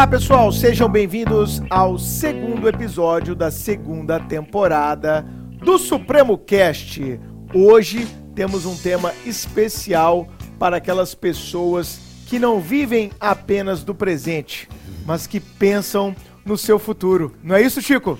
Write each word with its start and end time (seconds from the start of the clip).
Olá 0.00 0.06
pessoal, 0.06 0.50
sejam 0.50 0.88
bem-vindos 0.88 1.60
ao 1.68 1.98
segundo 1.98 2.66
episódio 2.66 3.34
da 3.34 3.50
segunda 3.50 4.18
temporada 4.18 5.26
do 5.62 5.76
Supremo 5.76 6.38
Cast. 6.38 7.20
Hoje 7.52 8.08
temos 8.34 8.64
um 8.64 8.74
tema 8.74 9.12
especial 9.26 10.26
para 10.58 10.78
aquelas 10.78 11.14
pessoas 11.14 12.00
que 12.26 12.38
não 12.38 12.60
vivem 12.62 13.10
apenas 13.20 13.84
do 13.84 13.94
presente, 13.94 14.66
mas 15.04 15.26
que 15.26 15.38
pensam 15.38 16.16
no 16.46 16.56
seu 16.56 16.78
futuro. 16.78 17.36
Não 17.42 17.54
é 17.54 17.60
isso, 17.60 17.82
Chico? 17.82 18.18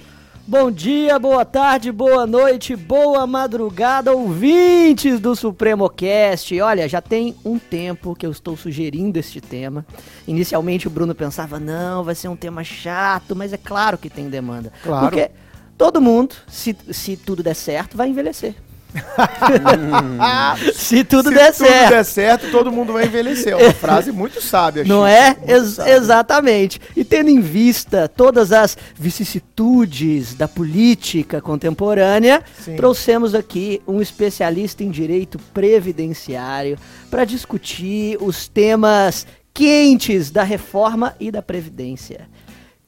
Bom 0.50 0.68
dia, 0.68 1.16
boa 1.16 1.44
tarde, 1.44 1.92
boa 1.92 2.26
noite, 2.26 2.74
boa 2.74 3.24
madrugada, 3.24 4.12
ouvintes 4.12 5.20
do 5.20 5.36
Supremo 5.36 5.88
Cast. 5.88 6.60
Olha, 6.60 6.88
já 6.88 7.00
tem 7.00 7.36
um 7.44 7.56
tempo 7.56 8.16
que 8.16 8.26
eu 8.26 8.32
estou 8.32 8.56
sugerindo 8.56 9.16
este 9.16 9.40
tema. 9.40 9.86
Inicialmente 10.26 10.88
o 10.88 10.90
Bruno 10.90 11.14
pensava, 11.14 11.60
não, 11.60 12.02
vai 12.02 12.16
ser 12.16 12.26
um 12.26 12.34
tema 12.34 12.64
chato, 12.64 13.36
mas 13.36 13.52
é 13.52 13.56
claro 13.56 13.96
que 13.96 14.10
tem 14.10 14.28
demanda. 14.28 14.72
Claro. 14.82 15.06
Porque 15.06 15.30
todo 15.78 16.00
mundo, 16.00 16.34
se, 16.48 16.76
se 16.90 17.16
tudo 17.16 17.44
der 17.44 17.54
certo, 17.54 17.96
vai 17.96 18.08
envelhecer. 18.08 18.56
se 20.74 21.04
tudo 21.04 21.28
Se 21.28 21.34
der 21.34 21.52
tudo 21.52 21.66
certo. 21.66 21.90
der 21.90 22.04
certo, 22.04 22.50
todo 22.50 22.72
mundo 22.72 22.92
vai 22.92 23.04
envelhecer. 23.04 23.52
É 23.52 23.56
uma 23.56 23.72
frase 23.74 24.12
muito 24.12 24.40
sábia, 24.42 24.84
Não 24.84 25.06
Chico, 25.06 25.06
é? 25.06 25.36
Ex- 25.54 25.68
sábia. 25.74 25.96
exatamente. 25.96 26.80
E 26.96 27.04
tendo 27.04 27.30
em 27.30 27.40
vista 27.40 28.08
todas 28.08 28.52
as 28.52 28.76
vicissitudes 28.94 30.34
da 30.34 30.48
política 30.48 31.40
contemporânea, 31.40 32.42
Sim. 32.64 32.76
trouxemos 32.76 33.34
aqui 33.34 33.80
um 33.86 34.00
especialista 34.00 34.82
em 34.84 34.90
direito 34.90 35.38
previdenciário 35.54 36.76
para 37.10 37.24
discutir 37.24 38.16
os 38.20 38.48
temas 38.48 39.26
quentes 39.52 40.30
da 40.30 40.42
reforma 40.42 41.14
e 41.18 41.30
da 41.30 41.42
previdência. 41.42 42.28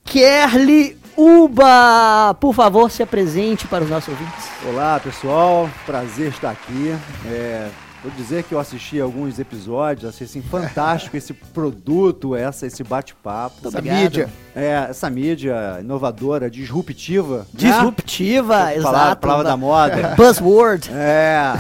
Kerly 0.05 0.97
Uba, 1.17 2.35
por 2.41 2.55
favor, 2.55 2.91
se 2.91 3.03
apresente 3.03 3.67
para 3.67 3.85
os 3.85 3.91
nossos 3.91 4.09
ouvintes. 4.09 4.45
Olá 4.67 4.99
pessoal, 4.99 5.69
prazer 5.85 6.29
estar 6.31 6.51
aqui. 6.51 6.97
É, 7.27 7.69
vou 8.03 8.11
dizer 8.13 8.45
que 8.45 8.55
eu 8.55 8.59
assisti 8.59 8.99
alguns 8.99 9.39
episódios, 9.39 10.07
achei 10.09 10.27
assim, 10.27 10.41
fantástico 10.41 11.17
esse 11.17 11.35
produto, 11.35 12.35
essa, 12.35 12.67
esse 12.67 12.83
bate-papo. 12.83 13.69
Essa 13.69 13.79
Obrigado. 13.79 13.99
mídia. 14.03 14.31
É, 14.57 14.87
essa 14.89 15.11
mídia 15.11 15.79
inovadora, 15.81 16.51
disruptiva. 16.51 17.39
né? 17.41 17.45
Disruptiva, 17.55 18.55
Palavra, 18.55 18.77
exato. 18.77 19.21
palavra 19.21 19.45
da 19.45 19.57
moda. 19.57 20.15
Buzzword. 20.17 20.91
É. 20.95 21.59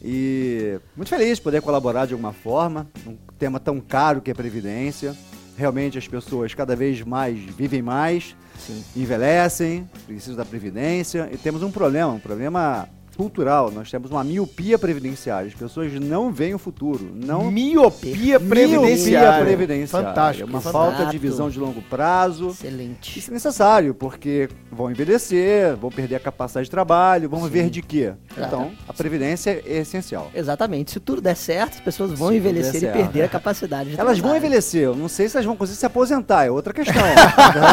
E 0.00 0.78
muito 0.96 1.08
feliz 1.08 1.38
de 1.38 1.42
poder 1.42 1.62
colaborar 1.62 2.06
de 2.06 2.12
alguma 2.12 2.32
forma, 2.32 2.86
um 3.06 3.16
tema 3.38 3.58
tão 3.58 3.80
caro 3.80 4.20
que 4.20 4.30
é 4.30 4.34
Previdência. 4.34 5.16
Realmente 5.56 5.98
as 5.98 6.08
pessoas 6.08 6.54
cada 6.54 6.74
vez 6.74 7.00
mais 7.02 7.38
vivem 7.38 7.80
mais, 7.80 8.34
Sim. 8.58 8.84
envelhecem, 8.96 9.88
precisam 10.06 10.36
da 10.36 10.44
Previdência 10.44 11.28
e 11.32 11.36
temos 11.36 11.62
um 11.62 11.70
problema, 11.70 12.12
um 12.12 12.18
problema 12.18 12.88
cultural. 13.14 13.70
Nós 13.70 13.90
temos 13.90 14.10
uma 14.10 14.24
miopia 14.24 14.78
previdenciária. 14.78 15.48
As 15.48 15.54
pessoas 15.54 15.92
não 15.94 16.32
veem 16.32 16.54
o 16.54 16.58
futuro, 16.58 17.10
não 17.14 17.50
Miopia 17.50 18.40
previdenciária. 18.40 19.30
Miopia 19.30 19.44
previdenciária. 19.44 20.08
Fantástico. 20.08 20.48
É 20.48 20.50
uma 20.50 20.60
fantástico. 20.60 20.96
falta 20.96 21.10
de 21.10 21.18
visão 21.18 21.48
de 21.48 21.58
longo 21.58 21.82
prazo. 21.82 22.48
Excelente. 22.48 23.18
Isso 23.18 23.30
é 23.30 23.34
necessário, 23.34 23.94
porque 23.94 24.48
vão 24.70 24.90
envelhecer, 24.90 25.76
vão 25.76 25.90
perder 25.90 26.16
a 26.16 26.20
capacidade 26.20 26.64
de 26.64 26.70
trabalho, 26.70 27.28
vão 27.28 27.42
viver 27.44 27.70
de 27.70 27.82
quê? 27.82 28.12
Claro. 28.34 28.48
Então, 28.48 28.72
a 28.88 28.92
previdência 28.92 29.62
é 29.64 29.78
essencial. 29.78 30.30
Exatamente. 30.34 30.90
Se 30.90 31.00
tudo 31.00 31.20
der 31.20 31.36
certo, 31.36 31.74
as 31.74 31.80
pessoas 31.80 32.12
vão 32.12 32.30
Se 32.30 32.36
envelhecer 32.36 32.82
e 32.82 32.92
perder 32.92 33.22
a 33.22 33.28
capacidade 33.28 33.90
de 33.90 34.00
Elas 34.00 34.18
vão 34.18 34.36
envelhecer, 34.36 34.82
eu 34.82 34.96
não 34.96 35.08
sei 35.08 35.28
se 35.28 35.36
elas 35.36 35.46
vão 35.46 35.56
conseguir 35.56 35.78
se 35.78 35.86
aposentar, 35.86 36.44
é 36.44 36.50
outra 36.50 36.72
questão. 36.72 37.02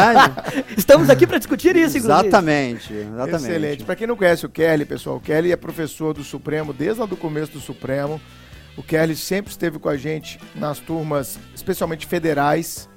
Estamos 0.76 1.10
aqui 1.10 1.26
para 1.26 1.38
discutir 1.38 1.76
isso, 1.76 1.98
inclusive. 1.98 2.28
exatamente, 2.28 2.92
exatamente. 2.92 3.50
Excelente. 3.50 3.84
Pra 3.84 3.96
quem 3.96 4.06
não 4.06 4.16
conhece 4.16 4.46
o 4.46 4.48
Kelly, 4.48 4.84
pessoal, 4.84 5.16
o 5.16 5.20
Kelly 5.20 5.31
é 5.32 5.56
professor 5.56 6.12
do 6.12 6.22
Supremo 6.24 6.72
desde 6.72 7.00
lá 7.00 7.06
do 7.06 7.16
começo 7.16 7.52
do 7.52 7.60
Supremo. 7.60 8.20
O 8.76 8.82
Kelly 8.82 9.14
sempre 9.16 9.50
esteve 9.50 9.78
com 9.78 9.88
a 9.88 9.96
gente 9.96 10.38
nas 10.54 10.78
turmas, 10.78 11.38
especialmente 11.54 12.06
federais. 12.06 12.88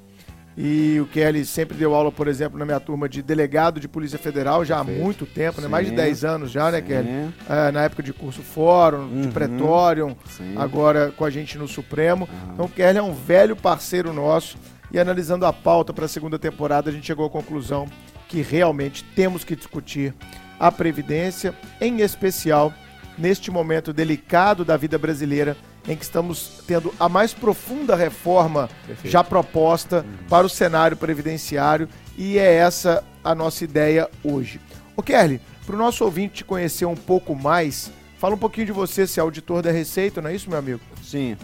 E 0.58 0.98
o 1.02 1.06
Kelly 1.08 1.46
sempre 1.46 1.76
deu 1.76 1.94
aula, 1.94 2.10
por 2.10 2.30
exemplo, 2.30 2.58
na 2.58 2.64
minha 2.64 2.80
turma 2.80 3.10
de 3.10 3.22
delegado 3.22 3.78
de 3.78 3.90
Polícia 3.90 4.18
Federal, 4.18 4.64
já 4.64 4.76
há 4.80 4.86
Perfeito. 4.86 5.04
muito 5.04 5.26
tempo, 5.26 5.60
né? 5.60 5.68
Mais 5.68 5.84
de 5.86 5.90
Sim. 5.90 5.98
10 5.98 6.24
anos 6.24 6.50
já, 6.52 6.72
né, 6.72 6.80
Sim, 6.80 6.88
Kelly? 6.88 7.10
É, 7.50 7.72
na 7.74 7.84
época 7.84 8.02
de 8.02 8.14
curso 8.14 8.42
fórum, 8.42 9.10
de 9.10 9.28
Uhum. 9.28 9.32
pretório, 9.34 10.18
sim. 10.30 10.54
agora 10.56 11.12
com 11.18 11.26
a 11.26 11.30
gente 11.30 11.58
no 11.58 11.68
Supremo. 11.68 12.30
Então 12.54 12.68
o 12.68 12.70
Kelly 12.70 12.98
é 13.00 13.04
um 13.04 13.14
velho 13.14 13.54
parceiro 13.56 14.14
nosso. 14.14 14.58
E 14.94 14.98
analisando 15.00 15.46
a 15.46 15.52
pauta 15.52 15.92
para 15.92 16.06
a 16.06 16.08
segunda 16.08 16.40
temporada, 16.40 16.90
a 16.90 16.94
gente 16.94 17.06
chegou 17.06 17.26
à 17.26 17.30
conclusão 17.30 17.86
que 18.30 18.42
realmente 18.42 19.04
temos 19.14 19.44
que 19.44 19.58
discutir 19.58 20.14
a 20.60 20.72
Previdência, 20.72 21.54
em 21.80 22.02
especial 22.02 22.74
neste 23.18 23.50
momento 23.50 23.94
delicado 23.94 24.66
da 24.66 24.76
vida 24.76 24.98
brasileira, 24.98 25.56
em 25.88 25.96
que 25.96 26.04
estamos 26.04 26.64
tendo 26.68 26.94
a 27.00 27.08
mais 27.08 27.34
profunda 27.34 27.96
reforma 27.96 28.70
Perfeito. 28.86 29.12
já 29.12 29.24
proposta 29.24 30.06
para 30.28 30.46
o 30.46 30.50
cenário 30.50 30.98
previdenciário. 30.98 31.88
E 32.18 32.38
é 32.38 32.56
essa 32.56 33.04
a 33.24 33.36
nossa 33.36 33.64
ideia 33.64 34.10
hoje. 34.24 34.60
Ô 34.96 35.04
Kelly, 35.04 35.40
para 35.66 35.76
o 35.76 35.78
nosso 35.80 36.04
ouvinte 36.04 36.36
te 36.36 36.46
conhecer 36.46 36.86
um 36.86 36.96
pouco 36.96 37.36
mais, 37.36 37.92
fala 38.18 38.36
um 38.36 38.38
pouquinho 38.38 38.68
de 38.68 38.72
você, 38.72 39.06
ser 39.06 39.20
auditor 39.20 39.62
da 39.62 39.72
Receita, 39.72 40.22
não 40.22 40.30
é 40.30 40.36
isso, 40.36 40.50
meu 40.50 40.60
amigo? 40.60 40.80
Sim. 41.04 41.38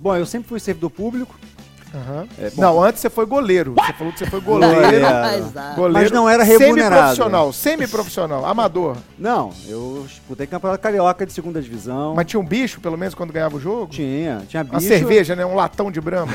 Bom, 0.00 0.16
eu 0.16 0.26
sempre 0.26 0.48
fui 0.48 0.58
servidor 0.58 0.90
público, 0.90 1.38
É, 2.38 2.50
bom. 2.50 2.62
não, 2.62 2.82
antes 2.82 3.00
você 3.00 3.10
foi 3.10 3.26
goleiro. 3.26 3.74
Você 3.74 3.92
falou 3.92 4.12
que 4.12 4.18
você 4.20 4.26
foi 4.26 4.40
goleiro. 4.40 4.74
Goleiro. 4.80 5.06
Exato. 5.38 5.76
goleiro 5.76 5.92
Mas 5.92 6.10
não 6.12 6.28
era 6.28 6.44
remunerado. 6.44 6.94
Semi-profissional, 6.94 7.52
semi-profissional, 7.52 8.46
amador. 8.46 8.96
Não, 9.18 9.50
eu 9.66 10.04
disputei 10.06 10.46
campeonato 10.46 10.82
carioca 10.82 11.26
de 11.26 11.32
segunda 11.32 11.60
divisão. 11.60 12.14
Mas 12.14 12.26
tinha 12.26 12.38
um 12.38 12.44
bicho, 12.44 12.80
pelo 12.80 12.96
menos, 12.96 13.14
quando 13.14 13.32
ganhava 13.32 13.56
o 13.56 13.60
jogo? 13.60 13.88
tinha, 13.88 14.42
tinha 14.48 14.62
bicho. 14.62 14.74
Uma 14.74 14.80
cerveja, 14.80 15.34
né? 15.34 15.44
Um 15.44 15.54
latão 15.54 15.90
de 15.90 16.00
brama. 16.00 16.32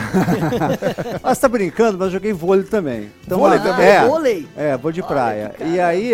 Ah, 1.24 1.34
você 1.34 1.42
tá 1.42 1.48
brincando, 1.48 1.98
mas 1.98 2.08
eu 2.08 2.14
joguei 2.14 2.34
vôlei 2.34 2.66
também. 2.66 3.12
Vôlei 3.28 3.58
ah, 3.60 3.62
também? 3.62 3.88
É, 3.88 4.08
Vôlei. 4.08 4.48
é, 4.56 4.78
vou 4.78 4.92
de 4.92 5.02
Olha 5.02 5.08
praia. 5.08 5.56
E 5.60 5.80
aí. 5.80 6.14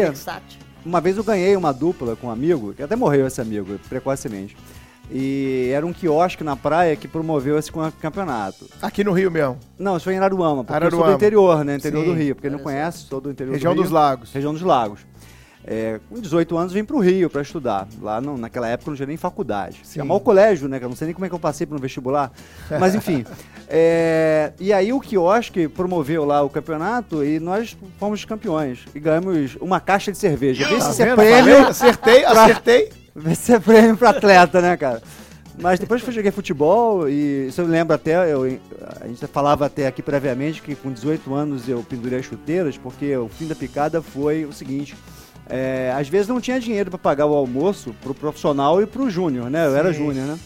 Uma 0.83 0.99
vez 0.99 1.15
eu 1.15 1.23
ganhei 1.23 1.55
uma 1.55 1.71
dupla 1.71 2.15
com 2.15 2.27
um 2.27 2.31
amigo, 2.31 2.73
que 2.73 2.81
até 2.81 2.95
morreu 2.95 3.27
esse 3.27 3.39
amigo, 3.39 3.79
precocemente. 3.87 4.57
E 5.13 5.69
era 5.73 5.85
um 5.85 5.91
quiosque 5.91 6.43
na 6.43 6.55
praia 6.55 6.95
que 6.95 7.07
promoveu 7.07 7.57
esse 7.59 7.71
cam- 7.71 7.91
campeonato. 8.01 8.65
Aqui 8.81 9.03
no 9.03 9.11
Rio 9.11 9.29
mesmo. 9.29 9.57
Não, 9.77 9.97
isso 9.97 10.05
foi 10.05 10.13
em 10.13 10.17
Araruama, 10.19 10.63
porque 10.63 10.73
eu 10.77 10.79
sou 10.91 10.99
Araruama. 10.99 11.11
do 11.11 11.15
interior, 11.17 11.65
né? 11.65 11.75
Interior 11.75 12.03
Sim. 12.05 12.09
do 12.11 12.15
Rio. 12.17 12.35
Porque 12.35 12.49
não 12.49 12.59
conhece, 12.59 12.99
sou 12.99 13.19
do 13.19 13.29
interior 13.29 13.51
Região 13.53 13.73
do 13.73 13.81
Rio. 13.81 13.83
dos 13.83 13.91
Lagos. 13.91 14.31
Região 14.31 14.53
dos 14.53 14.61
Lagos. 14.61 15.01
É, 15.63 15.99
com 16.09 16.19
18 16.19 16.57
anos 16.57 16.73
vim 16.73 16.83
pro 16.83 16.97
Rio 16.99 17.29
para 17.29 17.41
estudar. 17.41 17.87
Lá 18.01 18.19
não- 18.19 18.35
naquela 18.37 18.67
época 18.67 18.89
não 18.89 18.95
tinha 18.95 19.05
nem 19.05 19.17
faculdade. 19.17 19.81
Sim. 19.83 19.99
Chamar 19.99 20.15
o 20.15 20.19
colégio, 20.19 20.67
né? 20.67 20.79
Eu 20.81 20.89
não 20.89 20.95
sei 20.95 21.05
nem 21.07 21.13
como 21.13 21.25
é 21.25 21.29
que 21.29 21.35
eu 21.35 21.39
passei 21.39 21.67
no 21.69 21.77
vestibular. 21.77 22.31
Mas 22.79 22.95
enfim. 22.95 23.25
É, 23.73 24.51
e 24.59 24.73
aí 24.73 24.91
o 24.91 24.99
quiosque 24.99 25.65
promoveu 25.69 26.25
lá 26.25 26.41
o 26.43 26.49
campeonato 26.49 27.23
e 27.23 27.39
nós 27.39 27.77
fomos 27.97 28.25
campeões. 28.25 28.79
E 28.93 28.99
ganhamos 28.99 29.55
uma 29.61 29.79
caixa 29.79 30.11
de 30.11 30.17
cerveja. 30.17 30.67
Vê 30.67 30.77
Tá 30.77 30.91
é 31.05 31.15
prêmio. 31.15 31.67
Acertei, 31.67 32.25
acertei. 32.25 32.89
Vai 33.15 33.35
ser 33.35 33.59
prêmio 33.59 33.97
pra 33.97 34.11
atleta, 34.11 34.61
né, 34.61 34.77
cara? 34.77 35.01
Mas 35.59 35.79
depois 35.79 36.01
que 36.01 36.09
eu 36.09 36.13
joguei 36.13 36.31
futebol, 36.31 37.09
e 37.09 37.47
isso 37.47 37.59
eu 37.61 37.67
lembro 37.67 37.93
até, 37.93 38.31
eu, 38.33 38.59
a 39.01 39.07
gente 39.07 39.27
falava 39.27 39.65
até 39.65 39.85
aqui 39.85 40.01
previamente 40.01 40.61
que 40.61 40.75
com 40.75 40.91
18 40.91 41.33
anos 41.33 41.67
eu 41.67 41.83
pendurei 41.83 42.19
as 42.19 42.25
chuteiras, 42.25 42.77
porque 42.77 43.15
o 43.17 43.27
fim 43.27 43.47
da 43.47 43.53
picada 43.55 44.01
foi 44.01 44.45
o 44.45 44.53
seguinte. 44.53 44.95
é, 45.49 45.93
às 45.95 46.07
vezes 46.07 46.29
não 46.29 46.39
tinha 46.39 46.59
dinheiro 46.59 46.89
pra 46.89 46.97
pagar 46.97 47.25
o 47.25 47.35
almoço 47.35 47.93
pro 48.01 48.13
profissional 48.13 48.81
e 48.81 48.85
pro 48.85 49.09
júnior, 49.09 49.49
né? 49.49 49.65
Eu 49.67 49.75
era 49.75 49.91
Sim. 49.91 49.99
júnior, 49.99 50.25
né? 50.25 50.39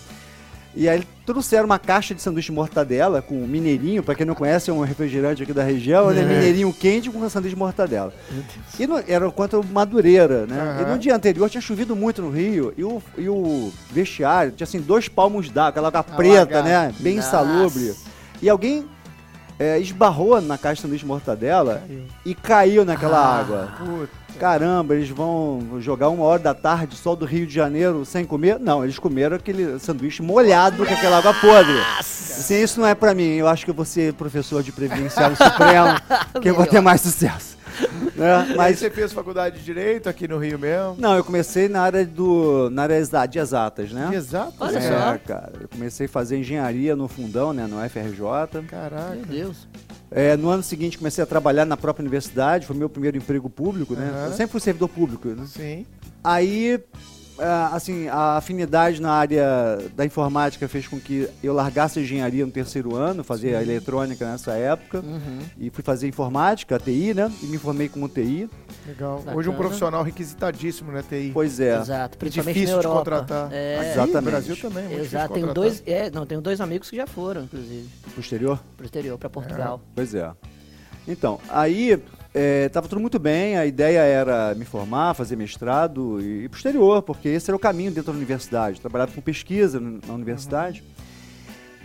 E 0.76 0.90
aí 0.90 1.04
trouxeram 1.26 1.66
uma 1.66 1.80
caixa 1.80 2.14
de 2.14 2.22
sanduíche 2.22 2.48
de 2.48 2.54
mortadela 2.54 3.22
com 3.22 3.36
mineirinho, 3.36 4.04
pra 4.04 4.14
quem 4.14 4.26
não 4.26 4.36
conhece, 4.36 4.70
é 4.70 4.74
um 4.74 4.82
refrigerante 4.82 5.44
aqui 5.44 5.54
da 5.54 5.64
região, 5.64 6.12
né? 6.12 6.22
É. 6.22 6.26
Mineirinho 6.26 6.72
quente 6.72 7.10
com 7.10 7.30
sanduíche 7.30 7.56
de 7.56 7.60
mortadela. 7.60 8.14
E 8.80 8.86
no, 8.86 9.04
era 9.08 9.30
contra 9.32 9.60
o 9.60 9.66
Madureira, 9.66 10.46
né? 10.46 10.60
Aham. 10.60 10.82
E 10.82 10.92
no 10.94 11.00
dia 11.00 11.16
anterior 11.16 11.50
tinha 11.50 11.62
chovido 11.62 11.96
muito 11.96 12.22
no 12.22 12.30
Rio 12.30 12.74
e 12.78 12.84
o, 12.84 13.02
e 13.18 13.28
o 13.28 13.72
vestiário 13.92 14.52
tinha 14.52 14.66
assim 14.66 14.80
dois 14.80 15.08
palmos 15.08 15.50
d'água, 15.50 15.70
aquela 15.70 15.88
água 15.88 16.04
preta, 16.04 16.62
né? 16.62 16.94
Bem 17.00 17.16
Nossa. 17.16 17.28
insalubre. 17.28 17.96
E 18.42 18.50
alguém 18.50 18.86
é, 19.60 19.80
esbarrou 19.80 20.40
na 20.42 20.58
caixa 20.58 20.76
de 20.76 20.82
sanduíche 20.82 21.04
de 21.04 21.08
mortadela 21.08 21.84
e 22.26 22.34
caiu 22.36 22.84
naquela 22.86 23.18
Ah. 23.20 23.40
água. 23.40 23.70
Puta. 23.78 24.26
Caramba, 24.40 24.94
eles 24.96 25.10
vão 25.10 25.78
jogar 25.80 26.10
uma 26.10 26.26
hora 26.26 26.42
da 26.42 26.54
tarde, 26.54 26.98
sol 26.98 27.16
do 27.16 27.24
Rio 27.26 27.48
de 27.48 27.54
Janeiro, 27.54 28.04
sem 28.04 28.26
comer? 28.26 28.60
Não, 28.60 28.84
eles 28.84 29.00
comeram 29.00 29.38
aquele 29.38 29.80
sanduíche 29.80 30.22
molhado 30.22 30.86
com 30.86 30.94
aquela 30.94 31.20
água 31.20 31.34
podre. 31.36 31.80
Assim, 31.98 32.62
isso 32.62 32.82
não 32.82 32.88
é 32.88 32.94
pra 32.94 33.14
mim. 33.16 33.24
Eu 33.36 33.48
acho 33.48 33.64
que 33.64 33.72
eu 33.72 33.76
vou 33.76 33.86
ser 33.86 34.12
professor 34.14 34.62
de 34.62 34.74
previdenciário 34.74 35.38
supremo, 35.38 35.96
que 36.42 36.50
eu 36.50 36.54
vou 36.56 36.66
ter 36.66 36.82
mais 36.82 37.00
sucesso. 37.00 37.55
Né? 38.16 38.54
Mas 38.56 38.80
você 38.80 38.90
fez 38.90 39.12
faculdade 39.12 39.60
de 39.60 39.66
Direito 39.66 40.08
aqui 40.08 40.26
no 40.26 40.38
Rio 40.38 40.58
mesmo? 40.58 40.96
não, 40.98 41.18
eu 41.18 41.24
comecei 41.24 41.68
na 41.68 41.82
área 41.82 42.06
do 42.06 42.70
na 42.70 42.84
área 42.84 43.28
de 43.28 43.40
exatas, 43.40 43.92
né? 43.92 44.10
Exato. 44.14 44.54
Olha 44.58 44.78
é, 44.78 44.82
só. 44.82 45.18
cara. 45.18 45.52
Eu 45.60 45.68
comecei 45.68 46.06
a 46.06 46.10
fazer 46.10 46.38
engenharia 46.38 46.96
no 46.96 47.10
fundão, 47.10 47.52
né, 47.52 47.68
no 47.68 47.78
FRJ. 47.90 48.64
Caraca. 48.70 49.16
Meu 49.16 49.26
Deus. 49.26 49.68
É, 50.10 50.38
no 50.38 50.50
ano 50.50 50.64
seguinte 50.64 50.98
comecei 50.98 51.22
a 51.22 51.28
trabalhar 51.28 51.66
na 51.66 51.76
própria 51.76 52.04
universidade, 52.04 52.66
foi 52.66 52.76
meu 52.76 52.88
primeiro 52.88 53.18
emprego 53.18 53.50
público, 53.50 53.96
né? 53.96 54.10
Aham. 54.14 54.26
Eu 54.28 54.32
sempre 54.34 54.52
fui 54.52 54.62
servidor 54.62 54.88
público, 54.88 55.28
né? 55.28 55.46
Sim. 55.46 55.86
Aí, 56.24 56.80
assim, 57.74 58.08
a 58.08 58.38
afinidade 58.38 59.02
na 59.02 59.12
área 59.12 59.78
da 59.96 60.06
informática 60.06 60.68
fez 60.68 60.88
com 60.88 61.00
que 61.00 61.28
eu 61.44 61.54
largasse 61.54 62.00
a 62.00 62.02
engenharia 62.02 62.46
no 62.46 62.52
terceiro 62.52 62.96
ano, 62.96 63.24
fazia 63.24 63.62
eletrônica 63.62 64.26
nessa 64.30 64.54
época, 64.54 65.00
Uhum. 65.00 65.40
e 65.58 65.70
fui 65.70 65.84
fazer 65.84 66.08
informática, 66.08 66.80
TI, 66.80 67.14
né? 67.14 67.32
E 67.44 67.46
me 67.48 67.58
formei 67.58 67.90
como 67.90 68.08
TI. 68.08 68.50
Legal. 68.88 69.18
Bacana. 69.18 69.38
Hoje 69.38 69.50
um 69.50 69.54
profissional 69.56 70.04
requisitadíssimo, 70.04 70.92
né, 70.92 71.04
TI. 71.08 71.32
Pois 71.34 71.60
é. 71.60 71.78
Exato, 71.80 72.18
principalmente 72.18 72.54
difícil 72.56 72.76
na 72.78 72.82
de 72.82 72.88
contratar. 72.88 73.50
É, 73.52 73.78
Aqui, 73.80 73.88
Exatamente. 73.90 74.16
no 74.16 74.22
Brasil 74.22 74.58
também, 74.58 74.86
é 74.86 74.88
muito 74.90 75.02
Exato, 75.02 75.34
tenho 75.34 75.54
dois, 75.54 75.84
é, 75.86 76.10
não, 76.10 76.26
tenho 76.26 76.42
dois 76.42 76.62
amigos 76.62 76.90
que 76.90 76.96
já 76.96 77.08
foram, 77.08 77.44
inclusive, 77.44 77.90
Posterior? 78.16 78.60
pro 78.78 78.86
exterior, 78.86 79.18
pra 79.18 79.30
Portugal. 79.30 79.82
Pois 79.94 80.14
é. 80.14 80.32
Então, 81.08 81.40
aí 81.50 82.02
é, 82.38 82.68
tava 82.68 82.90
tudo 82.90 83.00
muito 83.00 83.18
bem, 83.18 83.58
a 83.58 83.66
ideia 83.66 84.00
era 84.00 84.54
me 84.56 84.66
formar, 84.66 85.14
fazer 85.14 85.38
mestrado 85.38 86.20
e 86.20 86.44
ir 86.44 86.50
pro 86.50 86.58
exterior, 86.58 87.02
porque 87.02 87.30
esse 87.30 87.50
era 87.50 87.56
o 87.56 87.60
caminho 87.60 87.92
dentro 87.92 88.12
da 88.12 88.18
universidade. 88.18 88.82
Trabalhava 88.82 89.14
com 89.14 89.22
pesquisa 89.22 89.80
na 89.80 90.14
universidade. 90.14 90.84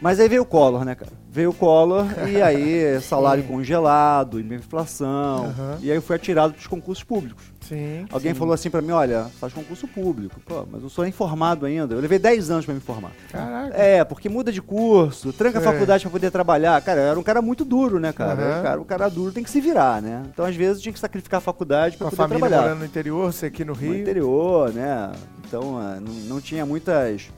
Mas 0.02 0.18
aí 0.18 0.28
veio 0.28 0.42
o 0.42 0.46
Collor, 0.46 0.84
né, 0.84 0.96
cara? 0.96 1.12
Veio 1.30 1.50
o 1.50 1.54
Collor 1.54 2.04
e 2.28 2.42
aí 2.42 3.00
salário 3.00 3.44
congelado, 3.44 4.40
inflação. 4.40 5.44
Aham. 5.46 5.78
E 5.82 5.90
aí 5.90 5.96
eu 5.96 6.02
fui 6.02 6.16
atirado 6.16 6.54
pros 6.54 6.66
concursos 6.66 7.04
públicos. 7.04 7.44
Sim. 7.70 8.04
Alguém 8.10 8.34
falou 8.34 8.52
assim 8.52 8.68
pra 8.68 8.82
mim, 8.82 8.90
olha, 8.90 9.26
faz 9.40 9.52
concurso 9.52 9.86
público. 9.86 10.40
Pô, 10.44 10.66
mas 10.70 10.82
eu 10.82 10.88
sou 10.88 11.06
informado 11.06 11.66
ainda. 11.66 11.94
Eu 11.94 12.00
levei 12.00 12.18
10 12.18 12.50
anos 12.50 12.64
pra 12.64 12.74
me 12.74 12.80
formar. 12.80 13.12
Caraca. 13.30 13.76
É, 13.76 14.02
porque 14.02 14.28
muda 14.28 14.50
de 14.50 14.60
curso, 14.60 15.32
tranca 15.32 15.58
a 15.58 15.62
É. 15.62 15.64
faculdade 15.64 16.02
pra 16.02 16.10
poder 16.10 16.32
trabalhar. 16.32 16.82
Cara, 16.82 17.00
eu 17.00 17.06
era 17.10 17.18
um 17.20 17.22
cara 17.22 17.40
muito 17.40 17.64
duro, 17.64 18.00
né, 18.00 18.12
cara? 18.12 18.32
Aham. 18.42 18.58
O 18.58 18.62
cara? 18.62 18.80
O 18.80 18.84
cara 18.84 19.08
duro 19.08 19.30
tem 19.32 19.44
que 19.44 19.50
se 19.50 19.60
virar, 19.60 20.02
né? 20.02 20.24
Então, 20.32 20.44
às 20.44 20.56
vezes, 20.56 20.82
tinha 20.82 20.92
que 20.92 20.98
sacrificar 20.98 21.38
a 21.38 21.40
faculdade 21.40 21.96
Com 21.96 21.98
pra 21.98 22.08
a 22.08 22.10
poder 22.10 22.22
família 22.22 22.40
trabalhar. 22.40 22.62
morando 22.62 22.78
no 22.80 22.84
interior, 22.86 23.32
você 23.32 23.46
aqui 23.46 23.64
no 23.64 23.72
No 23.72 23.78
Rio. 23.78 23.94
interior, 24.00 24.72
né? 24.72 25.12
Então, 25.46 25.78
ah, 25.78 25.98
não, 26.00 26.12
não 26.12 26.40
tinha 26.40 26.66
muitas... 26.66 27.28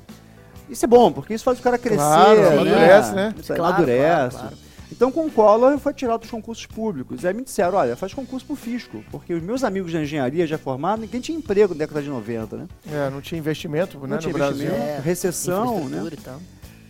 Isso 0.70 0.84
é 0.87 0.88
bom, 0.88 1.12
porque 1.12 1.34
isso 1.34 1.44
faz 1.44 1.58
o 1.58 1.62
cara 1.62 1.76
crescer, 1.76 1.96
Claro, 1.99 2.40
né? 2.40 2.49
amadurece, 2.55 3.14
né? 3.14 3.34
Isso 3.38 3.52
aí, 3.52 3.58
Claro, 3.58 3.75
amadurece. 3.75 4.00
claro, 4.06 4.31
claro. 4.31 4.56
Então, 4.92 5.10
com 5.10 5.24
o 5.26 5.30
Collor, 5.30 5.72
eu 5.72 5.78
fui 5.78 5.92
tirado 5.94 6.20
dos 6.20 6.30
concursos 6.30 6.66
públicos. 6.66 7.24
Aí 7.24 7.32
me 7.32 7.42
disseram, 7.42 7.78
olha, 7.78 7.96
faz 7.96 8.12
concurso 8.12 8.44
pro 8.46 8.54
fisco. 8.54 9.02
Porque 9.10 9.32
os 9.32 9.42
meus 9.42 9.64
amigos 9.64 9.90
da 9.92 10.02
engenharia 10.02 10.46
já 10.46 10.58
formados, 10.58 11.00
ninguém 11.00 11.18
tinha 11.20 11.36
emprego 11.36 11.72
na 11.74 11.78
década 11.78 12.02
de 12.02 12.08
90, 12.10 12.56
né? 12.58 12.66
É, 12.92 13.08
não 13.10 13.22
tinha 13.22 13.38
investimento, 13.38 13.98
né, 14.00 14.06
Não 14.06 14.18
tinha 14.18 14.32
no 14.32 14.38
Brasil. 14.38 14.66
investimento. 14.66 15.02
recessão, 15.02 15.76
infraestrutura 15.78 16.14
e 16.14 16.18
tal. 16.18 16.40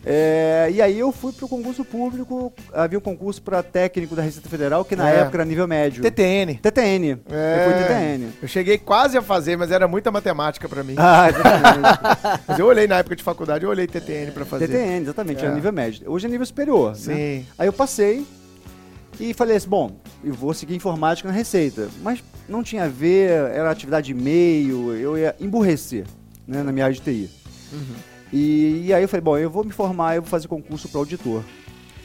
É, 0.04 0.69
e 0.72 0.82
aí 0.82 0.99
eu 0.99 1.12
fui 1.12 1.32
pro 1.32 1.46
concurso 1.49 1.84
público, 1.84 2.52
havia 2.72 2.99
um 2.99 3.02
concurso 3.02 3.40
para 3.40 3.62
técnico 3.62 4.16
da 4.16 4.22
Receita 4.22 4.49
Federal, 4.49 4.84
que 4.84 4.96
na 4.96 5.08
É. 5.08 5.20
época 5.20 5.37
era 5.37 5.44
nível 5.44 5.69
médio. 5.69 6.02
TTN. 6.02 6.56
TTN. 6.60 7.20
É. 7.31 7.66
Eu 7.66 7.70
fui 7.72 7.82
TTN. 7.84 8.28
Eu 8.43 8.49
cheguei 8.49 8.78
quase 8.78 9.16
a 9.16 9.22
fazer, 9.22 9.56
mas 9.56 9.70
era 9.70 9.87
muita 9.87 10.10
matemática 10.10 10.69
pra 10.69 10.82
mim. 10.82 10.94
Ah, 10.99 11.28
exatamente. 11.28 12.43
Mas 12.49 12.58
eu 12.58 12.66
olhei 12.66 12.87
na 12.87 12.99
época 12.99 13.14
de 13.16 13.22
faculdade, 13.22 13.64
eu 13.64 13.70
olhei 13.70 13.87
TTN 13.87 14.31
pra 14.32 14.44
fazer. 14.44 14.66
TTN, 14.69 15.02
exatamente, 15.02 15.43
É. 15.43 15.46
era 15.46 15.54
nível 15.54 15.72
médio. 15.72 16.10
Hoje 16.10 16.26
é 16.26 16.28
nível 16.31 16.46
superior. 16.46 16.90
né? 16.90 16.96
Sim. 16.96 17.46
Aí 17.58 17.66
eu 17.69 17.72
passei 17.72 18.26
e 19.20 19.32
falei 19.34 19.56
assim, 19.56 19.69
bom, 19.69 19.93
eu 20.25 20.32
vou 20.34 20.52
seguir 20.55 20.75
informática 20.75 21.28
na 21.28 21.34
Receita. 21.34 21.88
Mas 22.02 22.22
não 22.48 22.62
tinha 22.62 22.84
a 22.84 22.88
ver, 22.88 23.31
era 23.52 23.70
atividade 23.70 24.06
de 24.06 24.12
e-mail, 24.19 24.94
eu 24.96 25.16
ia 25.19 25.34
emburrecer 25.40 26.05
né, 26.46 26.62
na 26.62 26.72
minha 26.72 26.87
área 26.87 26.94
de 26.94 27.00
TI. 27.00 27.31
Uhum. 27.72 27.81
E, 28.32 28.87
e 28.87 28.94
aí 28.94 29.02
eu 29.02 29.08
falei, 29.08 29.20
bom, 29.23 29.37
eu 29.38 29.50
vou 29.50 29.64
me 29.64 29.73
formar, 29.73 30.17
eu 30.17 30.23
vou 30.23 30.31
fazer 30.31 30.49
concurso 30.49 30.88
para 30.88 30.99
auditor. 31.00 31.43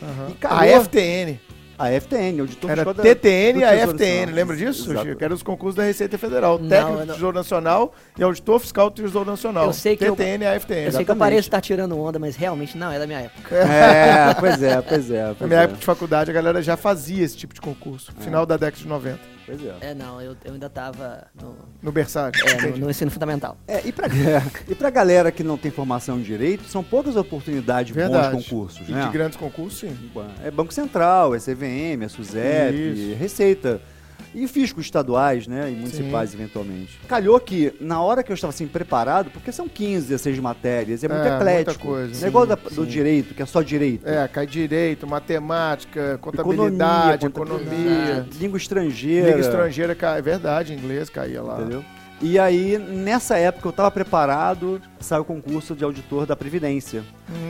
Aham. 0.02 0.32
E 0.66 0.74
A 0.76 0.82
FTN. 0.84 1.40
A 1.80 1.92
FTN, 2.02 2.40
auditor 2.40 2.72
Era 2.72 2.84
fiscal 2.84 3.04
TTN 3.04 3.60
e 3.60 3.64
a 3.64 3.88
FTN, 3.88 4.16
Nacional. 4.16 4.36
lembra 4.36 4.58
disso? 4.58 4.92
Exato. 4.92 5.16
Que 5.16 5.24
eram 5.24 5.36
os 5.36 5.44
concursos 5.44 5.76
da 5.76 5.84
Receita 5.84 6.18
Federal. 6.18 6.58
Não, 6.58 6.68
técnico 6.68 6.94
eu 6.94 7.00
do 7.02 7.06
não- 7.06 7.14
Tesouro 7.14 7.38
Nacional 7.38 7.94
e 8.18 8.24
auditor 8.24 8.60
fiscal 8.60 8.90
do 8.90 8.96
Tesouro 9.00 9.30
Nacional. 9.30 9.66
Eu 9.68 9.74
sei 9.74 9.96
que 9.96 10.04
eu- 10.04 10.16
TTN 10.16 10.44
e 10.44 10.48
a 10.48 10.60
FTN. 10.60 10.86
Eu 10.86 10.92
sei 10.92 11.06
que 11.06 11.12
eu 11.12 11.14
Exatamente. 11.14 11.20
pareço 11.20 11.48
estar 11.48 11.62
tirando 11.62 11.96
onda, 12.00 12.18
mas 12.18 12.36
realmente 12.36 12.76
não 12.76 12.92
é 12.92 12.98
da 12.98 13.06
minha 13.06 13.20
época. 13.20 13.56
É, 13.56 14.34
pois 14.40 14.64
é, 14.64 14.82
pois 14.82 15.12
é. 15.12 15.24
Na 15.28 15.36
Pois 15.36 15.48
minha 15.48 15.62
é. 15.62 15.64
época 15.66 15.80
de 15.80 15.86
faculdade, 15.86 16.32
a 16.32 16.34
galera 16.34 16.64
já 16.64 16.76
fazia 16.76 17.24
esse 17.24 17.38
tipo 17.38 17.54
de 17.54 17.62
concurso. 17.62 18.12
Final 18.22 18.44
da 18.48 18.58
década 18.58 18.82
de 18.82 18.88
90. 18.88 19.20
Pois 19.48 19.64
é. 19.66 19.76
É, 19.80 19.94
não, 19.96 20.22
eu, 20.22 20.36
eu 20.44 20.54
ainda 20.54 20.70
tava 20.70 21.26
no, 21.42 21.56
No 21.82 21.92
berçário. 21.92 22.40
é, 22.46 22.68
no, 22.72 22.78
no 22.78 22.90
ensino 22.90 23.10
fundamental. 23.10 23.58
É, 23.68 23.82
e, 23.88 23.92
pra, 23.94 24.08
e 24.68 24.76
pra 24.76 24.90
galera 24.90 25.32
que 25.32 25.42
não 25.42 25.58
tem 25.58 25.72
formação 25.72 26.20
em 26.20 26.22
direito, 26.22 26.66
são 26.66 26.84
poucas 26.84 27.16
oportunidades 27.16 27.88
de 27.88 27.94
Verdade. 27.94 28.36
bons 28.36 28.44
concursos, 28.44 28.88
E 28.90 28.92
né? 28.92 29.06
de 29.06 29.10
grandes 29.10 29.38
concursos, 29.38 29.80
sim. 29.80 29.98
É 30.44 30.52
Banco 30.52 30.74
Central, 30.74 31.34
é 31.34 31.40
CVM, 31.40 32.04
é 32.04 32.08
SUSEP, 32.10 32.76
Isso. 32.76 33.16
Receita. 33.18 33.82
E 34.36 34.48
fiscos 34.48 34.86
estaduais, 34.86 35.48
né? 35.48 35.72
E 35.72 35.76
municipais, 35.76 36.34
eventualmente. 36.34 37.00
Calhou 37.08 37.40
que, 37.40 37.74
na 37.80 38.02
hora 38.02 38.22
que 38.22 38.32
eu 38.32 38.34
estava 38.36 38.50
assim, 38.52 38.68
preparado, 38.68 39.32
porque 39.32 39.52
são 39.52 39.68
15, 39.68 40.08
16 40.10 40.38
matérias, 40.40 41.04
é 41.04 41.08
muito 41.08 41.24
É, 41.24 41.36
eclético. 41.38 41.88
muita 41.88 42.02
coisa. 42.04 42.26
É 42.26 42.30
igual 42.30 42.44
Sim, 42.44 42.50
da- 42.50 42.56
do 42.56 42.70
sim. 42.84 42.86
direito, 42.86 43.34
que 43.34 43.42
é 43.42 43.46
só 43.46 43.62
direito. 43.62 44.08
É, 44.08 44.28
cai 44.28 44.46
direito, 44.46 45.08
matemática, 45.08 46.18
contabilidade, 46.22 47.26
contabilidade, 47.26 47.26
economia. 47.26 48.26
Língua 48.40 48.58
estrangeira. 48.58 49.28
Língua 49.28 49.42
estrangeira, 49.42 49.96
cai, 49.96 50.20
é 50.20 50.22
verdade, 50.22 50.74
inglês 50.74 51.10
caía 51.10 51.42
lá. 51.42 51.60
Entendeu? 51.62 51.84
E 52.22 52.40
aí, 52.40 52.78
nessa 52.80 53.38
época, 53.38 53.68
eu 53.68 53.72
estava 53.72 53.92
preparado, 53.92 54.82
saiu 55.06 55.22
o 55.22 55.26
concurso 55.26 55.76
de 55.76 55.84
auditor 55.84 56.26
da 56.26 56.36
Previdência. 56.36 57.04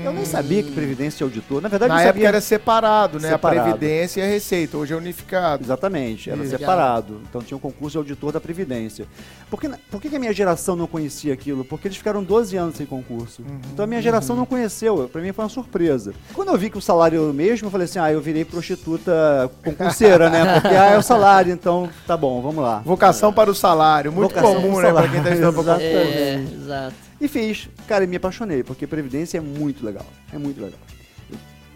Eu 0.04 0.12
nem 0.14 0.26
sabia 0.26 0.64
que 0.64 0.72
Previdência 0.72 1.24
e 1.24 1.26
auditor. 1.26 1.62
Na 1.62 1.70
verdade, 1.70 1.92
Hum. 1.92 1.96
Na 1.96 2.02
eu 2.02 2.08
época 2.10 2.14
sabia. 2.16 2.28
era 2.30 2.42
separado, 2.42 3.20
né? 3.20 3.30
Separado. 3.30 3.60
A 3.60 3.64
Previdência 3.74 4.22
e 4.22 4.24
a 4.24 4.28
Receita. 4.28 4.78
Hoje 4.78 4.94
é 4.94 4.98
unificado. 4.98 5.64
Exatamente, 5.64 6.30
era 6.30 6.42
Isso. 6.42 6.50
separado. 6.58 7.22
Então 7.30 7.42
tinha 7.42 7.58
um 7.58 7.60
concurso 7.60 7.94
de 7.94 7.98
auditor 7.98 8.32
da 8.32 8.40
Previdência. 8.42 9.06
Por 9.50 9.62
que, 9.62 9.70
por 9.90 10.02
que 10.02 10.10
que 10.10 10.16
a 10.16 10.20
minha 10.20 10.34
geração 10.34 10.76
não 10.76 10.88
conhecia 10.88 11.34
aquilo? 11.34 11.64
Porque 11.64 11.88
eles 11.88 11.98
ficaram 11.98 12.24
12 12.24 12.56
anos 12.58 12.76
sem 12.76 12.86
concurso. 12.86 13.42
Uhum. 13.44 13.60
Então 13.74 13.84
a 13.86 13.88
minha 13.88 14.02
geração 14.02 14.36
não 14.36 14.46
conheceu. 14.46 15.08
Pra 15.12 15.22
mim 15.22 15.32
foi 15.32 15.44
uma 15.46 15.50
surpresa. 15.50 16.14
Quando 16.34 16.50
eu 16.50 16.58
vi 16.58 16.70
que 16.70 16.78
o 16.78 16.82
salário 16.82 17.22
era 17.22 17.32
o 17.32 17.34
mesmo, 17.34 17.68
eu 17.68 17.72
falei 17.72 17.86
assim: 17.86 18.00
ah, 18.00 18.12
eu 18.12 18.20
virei 18.22 18.44
prostituta 18.46 19.50
concurseira, 19.64 20.30
né? 20.30 20.60
Porque 20.60 20.76
ah, 20.76 20.92
é 20.92 20.98
o 20.98 21.02
salário, 21.02 21.52
então 21.54 21.90
tá 22.06 22.18
bom, 22.18 22.42
vamos 22.42 22.64
lá. 22.64 22.82
Vocação 22.84 23.32
para 23.32 23.50
o 23.50 23.56
salário. 23.56 24.12
Muito 24.12 24.30
Vocação 24.34 24.56
comum, 24.62 24.76
né? 24.78 24.82
Pra 24.82 24.88
salário. 24.90 25.12
quem 25.12 25.24
tá 25.24 25.30
estudando 25.30 25.54
pra 25.54 25.64
concurso. 25.64 25.82
É, 25.84 26.34
exato. 26.54 27.07
E 27.20 27.28
fiz. 27.28 27.70
Cara, 27.88 28.04
e 28.04 28.08
me 28.08 28.18
apaixonei, 28.18 28.64
porque 28.64 28.86
Previdência 28.86 29.38
é 29.38 29.42
muito 29.42 29.86
legal. 29.86 30.06
É 30.34 30.38
muito 30.38 30.62
legal. 30.62 30.80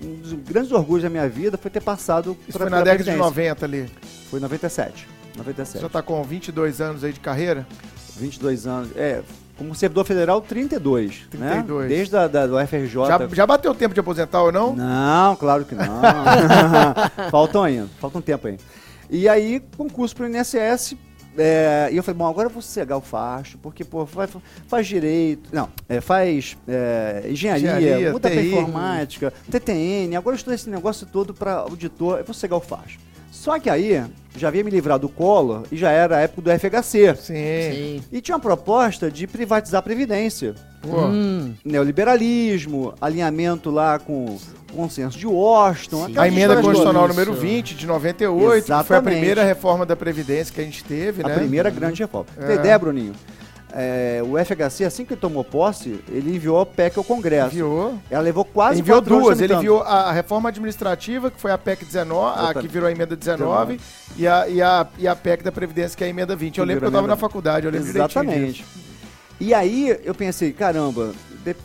Um 0.03 0.15
dos 0.15 0.33
grandes 0.33 0.71
orgulhos 0.71 1.03
da 1.03 1.09
minha 1.09 1.29
vida 1.29 1.57
foi 1.57 1.69
ter 1.69 1.81
passado 1.81 2.35
Isso 2.47 2.57
foi 2.57 2.69
na 2.69 2.81
década 2.81 2.97
de 2.97 3.11
Previdência. 3.11 3.29
90 3.29 3.65
ali. 3.65 3.91
Foi 4.29 4.39
em 4.39 4.41
97. 4.41 5.07
Você 5.31 5.37
97. 5.37 5.81
já 5.81 5.89
tá 5.89 6.01
com 6.01 6.21
22 6.23 6.81
anos 6.81 7.03
aí 7.03 7.13
de 7.13 7.19
carreira? 7.19 7.67
22 8.17 8.67
anos. 8.67 8.89
É, 8.95 9.21
como 9.57 9.75
servidor 9.75 10.05
federal, 10.05 10.41
32. 10.41 11.27
32. 11.29 11.81
Né? 11.83 11.87
Desde 11.87 12.17
a 12.17 12.27
da, 12.27 12.47
do 12.47 12.57
FRJ. 12.67 12.87
Já, 12.87 13.27
já 13.31 13.45
bateu 13.45 13.71
o 13.71 13.75
tempo 13.75 13.93
de 13.93 13.99
aposentar 13.99 14.41
ou 14.41 14.51
não? 14.51 14.75
Não, 14.75 15.35
claro 15.35 15.65
que 15.65 15.75
não. 15.75 16.01
Faltam 17.29 17.63
ainda. 17.63 17.87
Falta 17.99 18.17
um 18.17 18.21
tempo 18.21 18.47
ainda. 18.47 18.61
E 19.09 19.29
aí, 19.29 19.61
concurso 19.77 20.15
pro 20.15 20.27
INSS. 20.27 20.95
É, 21.37 21.89
e 21.91 21.97
eu 21.97 22.03
falei, 22.03 22.17
bom, 22.17 22.27
agora 22.27 22.47
eu 22.47 22.51
vou 22.51 22.61
sossegar 22.61 22.97
o 22.97 23.01
facho, 23.01 23.57
porque, 23.57 23.83
pô, 23.83 24.05
faz, 24.05 24.31
faz 24.67 24.87
direito, 24.87 25.49
não, 25.53 25.69
é, 25.87 26.01
faz 26.01 26.57
é, 26.67 27.25
engenharia, 27.29 27.77
Engenharia, 27.77 28.19
pra 28.19 28.29
TI. 28.29 28.47
informática, 28.47 29.33
TTN, 29.49 30.15
agora 30.15 30.35
eu 30.35 30.39
estou 30.39 30.53
esse 30.53 30.69
negócio 30.69 31.07
todo 31.07 31.33
para 31.33 31.53
auditor, 31.53 32.19
eu 32.19 32.25
vou 32.25 32.33
sossegar 32.33 32.57
o 32.57 32.61
facho. 32.61 32.99
Só 33.31 33.57
que 33.59 33.69
aí, 33.69 34.03
já 34.37 34.49
havia 34.49 34.63
me 34.63 34.69
livrado 34.69 35.07
do 35.07 35.09
Collor 35.13 35.63
e 35.71 35.77
já 35.77 35.89
era 35.89 36.17
a 36.17 36.19
época 36.19 36.41
do 36.41 36.51
FHC. 36.59 37.15
Sim. 37.15 37.33
Sim. 37.33 38.03
E 38.11 38.21
tinha 38.21 38.35
uma 38.35 38.41
proposta 38.41 39.09
de 39.09 39.25
privatizar 39.25 39.79
a 39.79 39.81
Previdência. 39.81 40.53
Pô, 40.81 41.05
Hum, 41.05 41.53
Neoliberalismo, 41.63 42.93
alinhamento 42.99 43.69
lá 43.69 43.99
com 43.99 44.25
o 44.25 44.39
consenso 44.75 45.17
de 45.17 45.27
Washington. 45.27 46.07
A 46.17 46.27
emenda 46.27 46.55
constitucional 46.55 47.07
número 47.07 47.31
Isso. 47.33 47.41
20 47.41 47.75
de 47.75 47.85
98, 47.87 48.35
que 48.41 48.45
foi 48.47 48.55
a 48.55 48.57
Exatamente. 48.57 49.03
primeira 49.13 49.43
reforma 49.43 49.85
da 49.85 49.95
Previdência 49.95 50.53
que 50.53 50.59
a 50.61 50.63
gente 50.63 50.83
teve, 50.83 51.23
A 51.23 51.27
né? 51.29 51.35
primeira 51.35 51.69
grande 51.69 52.01
reforma. 52.01 52.27
É. 52.37 52.47
Tem 52.47 52.55
ideia, 52.57 52.77
Bruninho? 52.79 53.13
É, 53.73 54.21
o 54.23 54.37
FHC, 54.37 54.83
assim 54.83 55.05
que 55.05 55.13
ele 55.13 55.21
tomou 55.21 55.43
posse, 55.43 55.99
ele 56.09 56.35
enviou 56.35 56.59
a 56.59 56.65
PEC 56.65 56.97
ao 56.97 57.03
Congresso. 57.03 57.53
Enviou. 57.55 57.97
Ela 58.09 58.21
levou 58.21 58.43
quase 58.43 58.79
enviou 58.79 58.97
quatro 58.97 59.15
anos 59.15 59.27
duas. 59.27 59.41
Ele 59.41 59.53
enviou 59.53 59.81
a 59.81 60.11
reforma 60.11 60.49
administrativa, 60.49 61.31
que 61.31 61.39
foi 61.39 61.51
a 61.51 61.57
PEC 61.57 61.85
19, 61.85 62.39
a 62.39 62.53
que 62.53 62.67
virou 62.67 62.87
a 62.87 62.91
emenda 62.91 63.15
19, 63.15 63.79
e 64.17 64.27
a, 64.27 64.47
e, 64.47 64.61
a, 64.61 64.87
e 64.97 65.07
a 65.07 65.15
PEC 65.15 65.43
da 65.43 65.51
Previdência, 65.51 65.97
que 65.97 66.03
é 66.03 66.07
a 66.07 66.09
emenda 66.09 66.35
20. 66.35 66.57
Eu 66.57 66.63
Que 66.63 66.67
lembro 66.67 66.81
que 66.81 66.85
eu 66.85 66.89
virou 66.89 66.99
a 66.99 67.01
tava 67.01 67.07
na 67.07 67.17
faculdade, 67.17 67.65
eu 67.65 67.71
lembro 67.71 67.87
Exatamente. 67.87 68.65
E 69.39 69.53
aí 69.53 69.97
eu 70.03 70.13
pensei, 70.13 70.51
caramba, 70.51 71.13
de, 71.43 71.55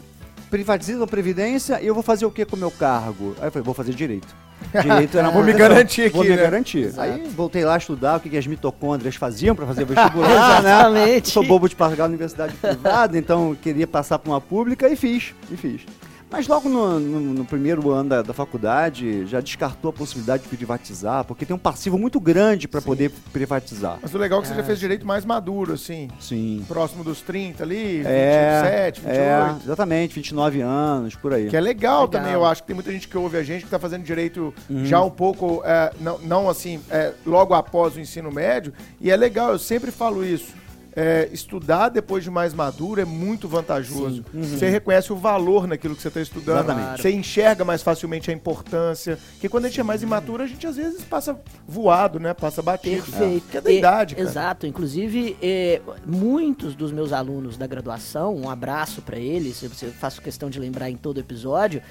privatiza 0.48 1.02
a 1.02 1.06
Previdência 1.06 1.80
e 1.82 1.86
eu 1.86 1.94
vou 1.94 2.02
fazer 2.02 2.24
o 2.24 2.30
que 2.30 2.44
com 2.44 2.56
o 2.56 2.58
meu 2.58 2.70
cargo? 2.70 3.34
Aí 3.38 3.48
eu 3.48 3.52
falei, 3.52 3.64
vou 3.64 3.74
fazer 3.74 3.92
direito. 3.92 4.45
Direito 4.82 5.18
era 5.18 5.28
uma 5.28 5.32
Vou 5.34 5.44
me 5.44 5.52
garantir 5.52 6.10
Vou 6.10 6.22
aqui, 6.22 6.30
me 6.30 6.36
né? 6.36 6.42
garantir. 6.42 6.84
Exato. 6.84 7.10
Aí 7.10 7.28
voltei 7.28 7.64
lá 7.64 7.74
a 7.74 7.78
estudar 7.78 8.16
o 8.16 8.20
que, 8.20 8.30
que 8.30 8.36
as 8.36 8.46
mitocôndrias 8.46 9.16
faziam 9.16 9.54
para 9.54 9.66
fazer 9.66 9.84
vestibular, 9.86 10.62
né? 10.62 10.70
Exatamente. 10.70 11.30
Sou 11.30 11.44
bobo 11.44 11.68
de 11.68 11.76
pagar 11.76 12.04
a 12.04 12.06
universidade 12.06 12.54
privada, 12.54 13.18
então 13.18 13.56
queria 13.60 13.86
passar 13.86 14.18
para 14.18 14.30
uma 14.30 14.40
pública 14.40 14.88
e 14.88 14.96
fiz, 14.96 15.34
e 15.50 15.56
fiz. 15.56 15.82
Mas 16.28 16.48
logo 16.48 16.68
no, 16.68 16.98
no- 16.98 17.20
no 17.20 17.44
primeiro 17.44 17.90
ano 17.90 18.08
da, 18.10 18.22
da 18.22 18.34
faculdade 18.34 19.24
já 19.26 19.40
descartou 19.40 19.90
a 19.90 19.92
possibilidade 19.92 20.42
de 20.42 20.48
privatizar, 20.48 21.24
porque 21.24 21.46
tem 21.46 21.54
um 21.54 21.58
passivo 21.58 21.96
muito 21.96 22.18
grande 22.18 22.66
para 22.66 22.82
poder 22.82 23.10
privatizar. 23.32 23.98
Mas 24.02 24.12
o 24.12 24.18
legal 24.18 24.40
é 24.40 24.42
que 24.42 24.48
você 24.48 24.54
já 24.54 24.64
fez 24.64 24.78
direito 24.80 25.06
mais 25.06 25.24
maduro, 25.24 25.74
assim. 25.74 26.08
Sim. 26.18 26.64
Próximo 26.66 27.04
dos 27.04 27.20
30 27.22 27.62
ali, 27.62 27.98
27, 27.98 28.06
É, 28.06 28.90
28. 28.90 29.06
é, 29.08 29.56
exatamente, 29.64 30.14
29 30.16 30.60
anos, 30.62 31.14
por 31.14 31.32
aí. 31.32 31.48
Que 31.48 31.56
é 31.56 31.60
legal, 31.60 32.02
Legal. 32.02 32.08
também, 32.08 32.32
eu 32.32 32.44
acho 32.44 32.62
que 32.62 32.66
tem 32.66 32.74
muita 32.74 32.90
gente 32.90 33.06
que 33.06 33.16
ouve 33.16 33.36
a 33.38 33.42
gente 33.44 33.64
que 33.64 33.70
tá 33.70 33.78
fazendo 33.78 34.02
direito 34.02 34.52
Uhum. 34.68 34.84
já 34.84 35.00
um 35.02 35.10
pouco, 35.10 35.62
é, 35.64 35.92
não, 36.00 36.18
não 36.18 36.48
assim, 36.50 36.80
é, 36.90 37.12
logo 37.24 37.54
após 37.54 37.94
o 37.94 38.00
ensino 38.00 38.32
médio, 38.32 38.72
e 39.00 39.10
é 39.12 39.16
legal, 39.16 39.52
eu 39.52 39.58
sempre 39.58 39.90
falo 39.92 40.24
isso. 40.24 40.52
É, 40.96 41.28
estudar 41.30 41.90
depois 41.90 42.24
de 42.24 42.30
mais 42.30 42.54
maduro 42.54 42.98
é 43.00 43.04
muito 43.04 43.46
vantajoso. 43.46 44.24
Você 44.32 44.70
reconhece 44.70 45.12
o 45.12 45.16
valor 45.16 45.66
naquilo 45.68 45.94
que 45.94 46.00
você 46.00 46.08
está 46.08 46.22
estudando. 46.22 46.56
Uhum. 46.68 46.72
Exatamente. 46.72 47.02
Você 47.02 47.12
enxerga 47.12 47.64
mais 47.66 47.82
facilmente 47.82 48.30
a 48.30 48.34
importância. 48.34 49.18
Que 49.38 49.46
quando 49.48 49.66
a 49.66 49.68
gente 49.68 49.78
é 49.80 49.82
mais 49.82 50.02
imaturo, 50.02 50.42
a 50.42 50.46
gente 50.46 50.66
às 50.66 50.76
vezes 50.76 51.02
passa 51.02 51.38
voado, 51.68 52.18
né? 52.18 52.32
Passa 52.32 52.62
batido. 52.62 53.02
Perfeito. 53.02 53.46
Que 53.50 53.58
é 53.58 53.60
da 53.60 53.70
E- 53.70 53.78
idade, 53.78 54.14
cara. 54.14 54.26
Exato. 54.26 54.66
Inclusive, 54.66 55.36
eh, 55.42 55.82
muitos 56.06 56.74
dos 56.74 56.90
meus 56.90 57.12
alunos 57.12 57.58
da 57.58 57.66
graduação, 57.66 58.34
um 58.34 58.48
abraço 58.48 59.02
pra 59.02 59.18
eles, 59.18 59.62
eu 59.62 59.70
faço 59.92 60.22
questão 60.22 60.48
de 60.48 60.58
lembrar 60.58 60.88
em 60.88 60.96
todo 60.96 61.20
episódio, 61.20 61.82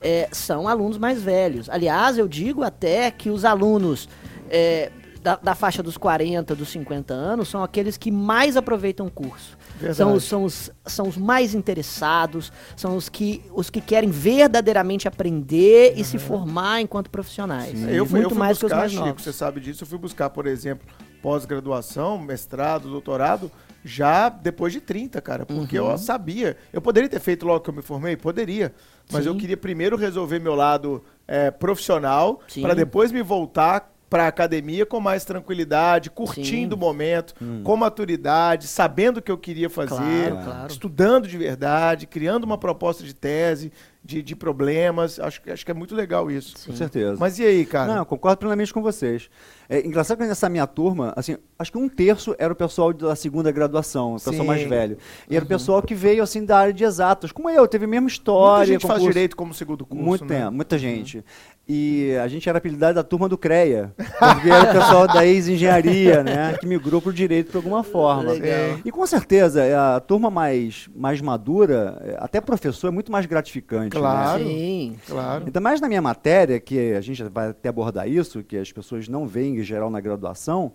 eh, 0.00 0.28
são 0.30 0.68
alunos 0.68 0.98
mais 0.98 1.20
velhos. 1.20 1.68
Aliás, 1.68 2.16
eu 2.16 2.28
digo 2.28 2.62
até 2.62 3.10
que 3.10 3.28
os 3.28 3.44
alunos 3.44 4.08
eh, 4.48 4.90
da, 5.22 5.36
da 5.36 5.54
faixa 5.54 5.82
dos 5.82 5.96
40, 5.96 6.54
dos 6.54 6.68
50 6.70 7.14
anos, 7.14 7.48
são 7.48 7.62
aqueles 7.62 7.96
que 7.96 8.10
mais 8.10 8.56
aproveitam 8.56 9.06
o 9.06 9.10
curso. 9.10 9.56
Verdade. 9.76 9.96
São, 9.96 10.12
os- 10.14 10.24
são, 10.24 10.44
os, 10.44 10.70
são 10.86 11.08
os 11.08 11.16
mais 11.16 11.54
interessados, 11.54 12.52
são 12.76 12.96
os 12.96 13.08
que, 13.08 13.42
os 13.54 13.70
que 13.70 13.80
querem 13.80 14.10
verdadeiramente 14.10 15.06
aprender 15.08 15.94
e 15.96 16.04
se 16.04 16.18
formar 16.18 16.80
enquanto 16.80 17.08
profissionais. 17.10 17.80
Eu 17.88 18.04
fui, 18.04 18.20
Muito 18.20 18.24
eu 18.26 18.30
fui 18.30 18.38
mais 18.38 18.58
que 18.58 18.64
os 18.66 18.70
buscar, 18.70 18.76
mais 18.80 18.92
Chico, 18.92 19.04
novos. 19.06 19.22
você 19.22 19.32
sabe 19.32 19.60
disso, 19.60 19.84
eu 19.84 19.86
fui 19.88 19.98
buscar, 19.98 20.30
por 20.30 20.46
exemplo, 20.46 20.86
pós-graduação, 21.22 22.18
mestrado, 22.18 22.88
doutorado, 22.90 23.50
já 23.84 24.28
depois 24.28 24.72
de 24.72 24.80
30, 24.80 25.20
cara, 25.20 25.44
porque 25.44 25.78
Uhum. 25.78 25.90
eu 25.90 25.98
sabia. 25.98 26.56
Eu 26.72 26.80
poderia 26.80 27.08
ter 27.08 27.18
feito 27.20 27.44
logo 27.46 27.60
que 27.60 27.70
eu 27.70 27.74
me 27.74 27.82
formei? 27.82 28.16
Poderia. 28.16 28.72
Mas 29.10 29.24
Sim. 29.24 29.30
eu 29.30 29.36
queria 29.36 29.56
primeiro 29.56 29.96
resolver 29.96 30.38
meu 30.38 30.54
lado 30.54 31.02
eh, 31.26 31.50
profissional, 31.50 32.40
Sim. 32.46 32.62
para 32.62 32.74
depois 32.74 33.10
me 33.10 33.22
voltar 33.22 33.91
para 34.12 34.26
academia 34.28 34.84
com 34.84 35.00
mais 35.00 35.24
tranquilidade, 35.24 36.10
curtindo 36.10 36.74
Sim. 36.74 36.78
o 36.78 36.84
momento, 36.84 37.32
com 37.64 37.74
maturidade, 37.78 38.66
sabendo 38.66 39.16
o 39.16 39.22
que 39.22 39.32
eu 39.32 39.38
queria 39.38 39.70
fazer, 39.70 39.88
Claro, 40.28 40.44
claro. 40.44 40.66
estudando 40.70 41.26
de 41.26 41.38
verdade, 41.38 42.06
criando 42.06 42.44
uma 42.44 42.58
proposta 42.58 43.02
de 43.02 43.14
tese, 43.14 43.72
de, 44.04 44.20
de 44.20 44.34
problemas. 44.36 45.18
Acho, 45.18 45.40
que- 45.40 45.50
acho 45.50 45.64
que 45.64 45.70
é 45.70 45.74
muito 45.74 45.94
legal 45.94 46.30
isso. 46.30 46.54
Com 46.66 46.76
certeza. 46.76 47.16
Mas 47.18 47.38
e 47.38 47.44
aí, 47.44 47.64
cara? 47.64 47.92
Não, 47.92 47.98
eu 48.00 48.04
concordo 48.06 48.36
plenamente 48.38 48.74
com 48.74 48.82
vocês. 48.82 49.30
É 49.68 49.78
engraçado 49.86 50.18
que 50.18 50.24
nessa 50.26 50.48
minha 50.50 50.66
turma, 50.66 51.14
assim, 51.16 51.36
acho 51.58 51.72
que 51.72 51.78
um 51.78 51.88
terço 51.88 52.34
era 52.38 52.52
o 52.52 52.56
pessoal 52.56 52.92
da 52.92 53.14
segunda 53.16 53.50
graduação, 53.50 54.10
o 54.12 54.16
pessoal 54.16 54.34
Sim. 54.36 54.44
mais 54.46 54.62
velho. 54.68 54.98
E 55.30 55.36
era 55.36 55.44
o 55.44 55.48
pessoal 55.48 55.80
que 55.80 55.94
veio, 55.94 56.22
assim, 56.22 56.44
da 56.44 56.58
área 56.58 56.72
de 56.74 56.84
exatas, 56.84 57.32
como 57.32 57.48
eu, 57.48 57.66
teve 57.66 57.84
a 57.86 57.88
mesma 57.88 58.08
história. 58.08 58.66
Muita 58.66 58.72
gente 58.72 58.86
faz 58.86 59.02
direito 59.02 59.34
como 59.36 59.54
segundo 59.54 59.86
curso, 59.86 60.04
Muito 60.04 60.24
né? 60.26 60.40
tempo, 60.40 60.52
muita 60.52 60.76
gente. 60.76 61.24
E 61.68 62.16
a 62.16 62.26
gente 62.26 62.48
era 62.48 62.58
apelidado 62.58 62.94
da 62.96 63.04
turma 63.04 63.28
do 63.28 63.38
CREA, 63.38 63.94
porque 63.96 64.50
era 64.50 64.64
o 64.70 64.72
pessoal 64.72 65.06
da 65.06 65.24
ex-engenharia, 65.24 66.22
né, 66.22 66.56
que 66.58 66.66
migrou 66.66 67.00
pro 67.00 67.12
direito 67.12 67.52
de 67.52 67.56
alguma 67.56 67.84
forma. 67.84 68.32
Legal. 68.32 68.80
E 68.84 68.90
com 68.90 69.06
certeza, 69.06 69.62
é, 69.62 69.74
a 69.74 70.00
turma 70.00 70.28
mais, 70.28 70.88
mais 70.94 71.20
madura, 71.20 72.16
até 72.18 72.40
professor, 72.40 72.88
é 72.88 72.90
muito 72.90 73.12
mais 73.12 73.26
gratificante. 73.26 73.94
né? 73.94 74.00
Claro. 74.00 74.42
Sim. 74.42 74.96
Claro. 75.06 75.44
Ainda 75.46 75.60
mais 75.60 75.80
na 75.80 75.88
minha 75.88 76.02
matéria, 76.02 76.58
que 76.58 76.94
a 76.94 77.00
gente 77.00 77.22
vai 77.24 77.50
até 77.50 77.68
abordar 77.68 78.08
isso, 78.08 78.42
que 78.42 78.56
as 78.56 78.72
pessoas 78.72 79.08
não 79.08 79.26
veem 79.26 79.58
em 79.58 79.62
geral 79.62 79.88
na 79.88 80.00
graduação. 80.00 80.72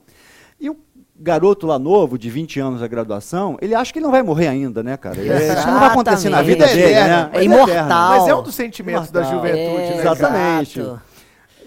E 0.59 0.69
o 0.69 0.77
garoto 1.19 1.65
lá 1.65 1.79
novo, 1.79 2.17
de 2.17 2.29
20 2.29 2.59
anos 2.59 2.81
da 2.81 2.87
graduação, 2.87 3.57
ele 3.61 3.73
acha 3.73 3.91
que 3.91 3.99
ele 3.99 4.05
não 4.05 4.11
vai 4.11 4.21
morrer 4.23 4.47
ainda, 4.47 4.83
né, 4.83 4.95
cara? 4.97 5.17
Ele- 5.19 5.33
Isso 5.33 5.67
não 5.67 5.79
vai 5.79 5.89
acontecer 5.89 6.29
na 6.29 6.41
vida 6.41 6.65
Exatamente. 6.65 6.87
dele, 6.87 6.99
É 6.99 7.07
né? 7.07 7.29
É 7.33 7.43
imortal. 7.43 7.87
Mas 8.19 8.27
é 8.27 8.35
um 8.35 8.43
dos 8.43 8.55
sentimentos 8.55 9.09
da 9.11 9.21
Imortal. 9.21 9.39
juventude, 9.39 9.81
É, 9.83 9.89
né? 9.95 10.01
Exatamente. 10.01 10.79
exato. 10.79 11.01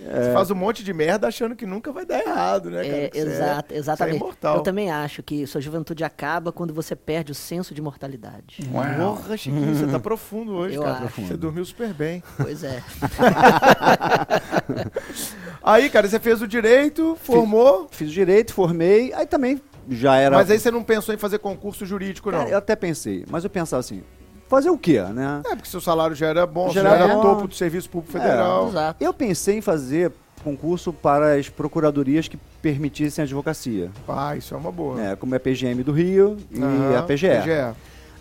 Você 0.03 0.33
faz 0.33 0.51
um 0.51 0.55
monte 0.55 0.83
de 0.83 0.93
merda 0.93 1.29
achando 1.29 1.55
que 1.55 1.67
nunca 1.67 1.93
vai 1.93 2.07
dar 2.07 2.21
errado, 2.21 2.71
né, 2.71 2.83
cara? 2.83 2.97
É, 2.97 3.11
você 3.13 3.19
exato, 3.19 3.69
Você 3.69 3.75
é 3.75 3.79
exatamente. 3.79 4.17
imortal. 4.17 4.57
Eu 4.57 4.63
também 4.63 4.91
acho 4.91 5.23
que 5.23 5.47
sua 5.47 5.61
juventude 5.61 6.03
acaba 6.05 6.53
quando 6.53 6.73
você 6.73 6.97
perde 6.97 7.33
o 7.33 7.35
senso 7.35 7.75
de 7.75 7.83
mortalidade. 7.83 8.61
Porra, 8.97 9.37
Chiquinho, 9.37 9.75
você 9.75 9.87
tá 9.87 9.99
profundo 10.01 10.53
hoje, 10.53 10.77
Eu 10.77 10.83
cara. 10.83 11.05
acho. 11.07 11.21
Você 11.23 11.37
dormiu 11.37 11.65
super 11.65 11.93
bem. 11.93 12.23
Pois 12.37 12.65
é. 12.65 12.83
Aí, 15.63 15.91
cara, 15.91 16.09
você 16.09 16.19
fez 16.19 16.41
o 16.43 16.49
direito, 16.49 17.17
formou, 17.23 17.87
Fiz 17.91 18.11
direito, 18.11 18.53
formei, 18.55 19.13
aí 19.13 19.27
também 19.27 19.61
já 19.89 20.17
era. 20.17 20.37
mas 20.37 20.51
aí 20.51 20.59
você 20.59 20.71
não 20.71 20.83
pensou 20.83 21.15
em 21.15 21.19
fazer 21.19 21.39
concurso 21.39 21.85
jurídico, 21.85 22.31
não. 22.31 22.39
Cara, 22.39 22.51
eu 22.51 22.59
até 22.59 22.75
pensei, 22.75 23.25
mas 23.29 23.45
eu 23.45 23.51
pensava 23.51 23.81
assim, 23.81 24.03
fazer 24.51 24.69
o 24.69 24.77
quê, 24.77 25.01
né? 25.01 25.41
É, 25.47 25.55
porque 25.55 25.69
seu 25.71 25.81
salário 25.81 26.15
já 26.15 26.27
era 26.27 26.45
bom, 26.47 26.69
Já 26.71 26.83
já 26.83 26.95
era 26.95 27.09
bom. 27.09 27.21
topo 27.23 27.47
do 27.49 27.55
Serviço 27.55 27.89
Público 27.89 28.19
É, 28.19 28.21
Federal. 28.21 28.69
Exato. 28.69 29.03
Eu 29.03 29.15
pensei 29.15 29.57
em 29.59 29.61
fazer 29.63 30.13
concurso 30.45 30.93
para 30.93 31.35
as 31.37 31.49
procuradorias 31.49 32.27
que 32.27 32.37
permitissem 32.61 33.23
a 33.23 33.25
advocacia, 33.25 33.91
Ah, 34.09 34.35
isso 34.37 34.55
é 34.55 34.57
uma 34.57 34.73
boa. 34.73 34.97
né, 34.97 35.17
como 35.17 35.35
é 35.35 35.37
a 35.37 35.41
PGM 35.41 35.83
do 35.83 35.93
Rio 35.93 36.37
e 36.51 36.61
Aham, 36.63 36.99
a 36.99 37.03
PGE. 37.03 37.29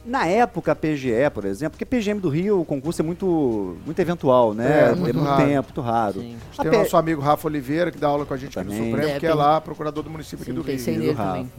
Na 0.06 0.26
época, 0.26 0.72
a 0.72 0.76
PGE, 0.76 1.30
por 1.34 1.44
exemplo, 1.46 1.72
porque 1.78 1.86
PGM 1.86 2.20
do 2.22 2.30
Rio, 2.30 2.62
o 2.62 2.66
concurso 2.66 3.02
é 3.02 3.06
muito, 3.06 3.78
muito 3.86 4.00
eventual, 4.00 4.54
né? 4.54 4.92
É, 4.92 4.96
muito 4.96 5.18
muito 5.18 5.20
raro. 5.22 5.44
tempo, 5.46 5.68
muito 5.70 5.82
raro. 5.82 6.22
Sim. 6.22 6.38
A 6.58 6.62
Tem 6.62 6.72
P- 6.72 6.78
o 6.78 6.80
nosso 6.82 6.98
amigo 6.98 7.22
Rafa 7.22 7.48
Oliveira, 7.48 7.92
que 7.92 7.98
dá 7.98 8.08
aula 8.08 8.26
com 8.26 8.34
a 8.34 8.38
gente 8.38 8.58
aqui 8.58 8.68
no 8.70 8.74
Também. 8.76 8.92
Supremo, 8.92 9.14
É, 9.16 9.20
que 9.20 9.26
é 9.26 9.34
lá, 9.34 9.60
procurador 9.62 10.02
do 10.04 10.10
município 10.10 10.42
aqui 10.42 10.52
Sim, 10.52 10.56
do 10.58 10.64
pensei 10.64 10.94
Rio. 10.94 11.04
nele 11.04 11.14
Rafa. 11.16 11.30
também. 11.32 11.52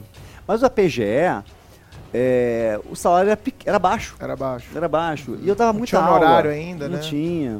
Mas 0.47 0.63
a 0.63 0.69
PGE, 0.71 1.43
é, 2.13 2.79
o 2.89 2.95
salário 2.95 3.29
era, 3.31 3.39
era 3.65 3.79
baixo. 3.79 4.15
Era 4.19 4.35
baixo. 4.35 4.67
Era 4.75 4.87
baixo. 4.87 5.37
E 5.41 5.47
eu 5.47 5.55
dava 5.55 5.71
Não 5.73 5.79
muita 5.79 5.97
tinha 5.97 6.01
aula. 6.01 6.15
horário 6.19 6.51
ainda, 6.51 6.87
não 6.89 6.95
né? 6.97 7.01
tinha. 7.03 7.59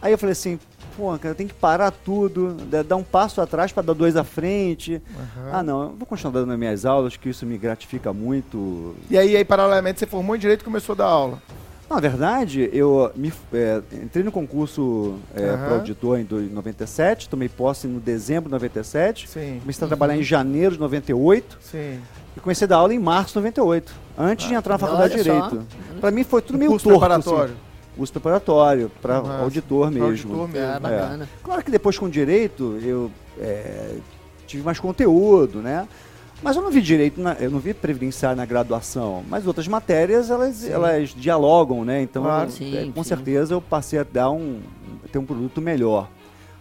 Aí 0.00 0.12
eu 0.12 0.18
falei 0.18 0.32
assim, 0.32 0.58
pô, 0.96 1.16
cara, 1.18 1.34
tem 1.34 1.46
que 1.48 1.54
parar 1.54 1.90
tudo, 1.90 2.52
da- 2.54 2.82
dar 2.82 2.96
um 2.96 3.02
passo 3.02 3.40
atrás 3.40 3.72
para 3.72 3.82
dar 3.82 3.94
dois 3.94 4.14
à 4.16 4.22
frente. 4.24 5.02
Aham. 5.16 5.50
Ah, 5.52 5.62
não, 5.62 5.82
eu 5.84 5.88
vou 5.96 6.06
continuar 6.06 6.32
dando 6.32 6.52
as 6.52 6.58
minhas 6.58 6.84
aulas, 6.84 7.16
que 7.16 7.28
isso 7.28 7.44
me 7.44 7.58
gratifica 7.58 8.12
muito. 8.12 8.94
E 9.10 9.18
aí, 9.18 9.36
aí, 9.36 9.44
paralelamente, 9.44 9.98
você 9.98 10.06
formou 10.06 10.36
em 10.36 10.38
Direito 10.38 10.60
e 10.60 10.64
começou 10.64 10.92
a 10.92 10.96
dar 10.96 11.06
aula. 11.06 11.42
Na 11.90 11.98
verdade, 12.00 12.68
eu 12.70 13.10
me, 13.16 13.32
é, 13.52 13.80
entrei 14.02 14.22
no 14.22 14.30
concurso 14.30 15.16
é, 15.34 15.42
Aham. 15.48 15.64
para 15.64 15.74
auditor 15.76 16.20
em 16.20 16.24
do- 16.24 16.38
em 16.42 16.48
97, 16.50 17.28
tomei 17.30 17.48
posse 17.48 17.86
no 17.86 17.98
dezembro 17.98 18.44
de 18.50 18.52
97, 18.52 19.26
Sim, 19.26 19.56
comecei 19.60 19.84
a 19.84 19.88
trabalhar 19.88 20.14
em 20.14 20.22
janeiro 20.22 20.74
de 20.74 20.80
98 20.80 21.56
sim. 21.62 21.98
E 22.38 22.40
comecei 22.40 22.64
a 22.64 22.68
dar 22.68 22.76
aula 22.76 22.94
em 22.94 22.98
março 22.98 23.32
de 23.32 23.36
98, 23.36 23.92
antes 24.16 24.46
de 24.48 24.54
entrar 24.54 24.74
na 24.74 24.78
faculdade 24.78 25.16
de. 25.16 25.22
Direito. 25.22 25.66
Para 26.00 26.10
mim 26.10 26.22
foi 26.24 26.40
tudo 26.40 26.58
meio 26.58 26.70
Curso 26.70 26.84
torto. 26.84 27.00
preparatório. 27.00 27.44
Assim, 27.54 27.96
curso 27.96 28.12
preparatório, 28.12 28.90
para 29.02 29.16
auditor 29.16 29.90
mesmo. 29.90 30.06
auditor 30.06 30.48
mesmo. 30.48 30.72
Ah, 30.76 30.80
bacana. 30.80 31.28
Claro 31.42 31.64
que 31.64 31.70
depois 31.70 31.98
com 31.98 32.08
direito 32.08 32.78
eu 32.82 33.10
é, 33.40 33.96
tive 34.46 34.62
mais 34.62 34.78
conteúdo, 34.78 35.58
né? 35.60 35.86
Mas 36.40 36.54
eu 36.54 36.62
não 36.62 36.70
vi 36.70 36.80
direito, 36.80 37.20
na- 37.20 37.34
eu 37.40 37.50
não 37.50 37.58
vi 37.58 37.74
previdenciário 37.74 38.36
na 38.36 38.46
graduação, 38.46 39.24
mas 39.28 39.44
outras 39.44 39.66
matérias 39.66 40.30
elas, 40.30 40.64
elas 40.68 41.08
dialogam, 41.08 41.84
né? 41.84 42.00
Então, 42.00 42.22
Claro. 42.22 42.46
é, 42.46 42.50
Sim, 42.52 42.92
com 42.94 43.02
sim. 43.02 43.08
certeza 43.08 43.54
eu 43.54 43.60
passei 43.60 43.98
a 43.98 44.04
dar 44.04 44.30
um 44.30 44.60
ter 45.10 45.18
um 45.18 45.24
produto 45.24 45.60
melhor. 45.60 46.08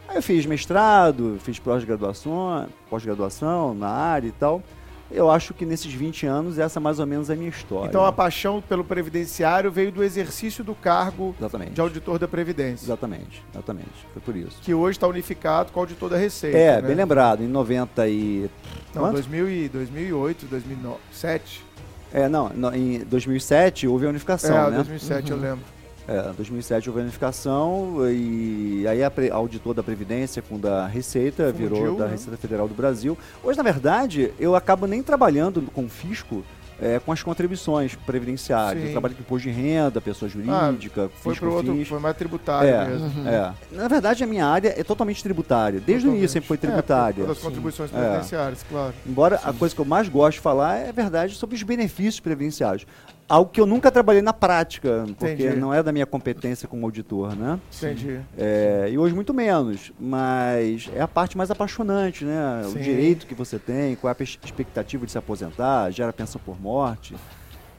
Aí 0.10 0.16
eu 0.16 0.24
fiz 0.24 0.46
mestrado, 0.48 1.38
fiz 1.44 1.60
pós-graduação, 1.60 2.66
pós-graduação 2.90 3.76
na 3.76 3.90
área 3.90 4.28
e 4.28 4.32
tal. 4.32 4.64
Eu 5.10 5.30
acho 5.32 5.54
que 5.54 5.66
nesses 5.66 5.94
20 5.94 6.26
anos 6.26 6.60
essa 6.60 6.80
é 6.80 6.82
mais 6.82 7.00
ou 7.00 7.06
menos 7.06 7.30
a 7.30 7.36
minha 7.36 7.50
história. 7.50 7.88
Então 7.88 8.06
a 8.06 8.12
paixão 8.12 8.62
pelo 8.62 8.84
previdenciário 8.84 9.72
veio 9.72 9.92
do 9.92 10.04
exercício 10.04 10.64
do 10.64 10.76
cargo 10.76 11.34
exatamente. 11.40 11.72
de 11.72 11.82
auditor 11.82 12.20
da 12.20 12.28
Previdência, 12.28 12.86
Exatamente, 12.86 13.44
exatamente. 13.54 14.08
Foi 14.14 14.22
por 14.22 14.36
isso. 14.36 14.60
que 14.62 14.74
hoje 14.74 14.98
está 14.98 15.08
unificado 15.08 15.72
com 15.72 15.80
o 15.80 15.84
auditor 15.84 16.10
da 16.10 16.18
Receita. 16.18 16.58
É, 16.58 16.82
né? 16.82 16.88
bem 16.88 16.96
lembrado, 16.96 17.44
em 17.44 17.48
90 17.48 18.08
e 18.08 18.50
Não, 18.94 19.04
Quanto? 19.04 19.14
2000 19.14 19.50
e 19.50 19.70
2008, 19.70 20.46
2007. 20.46 21.66
É, 22.14 22.30
não, 22.30 22.52
em 22.74 23.00
2007 23.00 23.88
houve 23.88 24.06
a 24.06 24.10
unificação, 24.10 24.68
é, 24.68 24.72
né? 24.72 24.78
2007 24.78 25.32
eu 25.32 25.38
lembro. 25.38 25.77
É, 26.08 26.32
2007 26.38 26.90
houve 26.90 27.02
a 27.02 27.04
unificação 27.04 27.98
e 28.10 28.86
aí 28.88 29.04
a 29.04 29.12
auditor 29.34 29.74
da 29.74 29.84
Previdência 29.84 30.42
com 30.42 30.58
da 30.58 30.88
Receita 30.88 31.52
Fundiu, 31.52 31.70
virou 31.70 31.98
da 31.98 32.06
né? 32.06 32.12
Receita 32.12 32.38
Federal 32.38 32.68
do 32.68 32.74
Brasil. 32.74 33.18
Hoje, 33.44 33.58
na 33.58 33.64
verdade, 33.64 34.32
eu 34.40 34.56
acabo 34.56 34.88
nem 34.88 35.04
trabalhando 35.04 35.62
com 35.74 35.84
o 35.86 35.90
fisco 35.90 36.44
é, 36.80 37.00
com 37.00 37.12
as 37.12 37.24
contribuições 37.24 37.96
previdenciárias. 37.96 38.82
Sim. 38.84 38.88
Eu 38.90 38.92
trabalho 38.94 39.16
com 39.16 39.22
imposto 39.22 39.48
de 39.50 39.54
renda, 39.54 40.00
pessoa 40.00 40.30
jurídica, 40.30 41.10
Foi 41.22 41.34
fisco, 41.34 41.48
outro, 41.50 41.86
foi 41.86 42.00
mais 42.00 42.16
tributário 42.16 42.70
É, 42.70 42.86
mesmo. 42.88 43.28
é. 43.28 43.52
Na 43.72 43.88
verdade, 43.88 44.24
a 44.24 44.28
minha 44.28 44.46
área 44.46 44.80
é 44.80 44.84
totalmente 44.84 45.22
tributária. 45.24 45.80
Desde 45.80 46.08
o 46.08 46.12
início 46.12 46.30
sempre 46.30 46.48
foi 46.48 46.56
É, 46.56 46.60
por 46.60 46.68
tributária. 46.68 47.26
Sim. 47.34 47.42
contribuições 47.42 47.92
É. 47.94 47.98
previdenciárias, 47.98 48.64
claro. 48.70 48.94
Embora 49.06 49.42
a 49.44 49.52
coisa 49.52 49.74
que 49.74 49.82
eu 49.82 49.86
mais 49.86 50.08
gosto 50.08 50.34
de 50.38 50.42
falar 50.42 50.78
é 50.78 50.90
a 50.90 50.92
verdade 50.92 51.34
sobre 51.36 51.56
os 51.56 51.64
benefícios 51.64 52.20
previdenciários. 52.20 52.86
Algo 53.28 53.52
que 53.52 53.60
eu 53.60 53.66
nunca 53.66 53.92
trabalhei 53.92 54.22
na 54.22 54.34
prática, 54.34 55.06
porque 55.18 55.34
Entendi. 55.34 55.56
não 55.58 55.74
é 55.74 55.84
da 55.84 55.92
minha 55.92 56.06
competência 56.06 56.68
como 56.68 56.86
auditor, 56.86 57.36
né? 57.36 57.60
Entendi. 57.76 58.20
É, 58.38 58.88
e 58.90 58.98
hoje 58.98 59.14
muito 59.14 59.34
menos, 59.34 59.92
mas 60.00 60.90
é 60.96 61.02
a 61.02 61.08
parte 61.08 61.38
mais 61.38 61.52
apaixonante, 61.52 62.24
né? 62.24 62.62
Sim. 62.64 62.80
O 62.80 62.82
direito 62.82 63.28
que 63.28 63.36
você 63.36 63.60
tem, 63.60 63.96
qual 63.96 64.12
é 64.12 64.16
a 64.18 64.24
expectativa 64.24 65.06
de 65.06 65.12
se 65.12 65.18
aposentar, 65.18 65.92
gera 65.92 66.14
pensão 66.14 66.40
por 66.44 66.60
morte. 66.60 67.16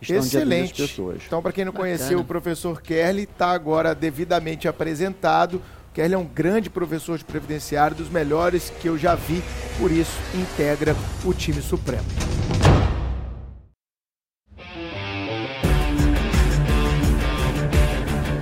Excelente. 0.00 0.82
pessoas. 0.82 1.22
Então, 1.26 1.42
para 1.42 1.50
quem 1.50 1.64
não 1.64 1.72
Bacana. 1.72 1.96
conheceu 1.96 2.20
o 2.20 2.24
professor 2.24 2.80
Kerley, 2.80 3.24
está 3.24 3.50
agora 3.50 3.94
devidamente 3.94 4.68
apresentado. 4.68 5.56
O 5.90 5.94
Kerley 5.94 6.14
é 6.14 6.18
um 6.18 6.26
grande 6.26 6.70
professor 6.70 7.18
de 7.18 7.24
previdenciário, 7.24 7.96
dos 7.96 8.08
melhores 8.08 8.70
que 8.80 8.88
eu 8.88 8.96
já 8.96 9.16
vi, 9.16 9.42
por 9.78 9.90
isso 9.90 10.16
integra 10.34 10.94
o 11.24 11.32
time 11.32 11.60
supremo. 11.60 12.04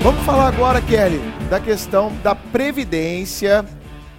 Vamos 0.06 0.24
falar 0.24 0.46
agora, 0.46 0.80
Kelly, 0.80 1.20
da 1.50 1.58
questão 1.58 2.12
da 2.22 2.32
Previdência 2.32 3.64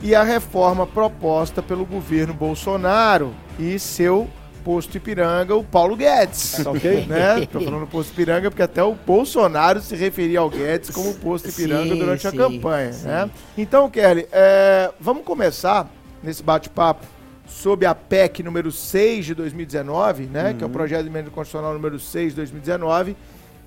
e 0.02 0.14
a 0.14 0.22
reforma 0.22 0.86
proposta 0.86 1.64
pelo 1.64 1.86
governo 1.86 2.34
Bolsonaro 2.34 3.34
e 3.58 3.80
seu 3.80 4.28
posto 4.66 4.98
Ipiranga, 4.98 5.56
o 5.56 5.64
Paulo 5.64 5.96
Guedes. 5.96 6.62
Tá 6.62 6.72
ok? 6.72 7.06
Né? 7.08 7.48
Tô 7.50 7.62
falando 7.62 7.88
posto 7.88 8.12
Ipiranga 8.12 8.52
porque 8.52 8.64
até 8.64 8.84
o 8.84 8.96
Bolsonaro 8.96 9.80
se 9.80 9.96
referia 9.96 10.42
ao 10.42 10.50
Guedes 10.50 10.90
como 10.90 11.14
posto 11.14 11.48
Ipiranga 11.48 11.94
Sim, 11.94 12.00
durante 12.00 12.28
a 12.28 12.32
sim, 12.32 12.38
campanha. 12.38 12.92
sim. 12.92 13.08
Né? 13.08 13.30
Então, 13.58 13.90
Kelly, 13.90 14.28
é, 14.30 14.92
vamos 15.00 15.24
começar 15.24 15.90
nesse 16.22 16.44
bate-papo 16.44 17.06
sobre 17.48 17.86
a 17.86 17.96
PEC 17.96 18.44
número 18.44 18.74
6 18.74 19.28
de 19.28 19.34
2019, 19.34 20.26
né? 20.26 20.54
Que 20.54 20.66
é 20.66 20.68
o 20.68 20.70
projeto 20.70 21.04
de 21.04 21.10
emenda 21.10 21.30
constitucional 21.30 21.74
número 21.74 21.98
6 21.98 22.34
de 22.34 22.36
2019, 22.36 23.16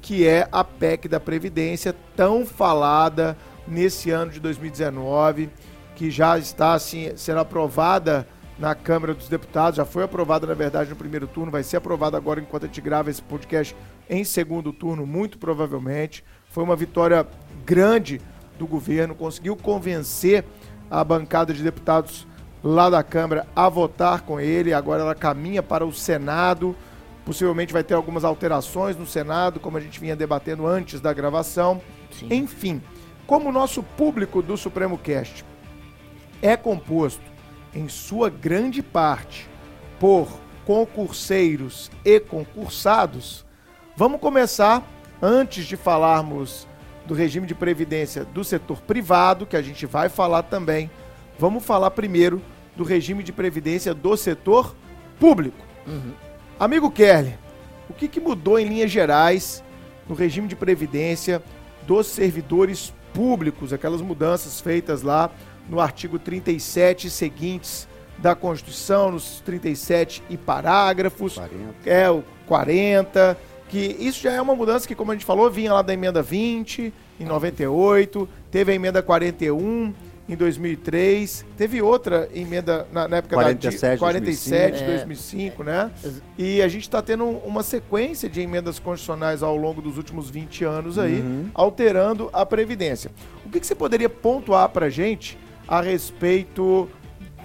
que 0.00 0.26
é 0.26 0.48
a 0.50 0.64
PEC 0.64 1.08
da 1.08 1.20
Previdência, 1.20 1.94
tão 2.16 2.44
falada 2.46 3.36
nesse 3.66 4.10
ano 4.10 4.32
de 4.32 4.40
2019, 4.40 5.50
que 5.94 6.10
já 6.10 6.38
está 6.38 6.72
assim, 6.72 7.12
sendo 7.16 7.40
aprovada 7.40 8.26
na 8.58 8.74
Câmara 8.74 9.14
dos 9.14 9.28
Deputados, 9.28 9.76
já 9.78 9.84
foi 9.84 10.02
aprovada, 10.02 10.46
na 10.46 10.54
verdade, 10.54 10.90
no 10.90 10.96
primeiro 10.96 11.26
turno, 11.26 11.50
vai 11.50 11.62
ser 11.62 11.78
aprovada 11.78 12.16
agora 12.16 12.40
enquanto 12.40 12.64
a 12.64 12.66
gente 12.66 12.80
grava 12.80 13.10
esse 13.10 13.22
podcast 13.22 13.74
em 14.08 14.22
segundo 14.22 14.72
turno, 14.72 15.06
muito 15.06 15.38
provavelmente. 15.38 16.22
Foi 16.50 16.62
uma 16.62 16.76
vitória 16.76 17.26
grande 17.64 18.20
do 18.58 18.66
governo, 18.66 19.14
conseguiu 19.14 19.56
convencer 19.56 20.44
a 20.90 21.02
bancada 21.02 21.54
de 21.54 21.62
deputados 21.62 22.26
lá 22.62 22.90
da 22.90 23.02
Câmara 23.02 23.46
a 23.56 23.68
votar 23.68 24.22
com 24.22 24.38
ele. 24.38 24.74
Agora 24.74 25.02
ela 25.02 25.14
caminha 25.14 25.62
para 25.62 25.86
o 25.86 25.92
Senado. 25.92 26.76
Possivelmente 27.30 27.72
vai 27.72 27.84
ter 27.84 27.94
algumas 27.94 28.24
alterações 28.24 28.96
no 28.96 29.06
Senado, 29.06 29.60
como 29.60 29.76
a 29.76 29.80
gente 29.80 30.00
vinha 30.00 30.16
debatendo 30.16 30.66
antes 30.66 31.00
da 31.00 31.12
gravação. 31.12 31.80
Sim. 32.10 32.26
Enfim, 32.28 32.82
como 33.24 33.50
o 33.50 33.52
nosso 33.52 33.84
público 33.84 34.42
do 34.42 34.56
Supremo 34.56 34.98
Cast 34.98 35.44
é 36.42 36.56
composto, 36.56 37.22
em 37.72 37.88
sua 37.88 38.28
grande 38.28 38.82
parte, 38.82 39.48
por 40.00 40.26
concurseiros 40.66 41.88
e 42.04 42.18
concursados, 42.18 43.46
vamos 43.96 44.20
começar, 44.20 44.82
antes 45.22 45.66
de 45.66 45.76
falarmos 45.76 46.66
do 47.06 47.14
regime 47.14 47.46
de 47.46 47.54
previdência 47.54 48.24
do 48.24 48.42
setor 48.42 48.80
privado, 48.80 49.46
que 49.46 49.56
a 49.56 49.62
gente 49.62 49.86
vai 49.86 50.08
falar 50.08 50.42
também, 50.42 50.90
vamos 51.38 51.64
falar 51.64 51.92
primeiro 51.92 52.42
do 52.74 52.82
regime 52.82 53.22
de 53.22 53.32
previdência 53.32 53.94
do 53.94 54.16
setor 54.16 54.74
público. 55.20 55.64
Amigo 56.60 56.90
Kelly, 56.90 57.38
o 57.88 57.94
que, 57.94 58.06
que 58.06 58.20
mudou 58.20 58.58
em 58.58 58.66
linhas 58.68 58.90
gerais 58.90 59.64
no 60.06 60.14
regime 60.14 60.46
de 60.46 60.54
previdência 60.54 61.42
dos 61.86 62.06
servidores 62.06 62.92
públicos, 63.14 63.72
aquelas 63.72 64.02
mudanças 64.02 64.60
feitas 64.60 65.00
lá 65.00 65.30
no 65.70 65.80
artigo 65.80 66.18
37 66.18 67.06
e 67.06 67.10
seguintes 67.10 67.88
da 68.18 68.34
Constituição, 68.34 69.10
nos 69.10 69.40
37 69.40 70.22
e 70.28 70.36
parágrafos, 70.36 71.36
40. 71.36 71.56
é 71.86 72.10
o 72.10 72.22
40, 72.46 73.38
que 73.70 73.96
isso 73.98 74.20
já 74.20 74.32
é 74.32 74.42
uma 74.42 74.54
mudança 74.54 74.86
que, 74.86 74.94
como 74.94 75.12
a 75.12 75.14
gente 75.14 75.24
falou, 75.24 75.50
vinha 75.50 75.72
lá 75.72 75.80
da 75.80 75.94
emenda 75.94 76.20
20 76.20 76.92
em 77.18 77.24
98, 77.24 78.28
teve 78.50 78.72
a 78.72 78.74
emenda 78.74 79.02
41 79.02 79.94
em 80.30 80.36
2003, 80.36 81.44
teve 81.56 81.82
outra 81.82 82.28
emenda 82.32 82.86
na, 82.92 83.08
na 83.08 83.16
época 83.16 83.34
47, 83.34 83.80
da 83.80 83.98
47, 83.98 84.84
2005. 84.84 84.86
2005, 84.86 85.64
né? 85.64 85.90
E 86.38 86.62
a 86.62 86.68
gente 86.68 86.82
está 86.82 87.02
tendo 87.02 87.24
uma 87.24 87.62
sequência 87.62 88.28
de 88.28 88.40
emendas 88.40 88.78
constitucionais 88.78 89.42
ao 89.42 89.56
longo 89.56 89.82
dos 89.82 89.96
últimos 89.96 90.30
20 90.30 90.64
anos 90.64 90.98
aí, 90.98 91.22
alterando 91.52 92.30
a 92.32 92.46
Previdência. 92.46 93.10
O 93.44 93.50
que, 93.50 93.58
que 93.58 93.66
você 93.66 93.74
poderia 93.74 94.08
pontuar 94.08 94.68
para 94.68 94.86
a 94.86 94.90
gente 94.90 95.36
a 95.66 95.80
respeito 95.80 96.88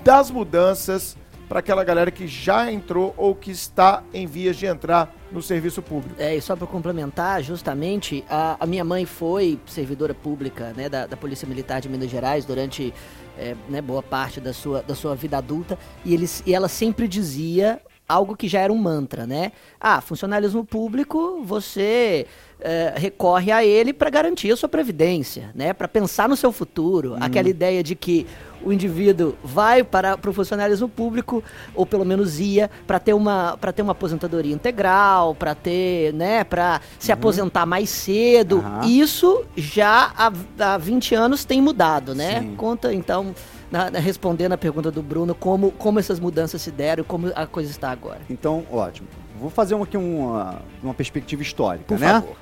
das 0.03 0.29
mudanças 0.29 1.17
para 1.47 1.59
aquela 1.59 1.83
galera 1.83 2.11
que 2.11 2.27
já 2.27 2.71
entrou 2.71 3.13
ou 3.17 3.35
que 3.35 3.51
está 3.51 4.03
em 4.13 4.25
vias 4.25 4.55
de 4.57 4.65
entrar 4.65 5.13
no 5.31 5.41
serviço 5.41 5.81
público? 5.81 6.15
É, 6.19 6.35
e 6.35 6.41
só 6.41 6.55
para 6.55 6.67
complementar, 6.67 7.41
justamente, 7.43 8.23
a, 8.29 8.57
a 8.59 8.65
minha 8.65 8.83
mãe 8.83 9.05
foi 9.05 9.59
servidora 9.65 10.13
pública 10.13 10.73
né, 10.75 10.89
da, 10.89 11.05
da 11.05 11.17
Polícia 11.17 11.47
Militar 11.47 11.81
de 11.81 11.89
Minas 11.89 12.09
Gerais 12.09 12.45
durante 12.45 12.93
é, 13.37 13.55
né, 13.69 13.81
boa 13.81 14.01
parte 14.01 14.39
da 14.39 14.53
sua, 14.53 14.81
da 14.81 14.95
sua 14.95 15.15
vida 15.15 15.37
adulta 15.37 15.77
e, 16.03 16.13
eles, 16.13 16.41
e 16.45 16.53
ela 16.53 16.67
sempre 16.67 17.07
dizia 17.07 17.81
algo 18.07 18.35
que 18.35 18.47
já 18.47 18.61
era 18.61 18.71
um 18.71 18.77
mantra, 18.77 19.25
né? 19.25 19.51
Ah, 19.79 19.99
funcionalismo 19.99 20.63
público, 20.63 21.41
você 21.43 22.27
é, 22.61 22.93
recorre 22.95 23.51
a 23.51 23.63
ele 23.63 23.93
para 23.93 24.09
garantir 24.09 24.51
a 24.51 24.55
sua 24.55 24.69
previdência, 24.69 25.51
né? 25.53 25.73
Para 25.73 25.87
pensar 25.87 26.27
no 26.29 26.35
seu 26.35 26.51
futuro. 26.51 27.15
Aquela 27.19 27.49
ideia 27.49 27.83
de 27.83 27.95
que 27.95 28.25
o 28.63 28.71
indivíduo 28.73 29.35
vai 29.43 29.83
para, 29.83 30.17
para 30.17 30.29
o 30.29 30.33
funcionalismo 30.33 30.89
público, 30.89 31.43
ou 31.75 31.85
pelo 31.85 32.03
menos 32.03 32.39
ia, 32.39 32.71
para 32.87 32.97
ter 32.99 33.13
uma 33.13 33.57
para 33.59 33.71
ter 33.71 33.81
uma 33.83 33.91
aposentadoria 33.91 34.53
integral, 34.53 35.35
para 35.35 35.53
ter, 35.53 36.13
né, 36.13 36.43
para 36.43 36.81
se 36.97 37.11
aposentar 37.11 37.65
mais 37.65 37.89
cedo. 37.89 38.57
Aham. 38.59 38.85
Isso 38.87 39.43
já 39.55 40.11
há, 40.17 40.31
há 40.73 40.77
20 40.77 41.13
anos 41.13 41.45
tem 41.45 41.61
mudado, 41.61 42.15
né? 42.15 42.39
Sim. 42.41 42.55
Conta 42.55 42.91
então, 42.93 43.35
na- 43.69 43.91
na- 43.91 43.99
respondendo 43.99 44.53
a 44.53 44.57
pergunta 44.57 44.89
do 44.89 45.03
Bruno, 45.03 45.35
como, 45.35 45.71
como 45.73 45.99
essas 45.99 46.19
mudanças 46.19 46.61
se 46.61 46.71
deram 46.71 47.03
e 47.03 47.05
como 47.05 47.31
a 47.35 47.45
coisa 47.45 47.69
está 47.69 47.91
agora. 47.91 48.21
Então, 48.29 48.65
ótimo. 48.71 49.07
Vou 49.39 49.49
fazer 49.49 49.75
aqui 49.75 49.97
uma, 49.97 50.61
uma 50.81 50.93
perspectiva 50.93 51.41
histórica, 51.43 51.83
Por 51.85 51.99
né? 51.99 52.07
favor. 52.07 52.35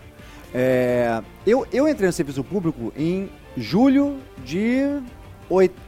É, 0.54 1.22
eu, 1.46 1.66
eu 1.74 1.88
entrei 1.88 2.08
no 2.08 2.13
serviço 2.13 2.44
público 2.44 2.94
em 2.96 3.30
julho 3.58 4.18
de 4.46 5.02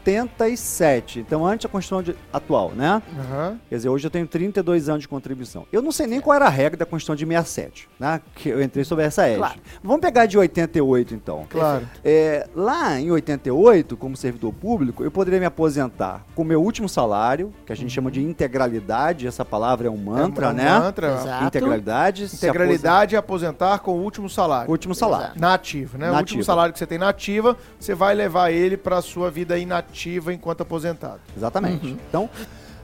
87, 0.10 1.20
então 1.20 1.46
antes 1.46 1.64
da 1.66 1.70
Constituição 1.70 2.04
de- 2.04 2.16
atual, 2.32 2.72
né? 2.72 3.02
Aham. 3.20 3.60
Quer 3.70 3.76
dizer, 3.76 3.90
hoje 3.90 4.06
eu 4.08 4.12
tenho 4.12 4.28
32 4.28 4.90
anos 4.90 5.02
de 5.02 5.08
contribuição. 5.08 5.66
Eu 5.72 5.82
não 5.82 5.92
sei 5.92 6.08
nem 6.08 6.20
qual 6.22 6.36
era 6.36 6.46
a 6.46 6.50
regra 6.50 6.78
da 6.78 6.86
Constituição 6.86 7.16
de 7.16 7.26
67, 7.26 7.90
né? 8.00 8.22
Que 8.36 8.50
eu 8.50 8.62
entrei 8.62 8.84
sobre 8.84 9.06
essa 9.06 9.24
égide. 9.26 9.40
Claro. 9.40 9.60
Vamos 9.84 10.02
pegar 10.02 10.26
de 10.26 10.38
88, 10.38 11.14
então. 11.14 11.46
Claro. 11.50 11.88
É, 12.04 12.48
lá 12.56 13.00
em 13.00 13.12
88, 13.12 13.98
como 13.98 14.16
servidor 14.16 14.54
público, 14.54 15.04
eu 15.04 15.12
poderia 15.12 15.40
me 15.40 15.46
aposentar 15.46 16.24
com 16.36 16.42
o 16.42 16.46
meu 16.46 16.62
último 16.62 16.88
salário, 16.88 17.54
que 17.66 17.72
a 17.74 17.76
gente 17.76 17.92
chama 17.92 18.12
de 18.12 18.22
integralidade, 18.22 19.28
essa 19.28 19.44
palavra 19.46 19.88
é 19.88 19.92
um 19.92 19.98
mantra, 19.98 20.48
É 20.48 20.50
um 20.50 20.54
né? 20.54 20.80
Mantra. 20.80 21.14
Exato. 21.16 21.46
Integralidade. 21.46 22.24
Integralidade 22.26 23.16
é 23.16 23.18
aposentar 23.18 23.80
com 23.80 23.92
o 24.00 24.04
último 24.04 24.30
salário. 24.30 24.70
Último 24.70 24.94
salário. 24.94 25.26
Exato. 25.28 25.40
Na 25.42 25.54
ativa, 25.54 25.98
né? 25.98 26.12
O 26.12 26.16
último 26.18 26.44
salário 26.44 26.74
que 26.74 26.80
você 26.80 26.86
tem 26.86 26.98
na 26.98 27.10
ativa, 27.10 27.58
você 27.80 27.94
vai 27.94 28.14
levar 28.14 28.52
ele 28.52 28.78
para 28.78 29.02
sua 29.02 29.30
vida 29.32 29.58
inativa 29.58 29.95
enquanto 30.34 30.62
aposentado. 30.62 31.20
Exatamente. 31.36 31.86
Uhum. 31.88 31.98
Então, 32.10 32.30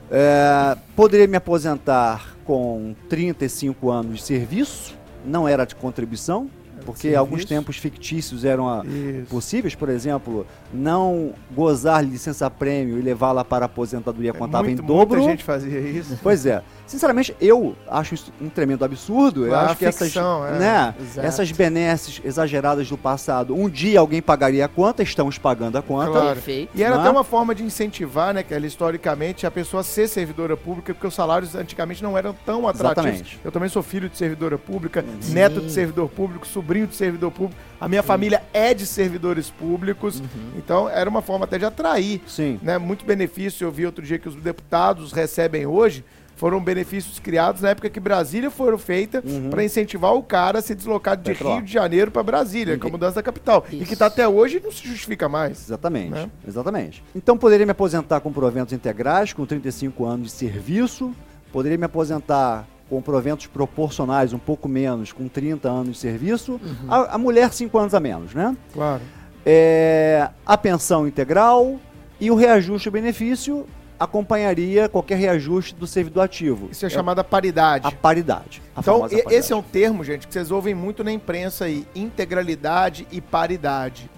é, 0.09 0.75
poderia 0.95 1.27
me 1.27 1.37
aposentar 1.37 2.35
com 2.45 2.95
35 3.09 3.89
anos 3.89 4.19
de 4.19 4.23
serviço, 4.23 4.95
não 5.25 5.47
era 5.47 5.65
de 5.65 5.75
contribuição, 5.75 6.49
porque 6.85 7.01
serviço. 7.01 7.19
alguns 7.19 7.45
tempos 7.45 7.77
fictícios 7.77 8.43
eram 8.43 8.67
a- 8.67 8.83
Isso. 8.85 9.27
possíveis, 9.29 9.75
por 9.75 9.87
exemplo, 9.89 10.45
não 10.73 11.33
gozar 11.53 12.03
licença-prêmio 12.03 12.97
e 12.97 13.01
levá-la 13.01 13.45
para 13.45 13.65
a 13.65 13.67
aposentadoria 13.67 14.33
contava 14.33 14.65
É 14.65 14.69
Muito- 14.69 14.83
em 14.83 14.85
dobro. 14.85 15.17
Muita 15.19 15.31
gente 15.31 15.43
fazia 15.43 15.79
isso. 15.79 16.17
Pois 16.23 16.45
é. 16.45 16.63
Sinceramente, 16.91 17.33
eu 17.39 17.73
acho 17.87 18.15
isso 18.15 18.33
um 18.41 18.49
tremendo 18.49 18.83
absurdo. 18.83 19.45
eu 19.45 19.55
acho 19.55 19.77
que 19.77 19.89
ficção, 19.89 20.45
essas, 20.45 20.57
é. 20.57 20.59
né, 20.59 20.95
Exato. 20.99 21.25
essas 21.25 21.51
benesses 21.53 22.21
exageradas 22.21 22.89
do 22.89 22.97
passado, 22.97 23.55
um 23.55 23.69
dia 23.69 24.01
alguém 24.01 24.21
pagaria 24.21 24.65
a 24.65 24.67
conta, 24.67 25.01
estamos 25.01 25.37
pagando 25.37 25.77
a 25.77 25.81
conta. 25.81 26.11
Claro. 26.11 26.35
Perfeito. 26.35 26.69
E 26.75 26.83
era 26.83 26.99
até 26.99 27.09
uma 27.09 27.23
forma 27.23 27.55
de 27.55 27.63
incentivar, 27.63 28.33
né, 28.33 28.43
Kelly, 28.43 28.67
historicamente, 28.67 29.47
a 29.47 29.51
pessoa 29.51 29.79
a 29.79 29.83
ser 29.85 30.09
servidora 30.09 30.57
pública, 30.57 30.93
porque 30.93 31.07
os 31.07 31.13
salários 31.13 31.55
antigamente 31.55 32.03
não 32.03 32.17
eram 32.17 32.35
tão 32.45 32.67
atrativos. 32.67 33.05
Exatamente. 33.05 33.39
Eu 33.41 33.53
também 33.53 33.69
sou 33.69 33.81
filho 33.81 34.09
de 34.09 34.17
servidora 34.17 34.57
pública, 34.57 35.05
Sim. 35.21 35.33
neto 35.33 35.61
de 35.61 35.71
servidor 35.71 36.09
público, 36.09 36.45
sobrinho 36.45 36.87
de 36.87 36.95
servidor 36.97 37.31
público. 37.31 37.57
A 37.79 37.87
minha 37.87 38.03
família 38.03 38.43
é 38.53 38.73
de 38.73 38.85
servidores 38.85 39.49
públicos, 39.49 40.21
então 40.57 40.89
era 40.89 41.09
uma 41.09 41.21
forma 41.21 41.45
até 41.45 41.57
de 41.57 41.63
atrair 41.63 42.21
Sim. 42.27 42.59
né, 42.61 42.77
muito 42.77 43.05
benefício. 43.05 43.65
Eu 43.65 43.71
vi 43.71 43.85
outro 43.85 44.05
dia 44.05 44.19
que 44.19 44.27
os 44.27 44.35
deputados 44.35 45.13
recebem 45.13 45.65
hoje 45.65 46.03
Foram 46.41 46.59
benefícios 46.59 47.19
criados 47.19 47.61
na 47.61 47.69
época 47.69 47.87
que 47.87 47.99
Brasília 47.99 48.49
foram 48.49 48.75
feita 48.75 49.21
Uhum. 49.23 49.51
para 49.51 49.63
incentivar 49.63 50.15
o 50.15 50.23
cara 50.23 50.57
a 50.57 50.61
se 50.63 50.73
deslocar 50.73 51.15
de 51.15 51.21
Petro. 51.21 51.53
Rio 51.53 51.61
de 51.61 51.71
Janeiro 51.71 52.09
para 52.09 52.23
Brasília, 52.23 52.79
com 52.79 52.87
a 52.87 52.89
mudança 52.89 53.13
da 53.17 53.21
capital. 53.21 53.63
E 53.69 53.75
que 53.77 53.83
Isso. 53.83 53.93
está 53.93 54.07
até 54.07 54.27
hoje 54.27 54.57
e 54.57 54.59
não 54.59 54.71
se 54.71 54.87
justifica 54.87 55.29
mais. 55.29 55.61
Exatamente, 55.67 56.09
Né? 56.09 56.27
exatamente. 56.47 57.03
Então 57.15 57.37
poderia 57.37 57.63
me 57.63 57.71
aposentar 57.73 58.21
com 58.21 58.33
proventos 58.33 58.73
integrais, 58.73 59.33
com 59.33 59.45
35 59.45 60.03
anos 60.03 60.29
de 60.29 60.33
serviço, 60.33 61.13
poderia 61.53 61.77
me 61.77 61.85
aposentar 61.85 62.65
com 62.89 62.99
proventos 63.03 63.45
proporcionais, 63.45 64.33
um 64.33 64.39
pouco 64.39 64.67
menos, 64.67 65.11
com 65.13 65.27
30 65.27 65.69
anos 65.69 65.93
de 65.93 65.97
serviço, 65.99 66.59
a, 66.89 67.13
a 67.13 67.17
mulher 67.19 67.53
5 67.53 67.77
anos 67.77 67.93
a 67.93 67.99
menos, 67.99 68.33
né? 68.33 68.57
Claro. 68.73 69.03
É, 69.45 70.27
a 70.43 70.57
pensão 70.57 71.07
integral 71.07 71.79
e 72.19 72.31
o 72.31 72.35
reajuste 72.35 72.87
ao 72.87 72.91
benefício 72.93 73.67
acompanharia 74.01 74.89
qualquer 74.89 75.15
reajuste 75.19 75.75
do 75.75 75.85
servidor 75.85 76.21
ativo. 76.23 76.69
Isso 76.71 76.83
é 76.85 76.89
chamada 76.89 77.23
paridade. 77.23 77.85
a 77.87 77.91
paridade. 77.91 78.59
a 78.75 78.79
Então, 78.79 78.97
e- 79.05 79.09
paridade. 79.11 79.35
esse 79.35 79.53
é 79.53 79.55
um 79.55 79.61
termo, 79.61 80.03
gente, 80.03 80.25
que 80.25 80.33
vocês 80.33 80.49
ouvem 80.49 80.73
muito 80.73 81.03
na 81.03 81.11
imprensa 81.11 81.65
aí: 81.65 81.85
integralidade 81.93 83.07
e 83.11 83.21
paridade. 83.21 84.09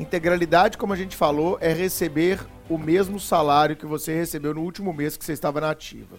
Integralidade, 0.00 0.76
como 0.76 0.92
a 0.92 0.96
gente 0.96 1.14
falou, 1.16 1.56
é 1.60 1.72
receber 1.72 2.40
o 2.68 2.76
mesmo 2.76 3.20
salário 3.20 3.76
que 3.76 3.86
você 3.86 4.12
recebeu 4.12 4.52
no 4.52 4.60
último 4.62 4.92
mês 4.92 5.16
que 5.16 5.24
você 5.24 5.32
estava 5.32 5.60
na 5.60 5.70
ativa. 5.70 6.16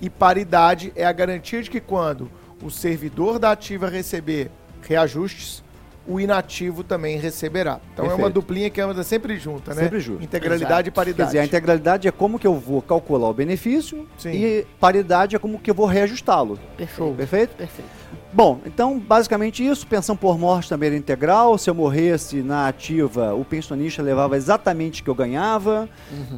E 0.00 0.08
paridade 0.08 0.92
é 0.94 1.04
a 1.04 1.12
garantia 1.12 1.60
de 1.62 1.70
que 1.70 1.80
quando 1.80 2.30
o 2.62 2.70
servidor 2.70 3.38
da 3.40 3.50
ativa 3.50 3.88
receber 3.88 4.48
reajustes, 4.88 5.62
o 6.06 6.18
inativo 6.18 6.82
também 6.82 7.18
receberá. 7.18 7.80
Então 7.92 8.04
é 8.04 8.08
uma 8.08 8.16
Perfeito. 8.16 8.34
duplinha 8.34 8.70
que 8.70 8.80
anda 8.80 9.02
sempre 9.02 9.36
junta, 9.36 9.74
né? 9.74 9.82
Sempre 9.82 10.00
junto. 10.00 10.24
Integralidade 10.24 10.88
e 10.88 10.90
Quer 10.90 10.96
paridade. 10.96 11.28
dizer, 11.28 11.38
a 11.40 11.44
integralidade 11.44 12.08
é 12.08 12.10
como 12.10 12.38
que 12.38 12.46
eu 12.46 12.54
vou 12.54 12.82
calcular 12.82 13.28
o 13.28 13.34
benefício 13.34 14.06
Sim. 14.18 14.30
e 14.30 14.66
paridade 14.80 15.36
é 15.36 15.38
como 15.38 15.58
que 15.58 15.70
eu 15.70 15.74
vou 15.74 15.86
reajustá-lo. 15.86 16.58
Perfeito. 16.76 17.14
Perfeito? 17.14 17.56
Perfeito. 17.56 17.90
Bom, 18.32 18.60
então 18.64 18.98
basicamente 18.98 19.66
isso, 19.66 19.86
pensão 19.86 20.16
por 20.16 20.38
morte 20.38 20.68
também 20.68 20.88
era 20.88 20.96
integral, 20.96 21.58
se 21.58 21.68
eu 21.68 21.74
morresse 21.74 22.42
na 22.42 22.68
ativa, 22.68 23.34
o 23.34 23.44
pensionista 23.44 24.02
levava 24.02 24.36
exatamente 24.36 25.00
o 25.00 25.04
que 25.04 25.10
eu 25.10 25.14
ganhava, 25.14 25.88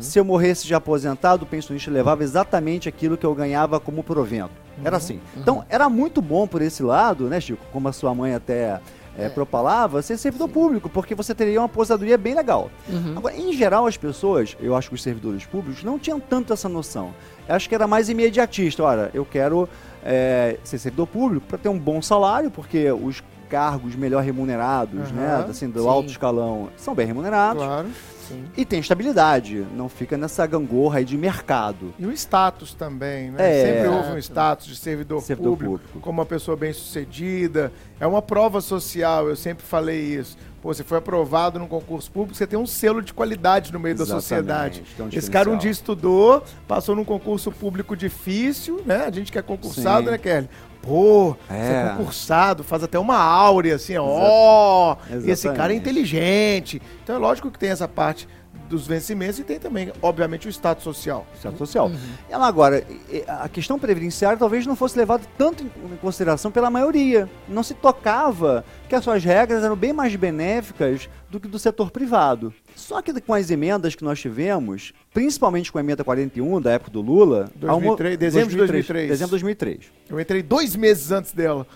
se 0.00 0.18
eu 0.18 0.24
morresse 0.24 0.66
de 0.66 0.74
aposentado, 0.74 1.44
o 1.44 1.46
pensionista 1.46 1.90
levava 1.90 2.22
exatamente 2.22 2.88
aquilo 2.88 3.16
que 3.16 3.26
eu 3.26 3.34
ganhava 3.34 3.78
como 3.78 4.02
provento. 4.02 4.50
Era 4.82 4.96
assim. 4.96 5.20
Então 5.36 5.64
era 5.68 5.88
muito 5.88 6.22
bom 6.22 6.46
por 6.46 6.62
esse 6.62 6.82
lado, 6.82 7.28
né 7.28 7.40
Chico, 7.40 7.64
como 7.72 7.88
a 7.88 7.92
sua 7.92 8.14
mãe 8.14 8.34
até 8.34 8.80
é, 9.16 9.28
propalava, 9.28 10.00
ser 10.02 10.16
servidor 10.16 10.48
público, 10.48 10.88
porque 10.88 11.14
você 11.14 11.34
teria 11.34 11.60
uma 11.60 11.66
aposentadoria 11.66 12.16
bem 12.16 12.34
legal. 12.34 12.70
Uhum. 12.88 13.14
Agora, 13.16 13.36
em 13.36 13.52
geral, 13.52 13.86
as 13.86 13.96
pessoas, 13.96 14.56
eu 14.60 14.74
acho 14.74 14.88
que 14.88 14.94
os 14.94 15.02
servidores 15.02 15.44
públicos 15.44 15.84
não 15.84 15.98
tinham 15.98 16.18
tanto 16.18 16.52
essa 16.52 16.68
noção. 16.68 17.14
Eu 17.48 17.54
acho 17.54 17.68
que 17.68 17.74
era 17.74 17.86
mais 17.86 18.08
imediatista. 18.08 18.82
Olha, 18.82 19.10
eu 19.12 19.24
quero 19.24 19.68
é, 20.04 20.56
ser 20.64 20.78
servidor 20.78 21.06
público 21.06 21.46
para 21.46 21.58
ter 21.58 21.68
um 21.68 21.78
bom 21.78 22.00
salário, 22.00 22.50
porque 22.50 22.90
os 22.90 23.22
cargos 23.48 23.94
melhor 23.94 24.22
remunerados, 24.22 25.10
Aham, 25.10 25.12
né, 25.12 25.46
assim, 25.46 25.68
do 25.68 25.82
sim. 25.82 25.88
alto 25.88 26.08
escalão, 26.08 26.70
são 26.74 26.94
bem 26.94 27.06
remunerados. 27.06 27.62
Claro. 27.62 27.88
Sim. 28.32 28.44
E 28.56 28.64
tem 28.64 28.80
estabilidade, 28.80 29.66
não 29.76 29.88
fica 29.88 30.16
nessa 30.16 30.46
gangorra 30.46 30.98
aí 30.98 31.04
de 31.04 31.16
mercado. 31.16 31.92
E 31.98 32.06
o 32.06 32.12
status 32.12 32.74
também, 32.74 33.30
né? 33.30 33.60
É. 33.60 33.64
Sempre 33.66 33.88
houve 33.88 34.12
um 34.12 34.18
status 34.18 34.66
de 34.66 34.76
servidor, 34.76 35.20
Servidor 35.22 35.50
público, 35.52 35.72
público. 35.78 36.00
como 36.00 36.18
uma 36.20 36.26
pessoa 36.26 36.56
bem 36.56 36.72
sucedida. 36.72 37.72
É 38.00 38.06
uma 38.06 38.22
prova 38.22 38.60
social, 38.60 39.28
eu 39.28 39.36
sempre 39.36 39.64
falei 39.64 40.00
isso. 40.00 40.36
Pô, 40.62 40.72
você 40.72 40.84
foi 40.84 40.98
aprovado 40.98 41.58
num 41.58 41.66
concurso 41.66 42.08
público, 42.10 42.36
você 42.36 42.46
tem 42.46 42.56
um 42.58 42.66
selo 42.66 43.02
de 43.02 43.12
qualidade 43.12 43.72
no 43.72 43.80
meio 43.80 43.96
da 43.96 44.04
Exatamente, 44.04 44.22
sociedade. 44.22 44.82
tem 44.96 45.06
um 45.06 45.08
Esse 45.08 45.28
cara 45.30 45.50
um 45.50 45.58
dia 45.58 45.70
estudou, 45.72 46.42
passou 46.68 46.94
num 46.94 47.04
concurso 47.04 47.50
público 47.50 47.96
difícil, 47.96 48.80
né? 48.86 49.04
A 49.06 49.10
gente 49.10 49.32
que 49.32 49.38
é 49.38 49.42
concursado, 49.42 50.04
Sim. 50.06 50.10
né, 50.12 50.18
Kelly? 50.18 50.48
Pô, 50.82 51.36
é 51.48 51.94
concursado, 51.96 52.64
faz 52.64 52.82
até 52.82 52.98
uma 52.98 53.16
áurea 53.16 53.76
assim, 53.76 53.96
ó. 53.96 54.96
Exatamente. 55.06 55.30
esse 55.30 55.48
cara 55.52 55.72
é 55.72 55.76
inteligente. 55.76 56.82
Então 57.02 57.16
é 57.16 57.18
lógico 57.18 57.50
que 57.50 57.58
tem 57.58 57.70
essa 57.70 57.86
parte 57.86 58.28
dos 58.72 58.86
vencimentos 58.86 59.38
e 59.38 59.44
tem 59.44 59.58
também, 59.58 59.92
obviamente, 60.00 60.48
o 60.48 60.50
status 60.50 60.82
social. 60.82 61.26
Estado 61.34 61.56
social. 61.58 61.90
Ela 62.28 62.46
agora, 62.46 62.84
a 63.28 63.48
questão 63.48 63.78
previdenciária 63.78 64.38
talvez 64.38 64.66
não 64.66 64.74
fosse 64.74 64.98
levada 64.98 65.22
tanto 65.36 65.62
em 65.62 65.96
consideração 66.00 66.50
pela 66.50 66.70
maioria. 66.70 67.28
Não 67.46 67.62
se 67.62 67.74
tocava 67.74 68.64
que 68.88 68.94
as 68.94 69.04
suas 69.04 69.22
regras 69.22 69.62
eram 69.62 69.76
bem 69.76 69.92
mais 69.92 70.16
benéficas 70.16 71.08
do 71.30 71.38
que 71.38 71.48
do 71.48 71.58
setor 71.58 71.90
privado. 71.90 72.52
Só 72.74 73.02
que 73.02 73.18
com 73.20 73.34
as 73.34 73.50
emendas 73.50 73.94
que 73.94 74.04
nós 74.04 74.18
tivemos, 74.18 74.94
principalmente 75.12 75.70
com 75.70 75.76
a 75.76 75.82
emenda 75.82 76.02
41 76.02 76.60
da 76.60 76.72
época 76.72 76.90
do 76.90 77.02
Lula, 77.02 77.50
2003, 77.56 78.16
dezembro 78.16 78.50
de 78.50 78.56
2003. 78.56 79.08
Dezembro 79.08 79.26
de 79.26 79.42
2003. 79.42 79.92
Eu 80.12 80.20
entrei 80.20 80.42
dois 80.42 80.76
meses 80.76 81.10
antes 81.10 81.32
dela 81.32 81.66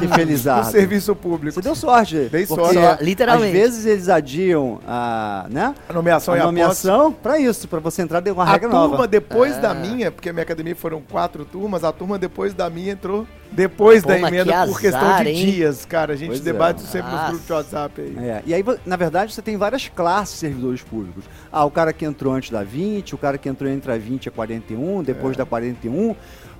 Que 0.00 0.06
no 0.48 0.64
serviço 0.64 1.14
público. 1.14 1.54
Você 1.54 1.60
deu 1.60 1.74
sorte. 1.76 2.28
Dei 2.30 2.44
sorte. 2.44 2.76
Literalmente. 3.04 3.46
Às 3.56 3.62
vezes 3.62 3.86
eles 3.86 4.08
adiam 4.08 4.80
a, 4.86 5.46
né, 5.48 5.74
A 5.88 5.92
nomeação 5.92 6.36
e 6.36 6.40
a 6.40 6.42
a 6.42 6.46
nomeação 6.46 7.12
pra 7.12 7.38
isso, 7.38 7.68
pra 7.68 7.78
você 7.78 8.02
entrar 8.02 8.20
de 8.20 8.30
uma 8.32 8.42
A 8.42 8.46
regra 8.52 8.68
turma 8.68 8.88
nova. 8.88 9.06
depois 9.06 9.56
Ah. 9.56 9.60
da 9.60 9.74
minha, 9.74 10.10
porque 10.10 10.28
a 10.28 10.32
minha 10.32 10.42
academia 10.42 10.74
foram 10.74 11.00
quatro 11.00 11.44
turmas, 11.44 11.84
a 11.84 11.92
turma 11.92 12.18
depois 12.18 12.52
da 12.52 12.68
minha 12.68 12.92
entrou 12.92 13.26
depois 13.50 14.02
Pô, 14.02 14.08
da 14.10 14.18
emenda 14.18 14.44
que 14.66 14.72
por 14.72 14.78
questão 14.80 15.00
azar, 15.00 15.24
de 15.24 15.30
hein? 15.30 15.46
dias, 15.52 15.84
cara. 15.86 16.12
A 16.12 16.16
gente 16.16 16.28
Pois 16.28 16.40
é. 16.40 16.44
debate 16.44 16.78
isso 16.82 16.88
sempre 16.88 17.10
nos 17.10 17.14
Nossa. 17.18 17.28
grupos 17.30 17.46
de 17.46 17.52
WhatsApp 17.54 18.00
aí. 18.02 18.16
É, 18.28 18.42
e 18.44 18.52
aí, 18.54 18.64
na 18.84 18.96
verdade, 18.96 19.32
você 19.32 19.40
tem 19.40 19.56
várias 19.56 19.88
classes 19.88 20.34
de 20.34 20.40
servidores 20.40 20.82
públicos. 20.82 21.24
Ah, 21.50 21.64
o 21.64 21.70
cara 21.70 21.92
que 21.94 22.04
entrou 22.04 22.34
antes 22.34 22.50
da 22.50 22.62
20, 22.62 23.14
o 23.14 23.18
cara 23.18 23.38
que 23.38 23.48
entrou 23.48 23.70
entre 23.70 23.90
a 23.90 23.96
20 23.96 24.26
e 24.26 24.28
a 24.28 24.32
41, 24.32 25.02
depois 25.02 25.34
É. 25.34 25.38
da 25.38 25.46
41, 25.46 26.14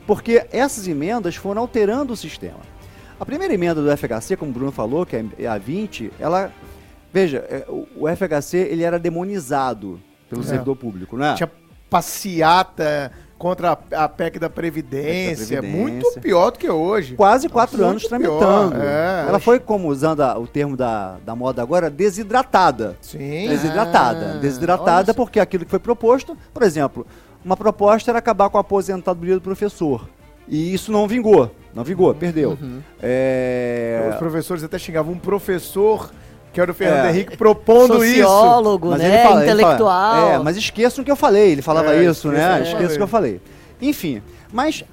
porque 0.09 0.45
essas 0.51 0.89
emendas 0.89 1.37
foram 1.37 1.61
alterando 1.63 2.15
o 2.15 2.17
sistema. 2.17 2.59
A 3.21 3.25
primeira 3.27 3.53
emenda 3.53 3.81
do 3.83 3.97
FHC, 3.97 4.37
como 4.37 4.51
o 4.51 4.55
Bruno 4.55 4.73
falou, 4.73 5.05
que 5.07 5.15
é 5.39 5.47
a 5.47 5.59
20, 5.59 6.11
ela. 6.19 6.51
Veja, 7.13 7.39
é, 7.49 7.65
o 7.69 8.09
FHC 8.09 8.57
ele 8.57 8.83
era 8.83 8.99
demonizado 8.99 10.01
pelo 10.29 10.43
É. 10.43 10.45
servidor 10.45 10.77
público, 10.77 11.17
né? 11.17 11.35
Tinha 11.35 11.51
passeata 11.91 13.11
contra 13.39 13.79
a, 13.93 14.05
a 14.05 14.09
PEC 14.09 14.39
da 14.39 14.51
Previdência, 14.51 15.59
Previdência. 15.59 15.63
muito 15.63 16.21
pior 16.21 16.51
do 16.51 16.59
que 16.59 16.69
hoje. 16.69 17.15
Quase 17.15 17.49
quatro 17.49 17.77
Muito 17.79 17.91
anos 17.91 18.03
tramitando. 18.05 18.77
é. 18.83 19.27
Ela 19.29 19.39
foi, 19.39 19.61
como 19.61 19.89
usando 19.89 20.21
a- 20.23 20.37
o 20.39 20.47
termo 20.47 20.77
da, 20.77 21.17
da 21.25 21.37
moda 21.37 21.63
agora, 21.63 21.89
desidratada. 21.89 22.97
Sim. 23.01 23.49
Desidratada. 23.49 24.35
Ah, 24.35 24.39
Desidratada 24.39 25.15
porque 25.15 25.39
aquilo 25.39 25.65
que 25.65 25.71
foi 25.71 25.79
proposto, 25.79 26.37
por 26.53 26.63
exemplo, 26.65 27.07
uma 27.49 27.57
proposta 27.57 28.11
era 28.11 28.19
acabar 28.19 28.51
com 28.51 28.59
a 28.59 28.61
aposentadoria 28.61 29.35
do 29.35 29.41
professor. 29.41 30.07
E 30.47 30.75
isso 30.75 30.93
não 30.93 31.09
vingou. 31.09 31.51
Não 31.75 31.83
vingou, 31.83 32.15
perdeu. 32.15 32.59
Uhum. 32.61 32.81
É, 33.01 34.09
Os 34.13 34.17
professores 34.17 34.63
até 34.63 34.79
xingavam 34.79 35.15
um 35.15 35.19
professor, 35.19 36.11
que 36.53 36.61
era 36.61 36.71
o 36.71 36.75
Fernando 36.75 37.07
É. 37.07 37.11
Henrique, 37.11 37.37
propondo 37.39 38.05
isso. 38.05 38.23
Sociólogo, 38.29 38.95
né? 38.97 39.23
fala- 39.23 39.43
ele 39.47 39.53
Intelectual. 39.53 40.15
fala- 40.15 40.33
é, 40.33 40.39
mas 40.39 40.57
esqueçam 40.59 41.03
o 41.03 41.05
que 41.05 41.11
eu 41.11 41.17
falei. 41.17 41.53
Ele 41.53 41.63
falava 41.63 41.95
É, 41.95 42.05
isso, 42.05 42.29
né? 42.29 42.35
o 42.37 42.55
que 42.57 42.61
eu 42.61 42.67
Esqueçam 42.67 42.95
o 42.95 42.97
que 42.99 43.03
eu 43.03 43.09
falei. 43.09 43.41
Enfim, 43.81 44.21
mas 44.53 44.85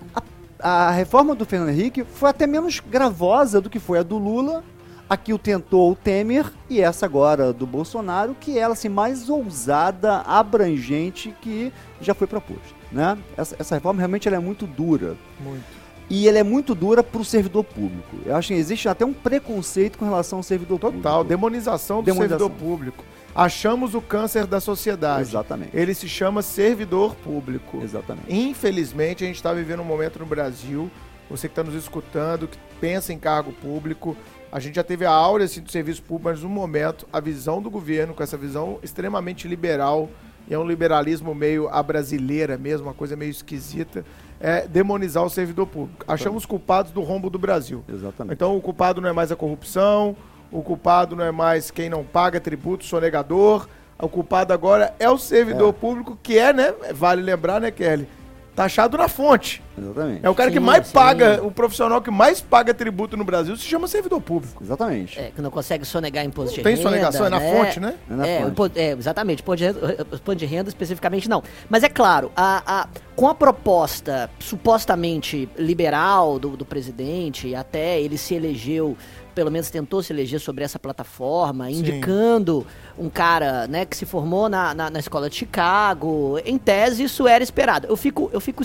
a, 0.59 0.87
a 0.87 0.91
reforma 0.91 1.35
do 1.35 1.45
Fernando 1.45 1.69
Henrique 1.69 2.03
foi 2.05 2.29
até 2.29 2.47
menos 2.47 2.79
gravosa 2.79 3.59
do 3.59 3.69
que 3.69 3.79
foi 3.79 3.99
a 3.99 4.03
do 4.03 4.17
Lula. 4.17 4.63
Aqui 5.07 5.33
o 5.33 5.37
tentou 5.37 5.91
o 5.91 5.95
Temer 5.95 6.51
e 6.67 6.81
essa 6.81 7.05
agora 7.05 7.53
do 7.53 7.67
Bolsonaro, 7.67 8.35
que 8.39 8.57
é 8.57 8.61
ela 8.61 8.73
assim, 8.73 8.89
mais 8.89 9.29
ousada, 9.29 10.21
abrangente 10.21 11.33
que 11.41 11.71
já 12.01 12.15
foi 12.15 12.25
proposto. 12.25 12.73
Né? 12.91 13.17
Essa, 13.37 13.55
essa 13.59 13.75
reforma 13.75 13.99
realmente 13.99 14.27
ela 14.27 14.37
é 14.37 14.39
muito 14.39 14.65
dura. 14.65 15.15
Muito. 15.39 15.63
E 16.09 16.27
ela 16.27 16.39
é 16.39 16.43
muito 16.43 16.73
dura 16.73 17.03
para 17.03 17.21
o 17.21 17.25
servidor 17.25 17.63
público. 17.63 18.17
Eu 18.25 18.35
acho 18.35 18.49
que 18.49 18.53
existe 18.53 18.87
até 18.87 19.05
um 19.05 19.13
preconceito 19.13 19.97
com 19.97 20.05
relação 20.05 20.39
ao 20.39 20.43
servidor 20.43 20.79
Total, 20.79 20.93
público. 20.93 21.23
demonização 21.25 22.01
do 22.01 22.05
Demonização. 22.05 22.47
servidor 22.47 22.67
público. 22.67 23.03
Achamos 23.33 23.93
o 23.95 24.01
câncer 24.01 24.45
da 24.45 24.59
sociedade. 24.59 25.29
Exatamente. 25.29 25.71
Ele 25.73 25.93
se 25.93 26.07
chama 26.07 26.41
servidor 26.41 27.15
público. 27.15 27.81
Exatamente. 27.83 28.33
Infelizmente, 28.33 29.23
a 29.23 29.27
gente 29.27 29.35
está 29.37 29.51
vivendo 29.51 29.81
um 29.81 29.85
momento 29.85 30.19
no 30.19 30.25
Brasil, 30.25 30.89
você 31.29 31.47
que 31.47 31.51
está 31.53 31.63
nos 31.63 31.73
escutando, 31.75 32.47
que 32.47 32.57
pensa 32.79 33.11
em 33.11 33.17
cargo 33.17 33.51
público, 33.51 34.15
a 34.55 34.59
gente 34.61 34.75
já 34.75 34.83
teve 34.85 35.05
a 35.05 35.11
áurea 35.11 35.43
assim, 35.43 35.59
do 35.59 35.69
serviço 35.69 36.01
público, 36.01 36.29
mas 36.29 36.41
no 36.41 36.47
momento, 36.47 37.05
a 37.11 37.19
visão 37.19 37.61
do 37.61 37.69
governo, 37.69 38.13
com 38.13 38.23
essa 38.23 38.37
visão 38.37 38.79
extremamente 38.81 39.49
liberal, 39.49 40.09
e 40.47 40.53
é 40.53 40.57
um 40.57 40.65
liberalismo 40.65 41.35
meio 41.35 41.67
a 41.67 41.83
brasileira 41.83 42.57
mesmo, 42.57 42.87
uma 42.87 42.93
coisa 42.93 43.17
meio 43.17 43.31
esquisita, 43.31 44.05
é 44.39 44.65
demonizar 44.65 45.25
o 45.25 45.29
servidor 45.29 45.67
público. 45.67 46.05
Achamos 46.07 46.45
culpados 46.45 46.93
do 46.93 47.01
rombo 47.01 47.29
do 47.29 47.37
Brasil. 47.37 47.83
Exatamente. 47.85 48.33
Então 48.33 48.55
o 48.55 48.61
culpado 48.61 49.01
não 49.01 49.09
é 49.09 49.11
mais 49.11 49.29
a 49.29 49.35
corrupção, 49.35 50.15
o 50.49 50.61
culpado 50.61 51.17
não 51.17 51.25
é 51.25 51.31
mais 51.31 51.69
quem 51.69 51.89
não 51.89 52.05
paga 52.05 52.39
tributo, 52.39 52.85
sonegador. 52.85 53.67
O 53.99 54.07
culpado 54.07 54.53
agora 54.53 54.95
é 54.97 55.09
o 55.09 55.17
servidor 55.17 55.73
público, 55.73 56.17
que 56.23 56.39
é, 56.39 56.53
né? 56.53 56.73
Vale 56.93 57.21
lembrar, 57.21 57.59
né, 57.59 57.71
Kelly? 57.71 58.07
Taxado 58.55 58.97
na 58.97 59.09
fonte. 59.09 59.61
Exatamente. 59.77 60.25
É 60.25 60.29
o 60.29 60.33
cara 60.33 60.49
que 60.49 60.57
Sim, 60.59 60.63
mais 60.63 60.87
sim. 60.87 60.93
paga, 60.93 61.41
o 61.43 61.51
profissional 61.51 62.01
que 62.01 62.09
mais 62.09 62.39
paga 62.39 62.73
tributo 62.73 63.17
no 63.17 63.25
Brasil 63.25 63.57
se 63.57 63.63
chama 63.63 63.85
servidor 63.85 64.21
público. 64.21 64.63
Exatamente. 64.63 65.19
É, 65.19 65.31
que 65.35 65.41
não 65.41 65.51
consegue 65.51 65.83
sonegar 65.83 66.23
imposto 66.23 66.51
Não 66.51 66.57
de 66.57 66.63
tem 66.63 66.75
renda. 66.75 66.89
sonegação, 66.89 67.25
é 67.25 67.29
na 67.29 67.41
fonte, 67.41 67.79
né? 67.81 67.95
É 68.09 68.13
na 68.13 68.25
É, 68.27 68.51
fonte. 68.55 68.79
é, 68.79 68.91
exatamente. 68.93 69.41
Imposto 69.41 69.57
de, 69.57 69.65
renda, 69.65 70.01
imposto 70.01 70.35
de 70.35 70.45
renda 70.45 70.69
especificamente 70.69 71.27
não. 71.27 71.43
Mas 71.69 71.83
é 71.83 71.89
claro, 71.89 72.31
a, 72.33 72.63
a- 72.83 72.87
com 73.13 73.27
a 73.27 73.35
proposta 73.35 74.29
supostamente 74.39 75.49
liberal 75.57 76.39
do, 76.39 76.55
do 76.55 76.65
presidente, 76.65 77.53
até 77.53 77.99
ele 77.99 78.17
se 78.17 78.35
elegeu, 78.35 78.95
pelo 79.35 79.51
menos 79.51 79.69
tentou 79.69 80.01
se 80.01 80.11
eleger 80.13 80.39
sobre 80.39 80.63
essa 80.63 80.79
plataforma, 80.79 81.69
indicando 81.69 82.65
um 82.97 83.09
cara 83.09 83.67
né, 83.67 83.85
que 83.85 83.95
se 83.95 84.05
formou 84.05 84.47
na, 84.49 84.73
na, 84.73 84.89
na 84.89 84.99
escola 84.99 85.29
de 85.29 85.35
Chicago. 85.35 86.39
Em 86.45 86.57
tese, 86.57 87.03
isso 87.03 87.27
era 87.27 87.43
esperado. 87.43 87.85
Eu 87.87 87.97
fico. 87.97 88.29
Eu 88.33 88.39
fico 88.39 88.63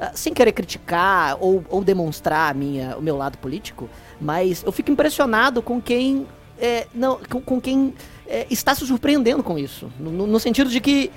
ah, 0.00 0.12
sem 0.14 0.32
querer 0.32 0.52
criticar 0.52 1.36
ou, 1.40 1.62
ou 1.68 1.84
demonstrar 1.84 2.50
a 2.50 2.54
minha, 2.54 2.96
o 2.96 3.02
meu 3.02 3.16
lado 3.16 3.36
político, 3.38 3.88
mas 4.20 4.62
eu 4.64 4.72
fico 4.72 4.90
impressionado 4.90 5.60
com 5.60 5.80
quem 5.80 6.26
é, 6.58 6.86
não, 6.94 7.18
com, 7.28 7.40
com 7.40 7.60
quem 7.60 7.94
é, 8.26 8.46
está 8.50 8.74
se 8.74 8.86
surpreendendo 8.86 9.42
com 9.42 9.58
isso. 9.58 9.90
No- 9.98 10.26
no 10.26 10.40
sentido 10.40 10.70
de 10.70 10.80
que 10.80 11.10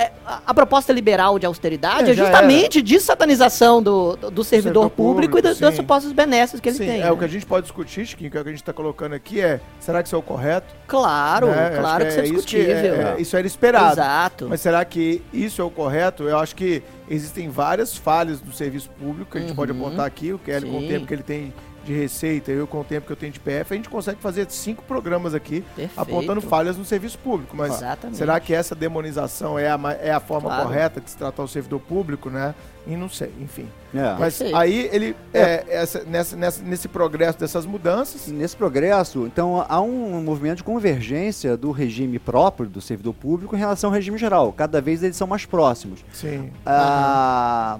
é, 0.00 0.12
a, 0.26 0.40
a 0.46 0.54
proposta 0.54 0.92
liberal 0.92 1.38
de 1.38 1.44
austeridade 1.46 2.08
É, 2.08 2.12
é, 2.12 2.14
justamente 2.14 2.80
de 2.80 2.98
satanização 3.00 3.82
do, 3.82 4.16
do, 4.16 4.30
do 4.30 4.44
servidor 4.44 4.88
público, 4.90 5.34
público, 5.34 5.38
e 5.38 5.42
da- 5.42 5.52
das 5.68 5.76
supostas 5.76 6.12
benesses 6.12 6.58
que 6.60 6.68
ele 6.70 6.76
Sim, 6.78 6.86
tem. 6.86 7.00
é 7.00 7.04
né? 7.04 7.10
o 7.12 7.16
que 7.16 7.24
a 7.24 7.28
gente 7.28 7.44
pode 7.44 7.64
discutir, 7.64 8.06
Chiquinho, 8.06 8.30
que 8.30 8.36
é 8.36 8.40
o 8.40 8.42
que 8.44 8.48
a 8.48 8.52
gente 8.52 8.62
está 8.62 8.72
colocando 8.72 9.14
aqui 9.14 9.40
é, 9.40 9.60
será 9.78 10.02
que 10.02 10.08
isso 10.08 10.16
é 10.16 10.18
o 10.18 10.22
correto? 10.22 10.74
Claro, 10.86 11.48
Né? 11.48 11.76
Claro 11.78 12.04
que, 12.04 12.10
isso 12.10 12.20
é 12.20 12.24
isso 12.24 12.32
discutível. 12.34 12.74
é- 12.74 13.14
é- 13.16 13.20
isso 13.20 13.36
era 13.36 13.46
esperado. 13.46 13.92
Exato. 13.92 14.46
Mas 14.48 14.60
será 14.60 14.84
que 14.84 15.22
isso 15.32 15.60
é 15.60 15.64
o 15.64 15.70
correto? 15.70 16.24
Eu 16.24 16.38
acho 16.38 16.54
que 16.56 16.82
existem 17.08 17.48
várias 17.48 17.96
falhas 17.96 18.40
do 18.40 18.52
serviço 18.52 18.88
público 18.98 19.32
que 19.32 19.38
a 19.38 19.40
gente 19.40 19.54
pode 19.54 19.72
Uhum. 19.72 19.86
apontar 19.86 20.06
aqui. 20.06 20.32
O 20.32 20.38
Kelly, 20.38 20.68
com 20.70 20.78
o 20.78 20.88
tempo 20.88 21.06
que 21.06 21.14
ele 21.14 21.22
tem 21.22 21.52
de 21.84 21.92
receita, 21.94 22.50
eu 22.50 22.66
com 22.66 22.80
o 22.80 22.84
tempo 22.84 23.06
que 23.06 23.12
eu 23.12 23.16
tenho 23.16 23.32
de 23.32 23.40
PF, 23.40 23.72
a 23.72 23.76
gente 23.76 23.88
consegue 23.88 24.20
fazer 24.20 24.46
cinco 24.50 24.82
programas 24.84 25.34
aqui 25.34 25.62
Perfeito. 25.74 25.98
apontando 26.00 26.40
falhas 26.40 26.76
no 26.76 26.84
serviço 26.84 27.18
público. 27.18 27.56
Mas 27.56 27.74
Exatamente. 27.76 28.18
será 28.18 28.38
que 28.38 28.52
essa 28.54 28.74
demonização 28.74 29.58
é 29.58 29.68
a, 29.70 29.78
é 30.00 30.10
a 30.12 30.20
forma 30.20 30.48
Claro. 30.48 30.64
correta 30.64 31.00
de 31.00 31.10
se 31.10 31.16
tratar 31.16 31.42
o 31.42 31.48
servidor 31.48 31.80
público, 31.80 32.28
né? 32.30 32.54
E 32.86 32.96
não 32.96 33.08
sei, 33.08 33.30
enfim. 33.40 33.66
É. 33.94 34.14
Mas 34.18 34.38
Perfeito. 34.38 34.56
aí 34.56 34.88
ele, 34.92 35.14
é, 35.34 35.64
essa, 35.68 36.02
nessa, 36.04 36.36
nessa- 36.36 36.62
nesse 36.62 36.88
progresso 36.88 37.38
dessas 37.38 37.66
mudanças, 37.66 38.28
Nesse 38.28 38.56
progresso, 38.56 39.26
então, 39.26 39.64
há 39.68 39.80
um 39.80 40.22
movimento 40.22 40.58
de 40.58 40.64
convergência 40.64 41.56
do 41.56 41.70
regime 41.72 42.18
próprio 42.18 42.68
do 42.68 42.80
servidor 42.80 43.14
público 43.14 43.54
em 43.54 43.58
relação 43.58 43.90
ao 43.90 43.94
regime 43.94 44.16
geral. 44.18 44.52
Cada 44.52 44.80
vez 44.80 45.02
eles 45.02 45.16
são 45.16 45.26
mais 45.26 45.44
próximos. 45.44 46.04
sim. 46.12 46.50
A, 46.64 47.78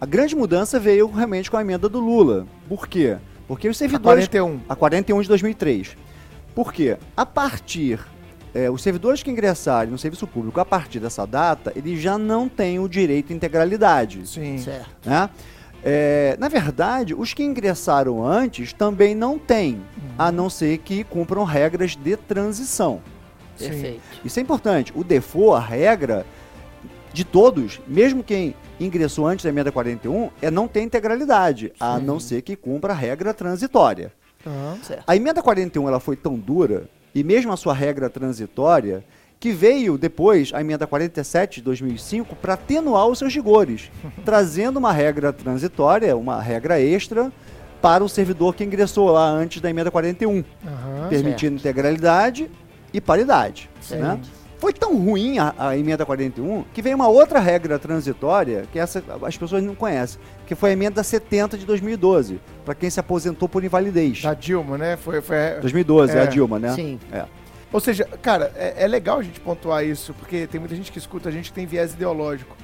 a 0.00 0.06
grande 0.06 0.34
mudança 0.34 0.80
veio 0.80 1.10
realmente 1.10 1.50
com 1.50 1.56
a 1.56 1.60
emenda 1.60 1.88
do 1.88 2.00
Lula. 2.00 2.46
Por 2.68 2.88
quê? 2.88 3.16
Porque 3.46 3.68
os 3.68 3.76
servidores. 3.76 4.26
41. 4.28 4.60
A 4.68 4.74
41 4.74 5.22
de 5.22 5.28
2003. 5.28 5.96
Por 6.54 6.72
quê? 6.72 6.96
A 7.16 7.26
partir. 7.26 8.00
é, 8.54 8.70
os 8.70 8.82
servidores 8.82 9.22
que 9.22 9.30
ingressarem 9.30 9.90
no 9.90 9.98
serviço 9.98 10.26
público 10.26 10.58
a 10.60 10.64
partir 10.64 10.98
dessa 11.00 11.26
data, 11.26 11.72
eles 11.76 12.00
já 12.00 12.18
não 12.18 12.48
têm 12.48 12.78
o 12.78 12.88
direito 12.88 13.32
à 13.32 13.36
integralidade. 13.36 14.26
Sim. 14.26 14.58
Certo. 14.58 15.08
né? 15.08 15.30
É, 15.82 16.36
na 16.38 16.48
verdade, 16.48 17.14
os 17.14 17.32
que 17.32 17.42
ingressaram 17.42 18.26
antes 18.26 18.72
também 18.72 19.14
não 19.14 19.38
têm, 19.38 19.80
a 20.18 20.30
não 20.30 20.50
ser 20.50 20.78
que 20.78 21.04
cumpram 21.04 21.44
regras 21.44 21.96
de 21.96 22.16
transição. 22.16 23.00
Sim. 23.56 23.68
Perfeito. 23.68 24.00
Isso 24.24 24.38
é 24.38 24.42
importante. 24.42 24.92
O 24.94 25.02
default, 25.04 25.56
a 25.56 25.60
regra 25.60 26.26
de 27.12 27.24
todos, 27.24 27.80
mesmo 27.86 28.22
quem 28.22 28.54
ingressou 28.78 29.26
antes 29.26 29.44
da 29.44 29.50
emenda 29.50 29.72
41, 29.72 30.30
é 30.40 30.50
não 30.50 30.68
ter 30.68 30.82
integralidade, 30.82 31.72
a 31.78 31.98
não 31.98 32.20
ser 32.20 32.42
que 32.42 32.56
cumpra 32.56 32.92
a 32.92 32.96
regra 32.96 33.34
transitória. 33.34 34.12
Certo. 34.82 35.04
A 35.06 35.16
emenda 35.16 35.42
41 35.42 35.86
ela 35.88 36.00
foi 36.00 36.16
tão 36.16 36.38
dura, 36.38 36.88
e 37.14 37.22
mesmo 37.22 37.52
a 37.52 37.56
sua 37.56 37.74
regra 37.74 38.08
transitória, 38.08 39.04
que 39.38 39.52
veio 39.52 39.96
depois 39.96 40.50
a 40.52 40.60
emenda 40.60 40.86
47 40.86 41.56
de 41.56 41.62
2005 41.62 42.36
para 42.36 42.54
atenuar 42.54 43.06
os 43.06 43.18
seus 43.18 43.34
rigores, 43.34 43.90
trazendo 44.24 44.78
uma 44.78 44.92
regra 44.92 45.32
transitória, 45.32 46.16
uma 46.16 46.40
regra 46.40 46.80
extra, 46.80 47.32
para 47.80 48.04
o 48.04 48.08
servidor 48.08 48.54
que 48.54 48.62
ingressou 48.62 49.10
lá 49.10 49.26
antes 49.26 49.62
da 49.62 49.70
emenda 49.70 49.90
41, 49.90 50.44
Aham. 50.66 51.08
permitindo 51.08 51.56
integralidade 51.56 52.50
e 52.92 53.00
paridade. 53.00 53.70
Certo. 53.80 54.02
Né? 54.02 54.20
Foi 54.60 54.74
tão 54.74 54.94
ruim 54.98 55.38
a, 55.38 55.54
a 55.56 55.78
emenda 55.78 56.04
41 56.04 56.64
que 56.74 56.82
veio 56.82 56.94
uma 56.94 57.08
outra 57.08 57.38
regra 57.40 57.78
transitória 57.78 58.64
que 58.70 58.78
essa 58.78 59.02
as 59.22 59.36
pessoas 59.36 59.62
não 59.62 59.74
conhecem, 59.74 60.20
que 60.46 60.54
foi 60.54 60.70
a 60.70 60.72
emenda 60.74 61.02
70 61.02 61.56
de 61.56 61.64
2012, 61.64 62.38
para 62.62 62.74
quem 62.74 62.90
se 62.90 63.00
aposentou 63.00 63.48
por 63.48 63.64
invalidez. 63.64 64.20
Da 64.20 64.34
Dilma, 64.34 64.76
né? 64.76 64.98
Foi, 64.98 65.22
foi, 65.22 65.36
2012, 65.62 66.12
é, 66.12 66.16
É. 66.18 66.22
a 66.22 66.26
Dilma, 66.26 66.58
né? 66.58 66.74
Sim. 66.74 67.00
É. 67.10 67.24
Ou 67.72 67.80
seja, 67.80 68.04
cara, 68.20 68.52
é, 68.54 68.84
é 68.84 68.86
legal 68.86 69.20
a 69.20 69.22
gente 69.22 69.40
pontuar 69.40 69.82
isso, 69.82 70.12
porque 70.12 70.46
tem 70.46 70.60
muita 70.60 70.74
gente 70.76 70.92
que 70.92 70.98
escuta 70.98 71.30
a 71.30 71.32
gente 71.32 71.48
que 71.50 71.54
tem 71.54 71.64
viés 71.64 71.94
ideológico. 71.94 72.54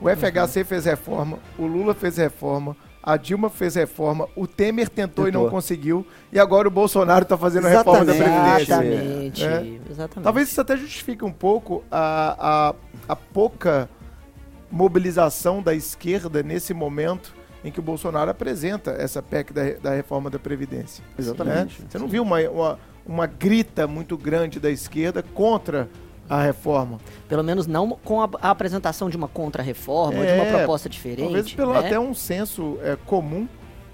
O 0.00 0.08
FHC 0.08 0.64
fez 0.64 0.86
reforma, 0.86 1.38
o 1.58 1.66
Lula 1.66 1.94
fez 1.94 2.16
reforma, 2.16 2.74
a 3.06 3.16
Dilma 3.16 3.48
fez 3.48 3.76
reforma, 3.76 4.28
o 4.34 4.48
Temer 4.48 4.88
tentou, 4.88 5.28
e 5.28 5.30
não 5.30 5.42
Tentou. 5.42 5.50
conseguiu, 5.52 6.04
e 6.32 6.40
agora 6.40 6.66
o 6.66 6.70
Bolsonaro 6.72 7.22
está 7.22 7.38
fazendo 7.38 7.68
a 7.68 7.70
reforma 7.70 8.04
da. 8.04 8.12
Previdência. 8.12 8.62
Exatamente. 8.62 9.44
É. 9.44 9.80
Exatamente. 9.88 10.24
Talvez 10.24 10.48
isso 10.48 10.60
até 10.60 10.76
justifique 10.76 11.24
um 11.24 11.30
pouco 11.30 11.84
a, 11.88 12.72
a, 13.08 13.12
a 13.12 13.14
pouca 13.14 13.88
mobilização 14.68 15.62
da 15.62 15.72
esquerda 15.72 16.42
nesse 16.42 16.74
momento 16.74 17.32
em 17.62 17.70
que 17.70 17.78
o 17.78 17.82
Bolsonaro 17.82 18.28
apresenta 18.28 18.90
essa 18.90 19.22
PEC 19.22 19.52
da, 19.52 19.62
da 19.74 19.94
reforma 19.94 20.28
da 20.28 20.40
Previdência. 20.40 21.04
Exatamente. 21.16 21.80
né? 21.80 21.88
Você 21.88 21.98
não 21.98 22.08
viu 22.08 22.24
uma, 22.24 22.40
uma, 22.50 22.78
uma 23.06 23.26
grita 23.26 23.86
muito 23.86 24.18
grande 24.18 24.58
da 24.58 24.70
esquerda 24.70 25.22
contra 25.22 25.88
a 26.28 26.42
reforma. 26.42 26.98
Pelo 27.28 27.42
menos 27.44 27.66
não 27.66 27.90
com 28.04 28.20
a, 28.22 28.28
a 28.40 28.50
apresentação 28.50 29.08
de 29.10 29.16
uma 29.16 29.28
contra-reforma, 29.28 30.18
ou 30.20 30.24
de 30.24 30.30
É, 30.30 30.34
uma 30.42 30.46
proposta 30.58 30.88
diferente. 30.88 31.22
Talvez 31.22 31.52
pelo 31.52 31.72
né? 31.72 31.78
até 31.80 31.98
um 32.00 32.12
senso 32.14 32.78
é, 32.82 32.96
comum 33.06 33.48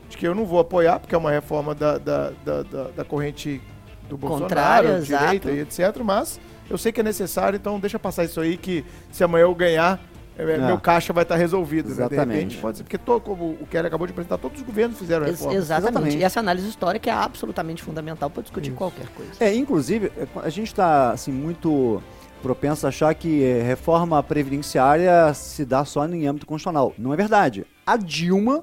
de 0.09 0.17
que 0.17 0.27
eu 0.27 0.35
não 0.35 0.45
vou 0.45 0.59
apoiar, 0.61 0.99
porque 0.99 1.15
é 1.15 1.19
uma 1.19 1.31
reforma 1.31 1.75
da, 1.75 1.99
da, 1.99 2.31
da, 2.45 2.63
da- 2.63 2.89
da 2.97 3.05
corrente 3.05 3.61
do 4.09 4.17
Bolsonaro, 4.17 5.01
direita 5.03 5.51
e 5.51 5.61
etc. 5.61 5.97
Mas 6.05 6.39
eu 6.69 6.77
sei 6.77 6.93
que 6.93 7.01
é 7.01 7.03
necessário, 7.03 7.57
então 7.57 7.81
deixa 7.81 7.99
passar 7.99 8.25
isso 8.25 8.41
aí 8.41 8.57
que 8.57 8.85
se 9.11 9.25
amanhã 9.25 9.45
eu 9.45 9.55
ganhar, 9.55 9.99
é, 10.39 10.43
É. 10.43 10.59
meu 10.59 10.79
caixa 10.79 11.13
vai 11.15 11.23
estar 11.23 11.37
resolvido. 11.37 11.89
Né? 11.89 11.95
De 11.95 12.01
Exatamente. 12.01 12.35
repente 12.37 12.57
pode 12.59 12.77
ser, 12.79 12.85
porque 12.85 12.99
todo, 12.99 13.21
como 13.23 13.51
o 13.61 13.67
Kelly 13.71 13.87
acabou 13.87 14.07
de 14.07 14.13
apresentar, 14.13 14.37
todos 14.39 14.61
os 14.61 14.67
governos 14.67 14.99
fizeram 14.99 15.25
Ex- 15.27 15.37
reforma. 15.39 15.57
exatamente. 15.59 15.89
Exatamente. 15.93 16.19
E 16.19 16.25
essa 16.25 16.41
análise 16.41 16.69
histórica 16.69 17.09
é 17.11 17.13
absolutamente 17.13 17.83
fundamental 17.83 18.29
para 18.29 18.43
discutir 18.43 18.69
Isso. 18.69 18.77
qualquer 18.77 19.07
coisa. 19.09 19.33
É, 19.41 19.55
inclusive, 19.55 20.13
é, 20.17 20.27
a 20.43 20.49
gente 20.51 20.69
está 20.69 21.11
assim, 21.13 21.33
muito 21.33 22.03
propenso 22.43 22.85
a 22.87 22.89
achar 22.89 23.15
que 23.15 23.45
é, 23.45 23.63
reforma 23.63 24.23
previdenciária 24.23 25.33
se 25.35 25.65
dá 25.65 25.85
só 25.85 26.07
em 26.07 26.27
âmbito 26.27 26.45
constitucional. 26.47 26.93
Não 26.99 27.13
é 27.13 27.17
verdade. 27.17 27.65
A 27.87 27.97
Dilma, 27.97 28.63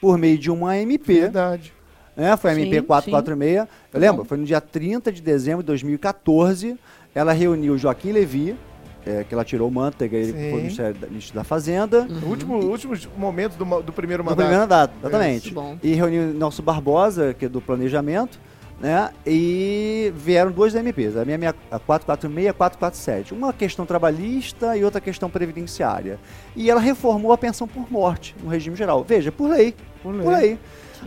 por 0.00 0.18
meio 0.18 0.36
de 0.38 0.50
uma 0.50 0.76
MP, 0.76 1.20
Verdade. 1.20 1.72
né, 2.16 2.36
foi 2.36 2.50
a 2.50 2.54
Sim, 2.54 2.62
MP 2.62 2.82
446, 2.82 3.56
eu 3.60 3.66
Tá 3.92 3.98
lembro, 3.98 4.24
foi 4.24 4.36
no 4.36 4.44
dia 4.44 4.60
30 4.60 5.12
de 5.12 5.22
dezembro 5.22 5.62
de 5.62 5.66
2014, 5.68 6.76
ela 7.14 7.32
reuniu 7.32 7.78
Joaquim 7.78 8.12
Levi, 8.12 8.56
é, 9.04 9.24
que 9.24 9.34
ela 9.34 9.44
tirou 9.44 9.68
o 9.68 9.70
Manteiga, 9.72 10.16
ele 10.16 10.32
Sim. 10.32 10.50
foi 10.50 10.60
Ministério 10.60 10.94
da, 10.94 11.06
Ministro 11.08 11.34
da 11.34 11.44
Fazenda, 11.44 12.04
No 12.04 12.26
último, 12.28 12.56
últimos 12.56 13.08
momentos 13.16 13.56
do, 13.56 13.66
ma- 13.66 13.80
do 13.80 13.92
primeiro 13.92 14.22
mandato. 14.24 14.38
primeiro 14.38 14.60
mandato, 14.62 14.94
exatamente. 15.00 15.52
Bom. 15.52 15.76
E 15.82 15.92
reuniu 15.94 16.32
Nelson 16.34 16.62
Barbosa, 16.62 17.34
que 17.34 17.46
é 17.46 17.48
do 17.48 17.60
planejamento, 17.60 18.38
né? 18.82 19.10
E 19.24 20.12
vieram 20.16 20.50
duas 20.50 20.74
MPs, 20.74 21.16
a 21.16 21.24
minha, 21.24 21.38
minha 21.38 21.54
a 21.70 21.78
446 21.78 22.44
e 22.44 22.48
a 22.48 22.52
447. 22.52 23.32
Uma 23.32 23.52
questão 23.52 23.86
trabalhista 23.86 24.76
e 24.76 24.84
outra 24.84 25.00
questão 25.00 25.30
previdenciária. 25.30 26.18
E 26.56 26.68
ela 26.68 26.80
reformou 26.80 27.32
a 27.32 27.38
pensão 27.38 27.68
por 27.68 27.90
morte 27.90 28.34
no 28.42 28.50
regime 28.50 28.74
geral. 28.76 29.04
Veja, 29.04 29.30
por 29.30 29.48
lei. 29.48 29.74
Por 30.02 30.12
lei. 30.12 30.24
Por 30.24 30.32
lei. 30.36 30.58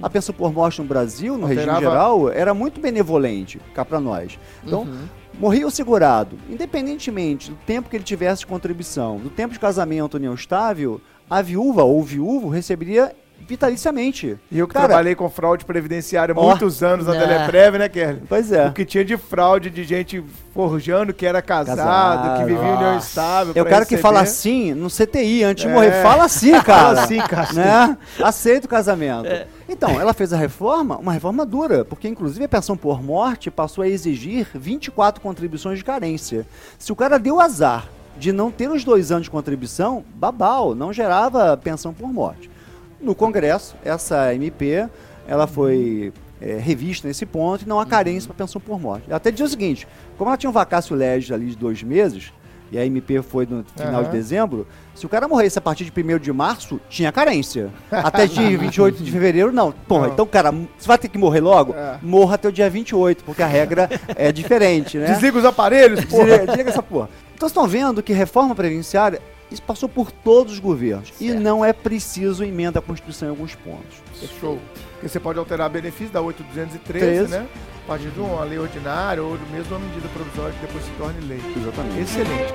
A 0.01 0.09
pensão 0.09 0.33
por 0.33 0.51
morte 0.53 0.81
no 0.81 0.87
Brasil, 0.87 1.37
no 1.37 1.45
regime 1.45 1.69
Alterava- 1.69 1.95
geral, 1.95 2.29
era 2.31 2.53
muito 2.53 2.79
benevolente 2.81 3.59
cá 3.73 3.83
para 3.85 3.99
nós. 3.99 4.39
Então, 4.65 4.83
Uhum. 4.83 5.07
Morria 5.37 5.67
o 5.67 5.71
segurado, 5.71 6.37
independentemente 6.49 7.49
do 7.51 7.57
tempo 7.65 7.89
que 7.89 7.97
ele 7.97 8.05
tivesse 8.05 8.39
de 8.39 8.47
contribuição, 8.47 9.17
do 9.17 9.29
tempo 9.29 9.53
de 9.53 9.59
casamento 9.59 10.13
união 10.15 10.33
estável, 10.33 11.01
a 11.29 11.41
viúva 11.41 11.83
ou 11.83 11.99
o 11.99 12.03
viúvo 12.03 12.47
receberia 12.47 13.13
vitaliciamente. 13.47 14.37
E 14.51 14.57
eu 14.59 14.67
que 14.67 14.73
Cara, 14.73 14.87
trabalhei 14.87 15.15
com 15.15 15.29
fraude 15.29 15.65
previdenciária 15.65 16.33
Ó. 16.37 16.41
muitos 16.49 16.81
anos 16.83 17.05
na 17.07 17.13
Né. 17.13 17.19
Teleprev, 17.19 17.77
né, 17.77 17.89
Kelly? 17.89 18.21
Pois 18.27 18.51
é. 18.51 18.67
O 18.67 18.73
que 18.73 18.85
tinha 18.85 19.03
de 19.05 19.17
fraude 19.17 19.69
de 19.69 19.83
gente 19.83 20.23
forjando 20.53 21.13
que 21.13 21.25
era 21.25 21.41
casado, 21.41 21.77
Casado, 21.77 22.39
que 22.39 22.45
vivia 22.45 22.63
em 22.69 22.73
união 22.75 22.97
estável. 22.97 23.53
É 23.55 23.61
o 23.61 23.63
pra 23.63 23.71
cara 23.73 23.85
que 23.85 23.95
receber. 23.95 24.01
fala 24.01 24.21
assim 24.21 24.73
no 24.73 24.89
CTI 24.89 25.43
antes 25.43 25.63
de 25.63 25.69
É. 25.69 25.73
morrer. 25.73 26.01
Fala 26.01 26.23
assim, 26.25 26.51
cara. 26.61 26.63
Fala 26.63 27.01
assim, 27.03 27.17
cara. 27.19 27.53
Né? 27.53 27.97
Aceita 28.23 28.65
o 28.65 28.69
casamento. 28.69 29.27
É. 29.27 29.47
Então, 29.67 29.99
ela 29.99 30.13
fez 30.13 30.31
a 30.31 30.37
reforma, 30.37 30.97
uma 30.97 31.11
reforma 31.11 31.45
dura, 31.45 31.83
porque 31.83 32.07
inclusive 32.07 32.45
a 32.45 32.49
pensão 32.49 32.77
por 32.77 33.01
morte 33.01 33.49
passou 33.49 33.83
a 33.83 33.87
exigir 33.87 34.47
24 34.53 35.21
contribuições 35.21 35.79
de 35.79 35.83
carência. 35.83 36.45
Se 36.77 36.91
o 36.91 36.95
cara 36.95 37.17
deu 37.17 37.39
azar 37.39 37.87
de 38.17 38.31
não 38.31 38.49
ter 38.49 38.69
os 38.69 38.83
dois 38.83 39.11
anos 39.11 39.23
de 39.25 39.31
contribuição, 39.31 40.05
babau, 40.15 40.73
não 40.73 40.93
gerava 40.93 41.57
pensão 41.57 41.93
por 41.93 42.07
morte. 42.13 42.49
No 43.05 43.15
Congresso, 43.15 43.75
essa 43.83 44.33
MP, 44.33 44.87
ela 45.27 45.47
foi 45.47 46.11
é, 46.41 46.57
revista 46.57 47.07
nesse 47.07 47.25
ponto 47.25 47.63
e 47.63 47.67
não 47.67 47.79
há 47.79 47.85
carência 47.85 48.27
para 48.27 48.43
pensão 48.45 48.59
por 48.59 48.79
morte. 48.79 49.11
Até 49.11 49.31
dizer 49.31 49.43
o 49.45 49.49
seguinte, 49.49 49.87
como 50.17 50.29
ela 50.29 50.37
tinha 50.37 50.49
um 50.49 50.53
vacácio 50.53 50.95
legis 50.95 51.31
ali 51.31 51.47
de 51.47 51.55
dois 51.55 51.81
meses, 51.83 52.33
e 52.71 52.79
a 52.79 52.85
MP 52.85 53.21
foi 53.21 53.45
no 53.45 53.63
final 53.77 54.01
Aham. 54.01 54.03
de 54.05 54.09
dezembro, 54.09 54.67
se 54.95 55.05
o 55.05 55.09
cara 55.09 55.27
morresse 55.27 55.57
a 55.57 55.61
partir 55.61 55.85
de 55.85 55.91
1 55.91 56.17
de 56.17 56.33
março, 56.33 56.81
tinha 56.89 57.11
carência. 57.11 57.69
Até 57.91 58.25
dia 58.25 58.57
28 58.57 59.03
de 59.03 59.11
fevereiro, 59.11 59.51
não. 59.51 59.71
Porra, 59.71 60.07
Não. 60.07 60.13
então, 60.13 60.25
cara, 60.25 60.51
você 60.51 60.87
vai 60.87 60.97
ter 60.97 61.07
que 61.07 61.17
morrer 61.17 61.41
logo? 61.41 61.73
É. 61.73 61.99
Morra 62.01 62.35
até 62.35 62.47
o 62.47 62.51
dia 62.51 62.67
28, 62.69 63.23
porque 63.23 63.43
a 63.43 63.47
regra 63.47 63.87
é 64.15 64.31
diferente, 64.31 64.97
né? 64.97 65.05
Desliga 65.05 65.37
os 65.37 65.45
aparelhos, 65.45 66.03
porra. 66.05 66.23
Desliga, 66.25 66.45
desliga 66.47 66.69
essa 66.71 66.83
porra. 66.83 67.09
Então 67.35 67.47
vocês 67.47 67.51
estão 67.51 67.67
vendo 67.67 68.01
que 68.01 68.13
reforma 68.13 68.55
previdenciária, 68.55 69.21
isso 69.55 69.63
passou 69.63 69.89
por 69.89 70.11
todos 70.11 70.53
os 70.53 70.59
governos. 70.59 71.11
E 71.19 71.27
Certo. 71.29 71.41
não 71.41 71.63
é 71.65 71.73
preciso 71.73 72.43
emenda 72.43 72.79
à 72.79 72.81
Constituição 72.81 73.27
em 73.27 73.31
alguns 73.31 73.55
pontos. 73.55 73.97
Show. 74.39 74.59
Porque 74.93 75.09
você 75.09 75.19
pode 75.19 75.39
alterar 75.39 75.69
benefício 75.69 76.13
da 76.13 76.21
8213, 76.21 77.27
Treze. 77.27 77.31
né? 77.31 77.47
A 77.83 77.87
partir 77.87 78.09
de 78.09 78.19
uma 78.19 78.43
lei 78.43 78.57
ordinária 78.59 79.21
ou 79.21 79.37
mesmo 79.51 79.75
uma 79.75 79.87
medida 79.87 80.07
provisória 80.09 80.53
que 80.53 80.65
depois 80.65 80.83
se 80.83 80.91
torne 80.91 81.19
lei. 81.27 81.41
Exatamente. 81.57 82.01
Excelente. 82.01 82.53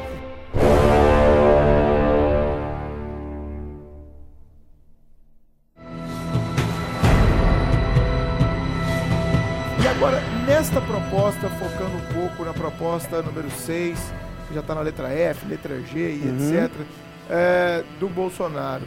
E 9.83 9.89
agora, 9.89 10.21
nesta 10.47 10.81
proposta, 10.81 11.49
focando 11.51 11.97
um 11.97 12.15
pouco 12.15 12.45
na 12.45 12.53
proposta 12.53 13.23
número 13.23 13.51
6, 13.51 13.99
que 13.99 14.20
já 14.55 14.61
está 14.61 14.75
na 14.75 14.81
letra 14.81 15.09
F, 15.09 15.47
letra 15.47 15.81
G 15.83 16.15
e 16.15 16.29
Uhum. 16.29 16.55
etc., 16.65 16.71
é, 17.29 17.85
do 17.99 18.09
Bolsonaro. 18.09 18.85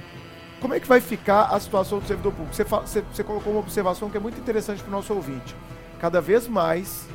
Como 0.59 0.73
é 0.73 0.79
que 0.79 0.87
vai 0.87 1.01
ficar 1.01 1.43
a 1.45 1.59
situação 1.59 1.99
do 1.99 2.07
servidor 2.07 2.31
público? 2.33 2.55
Você, 2.55 2.63
você- 2.63 3.03
você 3.13 3.23
colocou 3.23 3.51
uma 3.53 3.59
observação 3.59 4.09
que 4.09 4.17
é 4.17 4.19
muito 4.19 4.39
interessante 4.39 4.81
para 4.81 4.89
o 4.89 4.91
nosso 4.91 5.13
ouvinte. 5.13 5.55
Cada 5.99 6.21
vez 6.21 6.47
mais 6.47 7.05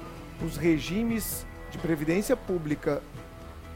os 0.45 0.57
regimes 0.57 1.47
de 1.71 1.79
previdência 1.79 2.37
pública 2.37 3.03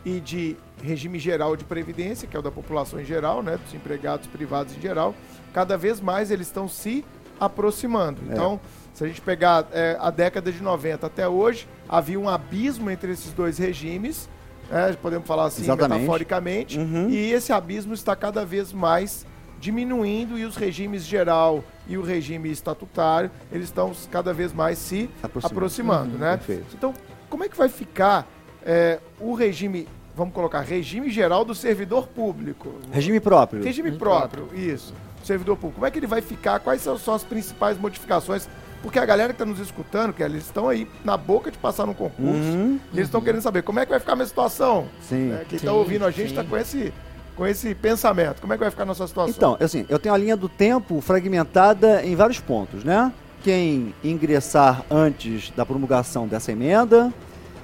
e 0.04 0.18
de 0.20 0.56
regime 0.82 1.18
geral 1.18 1.56
de 1.56 1.64
previdência, 1.64 2.26
que 2.26 2.36
é 2.36 2.40
o 2.40 2.42
da 2.42 2.50
população 2.50 3.00
em 3.00 3.04
geral, 3.04 3.42
né, 3.42 3.56
dos 3.56 3.72
empregados 3.74 4.26
privados 4.26 4.76
em 4.76 4.80
geral, 4.80 5.14
cada 5.54 5.76
vez 5.76 6.00
mais 6.00 6.30
eles 6.30 6.46
estão 6.48 6.66
se 6.68 7.04
aproximando. 7.38 8.20
É. 8.28 8.32
Então, 8.32 8.60
se 8.94 9.04
a 9.04 9.06
gente 9.08 9.20
pegar 9.20 9.66
é, 9.72 9.96
a 10.00 10.10
década 10.10 10.50
de 10.52 10.62
90 10.62 11.06
até 11.06 11.28
hoje, 11.28 11.66
havia 11.88 12.18
um 12.18 12.28
abismo 12.28 12.90
entre 12.90 13.12
esses 13.12 13.32
dois 13.32 13.58
regimes, 13.58 14.28
né, 14.72 14.96
podemos 15.00 15.26
falar 15.26 15.44
assim 15.46 15.62
Exatamente. 15.62 16.00
metaforicamente, 16.00 16.78
Uhum. 16.78 17.08
e 17.10 17.32
esse 17.32 17.52
abismo 17.52 17.92
está 17.94 18.16
cada 18.16 18.44
vez 18.44 18.72
mais 18.72 19.26
diminuindo 19.60 20.36
e 20.38 20.44
os 20.44 20.56
regimes 20.56 21.04
geral 21.04 21.62
e 21.86 21.96
o 21.96 22.02
regime 22.02 22.50
estatutário, 22.50 23.30
eles 23.52 23.66
estão 23.66 23.92
cada 24.10 24.32
vez 24.32 24.52
mais 24.52 24.76
se 24.78 25.08
Aproximando. 25.22 25.54
aproximando, 25.56 26.18
né? 26.18 26.36
perfeito. 26.36 26.66
Então, 26.74 26.92
como 27.30 27.44
é 27.44 27.48
que 27.48 27.56
vai 27.56 27.68
ficar 27.68 28.26
é, 28.64 28.98
o 29.20 29.34
regime, 29.34 29.86
vamos 30.16 30.34
colocar, 30.34 30.60
regime 30.62 31.10
geral 31.10 31.44
do 31.44 31.54
servidor 31.54 32.08
público? 32.08 32.74
Regime 32.90 33.20
próprio. 33.20 33.62
Regime 33.62 33.90
Regime 33.90 33.98
próprio, 33.98 34.48
isso. 34.52 34.92
Servidor 35.22 35.56
público. 35.56 35.74
Como 35.76 35.86
é 35.86 35.90
que 35.92 35.98
ele 36.00 36.08
vai 36.08 36.20
ficar? 36.20 36.58
Quais 36.58 36.82
são, 36.82 36.98
são 36.98 37.14
as 37.14 37.22
principais 37.22 37.78
modificações? 37.78 38.48
Porque 38.82 38.98
a 38.98 39.04
galera 39.06 39.28
que 39.32 39.34
está 39.40 39.44
nos 39.44 39.60
escutando, 39.60 40.12
que 40.12 40.22
eles 40.22 40.44
estão 40.44 40.68
aí 40.68 40.88
na 41.04 41.16
boca 41.16 41.50
de 41.50 41.56
passar 41.58 41.86
num 41.86 41.94
concurso, 41.94 42.32
Uhum. 42.32 42.80
e 42.92 42.96
eles 42.96 43.06
estão 43.08 43.20
querendo 43.20 43.40
saber 43.40 43.62
como 43.62 43.78
é 43.78 43.84
que 43.86 43.90
vai 43.90 44.00
ficar 44.00 44.12
a 44.12 44.16
minha 44.16 44.26
situação. 44.26 44.86
Sim. 45.08 45.28
né? 45.28 45.44
Quem 45.48 45.58
Sim, 45.58 45.64
está 45.66 45.72
ouvindo 45.72 46.04
a 46.04 46.10
gente 46.10 46.30
sim. 46.30 46.34
está 46.38 46.42
com 46.44 46.56
esse, 46.56 46.92
com 47.36 47.46
esse 47.46 47.74
pensamento. 47.76 48.40
Como 48.40 48.52
é 48.52 48.56
que 48.56 48.60
vai 48.64 48.70
ficar 48.70 48.82
a 48.82 48.86
nossa 48.86 49.06
situação? 49.06 49.34
Então, 49.36 49.56
assim, 49.64 49.86
eu 49.88 49.98
tenho 49.98 50.14
a 50.14 50.18
linha 50.18 50.36
do 50.36 50.48
tempo 50.48 51.00
fragmentada 51.00 52.04
em 52.04 52.16
vários 52.16 52.40
pontos, 52.40 52.82
né? 52.82 53.12
Quem 53.44 53.94
ingressar 54.02 54.84
antes 54.90 55.50
da 55.56 55.64
promulgação 55.64 56.26
dessa 56.26 56.50
emenda, 56.52 57.12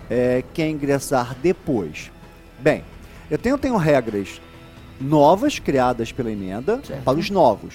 é, 0.09 0.43
quem 0.55 0.73
ingressar 0.73 1.35
depois. 1.43 2.11
Bem, 2.61 2.85
eu 3.31 3.39
tenho, 3.39 3.59
tenho 3.59 3.77
regras 3.77 4.41
novas 5.01 5.59
criadas 5.59 6.11
pela 6.13 6.31
emenda 6.33 6.81
Certo. 6.85 7.03
para 7.03 7.19
os 7.19 7.29
novos. 7.31 7.75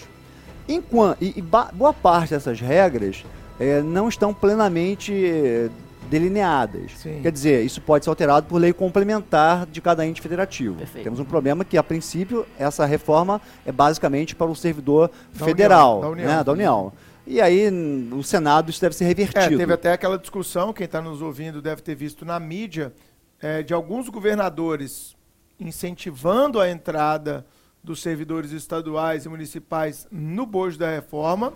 Enquanto, 0.67 1.21
e, 1.21 1.33
e 1.37 1.41
boa 1.41 1.93
parte 1.93 2.31
dessas 2.31 2.59
regras 2.59 3.23
é, 3.59 3.81
não 3.81 4.07
estão 4.07 4.33
plenamente 4.33 5.13
é, 5.13 5.69
delineadas. 6.09 6.91
Sim. 6.97 7.19
Quer 7.21 7.31
dizer, 7.31 7.65
isso 7.65 7.81
pode 7.81 8.05
ser 8.05 8.09
alterado 8.09 8.47
por 8.47 8.57
lei 8.57 8.71
complementar 8.73 9.65
de 9.65 9.81
cada 9.81 10.05
ente 10.05 10.21
federativo. 10.21 10.75
Perfeito. 10.75 11.03
Temos 11.03 11.19
um 11.19 11.25
problema 11.25 11.65
que, 11.65 11.77
a 11.77 11.83
princípio, 11.83 12.45
essa 12.57 12.85
reforma 12.85 13.41
é 13.65 13.71
basicamente 13.71 14.35
para 14.35 14.47
o 14.47 14.55
servidor 14.55 15.09
Da 15.33 15.45
federal, 15.45 15.97
União, 15.97 16.01
da 16.01 16.09
União. 16.11 16.27
né, 16.37 16.43
da 16.43 16.51
União. 16.51 16.93
E 17.25 17.39
aí, 17.39 17.69
o 18.11 18.21
Senado, 18.21 18.69
isso 18.69 18.81
deve 18.81 18.95
ser 18.95 19.05
É, 19.05 19.07
revertido. 19.07 19.57
teve 19.57 19.73
até 19.73 19.93
aquela 19.93 20.17
discussão, 20.17 20.73
quem 20.73 20.85
está 20.85 21.01
nos 21.01 21.21
ouvindo 21.21 21.61
deve 21.61 21.81
ter 21.81 21.95
visto 21.95 22.25
na 22.25 22.37
mídia, 22.39 22.93
é, 23.41 23.63
de 23.63 23.73
alguns 23.73 24.09
governadores 24.09 25.15
incentivando 25.59 26.59
a 26.59 26.69
entrada 26.69 27.45
dos 27.83 28.01
servidores 28.01 28.51
estaduais 28.51 29.25
e 29.25 29.29
municipais 29.29 30.07
no 30.11 30.45
bojo 30.45 30.77
da 30.77 30.89
reforma 30.89 31.53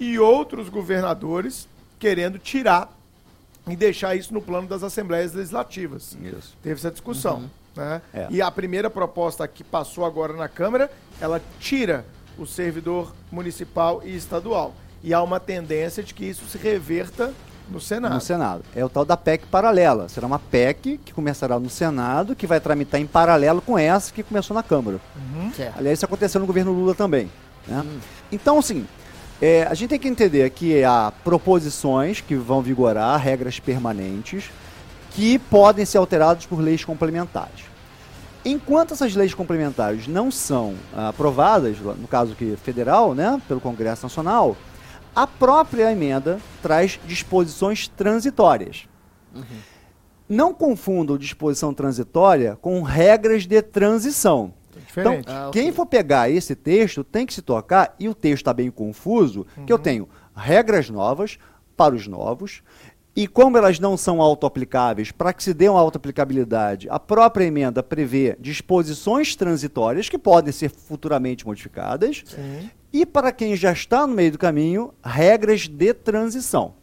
e 0.00 0.18
outros 0.18 0.68
governadores 0.68 1.68
querendo 1.98 2.38
tirar 2.38 2.96
e 3.68 3.76
deixar 3.76 4.14
isso 4.14 4.32
no 4.32 4.40
plano 4.40 4.68
das 4.68 4.82
assembleias 4.82 5.32
legislativas. 5.32 6.16
Isso. 6.22 6.56
Teve 6.62 6.74
essa 6.74 6.90
discussão. 6.90 7.50
Né? 7.74 8.00
É. 8.14 8.26
E 8.30 8.40
a 8.40 8.50
primeira 8.50 8.88
proposta 8.88 9.46
que 9.46 9.62
passou 9.62 10.04
agora 10.04 10.32
na 10.32 10.48
Câmara, 10.48 10.90
ela 11.20 11.40
tira 11.60 12.06
o 12.38 12.46
servidor 12.46 13.14
municipal 13.30 14.02
e 14.04 14.14
estadual. 14.14 14.74
E 15.02 15.12
há 15.12 15.22
uma 15.22 15.38
tendência 15.38 16.02
de 16.02 16.14
que 16.14 16.24
isso 16.24 16.46
se 16.46 16.58
reverta 16.58 17.32
no 17.68 17.80
Senado. 17.80 18.14
No 18.14 18.20
Senado. 18.20 18.62
É 18.74 18.84
o 18.84 18.88
tal 18.88 19.04
da 19.04 19.16
PEC 19.16 19.46
paralela. 19.46 20.08
Será 20.08 20.26
uma 20.26 20.38
PEC 20.38 20.98
que 21.04 21.12
começará 21.12 21.58
no 21.58 21.68
Senado, 21.68 22.34
que 22.34 22.46
vai 22.46 22.60
tramitar 22.60 23.00
em 23.00 23.06
paralelo 23.06 23.60
com 23.60 23.78
essa 23.78 24.12
que 24.12 24.22
começou 24.22 24.54
na 24.54 24.62
Câmara. 24.62 25.00
Uhum. 25.16 25.50
Aliás, 25.76 25.98
isso 25.98 26.04
aconteceu 26.04 26.40
no 26.40 26.46
governo 26.46 26.72
Lula 26.72 26.94
também. 26.94 27.30
né? 27.66 27.84
Então, 28.30 28.58
assim, 28.58 28.86
é, 29.40 29.64
a 29.64 29.74
gente 29.74 29.90
tem 29.90 29.98
que 29.98 30.08
entender 30.08 30.48
que 30.50 30.82
há 30.84 31.12
proposições 31.22 32.20
que 32.20 32.34
vão 32.34 32.62
vigorar, 32.62 33.18
regras 33.18 33.60
permanentes, 33.60 34.50
que 35.10 35.38
podem 35.38 35.84
ser 35.84 35.98
alteradas 35.98 36.46
por 36.46 36.60
leis 36.60 36.84
complementares. 36.84 37.64
Enquanto 38.44 38.94
essas 38.94 39.14
leis 39.14 39.34
complementares 39.34 40.06
não 40.06 40.30
são 40.30 40.74
ah, 40.94 41.08
aprovadas, 41.08 41.78
no 41.78 42.06
caso 42.06 42.32
aqui 42.32 42.56
federal, 42.62 43.12
né, 43.12 43.42
pelo 43.48 43.60
Congresso 43.60 44.04
Nacional, 44.04 44.56
a 45.16 45.26
própria 45.26 45.90
emenda 45.90 46.38
traz 46.62 47.00
disposições 47.06 47.88
transitórias. 47.88 48.86
Não 50.28 50.52
confundam 50.52 51.16
disposição 51.16 51.72
transitória 51.72 52.56
com 52.60 52.82
regras 52.82 53.46
de 53.46 53.62
transição. 53.62 54.52
Diferente. 54.76 55.20
Então, 55.20 55.34
Ah, 55.34 55.48
ok. 55.48 55.62
quem 55.62 55.72
for 55.72 55.86
pegar 55.86 56.28
esse 56.30 56.54
texto 56.54 57.02
tem 57.02 57.24
que 57.24 57.32
se 57.32 57.40
tocar, 57.40 57.94
e 57.98 58.08
o 58.08 58.14
texto 58.14 58.42
está 58.42 58.52
bem 58.52 58.70
confuso, 58.70 59.46
que 59.66 59.72
eu 59.72 59.78
tenho 59.78 60.06
regras 60.34 60.90
novas 60.90 61.38
para 61.76 61.94
os 61.94 62.06
novos, 62.06 62.62
e 63.14 63.26
como 63.26 63.56
elas 63.56 63.78
não 63.80 63.96
são 63.96 64.20
auto-aplicáveis, 64.20 65.10
para 65.10 65.32
que 65.32 65.42
se 65.42 65.54
dê 65.54 65.66
uma 65.68 65.80
auto-aplicabilidade, 65.80 66.86
a 66.90 66.98
própria 67.00 67.46
emenda 67.46 67.82
prevê 67.82 68.36
disposições 68.38 69.34
transitórias 69.34 70.10
que 70.10 70.18
podem 70.18 70.52
ser 70.52 70.68
futuramente 70.68 71.46
modificadas, 71.46 72.22
Sim. 72.26 72.70
E 73.02 73.06
para 73.06 73.30
quem 73.30 73.54
já 73.54 73.72
está 73.72 74.06
no 74.06 74.14
meio 74.14 74.32
do 74.32 74.38
caminho, 74.38 74.94
regras 75.04 75.68
de 75.68 75.92
transição. 75.92 76.74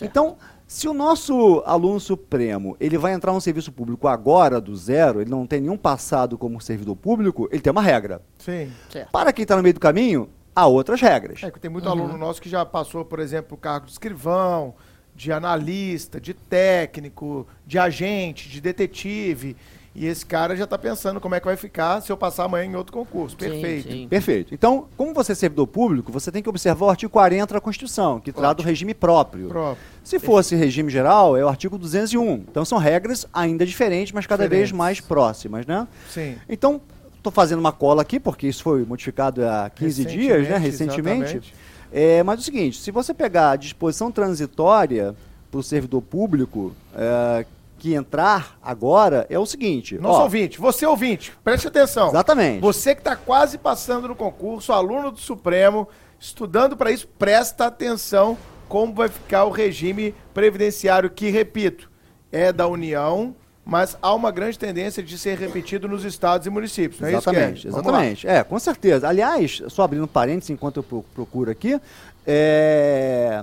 Então, 0.00 0.38
se 0.66 0.88
o 0.88 0.94
nosso 0.94 1.62
aluno 1.66 2.00
supremo 2.00 2.76
ele 2.80 2.96
vai 2.96 3.12
entrar 3.12 3.32
no 3.32 3.40
serviço 3.40 3.70
público 3.70 4.08
agora 4.08 4.60
do 4.60 4.74
zero, 4.74 5.20
ele 5.20 5.28
não 5.28 5.46
tem 5.46 5.60
nenhum 5.60 5.76
passado 5.76 6.38
como 6.38 6.60
servidor 6.60 6.96
público, 6.96 7.48
ele 7.52 7.60
tem 7.60 7.70
uma 7.70 7.82
regra. 7.82 8.22
Sim. 8.38 8.72
Certo. 8.88 9.10
Para 9.10 9.32
quem 9.32 9.42
está 9.42 9.56
no 9.56 9.62
meio 9.62 9.74
do 9.74 9.80
caminho, 9.80 10.30
há 10.56 10.66
outras 10.66 11.00
regras. 11.00 11.42
É 11.42 11.50
que 11.50 11.60
tem 11.60 11.70
muito 11.70 11.88
aluno 11.88 12.16
nosso 12.16 12.40
que 12.40 12.48
já 12.48 12.64
passou, 12.64 13.04
por 13.04 13.18
exemplo, 13.18 13.54
o 13.54 13.60
cargo 13.60 13.84
de 13.84 13.92
escrivão, 13.92 14.74
de 15.14 15.30
analista, 15.30 16.20
de 16.20 16.32
técnico, 16.32 17.46
de 17.66 17.78
agente, 17.78 18.48
de 18.48 18.60
detetive. 18.60 19.56
E 19.92 20.06
esse 20.06 20.24
cara 20.24 20.54
já 20.54 20.64
está 20.64 20.78
pensando 20.78 21.20
como 21.20 21.34
é 21.34 21.40
que 21.40 21.46
vai 21.46 21.56
ficar 21.56 22.00
se 22.00 22.12
eu 22.12 22.16
passar 22.16 22.44
amanhã 22.44 22.64
em 22.64 22.76
outro 22.76 22.92
concurso. 22.92 23.36
Sim, 23.40 23.50
Perfeito. 23.50 23.90
sim. 23.90 24.08
Perfeito. 24.08 24.54
Então, 24.54 24.86
como 24.96 25.12
você 25.12 25.32
é 25.32 25.34
servidor 25.34 25.66
público, 25.66 26.12
você 26.12 26.30
tem 26.30 26.42
que 26.42 26.48
observar 26.48 26.86
o 26.86 26.90
artigo 26.90 27.10
40 27.10 27.54
da 27.54 27.60
Constituição, 27.60 28.20
que 28.20 28.30
trata 28.32 28.54
do 28.54 28.62
regime 28.62 28.94
próprio. 28.94 29.48
Próprio. 29.48 29.84
Se 30.04 30.20
fosse 30.20 30.54
regime 30.54 30.90
geral, 30.90 31.36
é 31.36 31.44
o 31.44 31.48
artigo 31.48 31.76
201. 31.76 32.34
Então, 32.34 32.64
são 32.64 32.78
regras 32.78 33.26
ainda 33.34 33.66
diferentes, 33.66 34.12
mas 34.12 34.26
cada 34.26 34.42
vez 34.42 34.68
Diferentes. 34.68 34.72
mais 34.72 35.00
próximas, 35.00 35.66
né? 35.66 35.88
Sim. 36.08 36.36
Então, 36.48 36.80
estou 37.16 37.32
fazendo 37.32 37.58
uma 37.58 37.72
cola 37.72 38.02
aqui, 38.02 38.20
porque 38.20 38.46
isso 38.46 38.62
foi 38.62 38.84
modificado 38.84 39.44
há 39.44 39.68
15 39.70 40.04
dias, 40.04 40.48
né? 40.48 40.56
Recentemente. 40.56 41.22
exatamente. 41.22 41.54
É, 41.92 42.22
mas 42.22 42.38
é 42.38 42.42
o 42.42 42.44
seguinte, 42.44 42.78
se 42.80 42.92
você 42.92 43.12
pegar 43.12 43.50
a 43.50 43.56
disposição 43.56 44.12
transitória 44.12 45.16
para 45.50 45.58
o 45.58 45.62
servidor 45.62 46.00
público, 46.00 46.72
é, 46.94 47.44
que 47.80 47.94
entrar 47.94 48.58
agora 48.62 49.26
é 49.30 49.38
o 49.38 49.46
seguinte. 49.46 49.98
Nosso 49.98 50.20
ó, 50.20 50.22
ouvinte, 50.24 50.60
você 50.60 50.84
ouvinte, 50.86 51.32
preste 51.42 51.66
atenção. 51.66 52.08
Exatamente. 52.10 52.60
Você 52.60 52.94
que 52.94 53.00
está 53.00 53.16
quase 53.16 53.56
passando 53.58 54.06
no 54.06 54.14
concurso, 54.14 54.72
aluno 54.72 55.10
do 55.10 55.18
Supremo, 55.18 55.88
estudando 56.18 56.76
para 56.76 56.92
isso, 56.92 57.08
presta 57.18 57.66
atenção 57.66 58.36
como 58.68 58.94
vai 58.94 59.08
ficar 59.08 59.44
o 59.46 59.50
regime 59.50 60.14
previdenciário, 60.34 61.10
que, 61.10 61.30
repito, 61.30 61.90
é 62.30 62.52
da 62.52 62.68
União, 62.68 63.34
mas 63.64 63.96
há 64.00 64.14
uma 64.14 64.30
grande 64.30 64.58
tendência 64.58 65.02
de 65.02 65.16
ser 65.18 65.38
repetido 65.38 65.88
nos 65.88 66.04
estados 66.04 66.46
e 66.46 66.50
municípios. 66.50 67.00
Não 67.00 67.08
é 67.08 67.12
exatamente, 67.12 67.66
isso, 67.66 67.76
lá. 67.76 67.82
exatamente. 67.82 68.28
É, 68.28 68.44
com 68.44 68.58
certeza. 68.58 69.08
Aliás, 69.08 69.62
só 69.68 69.82
abrindo 69.82 70.06
parênteses 70.06 70.50
enquanto 70.50 70.76
eu 70.78 70.82
pro- 70.82 71.04
procuro 71.14 71.50
aqui, 71.50 71.80
é, 72.26 73.42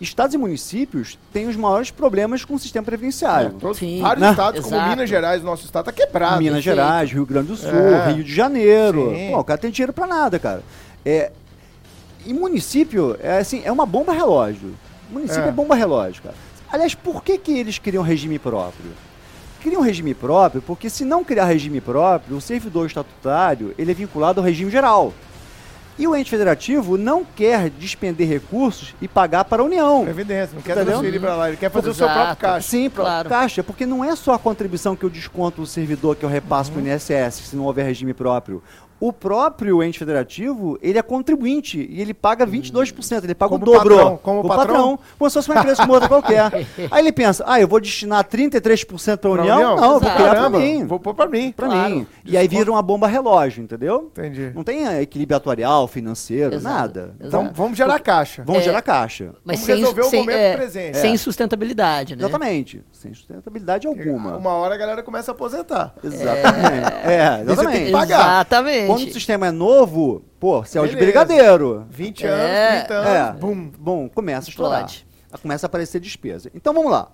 estados 0.00 0.34
e 0.34 0.38
municípios 0.38 1.18
têm 1.32 1.46
os 1.48 1.56
maiores 1.56 1.90
problemas 1.90 2.44
com 2.44 2.54
o 2.54 2.58
sistema 2.58 2.84
previdenciário. 2.84 3.52
Todos, 3.58 3.78
Sim. 3.78 4.00
vários 4.02 4.22
Né? 4.22 4.30
estados, 4.30 4.60
como 4.60 4.74
Exato. 4.76 4.90
Minas 4.90 5.08
Gerais, 5.08 5.42
nosso 5.42 5.64
estado 5.64 5.88
está 5.90 6.04
quebrado. 6.04 6.38
Minas 6.38 6.62
perfeito. 6.64 6.76
Gerais, 6.76 7.10
Rio 7.12 7.24
Grande 7.26 7.48
do 7.48 7.56
Sul, 7.56 7.70
É. 7.70 8.12
Rio 8.12 8.24
de 8.24 8.34
Janeiro. 8.34 9.10
Sim. 9.14 9.30
Pô, 9.32 9.38
o 9.40 9.44
cara 9.44 9.58
tem 9.58 9.70
dinheiro 9.70 9.92
pra 9.92 10.06
nada, 10.06 10.38
cara. 10.38 10.62
É, 11.04 11.32
e 12.26 12.34
município, 12.34 13.16
é 13.22 13.38
assim, 13.38 13.62
é 13.64 13.72
uma 13.72 13.86
bomba 13.86 14.12
relógio. 14.12 14.74
Município 15.10 15.44
É. 15.44 15.48
é, 15.48 15.52
bomba 15.52 15.74
relógio, 15.74 16.22
cara. 16.22 16.34
Aliás, 16.70 16.94
por 16.94 17.22
que, 17.22 17.38
que 17.38 17.56
eles 17.56 17.78
queriam 17.78 18.02
regime 18.02 18.38
próprio? 18.38 18.90
Queriam 19.60 19.80
regime 19.80 20.14
próprio 20.14 20.60
porque 20.62 20.90
se 20.90 21.04
não 21.04 21.24
criar 21.24 21.44
regime 21.46 21.80
próprio, 21.80 22.36
o 22.36 22.40
servidor 22.40 22.86
estatutário 22.86 23.74
ele 23.78 23.90
é 23.90 23.94
vinculado 23.94 24.40
ao 24.40 24.44
regime 24.46 24.70
geral. 24.70 25.12
E 25.98 26.06
o 26.06 26.14
ente 26.14 26.28
federativo 26.30 26.98
não 26.98 27.24
quer 27.24 27.70
despender 27.70 28.28
recursos 28.28 28.94
e 29.00 29.08
pagar 29.08 29.44
para 29.46 29.62
a 29.62 29.64
União. 29.64 30.04
Previdência, 30.04 30.54
não 30.54 30.60
quer 30.60 30.72
Entendeu? 30.72 30.94
transferir 30.94 31.20
para 31.20 31.34
lá, 31.36 31.48
ele 31.48 31.56
quer 31.56 31.70
fazer 31.70 31.88
o 31.88 31.94
seu 31.94 32.06
Exato. 32.06 32.20
próprio 32.20 32.36
caixa. 32.36 32.68
Sim, 32.68 32.90
para 32.90 33.02
Claro. 33.04 33.28
caixa, 33.30 33.62
porque 33.64 33.86
não 33.86 34.04
é 34.04 34.14
só 34.14 34.34
a 34.34 34.38
contribuição 34.38 34.94
que 34.94 35.04
eu 35.04 35.10
desconto 35.10 35.62
do 35.62 35.66
servidor 35.66 36.14
que 36.16 36.24
eu 36.24 36.28
repasso 36.28 36.70
para 36.70 36.82
o 36.82 36.86
INSS, 36.86 37.34
se 37.48 37.56
não 37.56 37.64
houver 37.64 37.84
regime 37.86 38.12
próprio. 38.12 38.62
O 38.98 39.12
próprio 39.12 39.82
ente 39.82 39.98
federativo, 39.98 40.78
ele 40.80 40.98
é 40.98 41.02
contribuinte 41.02 41.86
e 41.90 42.00
ele 42.00 42.14
paga 42.14 42.46
22%, 42.46 43.24
ele 43.24 43.34
paga 43.34 43.50
Como 43.50 43.62
o 43.62 43.66
dobro. 43.66 43.96
patrão, 43.96 44.16
como 44.22 44.40
o 44.40 44.48
patrão. 44.48 44.98
como 45.18 45.30
se 45.30 45.34
fosse 45.34 45.50
uma 45.50 45.58
empresa 45.60 45.82
como 45.82 45.92
outra 45.92 46.08
qualquer. 46.08 46.50
Aí 46.90 47.02
ele 47.02 47.12
pensa, 47.12 47.44
ah, 47.46 47.60
eu 47.60 47.68
vou 47.68 47.78
destinar 47.78 48.24
33% 48.24 49.18
para 49.18 49.28
a 49.28 49.32
União? 49.34 49.56
União? 49.56 49.76
Não, 49.76 49.92
eu 49.94 50.00
vou 50.00 50.10
criar 50.10 50.34
para 50.34 50.48
mim. 50.50 50.86
Vou 50.86 50.98
pôr 50.98 51.14
para 51.14 51.26
mim. 51.28 51.52
Pra 51.52 51.66
Claro. 51.66 51.94
mim. 51.94 52.06
E 52.24 52.36
aí 52.38 52.48
vira 52.48 52.70
uma 52.70 52.80
bomba 52.82 53.06
relógio, 53.06 53.62
entendeu? 53.62 54.10
Entendi. 54.16 54.50
Não 54.54 54.64
tem 54.64 54.86
eh, 54.86 55.02
equilíbrio 55.02 55.36
atuarial, 55.36 55.86
financeiro, 55.86 56.54
Exato. 56.54 56.74
nada. 56.74 57.00
Exato. 57.20 57.26
Então 57.26 57.50
vamos 57.54 57.76
gerar 57.76 57.98
caixa. 58.00 58.42
Vamos 58.44 58.62
É. 58.62 58.64
gerar 58.64 58.80
caixa. 58.82 59.34
Mas 59.44 59.56
Vamos 59.60 59.66
sem, 59.66 59.76
resolver 59.76 60.00
o 60.00 60.04
sem, 60.04 60.20
momento 60.20 60.36
é, 60.38 60.56
presente. 60.56 60.96
sem 60.98 61.14
É. 61.14 61.16
sustentabilidade, 61.18 62.16
né? 62.16 62.22
Exatamente. 62.22 62.82
Sem 62.92 63.12
sustentabilidade 63.12 63.86
alguma. 63.86 64.36
Uma 64.36 64.52
hora 64.54 64.74
a 64.74 64.78
galera 64.78 65.02
começa 65.02 65.30
a 65.30 65.34
aposentar. 65.34 65.94
Exatamente. 66.02 66.92
É, 67.04 67.36
você 67.38 67.44
tem 67.44 67.52
exatamente. 67.52 67.84
que 67.86 67.92
pagar. 67.92 68.20
Exatamente. 68.36 68.85
Quando 68.86 69.08
o 69.08 69.12
sistema 69.12 69.46
é 69.48 69.50
novo, 69.50 70.22
pô, 70.40 70.64
céu 70.64 70.86
de 70.86 70.94
Beleza. 70.94 71.06
brigadeiro. 71.24 71.86
20 71.90 72.24
É, 72.26 72.28
anos, 72.28 72.78
30 72.86 72.94
anos, 72.94 73.10
É, 73.10 73.40
bum. 73.40 73.70
Bom, 73.78 74.08
começa 74.08 74.48
a 74.48 74.50
estourar. 74.50 74.90
Começa 75.42 75.66
a 75.66 75.68
aparecer 75.68 76.00
despesa. 76.00 76.50
Então 76.54 76.72
vamos 76.72 76.90
lá. 76.90 77.10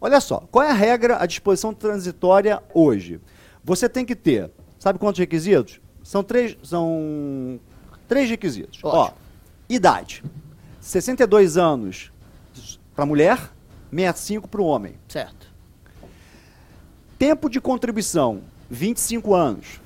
Olha 0.00 0.20
só, 0.20 0.42
qual 0.50 0.64
é 0.66 0.70
a 0.70 0.74
regra, 0.74 1.16
a 1.22 1.26
disposição 1.26 1.72
transitória 1.72 2.62
hoje? 2.74 3.20
Você 3.64 3.88
tem 3.88 4.04
que 4.04 4.16
ter, 4.16 4.50
sabe 4.78 4.98
quantos 4.98 5.18
requisitos? 5.20 5.80
São 6.02 6.24
três, 6.24 6.56
são 6.64 7.60
três 8.08 8.28
requisitos. 8.28 8.80
Ó, 8.82 9.04
Ótimo. 9.04 9.16
idade. 9.68 10.24
62 10.80 11.56
anos 11.56 12.10
para 12.96 13.06
mulher, 13.06 13.38
65 13.90 14.48
para 14.48 14.60
o 14.60 14.64
homem. 14.64 14.94
Certo. 15.08 15.46
Tempo 17.18 17.48
de 17.48 17.60
contribuição, 17.60 18.42
25 18.68 19.32
anos. 19.34 19.80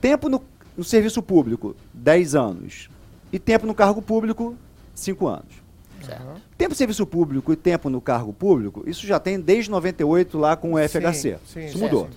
Tempo 0.00 0.28
no, 0.28 0.42
no 0.76 0.84
serviço 0.84 1.22
público, 1.22 1.76
10 1.92 2.34
anos. 2.34 2.88
E 3.32 3.38
tempo 3.38 3.66
no 3.66 3.74
cargo 3.74 4.00
público, 4.02 4.56
5 4.94 5.26
anos. 5.26 5.60
Certo. 6.04 6.40
Tempo 6.56 6.70
de 6.72 6.78
serviço 6.78 7.06
público 7.06 7.52
e 7.52 7.56
tempo 7.56 7.90
no 7.90 8.00
cargo 8.00 8.32
público, 8.32 8.82
isso 8.86 9.06
já 9.06 9.20
tem 9.20 9.38
desde 9.38 9.70
98 9.70 10.38
lá 10.38 10.56
com 10.56 10.74
o 10.74 10.78
FHC. 10.78 11.38
sim, 11.44 11.64
isso 11.66 11.78
sim, 11.78 11.84
mudou. 11.84 12.06
sim. 12.06 12.16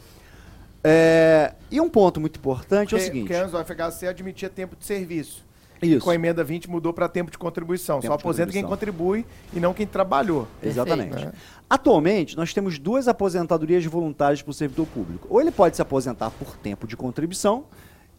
É, 0.85 1.53
e 1.71 1.79
um 1.79 1.89
ponto 1.89 2.19
muito 2.19 2.37
importante 2.37 2.93
é 2.93 2.97
o 2.97 2.99
Porque, 2.99 3.05
seguinte. 3.05 3.27
porque 3.27 3.35
antes 3.35 3.53
o 3.53 3.63
FHC 3.63 4.07
admitia 4.07 4.49
tempo 4.49 4.75
de 4.75 4.85
serviço. 4.85 5.43
Isso. 5.83 6.03
Com 6.03 6.09
a 6.09 6.15
emenda 6.15 6.43
20 6.43 6.69
mudou 6.69 6.93
para 6.93 7.07
tempo 7.07 7.31
de 7.31 7.37
contribuição. 7.37 7.99
Tempo 7.99 8.13
Só 8.13 8.19
aposenta 8.19 8.51
quem 8.51 8.63
contribui 8.63 9.25
e 9.53 9.59
não 9.59 9.73
quem 9.73 9.85
trabalhou. 9.85 10.47
Exatamente. 10.61 11.11
Perfeito. 11.11 11.35
Atualmente, 11.69 12.37
nós 12.37 12.53
temos 12.53 12.77
duas 12.77 13.07
aposentadorias 13.07 13.85
voluntárias 13.85 14.41
para 14.41 14.51
o 14.51 14.53
servidor 14.53 14.85
público. 14.87 15.27
Ou 15.29 15.41
ele 15.41 15.51
pode 15.51 15.75
se 15.75 15.81
aposentar 15.81 16.29
por 16.31 16.55
tempo 16.57 16.85
de 16.85 16.95
contribuição, 16.95 17.65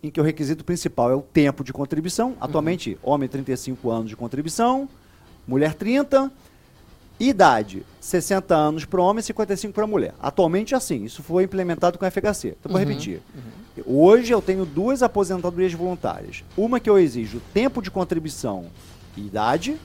em 0.03 0.11
que 0.11 0.21
o 0.21 0.25
requisito 0.25 0.65
principal 0.65 1.11
é 1.11 1.15
o 1.15 1.23
tempo 1.23 1.65
de 1.65 1.73
contribuição. 1.73 2.37
Atualmente, 2.41 2.99
homem 3.03 3.29
35 3.29 3.91
anos 3.91 4.09
de 4.11 4.17
contribuição, 4.17 4.89
mulher 5.47 5.75
30, 5.75 6.31
idade 7.19 7.85
60 8.01 8.55
anos 8.55 8.85
para 8.85 9.01
homem 9.01 9.21
e 9.21 9.23
55 9.23 9.73
para 9.73 9.87
mulher. 9.87 10.15
Atualmente 10.21 10.75
é 10.75 10.77
assim, 10.77 11.05
isso 11.05 11.23
foi 11.23 11.45
implementado 11.45 11.99
com 11.99 12.05
a 12.05 12.11
FHC. 12.11 12.57
Então, 12.59 12.73
vou 12.73 12.79
repetir. 12.79 13.23
Hoje 13.85 14.33
eu 14.33 14.41
tenho 14.41 14.65
duas 14.65 15.03
aposentadorias 15.03 15.73
voluntárias. 15.73 16.45
Uma 16.57 16.79
que 16.79 16.89
eu 16.89 16.99
exijo 16.99 17.41
tempo 17.53 17.83
de 17.83 17.91
contribuição 17.91 18.67
e 19.17 19.27
idade, 19.27 19.77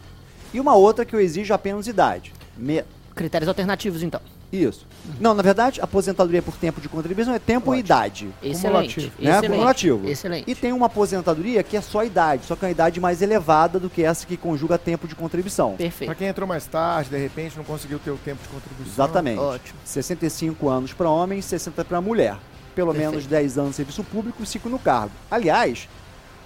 e 0.54 0.60
uma 0.60 0.76
outra 0.76 1.06
que 1.06 1.16
eu 1.16 1.20
exijo 1.20 1.54
apenas 1.54 1.88
idade. 1.88 2.34
Me- 2.58 2.84
Critérios 3.16 3.48
alternativos, 3.48 4.04
então. 4.04 4.22
Isso. 4.52 4.88
Não, 5.20 5.34
na 5.36 5.44
verdade, 5.44 5.80
aposentadoria 5.80 6.42
por 6.42 6.56
tempo 6.56 6.82
de 6.82 6.90
contribuição 6.90 7.34
é 7.36 7.40
tempo 7.40 7.76
e 7.76 7.80
idade. 7.80 8.30
Excelente. 8.42 8.96
Cumulativo, 8.96 9.12
Né? 9.20 9.30
Excelente. 9.30 9.52
Cumulativo. 9.52 10.08
Excelente. 10.10 10.50
E 10.52 10.56
tem 10.56 10.74
uma 10.74 10.86
aposentadoria 10.88 11.62
que 11.62 11.78
é 11.78 11.82
só 11.82 12.04
idade, 12.04 12.46
só 12.46 12.56
que 12.56 12.66
é 12.66 12.68
uma 12.68 12.72
idade 12.72 13.00
mais 13.00 13.22
elevada 13.22 13.80
do 13.80 13.90
que 13.92 14.04
essa 14.04 14.26
que 14.26 14.36
conjuga 14.38 14.78
tempo 14.78 15.08
de 15.08 15.14
contribuição. 15.16 15.70
Para 15.72 15.78
Perfeito. 15.78 16.16
quem 16.16 16.28
entrou 16.28 16.48
mais 16.48 16.66
tarde, 16.66 17.12
de 17.12 17.18
repente 17.18 17.56
não 17.58 17.64
conseguiu 17.64 18.00
ter 18.00 18.10
o 18.10 18.18
tempo 18.18 18.42
de 18.42 18.50
contribuição. 18.50 18.92
Exatamente. 18.94 19.40
Ótimo. 19.40 19.78
65 19.86 20.68
anos 20.68 20.94
para 20.94 21.10
homem 21.10 21.38
e 21.40 21.44
60 21.44 21.86
para 21.86 22.02
mulher. 22.02 22.38
Pelo 22.80 22.93
Perfeito. 22.93 23.11
menos 23.11 23.27
10 23.27 23.57
anos 23.57 23.69
de 23.71 23.75
serviço 23.75 24.05
público 24.05 24.41
e 24.41 24.45
5 24.45 24.69
no 24.69 24.80
cargo. 24.80 25.11
Aliás, 25.30 25.89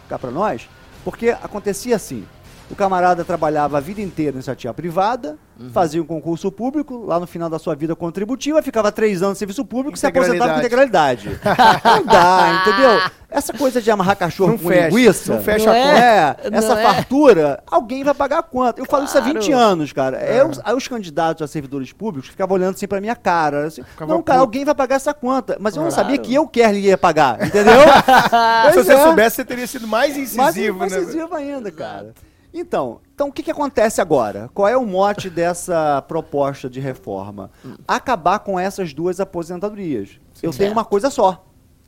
cá 0.09 0.17
para 0.17 0.31
nós, 0.31 0.67
porque 1.05 1.29
acontecia 1.29 1.95
assim. 1.95 2.25
O 2.73 2.75
camarada 2.75 3.23
trabalhava 3.23 3.77
a 3.77 3.79
vida 3.79 4.01
inteira 4.01 4.31
em 4.31 4.35
iniciativa 4.37 4.73
privada, 4.73 5.37
Uhum. 5.59 5.69
fazia 5.69 6.01
um 6.01 6.05
concurso 6.05 6.51
público, 6.51 7.05
lá 7.05 7.19
no 7.19 7.27
final 7.27 7.47
da 7.47 7.59
sua 7.59 7.75
vida 7.75 7.95
contributiva, 7.95 8.59
ficava 8.63 8.91
três 8.91 9.21
anos 9.21 9.33
de 9.35 9.39
serviço 9.39 9.63
público 9.63 9.95
e 9.95 9.99
se 9.99 10.07
aposentava 10.07 10.53
com 10.53 10.59
integralidade. 10.59 11.29
não 11.85 12.03
dá, 12.05 12.61
entendeu? 12.63 13.11
Essa 13.29 13.53
coisa 13.53 13.79
de 13.79 13.91
amarrar 13.91 14.17
cachorro 14.17 14.53
Não 14.53 14.57
com 14.57 14.67
fecha, 14.69 14.87
linguiça. 14.89 15.33
não 15.35 15.41
fecha 15.43 15.65
Não 15.67 15.73
a 15.73 15.77
é? 15.77 16.33
conta. 16.33 16.55
É, 16.55 16.57
essa 16.57 16.73
é? 16.79 16.83
fartura, 16.83 17.63
alguém 17.69 18.03
vai 18.03 18.15
pagar 18.15 18.41
quanto? 18.41 18.79
Eu 18.79 18.85
falo 18.85 19.05
isso 19.05 19.15
há 19.15 19.21
Claro. 19.21 19.39
20 19.39 19.51
anos, 19.51 19.93
cara. 19.93 20.17
É. 20.17 20.43
Os, 20.43 20.59
aí 20.63 20.73
os 20.75 20.87
candidatos 20.87 21.43
a 21.43 21.47
servidores 21.47 21.93
públicos 21.93 22.29
ficavam 22.31 22.55
olhando 22.55 22.73
assim 22.73 22.87
pra 22.87 22.99
minha 22.99 23.15
cara. 23.15 23.67
Assim, 23.67 23.83
não, 24.07 24.23
cara, 24.23 24.39
alguém 24.39 24.65
vai 24.65 24.73
pagar 24.73 24.95
essa 24.95 25.13
conta. 25.13 25.55
Mas 25.59 25.75
eu 25.75 25.83
não 25.83 25.89
Claro. 25.89 26.03
sabia 26.03 26.17
que 26.17 26.33
eu 26.33 26.47
quero 26.47 26.77
ia 26.77 26.97
pagar, 26.97 27.45
entendeu? 27.45 27.73
Se 28.73 28.83
você 28.83 28.93
é. 28.93 29.03
soubesse, 29.03 29.35
você 29.35 29.45
teria 29.45 29.67
sido 29.67 29.87
mais 29.87 30.15
Mais 30.17 30.33
incisivo, 30.33 30.79
mais 30.79 30.91
né? 30.91 30.97
incisivo 30.99 31.35
ainda, 31.35 31.71
cara. 31.71 32.13
Então, 32.53 33.01
então, 33.15 33.29
o 33.29 33.31
que, 33.31 33.41
que 33.41 33.51
acontece 33.51 33.99
agora? 33.99 34.49
Qual 34.53 34.67
é 34.67 34.77
o 34.77 34.85
mote 34.85 35.29
dessa 35.29 36.01
proposta 36.03 36.69
de 36.69 36.79
reforma? 36.79 37.49
Acabar 37.87 38.39
com 38.39 38.59
essas 38.59 38.93
duas 38.93 39.19
aposentadorias. 39.19 40.19
Eu 40.41 40.51
tenho 40.51 40.71
uma 40.71 40.85
coisa 40.85 41.09
só, 41.09 41.45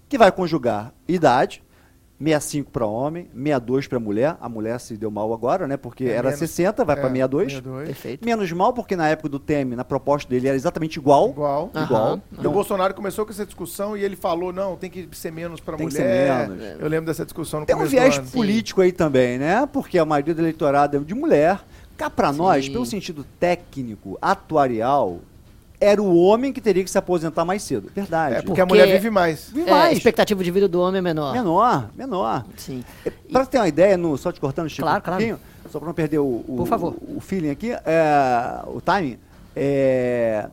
que 0.09 0.17
vai 0.17 0.31
conjugar 0.31 0.93
idade, 1.07 1.63
65 2.19 2.71
para 2.71 2.85
homem, 2.85 3.27
62 3.33 3.87
para 3.87 3.99
mulher. 3.99 4.37
A 4.39 4.47
mulher 4.47 4.79
se 4.79 4.95
deu 4.95 5.11
mal 5.11 5.33
agora, 5.33 5.67
né? 5.67 5.75
Porque 5.77 6.05
É 6.05 6.11
era 6.11 6.23
menos- 6.29 6.39
60, 6.39 6.85
vai 6.85 6.95
é, 6.95 6.99
para 6.99 7.09
62. 7.09 7.51
62. 7.53 7.87
Perfeito. 7.87 8.25
Menos 8.25 8.51
mal, 8.53 8.71
porque 8.73 8.95
na 8.95 9.07
época 9.09 9.27
do 9.29 9.39
Temer, 9.39 9.75
na 9.77 9.83
proposta 9.83 10.29
dele, 10.29 10.47
era 10.47 10.55
exatamente 10.55 10.95
igual. 10.97 11.29
Igual. 11.29 11.71
Igual. 11.75 12.15
E 12.31 12.35
o 12.35 12.39
Então, 12.39 12.51
Bolsonaro 12.51 12.93
começou 12.93 13.25
com 13.25 13.31
essa 13.31 13.45
discussão 13.45 13.97
e 13.97 14.03
ele 14.03 14.15
falou, 14.15 14.53
não, 14.53 14.75
tem 14.77 14.89
que 14.89 15.07
ser 15.11 15.31
menos 15.31 15.59
para 15.59 15.75
Tem 15.77 15.87
que 15.87 15.93
mulher. 15.93 16.47
ser 16.47 16.49
menos. 16.55 16.81
Eu 16.81 16.87
lembro 16.87 17.05
dessa 17.07 17.25
discussão 17.25 17.59
no 17.61 17.65
Tem 17.65 17.75
um 17.75 17.79
começo 17.79 17.91
viés 17.95 18.17
ano. 18.17 18.27
político 18.29 18.81
aí 18.81 18.91
também, 18.91 19.37
né? 19.37 19.67
Porque 19.71 19.97
a 19.99 20.05
maioria 20.05 20.33
do 20.33 20.41
eleitorado 20.41 20.97
é 20.97 20.99
de 21.01 21.13
mulher. 21.13 21.59
Cá 21.97 22.09
pra 22.09 22.31
nós, 22.31 22.67
pelo 22.67 22.85
sentido 22.85 23.25
técnico, 23.39 24.17
atuarial, 24.21 25.19
era 25.85 26.01
o 26.01 26.15
homem 26.17 26.51
que 26.51 26.59
teria 26.59 26.83
que 26.83 26.89
se 26.89 26.97
aposentar 26.97 27.45
mais 27.45 27.61
cedo. 27.63 27.89
Verdade. 27.95 28.35
É, 28.35 28.41
porque 28.41 28.59
a 28.61 28.65
Porque- 28.65 28.81
mulher 28.83 28.91
vive 28.95 29.09
mais. 29.09 29.49
Vive 29.51 29.69
É, 29.69 29.73
a 29.73 29.75
mais. 29.77 29.97
expectativa 29.97 30.43
de 30.43 30.51
vida 30.51 30.67
do 30.67 30.81
homem 30.81 30.99
é 30.99 31.01
menor. 31.01 31.33
Menor, 31.33 31.89
menor. 31.95 32.45
Sim. 32.57 32.83
Pra 33.31 33.45
ter 33.45 33.57
uma 33.57 33.67
ideia, 33.67 33.95
no, 33.97 34.17
só 34.17 34.31
te 34.31 34.39
cortando, 34.39 34.69
Chico, 34.69 34.81
Claro, 34.83 34.99
um 34.99 35.01
claro. 35.03 35.17
pouquinho, 35.19 35.39
só 35.71 35.79
pra 35.79 35.87
não 35.87 35.93
perder 35.93 36.19
o, 36.19 36.43
o, 36.47 36.55
Por 36.57 36.67
favor. 36.67 36.95
o, 37.01 37.17
o 37.17 37.19
feeling 37.21 37.49
aqui, 37.49 37.71
é, 37.71 38.59
o 38.67 38.81
timing, 38.81 39.17
é, 39.55 40.47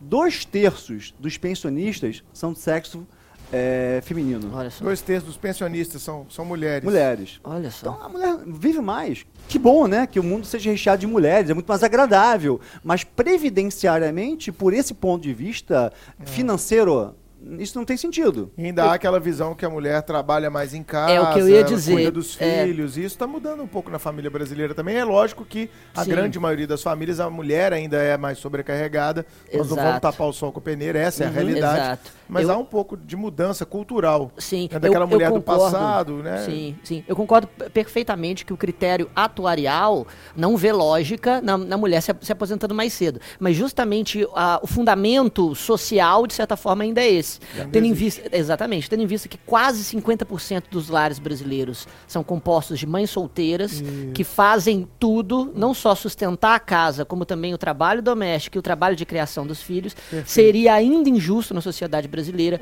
dois 0.00 0.44
terços 0.44 1.14
dos 1.18 1.36
pensionistas 1.38 2.22
são 2.32 2.52
do 2.52 2.58
sexo 2.58 3.06
é 3.52 4.00
feminino. 4.02 4.50
Olha 4.54 4.70
só. 4.70 4.84
Dois 4.84 5.00
terços 5.00 5.28
dos 5.28 5.36
pensionistas 5.36 6.02
são, 6.02 6.26
são 6.28 6.44
mulheres. 6.44 6.84
Mulheres. 6.84 7.40
Olha 7.44 7.70
só. 7.70 7.90
Então 7.90 8.02
a 8.04 8.08
mulher 8.08 8.36
vive 8.46 8.80
mais. 8.80 9.24
Que 9.48 9.58
bom, 9.58 9.86
né? 9.86 10.06
Que 10.06 10.18
o 10.18 10.22
mundo 10.24 10.44
seja 10.46 10.70
recheado 10.70 11.00
de 11.00 11.06
mulheres, 11.06 11.50
é 11.50 11.54
muito 11.54 11.68
mais 11.68 11.82
agradável. 11.82 12.60
Mas 12.82 13.04
previdenciariamente, 13.04 14.50
por 14.52 14.72
esse 14.74 14.92
ponto 14.94 15.22
de 15.22 15.32
vista 15.32 15.92
financeiro, 16.24 17.14
isso 17.58 17.78
não 17.78 17.84
tem 17.84 17.96
sentido. 17.96 18.50
E 18.58 18.64
ainda 18.66 18.84
há 18.84 18.94
aquela 18.94 19.20
visão 19.20 19.54
que 19.54 19.64
a 19.64 19.70
mulher 19.70 20.02
trabalha 20.02 20.50
mais 20.50 20.74
em 20.74 20.82
casa, 20.82 21.12
É 21.12 21.20
o 21.20 21.32
que 21.32 21.38
eu 21.38 21.48
ia 21.48 21.62
dizer, 21.62 21.92
cuida 21.92 22.10
dos 22.10 22.36
é. 22.40 22.64
filhos. 22.64 22.96
E 22.96 23.00
isso 23.00 23.14
está 23.14 23.26
mudando 23.26 23.62
um 23.62 23.66
pouco 23.68 23.88
na 23.90 23.98
família 24.00 24.28
brasileira 24.30 24.74
também. 24.74 24.96
É 24.96 25.04
lógico 25.04 25.44
que 25.44 25.70
a 25.94 26.02
Sim. 26.02 26.10
grande 26.10 26.38
maioria 26.40 26.66
das 26.66 26.82
famílias, 26.82 27.20
a 27.20 27.30
mulher 27.30 27.72
ainda 27.72 27.98
é 27.98 28.16
mais 28.16 28.38
sobrecarregada. 28.38 29.24
Nós 29.52 29.68
não 29.68 29.76
vamos 29.76 29.82
Exato. 29.90 30.00
tapar 30.00 30.26
o 30.26 30.32
sol 30.32 30.50
com 30.50 30.58
a 30.58 30.62
peneira, 30.62 30.98
essa 30.98 31.22
é 31.22 31.26
a 31.26 31.28
Uhum, 31.30 31.34
realidade. 31.34 31.78
exato. 31.80 32.10
Mas 32.28 32.44
Eu- 32.48 32.54
há 32.54 32.56
um 32.58 32.64
pouco 32.64 32.96
de 32.96 33.16
mudança 33.16 33.64
cultural. 33.66 34.30
Sim, 34.38 34.68
É 34.70 34.78
daquela 34.78 35.04
eu, 35.04 35.08
mulher 35.08 35.28
eu 35.30 35.34
do 35.34 35.40
concordo. 35.42 35.62
passado, 35.72 36.16
né? 36.22 36.38
Sim, 36.44 36.76
sim. 36.82 37.04
Eu 37.06 37.14
concordo 37.16 37.46
perfeitamente 37.72 38.44
que 38.44 38.52
o 38.52 38.56
critério 38.56 39.08
atuarial 39.14 40.06
não 40.34 40.56
vê 40.56 40.72
lógica 40.72 41.40
na, 41.40 41.56
na 41.56 41.76
mulher 41.76 42.00
se, 42.00 42.12
se 42.20 42.32
aposentando 42.32 42.74
mais 42.74 42.92
cedo. 42.92 43.20
Mas 43.38 43.54
justamente 43.56 44.26
a- 44.34 44.58
o 44.62 44.66
fundamento 44.66 45.54
social, 45.54 46.26
de 46.26 46.34
certa 46.34 46.56
forma, 46.56 46.82
ainda 46.84 47.00
é 47.00 47.10
esse. 47.10 47.38
Tendo 47.70 47.84
em 47.86 47.92
vista, 47.92 48.22
exatamente, 48.36 48.88
tendo 48.90 49.02
em 49.02 49.06
vista 49.06 49.28
que 49.28 49.38
quase 49.38 49.84
50% 49.84 50.64
dos 50.70 50.88
lares 50.88 51.18
brasileiros 51.18 51.86
são 52.08 52.24
compostos 52.24 52.78
de 52.78 52.86
mães 52.86 53.10
solteiras 53.10 53.82
que 54.14 54.24
fazem 54.24 54.88
tudo, 54.98 55.52
não 55.54 55.72
só 55.74 55.94
sustentar 55.94 56.54
a 56.54 56.60
casa, 56.60 57.04
como 57.04 57.24
também 57.24 57.54
o 57.54 57.58
trabalho 57.58 58.02
doméstico 58.02 58.56
e 58.56 58.58
o 58.58 58.62
trabalho 58.62 58.96
de 58.96 59.04
criação 59.06 59.46
dos 59.46 59.62
filhos, 59.62 59.94
seria 60.24 60.74
ainda 60.74 61.08
injusto 61.08 61.54
na 61.54 61.60
sociedade 61.60 62.08
brasileira 62.08 62.15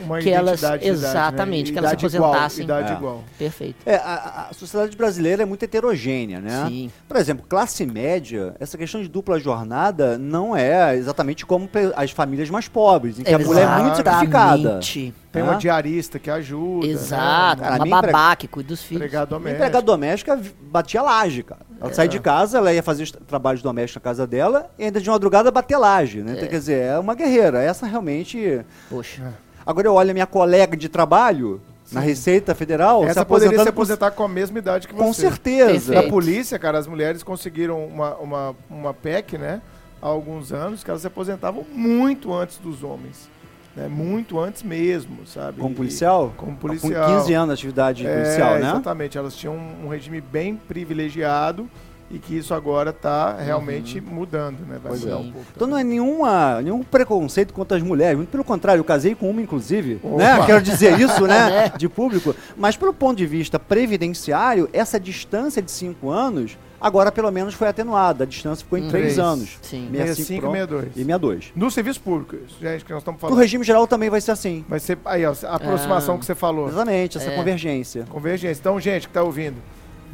Uma 0.05 0.19
que 0.19 0.31
elas 0.31 0.61
idade, 0.61 0.85
né? 0.85 0.91
exatamente 0.91 1.73
que 1.73 1.79
elas 1.79 1.91
se 1.91 1.97
Idade 1.97 2.17
igual, 2.17 2.31
aposentassem. 2.33 2.65
idade 2.65 2.93
É. 2.93 2.97
igual. 2.97 3.25
Perfeito. 3.39 3.77
É, 3.87 3.97
a, 3.97 4.49
a 4.51 4.55
sociedade 4.55 4.97
brasileira 4.97 5.43
é 5.43 5.47
muito 5.47 5.63
heterogênea, 5.63 6.41
né? 6.41 6.65
Sim. 6.69 6.91
Por 7.09 7.17
exemplo, 7.17 7.45
classe 7.49 7.85
média, 7.87 8.55
essa 8.59 8.77
questão 8.79 9.01
de 9.03 9.09
dupla 9.09 9.39
jornada 9.39 10.19
não 10.19 10.57
é 10.57 10.97
exatamente 10.97 11.45
como 11.47 11.69
as 11.97 12.11
famílias 12.11 12.51
mais 12.51 12.69
pobres, 12.69 13.19
em 13.19 13.23
que 13.25 13.35
a 13.35 13.39
mulher 13.39 13.69
é 13.69 13.83
muito 13.83 13.97
sacrificada. 13.97 14.55
Exatamente. 14.61 15.15
Tem 15.33 15.43
Hã? 15.43 15.47
uma 15.47 15.55
diarista 15.57 16.19
que 16.21 16.31
ajuda. 16.31 16.87
Exato. 16.87 17.61
Né? 17.63 17.69
Uma 17.71 17.85
minha 17.85 17.97
empre- 17.99 18.13
babá 18.13 18.37
que 18.37 18.47
cuida 18.47 18.69
dos 18.69 18.83
filhos. 18.85 19.03
Empregado 19.03 19.35
A 19.35 19.39
doméstico. 19.39 19.57
empregada 19.65 19.85
doméstica 19.85 20.41
batia 20.71 21.03
laje, 21.03 21.43
cara. 21.43 21.61
Ela 21.81 21.91
É. 21.91 21.93
saía 21.95 22.09
de 22.09 22.21
casa, 22.21 22.59
ela 22.59 22.73
ia 22.73 22.83
fazer 22.85 23.03
os 23.03 23.11
tra- 23.11 23.21
trabalhos 23.27 23.61
domésticos 23.61 23.97
na 23.97 24.01
casa 24.11 24.27
dela 24.29 24.71
e 24.79 24.85
ainda 24.85 25.01
de 25.01 25.11
madrugada 25.11 25.51
bater 25.51 25.77
laje, 25.77 26.23
né? 26.23 26.35
Então, 26.37 26.49
quer 26.49 26.59
dizer, 26.59 26.81
é 26.83 26.99
uma 27.01 27.17
guerreira. 27.17 27.61
Essa 27.61 27.85
realmente. 27.85 28.65
Poxa. 28.89 29.35
Agora 29.67 29.87
eu 29.89 29.95
olho 29.95 30.11
a 30.11 30.15
minha 30.15 30.27
colega 30.27 30.77
de 30.77 30.89
trabalho 30.89 31.61
na 31.93 32.01
Receita 32.01 32.55
Federal, 32.55 33.03
se 33.05 33.11
Essa 33.11 33.25
poderia 33.25 33.49
se 33.51 33.55
aposentando 33.55 33.73
com- 33.75 33.81
aposentar 33.83 34.11
com 34.13 34.23
a 34.25 34.29
mesma 34.29 34.59
idade 34.59 34.89
que 34.89 34.95
com 34.95 35.13
você. 35.13 35.23
certeza. 35.23 35.73
Perfeito. 35.93 36.03
Na 36.05 36.11
polícia, 36.11 36.59
cara, 36.59 36.79
as 36.79 36.87
mulheres 36.87 37.23
conseguiram 37.23 37.85
uma, 37.87 38.15
uma, 38.17 38.57
uma 38.71 38.95
PEC, 38.95 39.39
né? 39.39 39.61
Há 40.03 40.07
alguns 40.09 40.53
anos, 40.53 40.83
que 40.85 40.91
elas 40.91 41.01
se 41.03 41.07
aposentavam 41.07 41.65
muito 41.73 42.33
antes 42.35 42.59
dos 42.59 42.83
homens. 42.83 43.29
Né, 43.77 43.89
muito 43.89 44.39
antes 44.39 44.63
mesmo, 44.63 45.27
sabe? 45.27 45.59
Como 45.61 45.73
E- 45.73 45.77
policial? 45.77 46.33
como 46.37 46.57
policial. 46.57 47.09
Com 47.11 47.17
15 47.19 47.35
anos 47.35 47.49
de 47.59 47.63
atividade 47.67 48.07
É, 48.07 48.15
policial, 48.23 48.51
né? 48.55 48.71
Exatamente, 48.71 49.19
elas 49.19 49.35
tinham 49.35 49.57
um 49.57 49.89
regime 49.89 50.21
bem 50.21 50.55
privilegiado 50.57 51.69
e 52.15 52.19
que 52.19 52.37
isso 52.39 52.55
agora 52.55 52.91
está 52.91 53.37
realmente 53.37 54.01
mudando, 54.01 54.61
né? 54.61 54.79
Vai 54.83 54.91
Pois 54.93 55.01
mudar 55.01 55.13
é. 55.13 55.17
um 55.17 55.33
pouco. 55.33 55.47
Então 55.55 55.67
não 55.67 55.77
é 55.77 55.83
nenhuma, 55.83 56.63
nenhum 56.63 56.83
preconceito 56.85 57.53
contra 57.53 57.77
as 57.77 57.83
mulheres. 57.83 58.17
Muito 58.17 58.31
pelo 58.31 58.45
contrário, 58.45 58.81
eu 58.81 58.85
casei 58.85 59.15
com 59.15 59.29
uma, 59.29 59.43
inclusive. 59.43 59.99
Opa. 60.03 60.17
Né? 60.17 60.47
Quero 60.47 60.63
dizer 60.63 60.99
isso, 61.01 61.27
né? 61.27 61.35
É. 61.75 61.77
De 61.77 61.89
público. 61.89 62.35
Mas 62.57 62.77
pelo 62.77 62.93
ponto 62.95 63.17
de 63.17 63.27
vista 63.27 63.59
previdenciário, 63.59 64.69
essa 64.73 64.99
distância 65.01 65.61
de 65.63 65.71
5 65.71 66.11
anos, 66.11 66.57
agora 66.81 67.11
pelo 67.11 67.31
menos 67.31 67.55
foi 67.55 67.69
atenuada. 67.69 68.25
A 68.25 68.27
distância 68.27 68.63
ficou 68.65 68.79
em 68.79 68.85
Hum. 68.87 68.91
3 68.91 69.05
Três. 69.15 69.19
anos. 69.19 69.59
Sim. 69.63 69.89
65 69.91 70.33
e 70.33 70.41
pronto, 70.41 70.53
62. 70.55 70.85
E 70.85 70.95
62. 70.95 71.53
No 71.57 71.71
serviço 71.71 72.01
público, 72.01 72.37
isso, 72.37 72.57
gente, 72.61 72.85
que 72.85 72.93
nós 72.93 73.01
estamos 73.03 73.21
No 73.21 73.29
falando. 73.29 73.39
regime 73.41 73.65
geral 73.65 73.87
também 73.87 74.11
vai 74.11 74.21
ser 74.21 74.31
assim. 74.33 74.65
Vai 74.69 74.79
ser 74.81 74.99
aí, 75.05 75.25
ó, 75.25 75.33
a 75.45 75.57
aproximação 75.57 76.15
Ah. 76.17 76.19
que 76.19 76.25
você 76.27 76.35
falou. 76.35 76.69
Exatamente, 76.69 77.19
essa 77.19 77.31
É. 77.31 77.37
convergência. 77.37 78.05
Convergência. 78.09 78.61
Então, 78.61 78.79
gente 78.81 79.09
que 79.09 79.15
tá 79.15 79.23
ouvindo, 79.23 79.57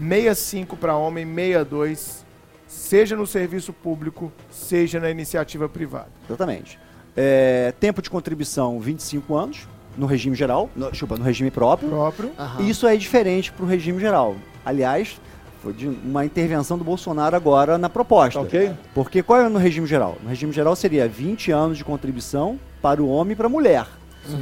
65 0.00 0.76
para 0.76 0.96
homem, 0.96 1.26
62, 1.26 2.24
seja 2.66 3.14
no 3.14 3.26
serviço 3.26 3.72
público, 3.72 4.32
seja 4.50 4.98
na 4.98 5.10
iniciativa 5.10 5.68
privada. 5.68 6.08
Exatamente. 6.26 6.78
É, 7.16 7.74
tempo 7.78 8.00
de 8.00 8.08
contribuição, 8.08 8.80
25 8.80 9.34
anos, 9.36 9.68
no 9.98 10.06
regime 10.06 10.34
geral. 10.34 10.70
No, 10.74 10.90
desculpa, 10.90 11.16
no 11.16 11.24
regime 11.24 11.50
próprio. 11.50 11.90
Próprio. 11.90 12.32
Aham. 12.38 12.62
Isso 12.62 12.86
é 12.86 12.96
diferente 12.96 13.52
para 13.52 13.64
o 13.64 13.68
regime 13.68 14.00
geral. 14.00 14.36
Aliás, 14.64 15.20
foi 15.62 15.74
de 15.74 15.88
uma 15.88 16.24
intervenção 16.24 16.78
do 16.78 16.84
Bolsonaro 16.84 17.36
agora 17.36 17.76
na 17.76 17.90
proposta. 17.90 18.40
Ok? 18.40 18.72
Porque 18.94 19.22
qual 19.22 19.40
é 19.40 19.48
no 19.48 19.58
regime 19.58 19.86
geral? 19.86 20.16
No 20.22 20.28
regime 20.30 20.52
geral 20.52 20.74
seria 20.74 21.06
20 21.06 21.52
anos 21.52 21.76
de 21.76 21.84
contribuição 21.84 22.58
para 22.80 23.02
o 23.02 23.08
homem 23.08 23.32
e 23.32 23.36
para 23.36 23.46
a 23.46 23.50
mulher, 23.50 23.86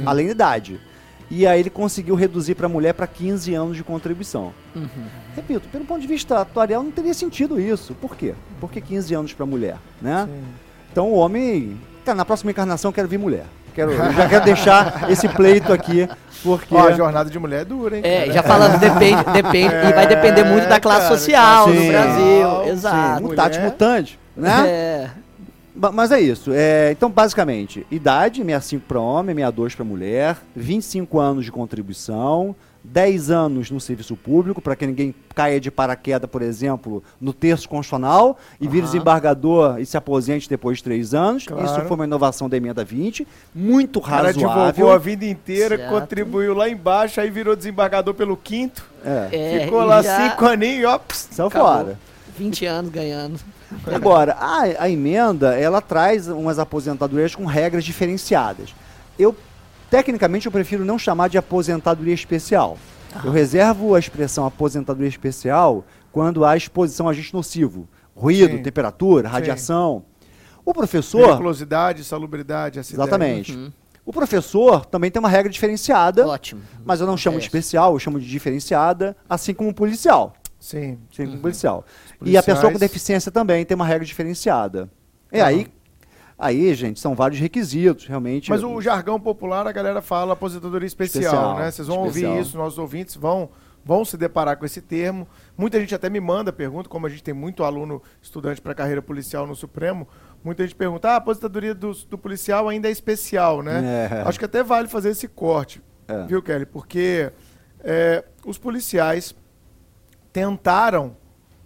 além 0.05 0.27
da 0.27 0.31
idade. 0.31 0.79
E 1.31 1.45
aí 1.45 1.59
ele 1.59 1.69
conseguiu 1.69 2.15
reduzir 2.15 2.55
para 2.55 2.65
a 2.65 2.69
mulher 2.69 2.93
para 2.93 3.05
15 3.05 3.53
anos 3.53 3.77
de 3.77 3.83
contribuição. 3.83 4.51
Uhum. 4.75 4.87
Repito, 5.35 5.67
pelo 5.69 5.85
ponto 5.85 6.01
de 6.01 6.07
vista 6.07 6.39
atuarial 6.39 6.81
não 6.81 6.91
teria 6.91 7.13
sentido 7.13 7.59
isso. 7.59 7.93
Por 7.93 8.15
quê? 8.15 8.33
Por 8.59 8.71
que 8.71 8.81
15 8.81 9.13
anos 9.13 9.33
para 9.33 9.43
a 9.43 9.47
mulher, 9.47 9.77
né? 10.01 10.27
Sim. 10.27 10.41
Então 10.91 11.07
o 11.07 11.13
homem, 11.15 11.79
cara, 12.03 12.15
na 12.15 12.25
próxima 12.25 12.49
encarnação 12.51 12.89
eu 12.89 12.93
quero 12.93 13.07
vir 13.07 13.19
mulher. 13.19 13.45
Quero, 13.75 13.91
eu 13.91 14.13
já 14.13 14.27
quero 14.27 14.43
deixar 14.43 15.05
esse 15.11 15.27
pleito 15.29 15.71
aqui, 15.71 16.09
porque 16.43 16.73
Ó, 16.75 16.87
a 16.87 16.91
jornada 16.91 17.29
de 17.29 17.37
mulher 17.37 17.61
é 17.61 17.65
dura, 17.65 17.95
hein? 17.95 18.01
É, 18.03 18.21
cara? 18.21 18.33
já 18.33 18.43
falando, 18.43 18.79
depende, 18.81 19.23
depende 19.31 19.75
e 19.75 19.93
vai 19.93 20.07
depender 20.07 20.43
muito 20.43 20.67
da 20.67 20.79
classe 20.79 21.01
cara, 21.03 21.17
social 21.17 21.67
no 21.67 21.87
Brasil. 21.87 22.63
sim, 22.63 22.69
Exato. 22.71 23.21
mutante 23.21 23.57
mulher. 23.57 23.71
mutante, 23.71 24.19
né? 24.35 24.67
É. 24.67 25.09
Mas 25.93 26.11
é 26.11 26.19
isso. 26.19 26.51
É, 26.53 26.91
então, 26.91 27.09
basicamente, 27.09 27.85
idade, 27.89 28.37
65 28.43 28.85
para 28.87 28.99
homem, 28.99 29.33
62 29.35 29.75
para 29.75 29.85
mulher, 29.85 30.37
25 30.55 31.19
anos 31.19 31.45
de 31.45 31.51
contribuição, 31.51 32.53
10 32.83 33.29
anos 33.29 33.69
no 33.71 33.79
serviço 33.79 34.15
público, 34.15 34.61
para 34.61 34.75
que 34.75 34.85
ninguém 34.87 35.13
caia 35.35 35.59
de 35.59 35.69
paraquedas, 35.69 36.29
por 36.29 36.41
exemplo, 36.41 37.03
no 37.19 37.31
terço 37.33 37.67
constitucional 37.69 38.37
e 38.59 38.67
vire 38.67 38.79
Aham. 38.79 38.85
desembargador 38.91 39.79
e 39.79 39.85
se 39.85 39.95
aposente 39.95 40.49
depois 40.49 40.77
de 40.79 40.83
3 40.85 41.13
anos. 41.13 41.45
Claro. 41.45 41.65
Isso 41.65 41.81
foi 41.81 41.95
uma 41.95 42.05
inovação 42.05 42.49
da 42.49 42.57
emenda 42.57 42.83
20, 42.83 43.27
muito 43.53 43.99
O 43.99 44.01
cara 44.01 44.27
razoável. 44.27 44.61
advogou 44.67 44.91
a 44.91 44.97
vida 44.97 45.25
inteira, 45.25 45.77
Certo. 45.77 45.89
contribuiu 45.89 46.53
lá 46.53 46.69
embaixo, 46.69 47.19
aí 47.21 47.29
virou 47.29 47.55
desembargador 47.55 48.13
pelo 48.13 48.35
quinto, 48.35 48.83
É, 49.05 49.29
É, 49.31 49.63
ficou 49.65 49.83
lá 49.85 50.01
já 50.01 50.29
cinco 50.29 50.45
aninhos 50.45 50.81
e 50.81 50.85
ó, 50.85 50.97
pss, 50.99 51.27
saiu 51.31 51.49
fora. 51.49 51.97
20 52.37 52.65
anos 52.65 52.91
ganhando. 52.91 53.39
Agora, 53.93 54.33
a, 54.33 54.83
a 54.83 54.89
emenda, 54.89 55.55
ela 55.57 55.81
traz 55.81 56.27
umas 56.27 56.59
aposentadorias 56.59 57.35
com 57.35 57.45
regras 57.45 57.83
diferenciadas. 57.83 58.73
Eu, 59.17 59.35
tecnicamente, 59.89 60.45
eu 60.45 60.51
prefiro 60.51 60.83
não 60.85 60.97
chamar 60.97 61.29
de 61.29 61.37
aposentadoria 61.37 62.13
especial. 62.13 62.77
Eu 63.23 63.31
reservo 63.31 63.95
a 63.95 63.99
expressão 63.99 64.45
aposentadoria 64.45 65.09
especial 65.09 65.83
quando 66.11 66.45
há 66.45 66.55
exposição 66.55 67.07
a 67.07 67.11
agente 67.11 67.33
nocivo. 67.33 67.87
Ruído, 68.15 68.57
Sim. 68.57 68.63
temperatura, 68.63 69.27
Sim. 69.27 69.33
radiação. 69.33 70.03
O 70.65 70.73
professor... 70.73 71.25
Periculosidade, 71.25 72.03
salubridade, 72.03 72.79
acidente. 72.79 73.01
Exatamente. 73.01 73.55
Uhum. 73.55 73.71
O 74.05 74.13
professor 74.13 74.85
também 74.85 75.11
tem 75.11 75.19
uma 75.19 75.29
regra 75.29 75.51
diferenciada, 75.51 76.27
Ótimo. 76.27 76.61
mas 76.83 76.99
eu 76.99 77.07
não 77.07 77.15
chamo 77.15 77.37
de 77.37 77.43
É. 77.43 77.45
especial, 77.45 77.93
eu 77.93 77.99
chamo 77.99 78.19
de 78.19 78.27
diferenciada, 78.27 79.15
assim 79.29 79.53
como 79.53 79.69
o 79.69 79.73
policial. 79.73 80.33
Sim. 80.59 80.99
Sim, 81.11 81.25
como 81.27 81.39
policial. 81.39 81.85
E 82.21 82.37
a 82.37 82.43
pessoa 82.43 82.71
com 82.71 82.77
deficiência 82.77 83.31
também 83.31 83.65
tem 83.65 83.75
uma 83.75 83.85
regra 83.85 84.05
diferenciada. 84.05 84.89
É 85.31 85.39
Aham. 85.41 85.47
aí, 85.49 85.67
aí, 86.37 86.73
gente, 86.73 86.99
são 86.99 87.15
vários 87.15 87.39
requisitos, 87.39 88.05
realmente. 88.07 88.49
Mas 88.49 88.63
o 88.63 88.81
jargão 88.81 89.19
popular, 89.19 89.65
a 89.67 89.71
galera 89.71 90.01
fala 90.01 90.33
aposentadoria 90.33 90.87
especial, 90.87 91.23
Especial, 91.23 91.57
né? 91.59 91.71
Vocês 91.71 91.87
vão 91.87 92.05
especial. 92.07 92.31
ouvir 92.31 92.41
isso, 92.43 92.57
nossos 92.57 92.77
ouvintes 92.77 93.15
vão, 93.15 93.49
vão 93.85 94.03
se 94.03 94.17
deparar 94.17 94.57
com 94.57 94.65
esse 94.65 94.81
termo. 94.81 95.27
Muita 95.57 95.79
gente 95.79 95.95
até 95.95 96.09
me 96.09 96.19
manda 96.19 96.51
pergunta, 96.51 96.89
como 96.89 97.05
a 97.05 97.09
gente 97.09 97.23
tem 97.23 97.33
muito 97.33 97.63
aluno 97.63 98.01
estudante 98.21 98.59
para 98.59 98.73
carreira 98.75 99.01
policial 99.01 99.47
no 99.47 99.55
Supremo, 99.55 100.07
muita 100.43 100.63
gente 100.63 100.75
pergunta, 100.75 101.09
ah, 101.09 101.13
a 101.13 101.17
aposentadoria 101.17 101.73
do, 101.73 101.93
do 101.93 102.17
policial 102.17 102.67
ainda 102.67 102.87
é 102.89 102.91
especial, 102.91 103.61
né? 103.63 104.09
É. 104.11 104.21
Acho 104.27 104.37
que 104.39 104.45
até 104.45 104.61
vale 104.63 104.87
fazer 104.89 105.09
esse 105.11 105.27
corte, 105.27 105.81
É. 106.07 106.25
viu, 106.25 106.41
Kelly? 106.41 106.65
Porque 106.65 107.31
é, 107.81 108.23
os 108.45 108.57
policiais 108.57 109.33
tentaram, 110.31 111.15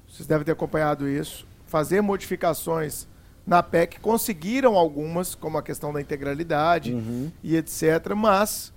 vocês 0.07 0.27
devem 0.27 0.45
ter 0.45 0.51
acompanhado 0.51 1.07
isso, 1.07 1.45
fazer 1.67 2.01
modificações 2.01 3.07
na 3.45 3.61
PEC, 3.61 3.99
conseguiram 3.99 4.77
algumas, 4.77 5.35
como 5.35 5.57
a 5.57 5.63
questão 5.63 5.91
da 5.91 5.99
integralidade 5.99 6.93
Uhum. 6.93 7.31
e 7.43 7.57
etc. 7.57 8.13
Mas 8.15 8.71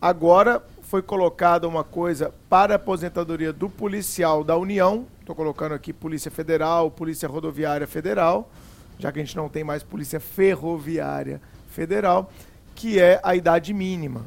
agora 0.00 0.62
foi 0.82 1.00
colocada 1.00 1.66
uma 1.66 1.82
coisa 1.82 2.34
para 2.50 2.74
a 2.74 2.76
aposentadoria 2.76 3.52
do 3.52 3.70
policial 3.70 4.44
da 4.44 4.56
União. 4.56 5.06
Estou 5.20 5.34
colocando 5.34 5.72
aqui 5.72 5.92
Polícia 5.92 6.30
Federal, 6.30 6.90
Polícia 6.90 7.26
Rodoviária 7.26 7.86
Federal, 7.86 8.50
já 8.98 9.10
que 9.10 9.18
a 9.18 9.24
gente 9.24 9.36
não 9.36 9.48
tem 9.48 9.64
mais 9.64 9.82
Polícia 9.82 10.20
Ferroviária 10.20 11.40
Federal, 11.70 12.30
que 12.74 13.00
é 13.00 13.18
a 13.22 13.34
idade 13.34 13.72
mínima. 13.72 14.26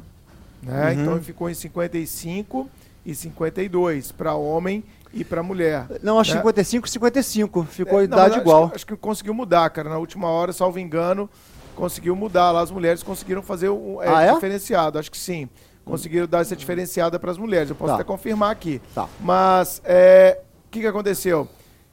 Né? 0.60 0.86
Uhum. 0.86 1.02
Então 1.02 1.22
ficou 1.22 1.48
em 1.48 1.54
55 1.54 2.68
e 3.04 3.14
52 3.14 4.10
para 4.10 4.34
homem 4.34 4.82
e 5.16 5.24
para 5.24 5.42
mulher. 5.42 5.86
Não, 6.02 6.18
acho 6.18 6.32
né? 6.32 6.38
55 6.38 6.88
55. 6.88 7.64
Ficou 7.64 7.94
É, 7.94 7.96
não, 7.96 8.04
idade 8.04 8.30
mas 8.34 8.40
igual. 8.40 8.62
Acho, 8.64 8.70
que- 8.70 8.76
acho 8.76 8.86
que 8.86 8.96
conseguiu 8.96 9.34
mudar, 9.34 9.68
cara. 9.70 9.88
Na 9.88 9.98
última 9.98 10.28
hora, 10.28 10.52
salvo 10.52 10.78
engano, 10.78 11.28
conseguiu 11.74 12.14
mudar 12.14 12.50
lá. 12.52 12.60
As 12.60 12.70
mulheres 12.70 13.02
conseguiram 13.02 13.42
fazer 13.42 13.68
o 13.68 14.00
é, 14.02 14.08
Ah, 14.08 14.22
é? 14.22 14.32
diferenciado. 14.34 14.98
Acho 14.98 15.10
que 15.10 15.18
sim. 15.18 15.48
Conseguiram 15.84 16.26
dar 16.26 16.40
essa 16.40 16.56
diferenciada 16.56 17.18
para 17.18 17.30
as 17.30 17.38
mulheres. 17.38 17.70
Eu 17.70 17.76
posso 17.76 17.90
Tá. 17.90 17.94
até 17.96 18.04
confirmar 18.04 18.50
aqui. 18.50 18.80
Tá. 18.94 19.08
Mas 19.20 19.80
é, 19.84 20.40
o 20.66 20.70
que, 20.70 20.80
que 20.80 20.86
aconteceu? 20.86 21.48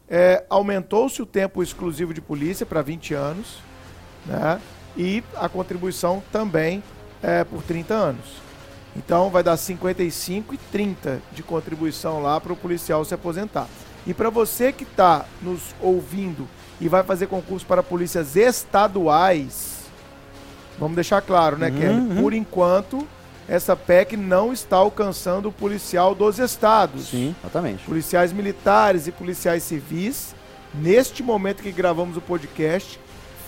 É, 0.10 0.44
Aumentou-se 0.50 1.22
o 1.22 1.26
tempo 1.26 1.62
exclusivo 1.64 2.14
de 2.14 2.20
polícia 2.22 2.66
para 2.66 2.82
20 2.82 3.14
anos, 3.14 3.60
né? 4.26 4.60
E 4.98 5.24
a 5.36 5.48
contribuição 5.50 6.22
também 6.32 6.84
é 7.22 7.44
por 7.44 7.64
30 7.64 7.94
anos. 7.94 8.26
Então 8.96 9.30
vai 9.30 9.42
dar 9.44 9.58
55 9.58 10.54
e 10.54 10.58
30 10.58 11.22
de 11.32 11.42
contribuição 11.44 12.22
lá 12.22 12.40
para 12.40 12.54
o 12.54 12.56
policial 12.56 13.04
se 13.04 13.14
aposentar. 13.14 13.68
E 14.06 14.14
para 14.14 14.30
você 14.30 14.72
que 14.72 14.84
está 14.84 15.26
nos 15.42 15.62
ouvindo 15.82 16.48
e 16.80 16.88
vai 16.88 17.04
fazer 17.04 17.28
concurso 17.28 17.66
para 17.66 17.82
polícias 17.82 18.36
estaduais, 18.36 19.84
vamos 20.78 20.96
deixar 20.96 21.22
claro, 21.22 21.58
né, 21.58 21.70
Uhum, 21.70 21.78
Kelly? 21.80 21.94
uhum. 22.00 22.22
Por 22.22 22.34
enquanto, 22.34 23.08
essa 23.48 23.76
PEC 23.76 24.16
não 24.18 24.54
está 24.54 24.78
alcançando 24.78 25.50
o 25.50 25.52
policial 25.52 26.14
dos 26.14 26.38
estados. 26.40 27.08
Sim, 27.08 27.36
exatamente. 27.42 27.84
Policiais 27.84 28.32
militares 28.34 29.08
e 29.08 29.12
policiais 29.12 29.64
civis, 29.64 30.36
neste 30.74 31.24
momento 31.24 31.64
que 31.64 31.72
gravamos 31.72 32.18
o 32.18 32.22
podcast, 32.22 33.00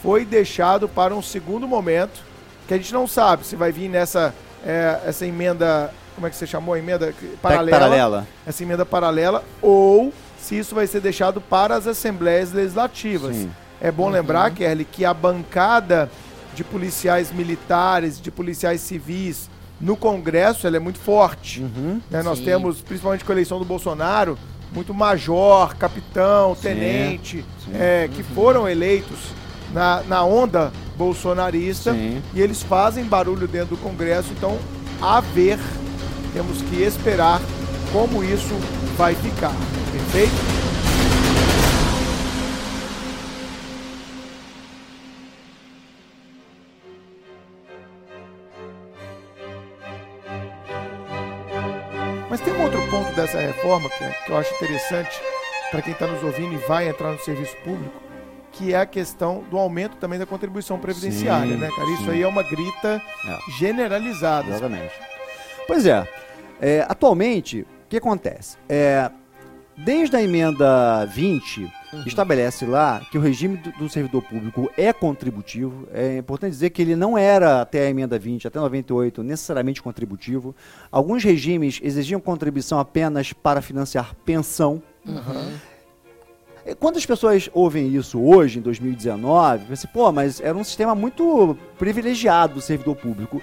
foi 0.02 0.24
deixado 0.26 0.88
para 0.88 1.16
um 1.16 1.22
segundo 1.22 1.68
momento, 1.68 2.22
que 2.68 2.74
a 2.74 2.78
gente 2.78 2.94
não 2.94 3.08
sabe 3.08 3.46
se 3.46 3.56
vai 3.56 3.72
vir 3.72 3.90
nessa 3.90 4.34
é, 4.66 5.00
essa 5.06 5.26
emenda, 5.26 5.94
como 6.16 6.26
é 6.26 6.30
que 6.30 6.36
você 6.36 6.48
chamou? 6.48 6.74
A 6.74 6.80
emenda 6.80 7.14
paralela, 7.42 7.80
paralela. 7.80 8.28
essa 8.46 8.64
emenda 8.64 8.86
paralela, 8.86 9.44
ou 9.62 10.12
se 10.40 10.58
isso 10.58 10.74
vai 10.74 10.88
ser 10.88 11.02
deixado 11.02 11.40
para 11.40 11.76
as 11.76 11.88
assembleias 11.88 12.52
legislativas. 12.52 13.36
Sim. 13.36 13.52
É 13.80 13.92
bom 13.92 14.10
lembrar, 14.10 14.52
Kelly, 14.52 14.86
que 14.86 15.06
a 15.06 15.14
bancada 15.14 16.10
de 16.56 16.64
policiais 16.64 17.32
militares, 17.32 18.20
de 18.20 18.32
policiais 18.32 18.82
civis 18.82 19.50
no 19.80 19.98
Congresso, 19.98 20.66
ela 20.66 20.78
é 20.78 20.80
muito 20.80 21.00
forte. 21.00 21.62
Uhum. 21.62 22.02
Né, 22.10 22.24
Nós 22.24 22.40
Sim. 22.40 22.46
temos, 22.46 22.82
principalmente 22.82 23.26
com 23.26 23.32
a 23.32 23.36
eleição 23.36 23.60
do 23.60 23.66
Bolsonaro, 23.66 24.38
muito 24.72 24.94
major, 24.94 25.76
capitão, 25.76 26.56
Sim, 26.56 26.62
tenente, 26.62 27.46
sim. 27.64 27.72
é, 27.74 28.10
que 28.14 28.24
foram 28.24 28.68
eleitos 28.68 29.20
na, 29.76 30.02
na 30.08 30.24
onda 30.24 30.72
bolsonarista 30.96 31.92
Sim. 31.92 32.24
e 32.34 32.40
eles 32.40 32.64
fazem 32.64 33.04
barulho 33.04 33.46
dentro 33.46 33.76
do 33.76 33.82
Congresso. 33.82 34.30
Então, 34.32 34.58
a 35.02 35.20
ver, 35.20 35.60
temos 36.34 36.62
que 36.62 36.82
esperar 36.82 37.42
como 37.92 38.24
isso 38.24 38.56
vai 38.98 39.14
ficar. 39.14 39.52
Perfeito? 39.92 40.34
Mas 52.30 52.40
tem 52.40 52.54
um 52.54 52.64
outro 52.64 52.82
ponto 52.90 53.14
dessa 53.14 53.40
reforma 53.40 53.90
que, 53.90 54.26
que 54.26 54.32
eu 54.32 54.38
acho 54.38 54.54
interessante 54.56 55.22
para 55.70 55.82
quem 55.82 55.92
está 55.92 56.08
nos 56.08 56.24
ouvindo 56.24 56.54
e 56.54 56.58
vai 56.68 56.88
entrar 56.88 57.12
no 57.12 57.20
serviço 57.20 57.56
público, 57.58 58.05
que 58.58 58.74
é 58.74 58.80
a 58.80 58.86
questão 58.86 59.44
do 59.50 59.58
aumento 59.58 59.98
também 59.98 60.18
da 60.18 60.26
contribuição 60.26 60.78
previdenciária, 60.80 61.54
Sim, 61.54 61.60
né, 61.60 61.70
cara? 61.76 61.90
Isso 61.92 62.04
sim. 62.06 62.12
aí 62.12 62.22
é 62.22 62.28
uma 62.28 62.44
grita 62.44 63.02
É. 63.28 63.52
generalizada. 63.58 64.50
Exatamente. 64.50 64.94
Pois 65.68 65.86
é, 65.86 66.08
é, 66.62 66.86
atualmente, 66.88 67.62
o 67.62 67.90
que 67.90 67.98
acontece? 67.98 68.58
É, 68.70 69.10
desde 69.78 70.16
a 70.16 70.22
emenda 70.22 71.06
20, 71.06 71.70
estabelece 72.06 72.66
lá 72.66 73.02
que 73.12 73.18
o 73.18 73.22
regime 73.22 73.58
do, 73.58 73.72
do 73.72 73.90
servidor 73.90 74.22
público 74.22 74.70
é 74.78 74.92
contributivo. 74.94 75.88
É 75.94 76.18
importante 76.18 76.52
dizer 76.52 76.70
que 76.70 76.82
ele 76.82 76.96
não 76.96 77.18
era, 77.18 77.62
até 77.62 77.88
a 77.88 77.90
emenda 77.90 78.18
20, 78.20 78.48
até 78.48 78.60
98, 78.60 79.24
necessariamente 79.24 79.82
contributivo. 79.82 80.56
Alguns 80.92 81.24
regimes 81.24 81.80
exigiam 81.84 82.20
contribuição 82.22 82.80
apenas 82.80 83.34
para 83.34 83.62
financiar 83.62 84.14
pensão. 84.26 84.82
É, 85.08 85.75
Quando 86.80 86.98
as 86.98 87.06
pessoas 87.06 87.50
ouvem 87.54 87.88
isso 87.96 88.20
hoje, 88.20 88.58
em 88.60 88.62
2019, 88.62 89.60
pensam, 89.60 89.74
assim, 89.74 89.88
pô, 89.94 90.12
mas 90.12 90.42
era 90.42 90.58
um 90.58 90.64
sistema 90.64 90.96
muito 90.96 91.56
privilegiado 91.78 92.56
do 92.56 92.62
servidor 92.62 92.96
público. 92.96 93.42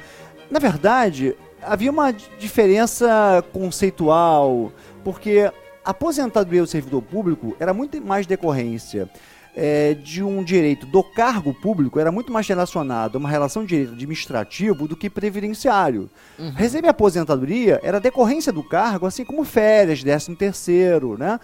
Na 0.51 0.59
verdade, 0.59 1.37
havia 1.63 1.91
uma 1.91 2.13
di- 2.13 2.25
diferença 2.39 3.45
conceitual, 3.53 4.73
porque 5.05 5.51
aposentadoria 5.85 6.63
do 6.63 6.67
servidor 6.67 7.01
público 7.03 7.57
era 7.61 7.73
muito 7.73 8.01
mais 8.05 8.27
decorrência 8.27 9.09
é, 9.55 9.95
de 9.95 10.23
um 10.23 10.43
direito 10.43 10.87
do 10.87 11.03
cargo 11.03 11.53
público, 11.53 12.01
era 12.01 12.11
muito 12.11 12.33
mais 12.33 12.47
relacionado 12.49 13.17
a 13.17 13.19
uma 13.19 13.29
relação 13.29 13.63
de 13.63 13.69
direito 13.69 13.93
administrativo 13.93 14.89
do 14.89 14.97
que 14.97 15.11
previdenciário. 15.11 16.09
Receber 16.57 16.89
aposentadoria 16.89 17.79
era 17.83 18.01
decorrência 18.01 18.53
do 18.53 18.63
cargo, 18.63 19.07
assim 19.07 19.25
como 19.25 19.45
férias, 19.45 20.03
décimo 20.03 20.35
terceiro, 20.35 21.17
né? 21.19 21.39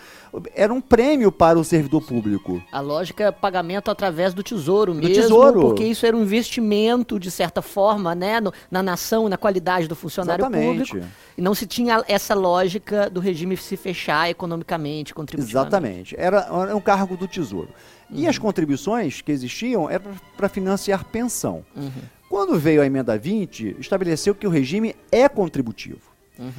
Era 0.55 0.73
um 0.73 0.81
prêmio 0.81 1.31
para 1.31 1.59
o 1.59 1.63
servidor 1.65 2.03
público. 2.03 2.61
A 2.73 2.81
lógica 2.81 3.25
é 3.25 3.31
pagamento 3.31 3.91
através 3.91 4.35
do 4.35 4.43
tesouro 4.43 4.95
mesmo, 4.95 5.15
tesouro. 5.15 5.61
porque 5.61 5.85
isso 5.85 6.05
era 6.05 6.17
um 6.17 6.23
investimento, 6.23 7.19
de 7.21 7.31
certa 7.31 7.63
forma, 7.63 8.15
né, 8.15 8.41
no- 8.41 8.53
na 8.71 8.83
nação, 8.83 9.29
na 9.29 9.37
qualidade 9.37 9.87
do 9.87 9.95
funcionário 9.95 10.43
Exatamente. 10.43 10.91
público. 10.91 11.09
E 11.37 11.43
não 11.43 11.55
se 11.55 11.67
tinha 11.67 12.03
essa 12.09 12.35
lógica 12.35 13.09
do 13.09 13.21
regime 13.21 13.57
se 13.57 13.77
fechar 13.77 14.29
economicamente, 14.31 15.15
contributivamente. 15.15 16.15
Exatamente. 16.15 16.17
Era, 16.19 16.39
era 16.65 16.77
um 16.77 16.81
cargo 16.81 17.17
do 17.17 17.29
tesouro. 17.29 17.69
E 18.11 18.27
as 18.27 18.39
contribuições 18.39 19.21
que 19.21 19.31
existiam 19.31 19.89
eram 19.89 20.13
para 20.37 20.49
financiar 20.49 21.05
pensão. 21.05 21.65
Uhum. 21.77 21.91
Quando 22.29 22.59
veio 22.59 22.83
a 22.83 22.87
emenda 22.87 23.17
20, 23.19 23.77
estabeleceu 23.79 24.35
que 24.35 24.47
o 24.47 24.51
regime 24.51 24.95
é 25.11 25.29
contributivo. 25.29 26.01
Uhum. 26.39 26.53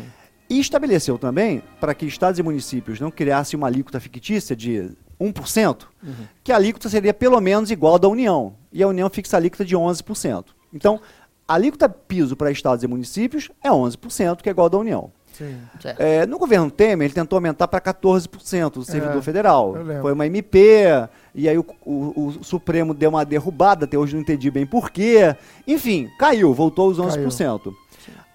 E 0.50 0.60
estabeleceu 0.60 1.18
também, 1.18 1.62
para 1.80 1.94
que 1.94 2.06
estados 2.06 2.40
e 2.40 2.44
municípios 2.44 3.00
não 3.00 3.12
criassem 3.12 3.58
uma 3.58 3.68
alíquota 3.68 4.00
fictícia 4.00 4.56
de 4.56 4.92
1%, 5.20 5.88
Uhum. 6.02 6.14
que 6.44 6.52
a 6.52 6.56
alíquota 6.56 6.90
seria 6.90 7.14
pelo 7.14 7.40
menos 7.40 7.70
igual 7.70 7.96
à 7.96 7.98
da 7.98 8.08
União. 8.08 8.56
E 8.72 8.82
a 8.82 8.88
União 8.88 9.10
fixa 9.10 9.38
a 9.38 9.40
alíquota 9.40 9.64
de 9.64 9.76
11%. 9.76 10.46
Então, 10.74 11.00
a 11.48 11.54
alíquota 11.54 11.88
piso 11.90 12.36
para 12.36 12.52
estados 12.52 12.84
e 12.84 12.88
municípios 12.88 13.50
é 13.64 13.70
11%, 13.70 14.42
que 14.42 14.50
é 14.50 14.52
igual 14.52 14.68
à 14.68 14.70
da 14.70 14.78
União. 14.78 15.12
É, 16.00 16.26
no 16.26 16.38
governo 16.38 16.70
Temer, 16.70 17.06
ele 17.06 17.14
tentou 17.14 17.38
aumentar 17.38 17.68
para 17.68 17.80
14% 17.82 18.78
o 18.78 18.84
servidor 18.84 19.18
É, 19.18 19.22
federal. 19.22 19.74
Foi 20.02 20.14
uma 20.14 20.26
MP, 20.28 20.86
e 21.34 21.48
aí 21.50 21.58
o, 21.58 21.66
o- 21.86 22.34
o 22.40 22.44
Supremo 22.44 22.94
deu 22.94 23.10
uma 23.10 23.24
derrubada, 23.26 23.86
até 23.86 23.98
hoje 23.98 24.14
não 24.16 24.22
entendi 24.22 24.50
bem 24.52 24.66
por 24.66 24.90
quê. 24.92 25.36
Enfim, 25.68 26.10
caiu, 26.20 26.54
voltou 26.54 26.88
aos 26.88 26.98
11%. 27.00 27.72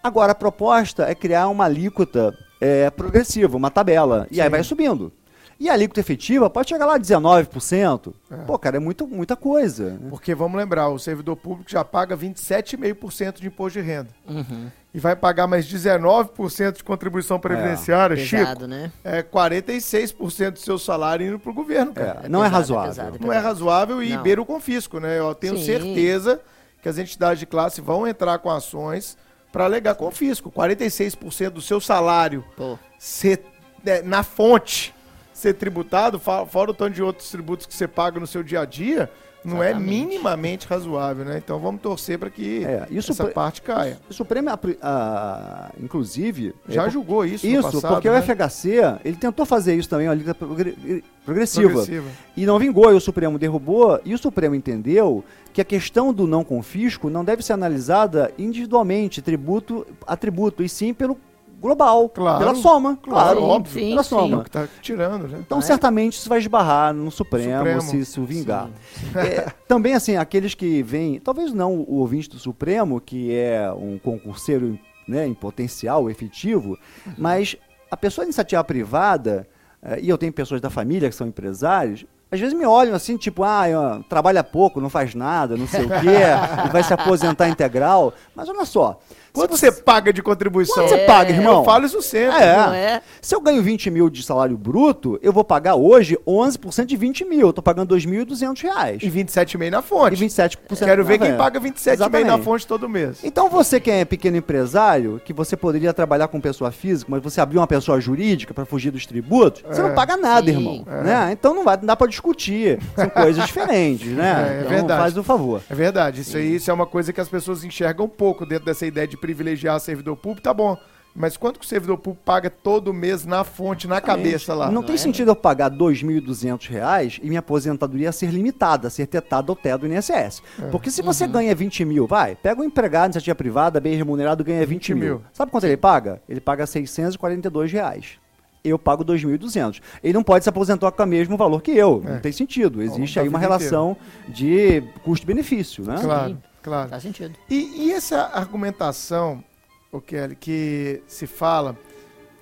Agora, 0.03 0.33
a 0.33 0.35
proposta 0.35 1.05
é 1.09 1.15
criar 1.15 1.49
uma 1.49 1.65
alíquota 1.65 2.35
é, 2.61 2.91
progressiva, 2.91 3.57
uma 3.57 3.71
tabela, 3.71 4.27
e 4.31 4.41
aí 4.41 4.49
vai 4.49 4.63
subindo. 4.63 5.13
E 5.59 5.71
a 5.71 5.73
alíquota 5.73 6.01
efetiva 6.01 6.51
pode 6.51 6.69
chegar 6.69 6.85
lá 6.87 6.97
a 6.97 6.99
19%. 7.01 8.13
É. 8.31 8.37
Pô, 8.45 8.59
cara, 8.59 8.77
é 8.77 8.81
muito, 8.81 9.07
muita 9.07 9.37
coisa. 9.37 9.91
né? 9.91 10.09
Porque 10.11 10.35
vamos 10.35 10.59
lembrar, 10.59 10.89
o 10.89 10.99
servidor 10.99 11.37
público 11.37 11.71
já 11.71 11.85
paga 11.85 12.17
27,5% 12.17 13.41
de 13.41 13.47
imposto 13.47 13.79
de 13.81 13.85
renda. 13.87 14.09
Uhum. 14.29 14.69
E 14.93 14.99
vai 15.01 15.17
pagar 15.17 15.47
mais 15.47 15.67
19% 15.67 16.77
de 16.77 16.85
contribuição 16.85 17.39
previdenciária, 17.41 18.17
Chico. 18.17 18.43
Pesado, 18.43 18.69
né? 18.69 18.93
É 19.03 19.23
46% 19.23 20.51
do 20.53 20.59
seu 20.61 20.79
salário 20.79 21.27
indo 21.27 21.39
pro 21.39 21.53
governo, 21.53 21.93
cara. 21.93 22.21
É, 22.25 22.29
não 22.29 22.41
é 22.45 22.49
pesado, 22.49 22.57
razoável. 22.75 22.91
pesado, 23.05 23.19
Não 23.21 23.33
é 23.33 23.39
razoável 23.39 24.03
e 24.03 24.11
Não. 24.15 24.23
beira 24.23 24.41
o 24.41 24.47
confisco, 24.47 25.01
né? 25.01 25.19
Eu 25.19 25.35
tenho 25.35 25.57
Sim. 25.59 25.65
certeza 25.65 26.41
que 26.81 26.89
as 26.89 26.97
entidades 26.99 27.41
de 27.41 27.47
classe 27.47 27.81
vão 27.81 28.07
entrar 28.07 28.39
com 28.39 28.51
ações 28.51 29.17
para 29.51 29.65
alegar 29.65 29.95
confisco. 29.97 30.51
46% 30.51 31.51
do 31.51 31.61
seu 31.63 31.81
salário 31.81 32.45
Pô, 32.57 32.79
ser 32.99 33.43
né, 33.85 34.01
na 34.03 34.23
fonte 34.23 34.94
ser 35.35 35.55
tributado, 35.55 36.19
fora 36.19 36.71
o 36.71 36.75
tanto 36.75 36.95
de 36.95 37.03
outros 37.03 37.31
tributos 37.31 37.67
que 37.67 37.75
você 37.75 37.87
paga 37.89 38.19
no 38.19 38.27
seu 38.27 38.43
dia 38.43 38.61
a 38.61 38.65
dia, 38.65 39.11
não 39.45 39.63
é 39.63 39.73
Exatamente. 39.73 39.91
minimamente 40.07 40.67
razoável, 40.67 41.23
né? 41.23 41.37
Então 41.37 41.59
vamos 41.59 41.83
torcer 41.83 42.19
para 42.19 42.31
que 42.31 42.65
É, 42.65 42.87
essa 42.97 43.27
parte 43.27 43.61
caia. 43.61 43.99
O 44.09 44.15
Supremo, 44.15 44.49
ah, 44.81 45.71
inclusive... 45.79 46.55
Já 46.67 46.87
é, 46.87 46.91
julgou 46.91 47.27
isso, 47.27 47.47
no 47.47 47.53
Isso, 47.53 47.63
passado, 47.73 47.93
porque 47.93 48.09
o 48.09 48.13
né? 48.13 48.23
FHC, 48.23 49.01
ele 49.05 49.17
tentou 49.17 49.45
fazer 49.45 49.75
isso 49.75 49.87
também, 49.89 50.07
uma 50.07 50.13
alíquota 50.15 50.35
progre- 50.35 51.05
progressiva. 51.27 51.69
Progressiva. 51.69 52.09
E 52.35 52.47
não 52.47 52.59
vingou, 52.59 52.91
e 52.91 52.95
o 52.95 53.01
Supremo 53.01 53.39
derrubou, 53.39 54.01
e 54.03 54.15
o 54.15 54.19
Supremo 54.19 54.55
entendeu 54.55 55.23
que 55.53 55.61
a 55.61 55.65
questão 55.65 56.11
do 56.11 56.27
não 56.27 56.43
confisco 56.43 57.11
não 57.11 57.23
deve 57.23 57.43
ser 57.45 57.53
analisada 57.53 58.33
individualmente, 58.39 59.21
tributo 59.21 59.87
a 60.07 60.17
tributo, 60.17 60.63
e 60.63 60.71
sim 60.71 60.95
pelo 60.95 61.19
global, 61.65 62.09
Claro, 62.11 62.39
pela 62.39 62.55
soma, 62.55 62.99
claro, 63.03 63.39
claro, 63.41 63.43
óbvio. 63.43 63.83
Sim, 63.83 63.91
pela 63.91 64.03
sim. 64.03 64.15
É 64.15 64.19
soma. 64.21 64.45
que 64.45 64.51
tá 64.51 64.69
tirando, 64.83 65.27
né? 65.29 65.39
Então, 65.41 65.59
Ah, 65.59 65.61
é? 65.61 65.65
certamente 65.65 66.19
isso 66.19 66.29
vai 66.29 66.39
esbarrar 66.39 66.93
no 66.93 67.11
Supremo, 67.11 67.57
Supremo. 67.59 67.81
se 67.81 67.99
isso 68.01 68.23
vingar. 68.25 68.69
É, 69.17 69.51
também, 69.67 69.95
assim, 69.95 70.17
aqueles 70.17 70.55
que 70.55 70.83
vêm, 70.83 71.19
talvez 71.19 71.53
não 71.53 71.73
o 71.75 71.95
ouvinte 71.97 72.29
do 72.29 72.39
Supremo, 72.39 73.01
que 73.01 73.35
é 73.35 73.71
um 73.73 73.99
concurseiro 73.99 74.79
né, 75.09 75.27
em 75.27 75.35
potencial 75.35 76.09
efetivo, 76.11 76.79
mas 77.19 77.57
a 77.91 77.97
pessoa 77.97 78.25
de 78.25 78.29
iniciativa 78.29 78.63
privada, 78.65 79.47
eh, 79.83 80.01
e 80.03 80.09
eu 80.09 80.17
tenho 80.19 80.33
pessoas 80.33 80.61
da 80.61 80.71
família 80.71 81.09
que 81.09 81.15
são 81.15 81.27
empresários, 81.27 82.05
às 82.33 82.41
vezes 82.41 82.59
me 82.59 82.65
olham 82.67 82.95
assim, 82.95 83.17
tipo, 83.17 83.45
ah, 83.45 83.65
ó, 83.77 84.03
trabalha 84.09 84.43
pouco, 84.43 84.81
não 84.81 84.91
faz 84.91 85.15
nada, 85.15 85.57
não 85.57 85.69
sei 85.69 85.85
o 85.85 85.89
quê, 85.89 86.19
vai 86.73 86.83
se 86.83 86.93
aposentar 86.93 87.49
integral. 87.49 88.13
Mas 88.35 88.49
olha 88.49 88.65
só. 88.65 88.99
Quanto 89.35 89.57
você 89.57 89.73
paga 89.73 90.13
de 90.13 90.23
contribuição? 90.23 90.77
Quanto 90.77 90.91
você 90.91 90.99
paga, 90.99 91.33
irmão? 91.33 91.55
Eu 91.59 91.65
falo 91.65 91.85
isso 91.85 92.01
sempre. 92.01 92.41
É. 92.41 92.57
Não 92.57 92.73
é? 92.73 93.03
Se 93.21 93.35
eu 93.35 93.41
ganho 93.41 93.61
20 93.65 93.91
mil 93.91 94.09
de 94.09 94.23
salário 94.23 94.57
bruto, 94.57 95.19
eu 95.21 95.33
vou 95.33 95.43
pagar 95.43 95.75
hoje 95.75 96.17
11% 96.25 96.85
de 96.85 96.97
20 96.97 97.25
mil. 97.25 97.49
Eu 97.49 97.53
tô 97.53 97.61
pagando 97.61 97.97
2.200 97.97 98.63
reais. 98.63 99.03
E 99.03 99.11
27,5 99.11 99.71
na 99.71 99.83
fonte. 99.83 100.23
E 100.23 100.27
27% 100.29 100.57
Quero 100.79 101.05
ver 101.05 101.19
quem 101.19 101.37
paga 101.37 101.59
27,5 101.61 102.25
na 102.25 102.39
fonte 102.39 102.65
todo 102.65 102.89
mês. 102.89 103.25
Então 103.25 103.51
você 103.51 103.81
que 103.81 103.91
é 103.91 104.05
pequeno 104.05 104.37
empresário, 104.37 105.21
que 105.25 105.33
você 105.33 105.57
poderia 105.57 105.93
trabalhar 105.93 106.29
com 106.29 106.41
pessoa 106.41 106.71
física, 106.71 107.11
mas 107.11 107.21
você 107.21 107.41
abriu 107.41 107.61
uma 107.61 107.67
pessoa 107.67 108.01
jurídica 108.01 108.55
para 108.55 108.65
fugir 108.65 108.93
dos 108.93 109.05
tributos, 109.05 109.63
você 109.63 109.81
É. 109.81 109.83
não 109.83 109.95
paga 109.97 110.17
nada, 110.17 110.47
Sim. 110.47 110.53
irmão. 110.59 110.85
Né? 110.87 111.31
Então 111.33 111.53
não, 111.53 111.65
vai, 111.65 111.77
não 111.77 111.87
dá 111.87 111.97
para 111.97 112.07
discutir. 112.07 112.79
São 112.95 113.09
coisas 113.09 113.45
diferentes, 113.45 114.07
né? 114.13 114.33
É, 114.45 114.57
é 114.57 114.59
então 114.61 114.71
verdade. 114.71 115.01
faz 115.01 115.17
o 115.17 115.25
favor. 115.25 115.61
É 115.69 115.75
verdade, 115.75 116.21
isso 116.21 116.37
aí 116.37 116.55
isso 116.55 116.71
é 116.71 116.75
uma 116.75 116.87
coisa 116.87 117.13
que 117.13 117.21
as 117.21 117.29
pessoas 117.29 117.65
enxergam 117.65 118.09
pouco 118.09 118.47
dentro 118.47 118.65
dessa 118.67 118.87
ideia 118.87 119.09
de 119.09 119.17
privilegiar 119.25 119.81
servidor 119.81 120.17
público, 120.17 120.43
tá 120.43 120.53
bom. 120.53 120.77
Mas 121.17 121.37
quanto 121.37 121.59
que 121.61 121.65
o 121.65 121.69
servidor 121.69 121.97
público 121.97 122.23
paga 122.25 122.51
todo 122.51 122.93
mês 122.93 123.25
na 123.25 123.43
fonte, 123.45 123.87
na 123.87 124.01
cabeça 124.01 124.53
lá? 124.53 124.67
Não, 124.67 124.75
Não 124.75 124.83
tem 124.83 124.97
é? 124.97 124.99
sentido 124.99 125.31
eu 125.31 125.37
pagar 125.37 125.71
2.200 125.71 126.69
reais 126.69 127.21
e 127.23 127.29
minha 127.29 127.39
aposentadoria 127.39 128.11
ser 128.11 128.31
limitada, 128.31 128.91
ser 128.91 129.07
tetada 129.07 129.51
ao 129.51 129.57
teto 129.57 129.83
do 129.83 129.87
INSS. 129.87 130.43
É. 130.61 130.67
Porque 130.73 130.91
se 130.91 131.03
você 131.03 131.27
ganha 131.27 131.55
20 131.55 131.85
mil, 131.85 132.07
vai, 132.07 132.35
pega 132.35 132.61
um 132.61 132.65
empregado 132.65 133.05
de 133.05 133.07
iniciativa 133.17 133.35
privada, 133.37 133.81
bem 133.81 133.95
remunerado, 133.95 134.43
ganha 134.45 134.67
20, 134.67 134.69
20 134.69 134.95
mil. 134.95 135.15
mil. 135.15 135.23
Sabe 135.33 135.53
quanto 135.53 135.65
ele 135.65 135.77
paga? 135.77 136.21
Ele 136.29 136.41
paga 136.41 136.67
642 136.67 137.71
reais. 137.73 138.19
Eu 138.65 138.79
pago 138.79 139.05
2.200. 139.05 139.81
Ele 140.03 140.15
não 140.15 140.23
pode 140.25 140.43
se 140.43 140.49
aposentar 140.49 140.91
com 140.91 141.03
o 141.03 141.07
mesmo 141.07 141.37
valor 141.37 141.63
que 141.63 141.71
eu. 141.71 142.03
É. 142.07 142.11
Não 142.15 142.21
tem 142.21 142.33
sentido. 142.33 142.83
Existe 142.83 143.17
da 143.17 143.23
aí 143.23 143.29
uma 143.29 143.39
relação 143.39 143.97
de 144.29 144.83
custo-benefício, 145.05 145.85
né? 145.85 145.97
Claro, 146.01 146.31
Sim. 146.31 146.39
Claro. 146.65 146.89
Faz 146.89 147.03
sentido. 147.03 147.39
E, 147.49 147.87
e 147.87 147.93
essa 147.93 148.31
argumentação, 148.33 149.45
o 149.93 150.01
Kelly, 150.01 150.35
que 150.35 151.03
se 151.07 151.27
fala 151.27 151.77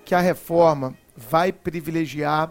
que 0.05 0.15
a 0.15 0.21
reforma 0.21 0.95
vai 1.15 1.53
privilegiar 1.53 2.51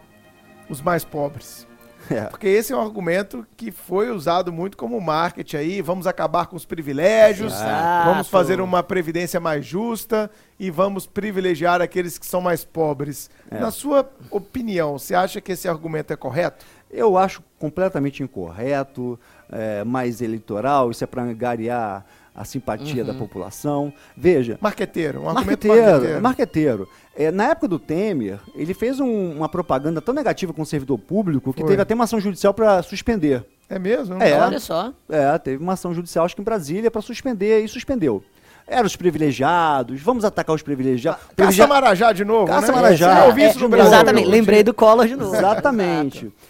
os 0.69 0.81
mais 0.81 1.03
pobres. 1.03 1.67
É. 2.09 2.23
Porque 2.25 2.47
esse 2.47 2.73
é 2.73 2.75
um 2.75 2.81
argumento 2.81 3.45
que 3.55 3.71
foi 3.71 4.09
usado 4.09 4.51
muito 4.51 4.75
como 4.75 4.99
marketing 4.99 5.57
aí. 5.57 5.81
Vamos 5.81 6.07
acabar 6.07 6.47
com 6.47 6.55
os 6.55 6.65
privilégios, 6.65 7.53
Exato. 7.53 8.09
vamos 8.09 8.27
fazer 8.27 8.59
uma 8.59 8.81
previdência 8.81 9.39
mais 9.39 9.65
justa 9.65 10.29
e 10.59 10.69
vamos 10.69 11.05
privilegiar 11.05 11.81
aqueles 11.81 12.17
que 12.17 12.25
são 12.25 12.41
mais 12.41 12.65
pobres. 12.65 13.29
É. 13.49 13.59
Na 13.59 13.71
sua 13.71 14.09
opinião, 14.29 14.97
você 14.97 15.15
acha 15.15 15.39
que 15.39 15.51
esse 15.51 15.67
argumento 15.67 16.11
é 16.11 16.15
correto? 16.15 16.65
Eu 16.89 17.17
acho 17.17 17.41
completamente 17.57 18.21
incorreto, 18.21 19.17
é, 19.51 19.83
mais 19.83 20.21
eleitoral, 20.21 20.89
isso 20.91 21.03
é 21.03 21.07
para 21.07 21.23
angariar 21.23 22.05
a 22.33 22.45
simpatia 22.45 23.03
da 23.03 23.13
população. 23.13 23.91
Veja, 24.15 24.57
Marqueteiro, 24.61 25.19
um 25.21 25.27
argumento 25.29 25.67
marqueteiro, 25.67 25.81
marqueteiro. 25.91 26.17
é 26.17 26.21
marqueteiro. 26.21 26.89
É, 27.13 27.29
na 27.31 27.49
época 27.49 27.67
do 27.67 27.77
Temer, 27.77 28.39
ele 28.55 28.73
fez 28.73 28.99
um- 29.01 29.33
uma 29.35 29.49
propaganda 29.49 30.01
tão 30.01 30.13
negativa 30.13 30.53
com 30.53 30.61
o 30.61 30.65
servidor 30.65 30.97
público 30.97 31.51
que 31.53 31.59
Foi. 31.61 31.69
teve 31.69 31.81
até 31.81 31.93
uma 31.93 32.05
ação 32.05 32.21
judicial 32.21 32.53
para 32.53 32.81
suspender. 32.83 33.43
É 33.69 33.77
mesmo? 33.77 34.21
É. 34.23 34.39
Olha 34.39 34.59
só. 34.59 34.93
É, 35.09 35.37
teve 35.37 35.61
uma 35.61 35.73
ação 35.73 35.93
judicial, 35.93 36.23
acho 36.25 36.35
que 36.35 36.41
em 36.41 36.45
Brasília, 36.45 36.89
para 36.89 37.01
suspender 37.01 37.63
e 37.63 37.67
suspendeu. 37.67 38.23
Eram 38.65 38.85
os 38.85 38.95
privilegiados, 38.95 39.99
vamos 40.01 40.23
atacar 40.23 40.55
os 40.55 40.61
privilegiados. 40.61 41.21
Caça 41.21 41.33
Privilegia- 41.35 41.67
Marajá 41.67 42.13
de 42.13 42.23
novo, 42.23 42.47
Caça 42.47 42.67
né? 42.67 42.73
Marajá. 42.73 43.19
Eu 43.21 43.25
ouvi 43.27 43.43
isso 43.43 43.59
É, 43.59 43.61
no 43.61 43.67
Brasil. 43.69 43.93
Exatamente. 43.93 44.27
Lembrei 44.29 44.63
do 44.63 44.73
Collor 44.73 45.05
de 45.07 45.15
novo. 45.17 45.35
Exatamente. 45.35 46.31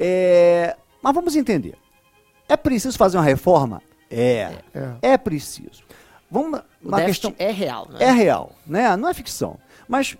É, 0.00 0.76
mas 1.02 1.12
vamos 1.14 1.34
entender. 1.34 1.74
É 2.48 2.56
preciso 2.56 2.96
fazer 2.96 3.16
uma 3.18 3.24
reforma? 3.24 3.82
É. 4.10 4.56
É. 4.74 5.12
É 5.12 5.18
preciso. 5.18 5.82
Vamos, 6.30 6.60
O 6.82 6.88
uma 6.88 7.02
questão 7.02 7.34
é 7.38 7.50
real, 7.50 7.88
né? 7.90 7.98
é 8.04 8.10
real, 8.10 8.52
né? 8.66 8.96
Não 8.96 9.08
é 9.08 9.14
ficção. 9.14 9.58
Mas 9.86 10.16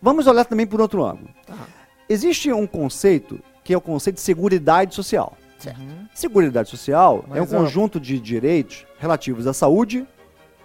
vamos 0.00 0.26
olhar 0.26 0.44
também 0.44 0.66
por 0.66 0.80
outro 0.80 1.04
ângulo. 1.04 1.28
Aham. 1.48 1.66
Existe 2.08 2.52
um 2.52 2.66
conceito 2.66 3.40
que 3.62 3.72
é 3.72 3.76
o 3.76 3.80
conceito 3.80 4.16
de 4.16 4.22
seguridade 4.22 4.94
social. 4.94 5.36
Certo. 5.58 5.80
Seguridade 6.14 6.68
social 6.68 7.24
Mais 7.26 7.38
é 7.38 7.40
um 7.40 7.44
amplo. 7.44 7.58
conjunto 7.58 7.98
de 7.98 8.18
direitos 8.20 8.84
relativos 8.98 9.46
à 9.46 9.52
saúde, 9.54 10.06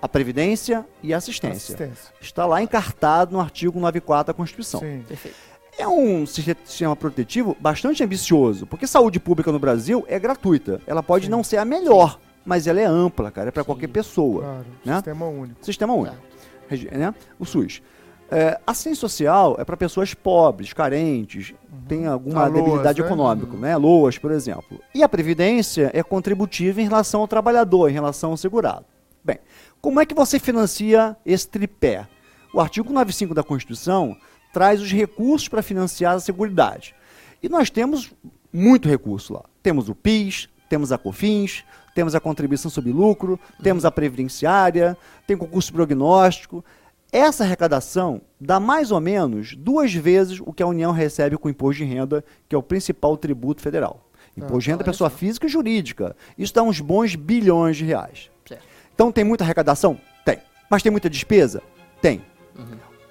à 0.01 0.09
previdência 0.09 0.85
e 1.01 1.13
à 1.13 1.17
assistência. 1.17 1.75
Assistência. 1.75 2.13
Está 2.19 2.45
lá 2.45 2.61
encartado 2.61 3.31
no 3.31 3.39
artigo 3.39 3.79
94 3.79 4.33
da 4.33 4.37
Constituição. 4.37 4.79
Sim. 4.81 5.03
Perfeito. 5.07 5.37
É 5.79 5.87
um 5.87 6.25
sistema 6.25 6.93
protetivo 6.93 7.55
bastante 7.57 8.03
ambicioso, 8.03 8.67
porque 8.67 8.85
saúde 8.85 9.17
pública 9.17 9.49
no 9.49 9.57
Brasil 9.59 10.03
é 10.09 10.19
gratuita. 10.19 10.81
Ela 10.85 11.01
pode 11.01 11.25
Sim. 11.25 11.31
não 11.31 11.41
ser 11.41 11.55
a 11.55 11.63
melhor, 11.63 12.19
mas 12.45 12.67
ela 12.67 12.81
é 12.81 12.85
ampla, 12.85 13.31
cara, 13.31 13.47
é 13.47 13.51
para 13.51 13.63
qualquer 13.63 13.87
pessoa. 13.87 14.41
Claro. 14.41 14.65
Né? 14.83 14.95
Sistema 14.95 15.25
único. 15.25 15.65
Sistema 15.65 15.93
único, 15.93 16.15
Tá. 16.17 16.21
Regi- 16.67 16.89
né? 16.91 17.15
o 17.39 17.45
SUS. 17.45 17.81
É, 18.29 18.59
assistência 18.67 18.99
social 18.99 19.55
é 19.57 19.63
para 19.63 19.77
pessoas 19.77 20.13
pobres, 20.13 20.73
carentes, 20.73 21.53
tem 21.87 22.05
alguma 22.05 22.41
A 22.43 22.47
LOAS, 22.47 22.53
debilidade 22.53 23.01
né? 23.01 23.07
econômica, 23.07 23.57
né? 23.57 23.75
LOAS, 23.77 24.17
por 24.19 24.31
exemplo. 24.31 24.79
E 24.93 25.01
a 25.01 25.07
previdência 25.09 25.89
é 25.93 26.03
contributiva 26.03 26.81
em 26.81 26.83
relação 26.83 27.21
ao 27.21 27.27
trabalhador, 27.27 27.89
em 27.89 27.93
relação 27.93 28.31
ao 28.31 28.37
segurado. 28.37 28.85
Bem, 29.23 29.39
como 29.81 29.99
é 29.99 30.05
que 30.05 30.13
você 30.13 30.37
financia 30.39 31.15
esse 31.25 31.47
tripé? 31.47 32.05
O 32.53 32.59
artigo 32.59 32.91
95 32.91 33.33
da 33.33 33.43
Constituição 33.43 34.15
traz 34.53 34.81
os 34.81 34.91
recursos 34.91 35.47
para 35.47 35.61
financiar 35.61 36.15
a 36.15 36.19
Seguridade. 36.19 36.95
E 37.41 37.47
nós 37.47 37.69
temos 37.69 38.11
muito 38.51 38.89
recurso 38.89 39.33
lá. 39.33 39.43
Temos 39.61 39.89
o 39.89 39.95
PIS, 39.95 40.49
temos 40.67 40.91
a 40.91 40.97
COFINS, 40.97 41.63
temos 41.95 42.15
a 42.15 42.19
contribuição 42.19 42.69
sobre 42.69 42.91
lucro, 42.91 43.39
temos 43.61 43.85
a 43.85 43.91
previdenciária, 43.91 44.97
tem 45.25 45.35
concurso 45.35 45.73
prognóstico. 45.73 46.63
Essa 47.11 47.43
arrecadação 47.43 48.21
dá 48.39 48.59
mais 48.59 48.91
ou 48.91 48.99
menos 48.99 49.55
duas 49.55 49.93
vezes 49.93 50.39
o 50.39 50.53
que 50.53 50.61
a 50.61 50.67
União 50.67 50.91
recebe 50.91 51.37
com 51.37 51.47
o 51.47 51.51
imposto 51.51 51.83
de 51.83 51.89
renda, 51.89 52.23
que 52.47 52.55
é 52.55 52.57
o 52.57 52.63
principal 52.63 53.17
tributo 53.17 53.61
federal. 53.61 54.09
Imposto 54.37 54.59
de 54.59 54.69
renda 54.69 54.83
é 54.83 54.85
olha 54.85 54.91
pessoa 54.91 55.09
física 55.09 55.47
e 55.47 55.49
jurídica. 55.49 56.15
Isso 56.37 56.53
dá 56.53 56.61
uns 56.61 56.79
bons 56.79 57.15
bilhões 57.15 57.77
de 57.77 57.85
reais. 57.85 58.29
Certo. 58.47 58.63
Então 58.93 59.11
tem 59.11 59.23
muita 59.23 59.43
arrecadação? 59.43 59.99
Tem. 60.23 60.37
Mas 60.69 60.83
tem 60.83 60.91
muita 60.91 61.09
despesa? 61.09 61.63
Tem. 62.01 62.21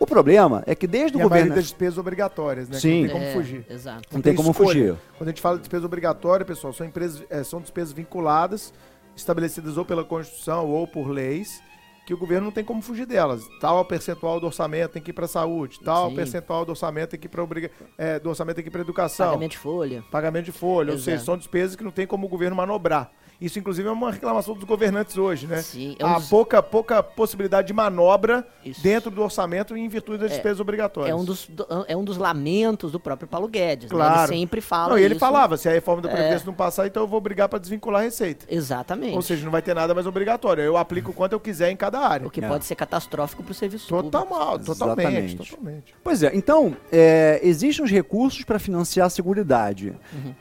O 0.01 0.07
problema 0.07 0.62
é 0.66 0.74
que 0.74 0.86
desde 0.86 1.16
E 1.16 1.20
o 1.20 1.20
a 1.20 1.24
governo. 1.24 1.55
das 1.55 1.64
despesas 1.64 1.99
obrigatórias, 1.99 2.68
né? 2.68 2.76
que 2.76 2.80
Sim. 2.82 3.03
Não 3.03 3.09
tem 3.09 3.12
como 3.16 3.24
É, 3.24 3.32
fugir. 3.32 3.66
Exato. 3.68 4.03
Não 4.12 4.20
tem 4.20 4.34
como 4.34 4.51
escolha. 4.53 4.68
fugir. 4.68 4.96
Quando 5.16 5.28
a 5.28 5.32
gente 5.32 5.42
fala 5.42 5.57
de 5.57 5.62
despesa 5.62 5.86
obrigatória, 5.86 6.46
pessoal, 6.46 6.72
são, 6.72 6.86
empresas, 6.86 7.24
eh, 7.28 7.42
são 7.42 7.61
despesas 7.61 7.92
vinculadas, 7.92 8.72
estabelecidas 9.16 9.76
ou 9.76 9.84
pela 9.84 10.05
Constituição 10.05 10.66
ou 10.68 10.86
por 10.86 11.09
leis, 11.09 11.61
que 12.07 12.14
o 12.14 12.16
governo 12.16 12.46
não 12.46 12.53
tem 12.53 12.64
como 12.64 12.80
fugir 12.80 13.05
delas. 13.07 13.42
Tal 13.61 13.84
percentual 13.84 14.38
do 14.40 14.46
orçamento 14.46 14.92
tem 14.92 15.03
que 15.03 15.11
ir 15.11 15.12
para 15.12 15.26
saúde, 15.26 15.78
tal 15.84 16.09
Sim. 16.11 16.14
percentual 16.16 16.64
do 16.64 16.70
orçamento 16.70 17.11
tem 17.11 17.20
que 17.20 17.26
ir 17.26 17.28
para 17.30 17.42
obriga... 17.42 17.70
eh, 17.99 18.18
do 18.20 18.28
orçamento 18.30 18.55
tem 18.55 18.62
que 18.64 18.68
ir 18.70 18.72
para 18.72 18.80
educação, 18.80 19.26
Pagamento 19.26 19.51
de 19.51 19.59
folha. 19.59 20.05
pagamento 20.11 20.44
de 20.46 20.53
folha, 20.53 20.90
ou 20.90 20.94
Exato. 20.94 21.05
seja, 21.11 21.24
são 21.24 21.36
despesas 21.36 21.74
que 21.76 21.82
não 21.84 21.90
tem 21.90 22.07
como 22.07 22.26
o 22.26 22.28
governo 22.30 22.55
manobrar. 22.57 23.11
Isso, 23.41 23.57
inclusive, 23.59 23.89
é 23.89 23.93
uma 23.93 24.11
reclamação 24.11 24.53
dos 24.55 24.64
governantes 24.64 25.16
hoje, 25.16 25.47
né? 25.47 25.62
Sim, 25.62 25.95
é 25.99 26.05
um 26.05 26.09
Há 26.09 26.18
dos- 26.18 26.28
pouca, 26.28 26.61
pouca 26.61 27.03
possibilidade 27.05 27.68
de 27.68 27.72
manobra 27.72 28.45
Isso. 28.64 28.82
dentro 28.82 29.12
do 29.12 29.22
orçamento 29.22 29.76
em 29.76 29.89
virtude 29.89 30.18
das 30.18 30.32
É, 30.32 30.34
despesas 30.34 30.59
obrigatórias. 30.59 31.12
É 31.12 31.14
um, 31.14 31.24
dos, 31.24 31.47
do- 31.47 31.66
é 31.86 31.97
um 31.97 32.03
dos 32.03 32.16
lamentos 32.16 32.91
do 32.91 32.99
próprio 32.99 33.28
Paulo 33.28 33.47
Guedes. 33.47 33.84
Né? 33.93 33.97
Claro. 33.97 34.32
Ele 34.32 34.41
sempre 34.41 34.61
fala 34.61 34.89
Não, 34.91 34.99
e 34.99 35.03
ele 35.05 35.14
isso. 35.14 35.20
falava, 35.20 35.57
se 35.57 35.68
a 35.68 35.72
reforma 35.72 36.03
da 36.03 36.09
É. 36.11 36.12
Previdência 36.14 36.47
não 36.47 36.53
passar, 36.55 36.89
então 36.89 37.05
eu 37.05 37.07
vou 37.07 37.20
brigar 37.20 37.49
para 37.49 37.61
desvincular 37.61 38.01
a 38.01 38.05
receita. 38.05 38.45
Exatamente. 38.49 39.14
Ou 39.14 39.22
seja, 39.22 39.45
não 39.45 39.53
vai 39.53 39.62
ter 39.62 39.72
nada 39.72 39.95
mais 39.95 40.07
obrigatório. 40.09 40.62
Eu 40.64 40.76
aplico 40.76 41.12
o 41.12 41.14
quanto 41.14 41.32
eu 41.34 41.39
quiser 41.41 41.70
em 41.70 41.76
cada 41.76 42.01
área. 42.01 42.26
o 42.26 42.30
que 42.30 42.45
É. 42.45 42.49
pode 42.49 42.64
ser 42.64 42.74
catastrófico 42.74 43.45
para 43.45 43.53
o 43.53 43.55
serviço 43.55 43.86
Total, 43.89 44.26
público. 44.26 44.64
totalmente, 44.64 45.07
Exatamente. 45.07 45.36
totalmente. 45.51 45.95
Pois 46.03 46.22
é, 46.24 46.32
então, 46.34 46.76
é, 46.91 47.39
existem 47.45 47.84
os 47.84 47.91
recursos 47.91 48.43
para 48.43 48.59
financiar 48.59 49.07
a 49.07 49.11
Seguridade. 49.11 49.95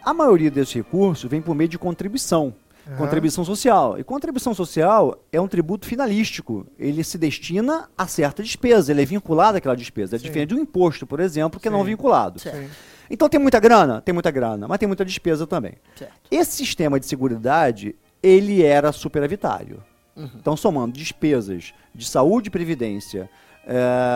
A 0.03 0.13
maioria 0.15 0.49
desses 0.49 0.73
recursos 0.73 1.29
vem 1.29 1.41
por 1.43 1.53
meio 1.53 1.69
de 1.69 1.77
contribuição. 1.77 2.55
Aham. 2.87 2.97
Contribuição 2.97 3.43
social. 3.43 3.99
E 3.99 4.03
contribuição 4.03 4.53
social 4.53 5.21
é 5.31 5.41
um 5.41 5.47
tributo 5.47 5.85
finalístico. 5.85 6.65
Ele 6.79 7.03
se 7.03 7.17
destina 7.17 7.89
a 7.97 8.07
certa 8.07 8.41
despesa, 8.41 8.91
ele 8.91 9.01
é 9.01 9.05
vinculado 9.05 9.57
àquela 9.57 9.75
despesa. 9.75 10.15
É 10.15 10.19
Sim. 10.19 10.25
diferente 10.25 10.49
de 10.49 10.55
um 10.55 10.59
imposto, 10.59 11.05
por 11.05 11.19
exemplo, 11.19 11.59
que 11.59 11.67
é 11.67 11.71
não 11.71 11.79
Sim. 11.79 11.85
vinculado. 11.87 12.39
Sim. 12.39 12.69
Então 13.09 13.29
tem 13.29 13.39
muita 13.39 13.59
grana? 13.59 14.01
Tem 14.01 14.13
muita 14.13 14.31
grana, 14.31 14.67
mas 14.67 14.77
tem 14.77 14.87
muita 14.87 15.05
despesa 15.05 15.45
também. 15.45 15.73
Certo. 15.95 16.13
Esse 16.29 16.57
sistema 16.57 16.99
de 16.99 17.05
seguridade, 17.05 17.95
ele 18.23 18.63
era 18.63 18.91
superavitário. 18.91 19.83
Uhum. 20.15 20.29
Então, 20.35 20.57
somando 20.57 20.97
despesas 20.97 21.73
de 21.93 22.05
saúde 22.05 22.49
previdência 22.49 23.29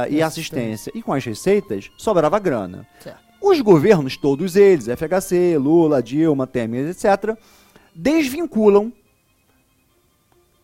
e 0.10 0.16
E 0.16 0.22
assistência 0.24 0.92
e 0.96 1.02
com 1.02 1.14
as 1.14 1.26
receitas, 1.26 1.92
sobrava 1.98 2.40
grana. 2.40 2.88
Certo. 3.00 3.20
Os 3.42 3.60
governos, 3.60 4.16
todos 4.18 4.56
eles, 4.56 4.88
FHC, 4.88 5.58
Lula, 5.58 6.02
Dilma, 6.02 6.48
Temer, 6.48 6.90
etc., 6.90 7.38
desvinculam 7.96 8.92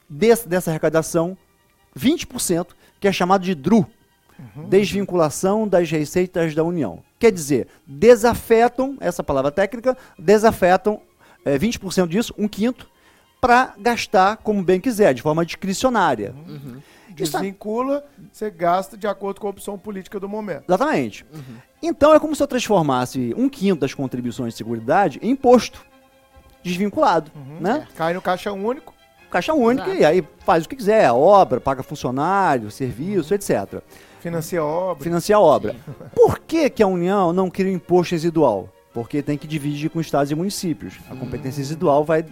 desse- 0.09 0.47
dessa 0.47 0.71
arrecadação 0.71 1.37
20% 1.95 2.75
que 2.99 3.07
é 3.07 3.11
chamado 3.11 3.43
de 3.43 3.53
DRU, 3.55 3.85
Desvinculação 4.69 5.67
das 5.67 5.89
Receitas 5.89 6.53
da 6.53 6.63
União. 6.63 7.03
Quer 7.17 7.31
dizer, 7.31 7.67
desafetam, 7.87 8.95
essa 8.99 9.23
palavra 9.23 9.51
técnica, 9.51 9.97
desafetam 10.17 11.01
é, 11.43 11.57
20% 11.57 12.07
disso, 12.09 12.33
um 12.37 12.47
quinto, 12.47 12.87
para 13.39 13.73
gastar 13.79 14.37
como 14.37 14.61
bem 14.63 14.79
quiser, 14.81 15.13
de 15.13 15.21
forma 15.21 15.45
discricionária. 15.45 16.35
Isso- 17.17 17.31
Desvincula, 17.31 18.05
você 18.31 18.51
gasta 18.51 18.95
de 18.97 19.07
acordo 19.07 19.39
com 19.41 19.47
a 19.47 19.49
opção 19.49 19.77
política 19.77 20.19
do 20.19 20.27
momento. 20.29 20.65
Exatamente. 20.67 21.25
Então 21.81 22.13
é 22.13 22.19
como 22.19 22.35
se 22.35 22.43
eu 22.43 22.47
transformasse 22.47 23.33
um 23.37 23.47
quinto 23.49 23.79
das 23.81 23.93
contribuições 23.93 24.53
de 24.53 24.57
seguridade 24.57 25.17
em 25.21 25.31
imposto 25.31 25.83
desvinculado, 26.67 27.31
né? 27.59 27.87
Cai 27.95 28.13
no 28.13 28.21
caixa 28.21 28.51
único. 28.51 28.93
Caixa 29.29 29.53
única 29.53 29.87
Exato. 29.87 30.01
e 30.01 30.05
aí 30.05 30.23
faz 30.45 30.65
o 30.65 30.69
que 30.69 30.75
quiser, 30.75 31.11
obra, 31.11 31.59
paga 31.59 31.83
funcionário, 31.83 32.71
serviço, 32.71 33.33
etc. 33.33 33.81
Financia 34.21 34.61
a 34.61 34.65
obra. 34.65 35.03
Financia 35.03 35.35
a 35.35 35.39
obra. 35.39 35.75
Por 36.15 36.39
que, 36.39 36.69
que 36.69 36.81
a 36.81 36.87
União 36.87 37.33
não 37.33 37.49
cria 37.49 37.71
um 37.71 37.75
imposto 37.75 38.15
residual? 38.15 38.69
Porque 38.93 39.21
tem 39.21 39.37
que 39.37 39.45
dividir 39.45 39.89
com 39.89 39.99
estados 39.99 40.31
e 40.31 40.35
municípios. 40.35 40.95
A 41.09 41.15
competência 41.15 41.59
residual 41.59 42.03
vai 42.03 42.25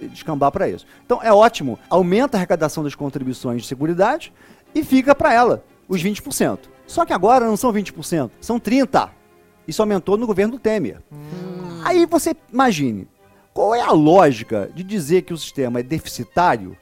descambar 0.00 0.50
para 0.50 0.68
isso. 0.68 0.86
Então 1.04 1.22
é 1.22 1.32
ótimo, 1.32 1.78
aumenta 1.90 2.36
a 2.36 2.38
arrecadação 2.38 2.82
das 2.82 2.94
contribuições 2.94 3.62
de 3.62 3.68
seguridade 3.68 4.32
e 4.74 4.82
fica 4.82 5.14
para 5.14 5.32
ela 5.32 5.64
os 5.88 6.02
20%. 6.02 6.60
Só 6.86 7.04
que 7.04 7.12
agora 7.12 7.46
não 7.46 7.56
são 7.56 7.72
20%, 7.72 8.30
são 8.40 8.58
30%. 8.58 9.10
Isso 9.66 9.82
aumentou 9.82 10.16
no 10.16 10.26
governo 10.26 10.52
do 10.52 10.58
Temer. 10.58 11.02
Aí 11.84 12.06
você 12.06 12.34
imagine, 12.50 13.06
qual 13.58 13.74
é 13.74 13.80
a 13.80 13.90
lógica 13.90 14.70
de 14.72 14.84
dizer 14.84 15.22
que 15.22 15.34
o 15.34 15.36
sistema 15.36 15.80
é 15.80 15.82
deficitário, 15.82 16.76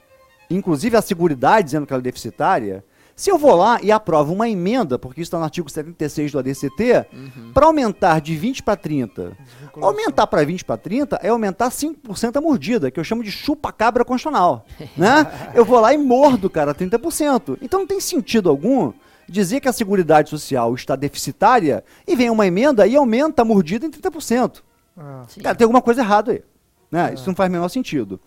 inclusive 0.47 0.95
a 0.95 1.01
seguridade 1.01 1.65
dizendo 1.65 1.87
que 1.87 1.91
ela 1.91 1.99
é 1.99 2.03
deficitária, 2.03 2.85
se 3.15 3.31
eu 3.31 3.37
vou 3.39 3.55
lá 3.55 3.79
e 3.81 3.91
aprovo 3.91 4.31
uma 4.31 4.47
emenda, 4.47 4.99
porque 4.99 5.21
isso 5.21 5.29
está 5.29 5.39
no 5.39 5.45
artigo 5.45 5.67
76 5.67 6.31
do 6.31 6.37
ADCT, 6.37 7.07
para 7.51 7.65
aumentar 7.65 8.21
de 8.21 8.35
20 8.35 8.61
para 8.61 8.75
30. 8.75 9.35
Aumentar 9.81 10.27
para 10.27 10.45
20 10.45 10.63
para 10.65 10.77
30 10.77 11.15
é 11.23 11.29
aumentar 11.29 11.69
5% 11.69 12.35
a 12.35 12.41
mordida, 12.41 12.91
que 12.91 12.99
eu 12.99 13.03
chamo 13.03 13.23
de 13.23 13.31
chupa-cabra 13.31 14.05
constitucional. 14.05 14.63
né? 14.95 15.51
Eu 15.55 15.65
vou 15.65 15.79
lá 15.79 15.95
e 15.95 15.97
mordo, 15.97 16.47
cara, 16.47 16.75
30%. 16.75 17.57
Então 17.59 17.79
não 17.79 17.87
tem 17.87 17.99
sentido 17.99 18.51
algum 18.51 18.93
dizer 19.27 19.61
que 19.61 19.67
a 19.67 19.73
Seguridade 19.73 20.29
Social 20.29 20.75
está 20.75 20.95
deficitária 20.95 21.83
e 22.07 22.15
vem 22.15 22.29
uma 22.29 22.45
emenda 22.45 22.85
e 22.85 22.95
aumenta 22.95 23.41
a 23.41 23.45
mordida 23.45 23.87
em 23.87 23.89
30%. 23.89 24.61
Ah. 24.95 25.25
Cara, 25.41 25.55
tem 25.55 25.65
alguma 25.65 25.81
coisa 25.81 26.01
errada 26.01 26.33
aí. 26.33 26.43
Né? 26.91 27.13
Isso 27.13 27.27
não 27.27 27.35
faz 27.35 27.49
o 27.49 27.51
menor 27.51 27.69
sentido. 27.69 28.19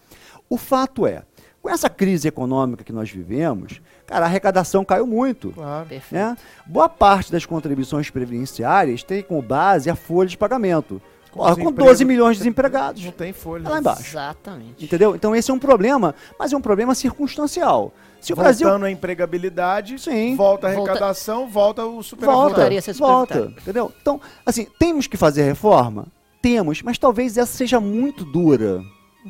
O 0.48 0.56
fato 0.56 1.06
é, 1.06 1.22
com 1.62 1.68
essa 1.70 1.88
crise 1.88 2.26
econômica 2.28 2.82
que 2.84 2.92
nós 2.92 3.10
vivemos, 3.10 3.80
cara, 4.06 4.24
a 4.26 4.28
arrecadação 4.28 4.84
caiu 4.84 5.06
muito. 5.06 5.50
claro. 5.52 5.86
Né? 6.10 6.36
Boa 6.66 6.88
parte 6.88 7.30
das 7.32 7.46
contribuições 7.46 8.10
previdenciárias 8.10 9.02
tem 9.02 9.22
como 9.22 9.40
base 9.42 9.88
a 9.90 9.94
folha 9.96 10.28
de 10.28 10.36
pagamento. 10.38 11.00
Com 11.30 11.42
Ó, 11.42 11.50
com 11.50 11.54
desemprego, 11.54 11.88
12 11.90 12.04
milhões 12.04 12.36
de 12.36 12.42
desempregados. 12.42 13.04
Não 13.04 13.12
tem 13.12 13.32
folha. 13.32 13.68
Lá 13.68 13.78
embaixo. 13.78 14.02
Exatamente. 14.02 14.84
Entendeu? 14.84 15.14
Então 15.14 15.34
esse 15.36 15.48
é 15.48 15.54
um 15.54 15.60
problema, 15.60 16.12
mas 16.36 16.52
é 16.52 16.56
um 16.56 16.60
problema 16.60 16.92
circunstancial. 16.92 17.92
Se 18.20 18.32
o 18.32 18.36
Voltando 18.36 18.58
Brasil 18.58 18.84
à 18.84 18.90
empregabilidade, 18.90 19.96
Sim. 20.00 20.34
volta 20.34 20.66
a 20.68 20.72
Volta- 20.74 20.90
arrecadação, 20.90 21.48
volta 21.48 21.84
o 21.86 22.02
superávit. 22.02 22.36
volta, 22.36 22.54
Voltaria 22.56 22.78
a 22.80 22.82
ser 22.82 22.94
volta, 22.94 23.52
entendeu? 23.60 23.92
Então, 24.02 24.20
assim, 24.44 24.66
temos 24.76 25.06
que 25.06 25.16
fazer 25.16 25.44
reforma? 25.44 26.06
Temos, 26.42 26.82
mas 26.82 26.98
talvez 26.98 27.36
essa 27.36 27.56
seja 27.56 27.80
muito 27.80 28.24
dura. 28.24 28.82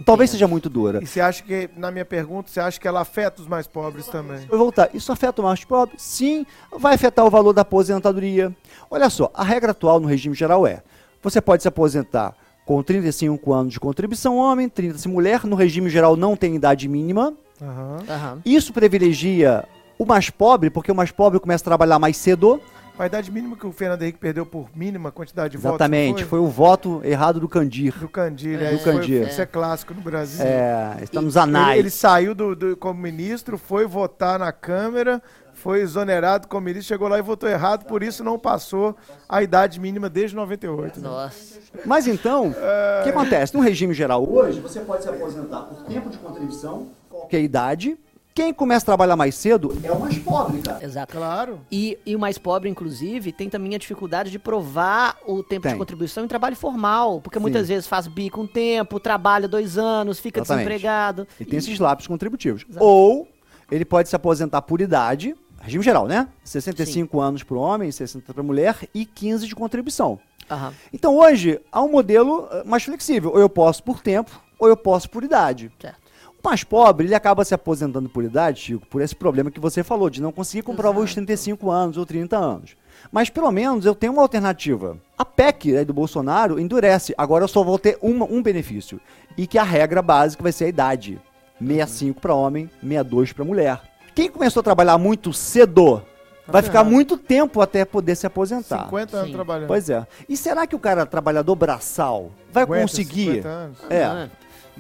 Talvez 0.05 0.31
seja 0.31 0.47
muito 0.47 0.71
dura. 0.71 1.03
E 1.03 1.07
você 1.07 1.21
acha 1.21 1.43
que, 1.43 1.69
na 1.77 1.91
minha 1.91 2.05
pergunta, 2.05 2.49
você 2.49 2.61
acha 2.61 2.79
que 2.79 2.87
ela 2.87 3.01
afeta 3.01 3.43
os 3.43 3.49
mais 3.49 3.67
pobres 3.67 4.07
também? 4.07 4.39
Vou 4.47 4.59
voltar. 4.59 4.89
Isso 4.95 5.11
afeta 5.11 5.43
o 5.43 5.45
mais 5.45 5.65
pobre? 5.65 5.97
Sim. 5.99 6.47
Vai 6.79 6.95
afetar 6.95 7.27
o 7.27 7.31
valor 7.31 7.53
da 7.53 7.63
aposentadoria. 7.63 8.55
Olha 8.89 9.11
só, 9.11 9.31
a 9.35 9.43
regra 9.43 9.73
atual 9.73 9.99
no 9.99 10.07
regime 10.07 10.35
geral 10.35 10.65
é: 10.65 10.83
você 11.21 11.41
pode 11.41 11.63
se 11.63 11.69
aposentar 11.69 12.37
com 12.65 12.81
35 12.83 13.53
anos 13.53 13.73
de 13.73 13.81
contribuição 13.81 14.37
homem, 14.37 14.69
30 14.69 14.99
se 14.99 15.09
mulher. 15.09 15.45
No 15.45 15.57
regime 15.57 15.91
geral 15.91 16.17
não 16.17 16.37
tem 16.37 16.55
idade 16.55 16.87
mínima. 16.87 17.35
Aham. 17.61 17.99
Aham. 18.09 18.43
Isso 18.45 18.73
privilegia 18.73 19.65
o 19.99 20.07
mais 20.07 20.31
pobre, 20.31 20.71
porque 20.71 20.93
o 20.93 20.95
mais 20.95 21.11
pobre 21.11 21.41
começa 21.41 21.65
a 21.65 21.67
trabalhar 21.67 21.99
mais 21.99 22.17
cedo. 22.17 22.61
A 23.01 23.07
idade 23.07 23.31
mínima 23.33 23.57
que 23.57 23.67
o 23.67 23.73
Fernando 23.73 24.03
Henrique 24.03 24.19
perdeu 24.19 24.45
por 24.45 24.69
mínima 24.75 25.11
quantidade 25.11 25.53
de 25.53 25.57
votos. 25.57 25.71
Exatamente. 25.77 26.23
Foi 26.25 26.39
o 26.39 26.47
voto 26.49 27.01
errado 27.03 27.41
do 27.41 27.49
Candir. 27.49 27.95
Do 27.99 28.09
Candir. 28.09 28.61
É, 28.61 28.67
É, 28.67 28.69
do 28.71 28.75
isso, 28.75 28.85
foi- 28.85 28.93
Candir. 28.95 29.27
isso 29.27 29.41
é 29.41 29.47
clássico 29.47 29.95
no 29.95 30.03
Brasil. 30.03 30.45
É, 30.45 30.99
está 31.03 31.23
nos 31.23 31.35
Ele, 31.35 31.43
anais. 31.43 31.79
ele 31.79 31.89
saiu 31.91 32.35
do, 32.35 32.55
do- 32.55 32.77
como 32.77 33.01
ministro, 33.01 33.57
foi 33.57 33.87
votar 33.87 34.39
na 34.39 34.53
Câmara, 34.53 35.23
foi 35.55 35.81
exonerado 35.81 36.47
como 36.47 36.67
ministro, 36.67 36.89
chegou 36.89 37.09
lá 37.09 37.19
e 37.19 37.23
votou 37.23 37.49
errado, 37.49 37.87
por 37.87 38.03
isso 38.03 38.23
não 38.23 38.39
passou 38.39 38.95
a 39.27 39.43
idade 39.43 39.81
mínima 39.81 40.11
desde 40.11 40.37
98. 40.37 41.01
né? 41.01 41.09
Nossa. 41.09 41.59
Mas 41.87 42.07
então, 42.07 42.49
o 42.51 43.03
que 43.05 43.09
acontece? 43.09 43.55
No 43.55 43.61
regime 43.61 43.95
geral 43.95 44.31
hoje, 44.31 44.61
você 44.61 44.81
pode 44.81 45.03
se 45.05 45.09
aposentar 45.09 45.61
por 45.63 45.85
tempo 45.85 46.11
de 46.11 46.19
contribuição, 46.19 46.89
qualquer 47.09 47.41
idade. 47.41 47.97
Quem 48.35 48.55
começa 48.55 48.85
a 48.85 48.87
trabalhar 48.87 49.17
mais 49.17 49.35
cedo 49.35 49.77
é 49.83 49.91
o 49.91 49.99
mais 49.99 50.17
pobre, 50.19 50.63
cara. 50.63 50.85
Exato. 50.85 51.17
Claro. 51.17 51.61
E, 51.71 51.99
e 52.07 52.15
o 52.15 52.19
mais 52.19 52.39
pobre, 52.39 52.69
inclusive, 52.69 53.33
tem 53.33 53.49
também 53.49 53.75
a 53.75 53.79
dificuldade 53.79 54.31
de 54.31 54.39
provar 54.39 55.17
o 55.27 55.43
tempo 55.43 55.63
Tem. 55.63 55.73
de 55.73 55.79
contribuição 55.79 56.25
em 56.25 56.29
trabalho 56.29 56.55
formal. 56.55 57.21
Porque 57.21 57.39
Sim. 57.39 57.43
muitas 57.43 57.69
vezes 57.69 57.87
faz 57.87 58.07
bico 58.07 58.41
um 58.41 58.47
tempo, 58.47 59.01
trabalha 59.01 59.49
dois 59.49 59.77
anos, 59.77 60.21
fica 60.21 60.41
Exatamente. 60.41 60.67
desempregado. 60.69 61.27
E 61.41 61.45
tem 61.45 61.59
esses 61.59 61.79
lápis 61.79 62.07
contributivos. 62.07 62.65
Exato. 62.69 62.85
Ou 62.85 63.29
ele 63.71 63.85
pode 63.85 64.09
se 64.09 64.17
aposentar 64.17 64.63
por 64.63 64.81
idade, 64.81 65.35
regime 65.61 65.83
geral, 65.83 66.07
né? 66.07 66.29
65 66.45 67.21
anos 67.21 67.43
para 67.43 67.57
o 67.57 67.61
homem, 67.61 67.91
60 67.91 68.33
para 68.33 68.41
a 68.41 68.45
mulher 68.45 68.77
e 68.95 69.05
15 69.05 69.47
de 69.47 69.55
contribuição. 69.55 70.19
Aham. 70.51 70.73
Então 70.93 71.17
hoje 71.17 71.61
há 71.71 71.83
um 71.83 71.91
modelo 71.91 72.49
eh, 72.51 72.63
mais 72.65 72.83
flexível. 72.83 73.31
Ou 73.33 73.41
eu 73.41 73.49
posso 73.49 73.83
por 73.83 74.01
tempo, 74.01 74.41
ou 74.59 74.69
eu 74.69 74.77
posso 74.77 75.09
por 75.11 75.23
idade. 75.23 75.71
Certo. 75.81 76.10
O 76.43 76.49
mais 76.49 76.65
pobre, 76.65 77.07
ele 77.07 77.15
acaba 77.15 77.45
se 77.45 77.55
aposentando 77.55 78.09
por 78.09 78.25
idade, 78.25 78.61
Chico, 78.61 78.87
por 78.87 79.03
esse 79.03 79.15
problema 79.15 79.51
que 79.51 79.61
você 79.61 79.83
falou, 79.83 80.09
de 80.09 80.23
não 80.23 80.33
conseguir 80.33 80.63
comprovar 80.63 81.03
os 81.03 81.13
35 81.13 81.71
anos 81.71 81.99
ou 81.99 82.07
30 82.07 82.37
anos. 82.37 82.77
Mas 83.13 83.29
pelo 83.29 83.51
menos 83.51 83.85
eu 83.85 83.95
tenho 83.95 84.15
uma 84.15 84.23
alternativa. 84.23 84.97
A 85.19 85.25
PEC 85.25 85.73
né, 85.73 85.85
do 85.85 85.93
Bolsonaro 85.93 86.59
endurece. 86.59 87.15
Agora 87.17 87.45
eu 87.45 87.49
só 87.49 87.63
vou 87.63 87.79
ter 87.79 87.99
uma, 88.01 88.25
um 88.25 88.43
benefício. 88.43 88.99
E 89.37 89.47
que 89.47 89.59
a 89.59 89.63
regra 89.63 90.01
básica 90.01 90.43
vai 90.43 90.53
ser 90.53 90.65
a 90.65 90.69
idade. 90.69 91.21
65 91.59 92.21
para 92.21 92.35
homem, 92.35 92.71
62 92.81 93.33
para 93.33 93.45
mulher. 93.45 93.81
Quem 94.15 94.31
começou 94.31 94.61
a 94.61 94.65
trabalhar 94.65 94.97
muito 94.97 95.33
cedo 95.33 96.03
vai 96.47 96.63
ficar 96.63 96.85
muito 96.85 97.17
tempo 97.17 97.61
até 97.61 97.85
poder 97.85 98.17
se 98.17 98.27
aposentar. 98.27 98.85
50 98.85 99.17
anos 99.17 99.29
Sim. 99.29 99.35
trabalhando. 99.35 99.69
Pois 99.69 99.89
é. 99.91 100.07
E 100.29 100.37
será 100.37 100.67
que 100.67 100.75
o 100.75 100.79
cara 100.79 101.07
trabalhador 101.07 101.55
braçal 101.55 102.31
vai 102.51 102.65
Aguenta 102.65 102.83
conseguir? 102.83 103.37
50 103.37 103.49
anos? 103.49 103.79
É, 103.89 104.31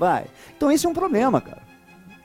vai. 0.00 0.24
Então 0.56 0.72
esse 0.72 0.86
é 0.86 0.88
um 0.88 0.94
problema, 0.94 1.40
cara. 1.40 1.62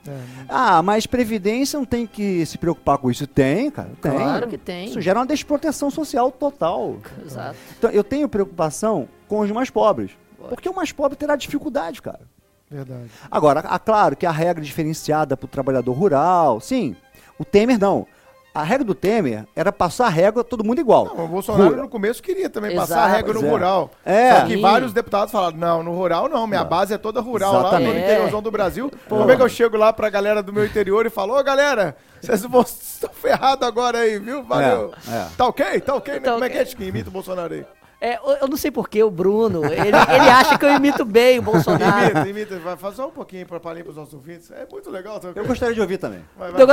É. 0.07 0.19
Ah, 0.47 0.81
mas 0.81 1.05
previdência 1.05 1.77
não 1.77 1.85
tem 1.85 2.07
que 2.07 2.45
se 2.45 2.57
preocupar 2.57 2.97
com 2.97 3.11
isso? 3.11 3.27
Tem, 3.27 3.69
cara. 3.69 3.89
Tem. 4.01 4.11
Claro 4.11 4.47
que 4.47 4.57
tem. 4.57 4.87
Isso 4.87 5.01
gera 5.01 5.19
uma 5.19 5.25
desproteção 5.25 5.91
social 5.91 6.31
total. 6.31 6.97
Exato. 7.23 7.57
Então 7.77 7.89
eu 7.89 8.03
tenho 8.03 8.29
preocupação 8.29 9.07
com 9.27 9.39
os 9.39 9.51
mais 9.51 9.69
pobres. 9.69 10.11
Porque 10.49 10.69
o 10.69 10.75
mais 10.75 10.91
pobre 10.91 11.17
terá 11.17 11.35
dificuldade, 11.35 12.01
cara. 12.01 12.21
Verdade. 12.69 13.09
Agora, 13.29 13.61
claro 13.79 14.15
que 14.15 14.25
a 14.25 14.31
regra 14.31 14.63
diferenciada 14.63 15.35
para 15.35 15.45
o 15.45 15.49
trabalhador 15.49 15.93
rural, 15.93 16.61
sim. 16.61 16.95
O 17.37 17.43
Temer 17.43 17.79
não. 17.79 18.07
A 18.55 18.63
regra 18.63 18.85
do 18.85 18.95
Temer 18.95 19.45
era 19.53 19.69
passar 19.69 20.05
a 20.05 20.09
régua 20.09 20.41
todo 20.41 20.63
mundo 20.63 20.79
igual. 20.79 21.13
Não, 21.13 21.25
o 21.25 21.27
Bolsonaro 21.27 21.69
Rura- 21.71 21.81
no 21.81 21.89
começo 21.89 22.23
queria 22.23 22.49
também 22.49 22.71
Exato. 22.71 22.87
passar 22.87 23.03
a 23.03 23.07
regra 23.07 23.33
no 23.33 23.45
é. 23.45 23.49
rural. 23.49 23.91
É. 24.05 24.33
Só 24.39 24.45
que 24.45 24.55
Sim. 24.55 24.61
vários 24.61 24.93
deputados 24.93 25.29
falaram, 25.31 25.57
não, 25.57 25.83
no 25.83 25.91
rural 25.93 26.29
não, 26.29 26.47
minha 26.47 26.61
Não. 26.61 26.69
base 26.69 26.93
é 26.93 26.97
toda 26.97 27.19
rural 27.19 27.51
lá 27.51 27.59
Exatamente. 27.59 27.93
no 27.93 27.99
interiorzão 27.99 28.41
do 28.41 28.49
Brasil. 28.49 28.89
Como 29.09 29.29
é 29.29 29.35
que 29.35 29.41
eu 29.41 29.49
chego 29.49 29.75
lá 29.75 29.91
pra 29.91 30.09
galera 30.09 30.41
do 30.41 30.53
meu 30.53 30.65
interior 30.65 31.05
e 31.05 31.09
falo, 31.09 31.37
ô 31.37 31.43
galera, 31.43 31.97
vocês 32.21 32.43
vão- 32.43 32.61
estão 32.65 33.09
ferrados 33.13 33.67
agora 33.67 33.97
aí, 33.99 34.17
viu? 34.19 34.41
Valeu. 34.41 34.93
É, 35.11 35.15
é. 35.17 35.27
Tá 35.37 35.47
ok? 35.47 35.81
Tá 35.81 35.95
ok? 35.95 36.13
né? 36.13 36.19
Tá 36.21 36.31
Como 36.31 36.43
é 36.45 36.47
ok. 36.47 36.57
que 36.57 36.63
é, 36.63 36.65
Chiquinho? 36.65 36.89
Imita 36.89 37.09
o 37.09 37.11
Bolsonaro 37.11 37.53
aí. 37.53 37.65
É, 37.99 38.19
eu- 38.41 38.47
não 38.47 38.57
sei 38.57 38.71
porquê, 38.71 39.03
o 39.03 39.09
Bruno, 39.09 39.65
ele, 39.65 39.87
ele 39.87 40.29
acha 40.29 40.57
que 40.57 40.65
eu 40.65 40.69
imito 40.75 41.03
bem 41.03 41.39
o 41.39 41.41
Bolsonaro. 41.41 42.11
Imita, 42.11 42.27
imita. 42.29 42.59
Vai, 42.59 42.77
faz 42.77 42.95
só 42.95 43.07
um 43.07 43.11
pouquinho 43.11 43.45
pra 43.47 43.59
palhinha 43.59 43.83
pros 43.83 43.95
nossos 43.97 44.13
ouvintes. 44.13 44.51
É 44.51 44.65
muito 44.71 44.89
legal. 44.91 45.19
Tá 45.19 45.29
ok? 45.29 45.41
Eu 45.41 45.47
gostaria 45.47 45.73
de 45.73 45.81
ouvir 45.81 45.97
também. 45.97 46.19
Vai, 46.37 46.51
vai. 46.51 46.61
Então, 46.61 46.67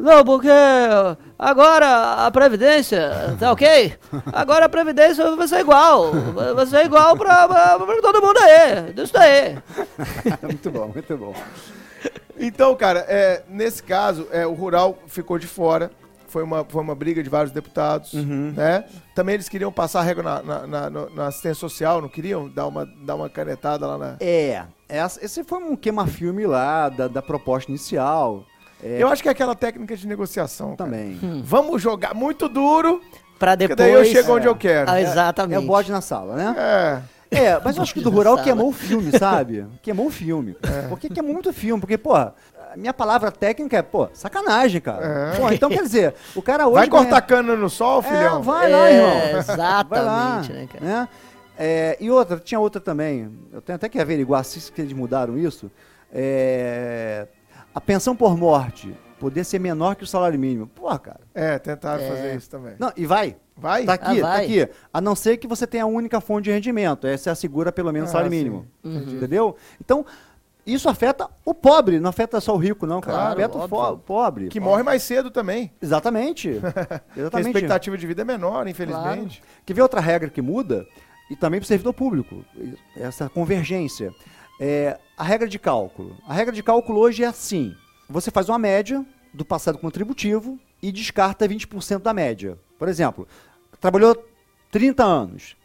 Não, 0.00 0.24
porque 0.24 0.48
agora 1.38 2.26
a 2.26 2.30
Previdência, 2.30 3.10
tá 3.38 3.52
ok? 3.52 3.94
Agora 4.32 4.66
a 4.66 4.68
Previdência 4.68 5.34
vai 5.36 5.46
ser 5.48 5.60
igual. 5.60 6.12
Vai 6.54 6.66
ser 6.66 6.84
igual 6.86 7.16
pra, 7.16 7.46
pra, 7.48 7.78
pra 7.78 8.00
todo 8.02 8.22
mundo 8.22 8.38
aí. 8.38 8.92
Isso 9.02 9.12
daí. 9.12 9.58
muito 10.42 10.70
bom, 10.70 10.88
muito 10.88 11.16
bom. 11.16 11.34
Então, 12.38 12.74
cara, 12.74 13.04
é, 13.08 13.42
nesse 13.48 13.82
caso, 13.82 14.26
é, 14.32 14.46
o 14.46 14.52
rural 14.54 14.98
ficou 15.06 15.38
de 15.38 15.46
fora. 15.46 15.90
Foi 16.28 16.44
uma, 16.44 16.64
foi 16.64 16.80
uma 16.80 16.94
briga 16.94 17.24
de 17.24 17.28
vários 17.28 17.50
deputados, 17.52 18.12
Uhum. 18.12 18.54
né? 18.56 18.84
Também 19.16 19.34
eles 19.34 19.48
queriam 19.48 19.72
passar 19.72 19.98
a 19.98 20.02
régua 20.04 20.22
na, 20.22 20.42
na, 20.64 20.66
na- 20.90 21.10
na 21.10 21.26
assistência 21.26 21.56
social, 21.56 22.00
não 22.00 22.08
queriam 22.08 22.48
dar 22.48 22.68
uma, 22.68 22.86
dar 23.04 23.16
uma 23.16 23.28
canetada 23.28 23.84
lá 23.84 23.98
na... 23.98 24.16
É, 24.20 24.62
essa- 24.88 25.18
esse 25.24 25.42
foi 25.42 25.58
um 25.58 25.74
queima-filme 25.74 26.46
lá 26.46 26.88
da, 26.88 27.08
da 27.08 27.20
proposta 27.20 27.68
inicial. 27.68 28.44
Eu 28.82 29.08
acho 29.08 29.22
que 29.22 29.28
é 29.28 29.32
aquela 29.32 29.54
técnica 29.54 29.96
de 29.96 30.06
negociação. 30.06 30.74
Também. 30.76 31.18
Vamos 31.44 31.80
jogar 31.82 32.14
muito 32.14 32.48
duro, 32.48 33.00
Pra 33.38 33.56
porque 33.56 33.68
depois. 33.68 33.76
daí 33.76 33.92
eu 33.92 34.04
chego 34.04 34.36
onde 34.36 34.46
eu 34.46 34.54
quero. 34.56 34.90
Ah, 34.90 34.98
É 35.00 35.02
exatamente. 35.02 35.62
o 35.64 35.66
bode 35.66 35.90
na 35.92 36.00
sala, 36.00 36.34
né? 36.36 36.54
É. 36.58 37.20
É, 37.32 37.60
mas 37.64 37.76
eu 37.76 37.82
acho 37.84 37.94
que 37.94 38.00
do 38.00 38.10
rural 38.10 38.36
queimou 38.42 38.68
o 38.68 38.72
filme, 38.72 39.16
sabe? 39.16 39.64
Queimou 39.82 40.06
o 40.06 40.10
filme. 40.10 40.56
Porque 40.88 41.08
queimou 41.08 41.32
muito 41.32 41.52
filme. 41.52 41.80
Porque, 41.80 41.96
pô, 41.96 42.12
a 42.16 42.32
minha 42.74 42.92
palavra 42.92 43.30
técnica 43.30 43.76
é, 43.76 43.82
pô, 43.82 44.08
sacanagem, 44.12 44.80
cara. 44.80 45.32
É. 45.34 45.38
Pô, 45.38 45.48
então 45.52 45.70
quer 45.70 45.82
dizer, 45.82 46.14
o 46.34 46.42
cara 46.42 46.66
hoje. 46.66 46.74
Vai 46.74 46.88
ganha- 46.88 47.02
cortar 47.04 47.20
cana 47.22 47.54
no 47.54 47.70
sol, 47.70 48.00
É, 48.00 48.02
filhão? 48.02 48.42
vai 48.42 48.68
lá, 48.68 48.88
É, 48.88 48.94
irmão. 48.96 49.10
Vai 49.10 49.32
lá, 49.32 49.38
exatamente, 50.40 50.52
né, 50.52 50.68
cara? 50.72 50.84
né? 50.84 51.08
É, 51.56 51.96
e 52.00 52.10
outra, 52.10 52.36
tinha 52.40 52.58
outra 52.58 52.80
também. 52.80 53.30
Eu 53.52 53.60
tenho 53.60 53.76
até 53.76 53.88
que 53.88 54.00
averiguar 54.00 54.44
se 54.44 54.72
que 54.72 54.80
eles 54.80 54.92
mudaram 54.92 55.38
isso. 55.38 55.70
É, 56.12 57.28
a 57.74 57.80
pensão 57.80 58.14
por 58.16 58.36
morte 58.36 58.94
poder 59.18 59.44
ser 59.44 59.58
menor 59.58 59.96
que 59.96 60.04
o 60.04 60.06
salário 60.06 60.38
mínimo. 60.38 60.66
Porra, 60.68 60.98
cara. 60.98 61.20
É, 61.34 61.58
tentaram 61.58 62.02
É. 62.02 62.08
fazer 62.08 62.36
isso 62.36 62.48
também. 62.48 62.74
Não, 62.78 62.90
e 62.96 63.04
vai. 63.06 63.36
Vai? 63.56 63.84
Tá 63.84 63.92
aqui, 63.92 64.18
Ah, 64.18 64.22
tá 64.22 64.28
vai. 64.28 64.44
aqui. 64.46 64.68
A 64.92 65.00
não 65.00 65.14
ser 65.14 65.36
que 65.36 65.46
você 65.46 65.66
tenha 65.66 65.84
a 65.84 65.86
única 65.86 66.20
fonte 66.20 66.44
de 66.44 66.50
rendimento. 66.50 67.06
Essa 67.06 67.30
assegura 67.32 67.70
pelo 67.70 67.92
menos 67.92 68.08
o 68.08 68.10
Ah, 68.10 68.12
salário 68.12 68.30
sim. 68.32 68.38
mínimo. 68.38 68.66
Entendi. 68.82 69.16
Entendeu? 69.16 69.54
Então, 69.78 70.06
isso 70.66 70.88
afeta 70.88 71.28
o 71.44 71.52
pobre, 71.52 72.00
não 72.00 72.08
afeta 72.08 72.40
só 72.40 72.54
o 72.54 72.56
rico, 72.56 72.86
não, 72.86 73.02
cara. 73.02 73.18
Claro, 73.18 73.32
afeta 73.32 73.58
o 73.58 73.60
óbvio. 73.78 73.98
pobre. 74.06 74.48
Que 74.48 74.58
morre 74.58 74.82
mais 74.82 75.02
cedo 75.02 75.30
também. 75.30 75.70
Exatamente. 75.82 76.48
Porque 76.60 76.78
a 76.88 77.20
Exatamente. 77.20 77.48
expectativa 77.48 77.98
de 77.98 78.06
vida 78.06 78.22
é 78.22 78.24
menor, 78.24 78.66
infelizmente. 78.66 79.42
Quer 79.66 79.74
ver 79.74 79.82
outra 79.82 80.00
regra 80.00 80.30
que 80.30 80.40
muda? 80.40 80.86
E 81.30 81.36
também 81.36 81.60
para 81.60 81.64
o 81.64 81.68
servidor 81.68 81.92
público, 81.92 82.42
essa 82.96 83.28
convergência. 83.28 84.12
É, 84.60 84.98
a 85.16 85.24
regra 85.24 85.48
de 85.48 85.58
cálculo. 85.58 86.16
A 86.28 86.34
regra 86.34 86.54
de 86.54 86.62
cálculo 86.62 87.00
hoje 87.00 87.24
é 87.24 87.26
assim: 87.26 87.74
você 88.08 88.30
faz 88.30 88.48
uma 88.50 88.58
média 88.58 89.04
do 89.32 89.44
passado 89.44 89.78
contributivo 89.78 90.58
e 90.82 90.92
descarta 90.92 91.48
20% 91.48 92.00
da 92.00 92.12
média. 92.12 92.58
Por 92.78 92.86
exemplo, 92.86 93.26
trabalhou 93.80 94.14
30 94.70 95.02
anos. 95.02 95.56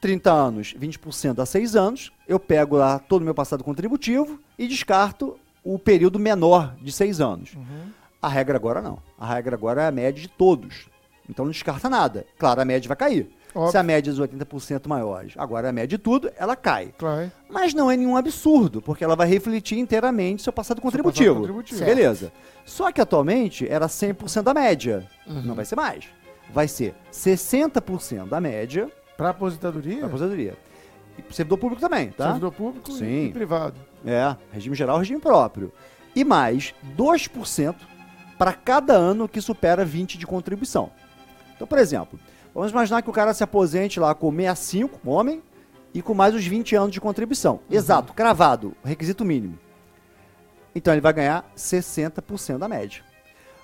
30 0.00 0.30
anos, 0.30 0.74
20% 0.78 1.32
dá 1.32 1.46
6 1.46 1.74
anos. 1.74 2.12
Eu 2.28 2.38
pego 2.38 2.76
lá 2.76 2.98
todo 2.98 3.22
o 3.22 3.24
meu 3.24 3.34
passado 3.34 3.64
contributivo 3.64 4.38
e 4.58 4.68
descarto 4.68 5.38
o 5.64 5.78
período 5.78 6.18
menor 6.18 6.76
de 6.82 6.92
6 6.92 7.22
anos. 7.22 7.56
A 8.20 8.28
regra 8.28 8.56
agora 8.56 8.82
não. 8.82 8.98
A 9.18 9.26
regra 9.26 9.56
agora 9.56 9.82
é 9.84 9.86
a 9.86 9.90
média 9.90 10.20
de 10.20 10.28
todos. 10.28 10.88
Então 11.28 11.46
não 11.46 11.52
descarta 11.52 11.88
nada. 11.88 12.26
Claro, 12.38 12.60
a 12.60 12.64
média 12.66 12.86
vai 12.86 12.96
cair. 12.98 13.30
Óbvio. 13.54 13.70
Se 13.70 13.78
a 13.78 13.82
média 13.82 14.10
é 14.10 14.12
dos 14.14 14.20
80% 14.20 14.88
maiores, 14.88 15.34
agora 15.36 15.68
a 15.68 15.72
média 15.72 15.96
de 15.96 15.98
tudo, 15.98 16.30
ela 16.36 16.56
cai. 16.56 16.92
Claro. 16.98 17.30
Mas 17.48 17.72
não 17.72 17.90
é 17.90 17.96
nenhum 17.96 18.16
absurdo, 18.16 18.82
porque 18.82 19.04
ela 19.04 19.14
vai 19.14 19.28
refletir 19.28 19.78
inteiramente 19.78 20.42
seu 20.42 20.52
passado 20.52 20.80
contributivo. 20.80 21.36
contributivo. 21.36 21.78
Certo. 21.78 21.88
Beleza. 21.94 22.32
Só 22.64 22.90
que 22.90 23.00
atualmente 23.00 23.68
era 23.68 23.86
100% 23.86 24.42
da 24.42 24.52
média. 24.54 25.06
Uhum. 25.26 25.42
Não 25.42 25.54
vai 25.54 25.64
ser 25.64 25.76
mais. 25.76 26.06
Vai 26.52 26.66
ser 26.68 26.94
60% 27.12 28.28
da 28.28 28.40
média 28.40 28.90
Pra 29.16 29.30
aposentadoria? 29.30 30.00
da 30.00 30.06
aposentadoria. 30.06 30.56
E 31.16 31.34
servidor 31.34 31.58
público 31.58 31.80
também, 31.80 32.10
tá? 32.10 32.24
Servidor 32.26 32.52
público 32.52 32.90
Sim. 32.92 33.26
e 33.26 33.32
privado. 33.32 33.76
É, 34.04 34.34
regime 34.52 34.74
geral, 34.74 34.98
regime 34.98 35.20
próprio. 35.20 35.72
E 36.14 36.24
mais 36.24 36.74
2% 36.96 37.74
para 38.36 38.52
cada 38.52 38.94
ano 38.94 39.28
que 39.28 39.40
supera 39.40 39.84
20 39.84 40.18
de 40.18 40.26
contribuição. 40.26 40.90
Então, 41.54 41.66
por 41.68 41.78
exemplo, 41.78 42.18
vamos 42.54 42.70
imaginar 42.70 43.02
que 43.02 43.10
o 43.10 43.12
cara 43.12 43.34
se 43.34 43.42
aposente 43.42 43.98
lá 43.98 44.14
com 44.14 44.30
65, 44.30 45.00
homem, 45.10 45.42
e 45.92 46.02
com 46.02 46.12
mais 46.12 46.34
os 46.34 46.44
20 46.44 46.74
anos 46.74 46.90
de 46.90 47.00
contribuição. 47.00 47.60
Exato, 47.70 48.12
cravado, 48.12 48.74
requisito 48.84 49.24
mínimo. 49.24 49.58
Então 50.74 50.92
ele 50.92 51.00
vai 51.00 51.12
ganhar 51.12 51.48
60% 51.56 52.58
da 52.58 52.68
média. 52.68 53.02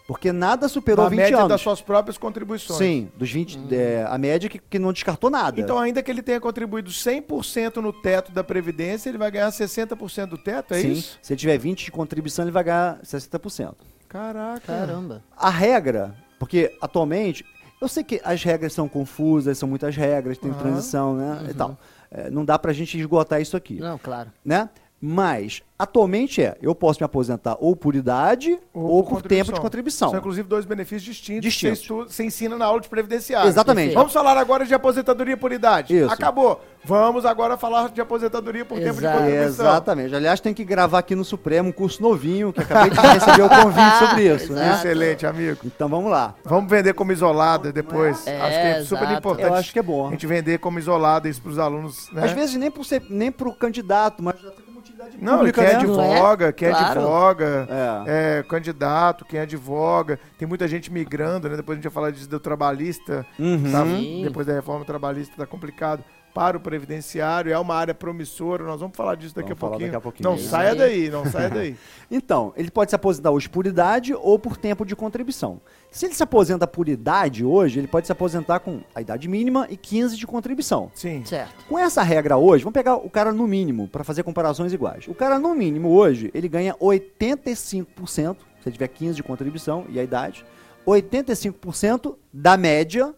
Porque 0.07 0.33
nada 0.33 0.69
superou 0.69 1.07
A 1.07 1.09
20 1.09 1.19
média 1.19 1.37
anos. 1.39 1.49
das 1.49 1.61
suas 1.61 1.81
próprias 1.81 2.19
contribuições. 2.19 2.79
Sim, 2.79 3.13
dos 3.17 3.31
20, 3.31 3.73
é, 3.73 4.05
a 4.09 4.19
média 4.19 4.49
que, 4.49 4.59
que 4.59 4.77
não 4.77 4.93
descartou 4.93 5.31
nada. 5.31 5.61
Então, 5.61 5.79
ainda 5.79 6.03
que 6.03 6.11
ele 6.11 6.21
tenha 6.21 6.41
contribuído 6.41 6.91
100% 6.91 7.77
no 7.77 7.93
teto 7.93 8.33
da 8.33 8.43
Previdência, 8.43 9.09
ele 9.09 9.19
vai 9.19 9.31
ganhar 9.31 9.49
60% 9.51 10.27
do 10.27 10.37
teto, 10.37 10.75
é 10.75 10.81
Sim, 10.81 10.93
isso? 10.93 11.17
se 11.23 11.33
ele 11.33 11.39
tiver 11.39 11.59
20 11.59 11.85
de 11.85 11.93
contribuição, 11.93 12.45
ele 12.45 12.51
vai 12.51 12.65
ganhar 12.65 13.01
60%. 13.05 13.75
Caraca. 14.09 14.61
Caramba. 14.67 15.23
A 15.37 15.49
regra, 15.49 16.13
porque 16.41 16.77
atualmente, 16.81 17.45
eu 17.81 17.89
sei 17.89 18.05
que 18.05 18.21
as 18.25 18.43
regras 18.45 18.73
são 18.73 18.89
confusas, 18.89 19.57
são 19.59 19.69
muitas 19.69 19.97
regras, 19.97 20.37
tem 20.39 20.51
Aham. 20.51 20.59
transição, 20.59 21.17
né? 21.17 21.47
E 21.51 21.55
tal. 21.55 21.79
É, 22.11 22.29
não 22.31 22.45
dá 22.45 22.59
pra 22.59 22.73
gente 22.73 22.99
esgotar 22.99 23.41
isso 23.41 23.57
aqui, 23.57 23.79
Não, 23.81 23.97
claro. 23.97 24.31
né? 24.45 24.69
Mas, 25.03 25.63
atualmente 25.79 26.43
é, 26.43 26.59
eu 26.61 26.75
posso 26.75 27.01
me 27.01 27.07
aposentar 27.07 27.57
ou 27.59 27.75
por 27.75 27.95
idade 27.95 28.59
ou, 28.73 29.03
por, 29.03 29.23
tempo 29.23 29.51
de 29.51 29.59
contribuição. 29.59 30.11
São, 30.11 30.19
inclusive, 30.19 30.47
dois 30.47 30.67
benefícios 30.67 31.03
distintos, 31.03 31.43
Distintos. 31.43 31.81
Que 31.81 31.89
você, 31.89 32.25
ensina 32.25 32.59
na 32.59 32.67
aula 32.67 32.81
de 32.81 32.89
previdenciário. 32.89 33.49
Exatamente. 33.49 33.95
Vamos 33.95 34.13
falar 34.13 34.37
agora 34.37 34.67
de 34.67 34.75
aposentadoria 34.75 35.39
por 35.39 35.53
idade. 35.53 35.97
Isso. 35.97 36.13
Acabou. 36.13 36.61
Vamos 36.85 37.25
agora 37.25 37.57
falar 37.57 37.91
de 37.91 38.01
aposentadoria 38.01 38.65
por 38.65 38.79
tempo 38.79 39.01
de 39.01 39.07
contribuição. 39.07 39.67
Exatamente. 39.67 40.15
Aliás, 40.15 40.41
tem 40.41 40.53
que 40.53 40.65
gravar 40.65 40.99
aqui 40.99 41.15
no 41.15 41.25
Supremo 41.25 41.71
um 41.71 41.73
curso 41.73 42.03
novinho, 42.03 42.53
que 42.53 42.61
acabei 42.61 42.91
de 42.91 42.99
receber 42.99 43.43
o 43.43 43.49
convite 43.49 43.99
sobre 44.01 44.35
isso, 44.35 44.53
né? 44.53 44.75
Excelente, 44.75 45.27
amigo. 45.27 45.61
Então 45.65 45.89
vamos 45.89 46.11
lá. 46.11 46.35
Vamos 46.45 46.71
vender 46.71 46.95
como 46.95 47.13
isolada 47.13 47.73
depois. 47.73 48.27
É, 48.27 48.41
acho 48.41 48.51
que 48.51 48.67
é 48.67 48.83
super 48.83 49.05
exato. 49.05 49.19
importante. 49.19 49.49
Eu 49.49 49.55
acho 49.55 49.73
que 49.73 49.79
é 49.79 49.83
bom. 49.83 50.09
A 50.09 50.11
gente 50.11 50.27
vender 50.27 50.59
como 50.59 50.79
isolada 50.79 51.29
isso 51.29 51.41
para 51.41 51.53
os 51.53 51.59
alunos, 51.59 52.11
né? 52.13 52.25
Às 52.25 52.33
vezes 52.33 52.57
nem 52.57 52.71
nem 53.09 53.33
pro 53.33 53.53
candidato, 53.53 54.23
mas 54.23 54.41
já 54.41 54.51
tem 54.51 54.65
como 54.65 54.70
utilidade 55.07 55.25
Não, 55.31 55.39
pública, 55.39 55.63
quem 55.65 55.77
né? 55.77 55.83
Não 55.85 56.01
é? 56.03 56.11
advoga, 56.15 56.53
quem 56.53 56.69
Claro. 56.71 57.01
advoga, 57.01 57.69
É. 58.07 58.39
é, 58.39 58.43
candidato, 58.43 59.25
quem 59.25 59.41
advoga. 59.41 60.19
Tem 60.39 60.47
muita 60.47 60.67
gente 60.69 60.93
migrando, 60.93 61.49
né? 61.49 61.57
Depois 61.57 61.77
a 61.77 61.79
gente 61.79 61.85
vai 61.91 61.93
falar 61.93 62.11
disso 62.11 62.29
do 62.29 62.41
trabalhista. 62.41 63.27
Uhum. 63.39 63.71
tá? 63.73 63.85
Depois 64.23 64.47
da 64.47 64.53
reforma 64.53 64.85
trabalhista 64.85 65.35
tá 65.37 65.47
complicado. 65.47 66.05
Para 66.33 66.57
o 66.57 66.61
previdenciário, 66.61 67.53
é 67.53 67.59
uma 67.59 67.75
área 67.75 67.93
promissora. 67.93 68.63
Nós 68.63 68.79
vamos 68.81 68.97
falar 68.97 69.17
disso 69.17 69.35
daqui, 69.35 69.49
Vamos 69.49 69.59
a, 69.59 69.61
falar 69.61 69.71
pouquinho. 69.73 69.91
daqui 69.91 69.97
a 69.97 70.01
pouquinho. 70.01 70.29
Não 70.31 70.37
Isso 70.37 70.49
saia 70.49 70.71
aí. 70.71 70.79
daí, 70.79 71.11
não 71.11 71.25
saia 71.27 71.51
daí. 71.51 71.77
Então, 72.09 72.53
ele 72.57 72.71
pode 72.71 72.91
se 72.93 72.95
aposentar 72.95 73.33
hoje 73.33 73.49
por 73.49 73.67
idade 73.67 74.15
ou 74.15 74.39
por 74.39 74.57
tempo 74.57 74.85
de 74.87 74.95
contribuição. 74.95 75.61
Se 75.91 76.07
ele 76.07 76.15
se 76.15 76.23
aposenta 76.23 76.67
por 76.67 76.89
idade 76.89 77.45
hoje, 77.45 77.81
ele 77.81 77.89
pode 77.89 78.07
se 78.07 78.13
aposentar 78.13 78.61
com 78.61 78.81
a 78.95 79.01
idade 79.01 79.27
mínima 79.29 79.67
e 79.69 79.77
15 79.77 80.17
de 80.17 80.27
contribuição. 80.27 80.91
Sim. 80.95 81.25
Certo. 81.25 81.65
Com 81.69 81.79
essa 81.79 82.03
regra 82.03 82.37
hoje, 82.37 82.63
vamos 82.63 82.75
pegar 82.75 82.95
o 82.97 83.11
cara 83.11 83.33
no 83.33 83.47
mínimo 83.47 83.89
para 83.89 84.05
fazer 84.05 84.23
comparações 84.23 84.73
iguais. 84.73 85.09
O 85.09 85.15
cara 85.15 85.39
no 85.39 85.53
mínimo 85.55 85.91
hoje, 85.91 86.31
ele 86.33 86.49
ganha 86.49 86.75
85%, 86.77 88.07
se 88.07 88.69
ele 88.69 88.73
tiver 88.73 88.89
15 88.89 89.15
de 89.17 89.23
contribuição 89.23 89.85
e 89.89 89.99
a 89.99 90.03
idade, 90.05 90.45
85% 90.87 92.17
da 92.33 92.57
média 92.57 93.15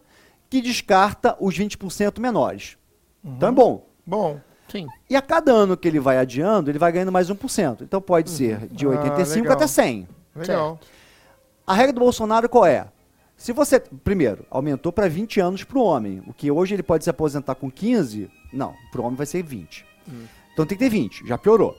que 0.49 0.61
descarta 0.61 1.35
os 1.39 1.57
20% 1.57 2.19
menores. 2.19 2.77
Então 3.23 3.49
é 3.49 3.51
bom. 3.51 3.85
Bom, 4.05 4.39
Sim. 4.69 4.87
E 5.09 5.15
a 5.15 5.21
cada 5.21 5.51
ano 5.51 5.77
que 5.77 5.87
ele 5.87 5.99
vai 5.99 6.17
adiando, 6.17 6.69
ele 6.71 6.79
vai 6.79 6.91
ganhando 6.91 7.11
mais 7.11 7.29
1%. 7.29 7.81
Então 7.81 8.01
pode 8.01 8.29
ser 8.31 8.67
de 8.71 8.85
Ah, 8.85 8.89
85 8.89 9.41
legal. 9.43 9.53
até 9.57 9.67
100. 9.67 10.07
legal. 10.35 10.79
A 11.65 11.73
regra 11.73 11.93
do 11.93 12.01
Bolsonaro 12.01 12.49
qual 12.49 12.65
é? 12.65 12.87
Se 13.37 13.53
você, 13.53 13.79
primeiro, 13.79 14.45
aumentou 14.49 14.91
para 14.91 15.07
20 15.07 15.39
anos 15.39 15.63
para 15.63 15.77
o 15.77 15.83
homem, 15.83 16.21
o 16.27 16.33
que 16.33 16.51
hoje 16.51 16.75
ele 16.75 16.83
pode 16.83 17.05
se 17.05 17.09
aposentar 17.09 17.55
com 17.55 17.71
15, 17.71 18.29
não, 18.51 18.75
para 18.91 19.01
o 19.01 19.05
homem 19.05 19.15
vai 19.15 19.25
ser 19.25 19.43
20. 19.43 19.85
Então 20.53 20.65
tem 20.65 20.77
que 20.77 20.83
ter 20.83 20.89
20, 20.89 21.25
já 21.25 21.37
piorou. 21.37 21.75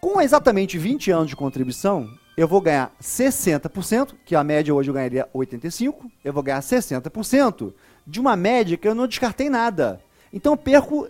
Com 0.00 0.20
exatamente 0.20 0.76
20 0.78 1.12
anos 1.12 1.28
de 1.28 1.36
contribuição, 1.36 2.08
eu 2.36 2.48
vou 2.48 2.60
ganhar 2.60 2.92
60%, 3.00 4.14
que 4.24 4.34
a 4.34 4.42
média 4.42 4.74
hoje 4.74 4.90
eu 4.90 4.94
ganharia 4.94 5.28
85%, 5.32 5.94
eu 6.24 6.32
vou 6.32 6.42
ganhar 6.42 6.60
60% 6.60 7.72
de 8.04 8.20
uma 8.20 8.34
média 8.34 8.76
que 8.76 8.88
eu 8.88 8.96
não 8.96 9.06
descartei 9.06 9.48
nada. 9.48 10.00
Então 10.32 10.54
eu 10.54 10.56
perco 10.56 11.08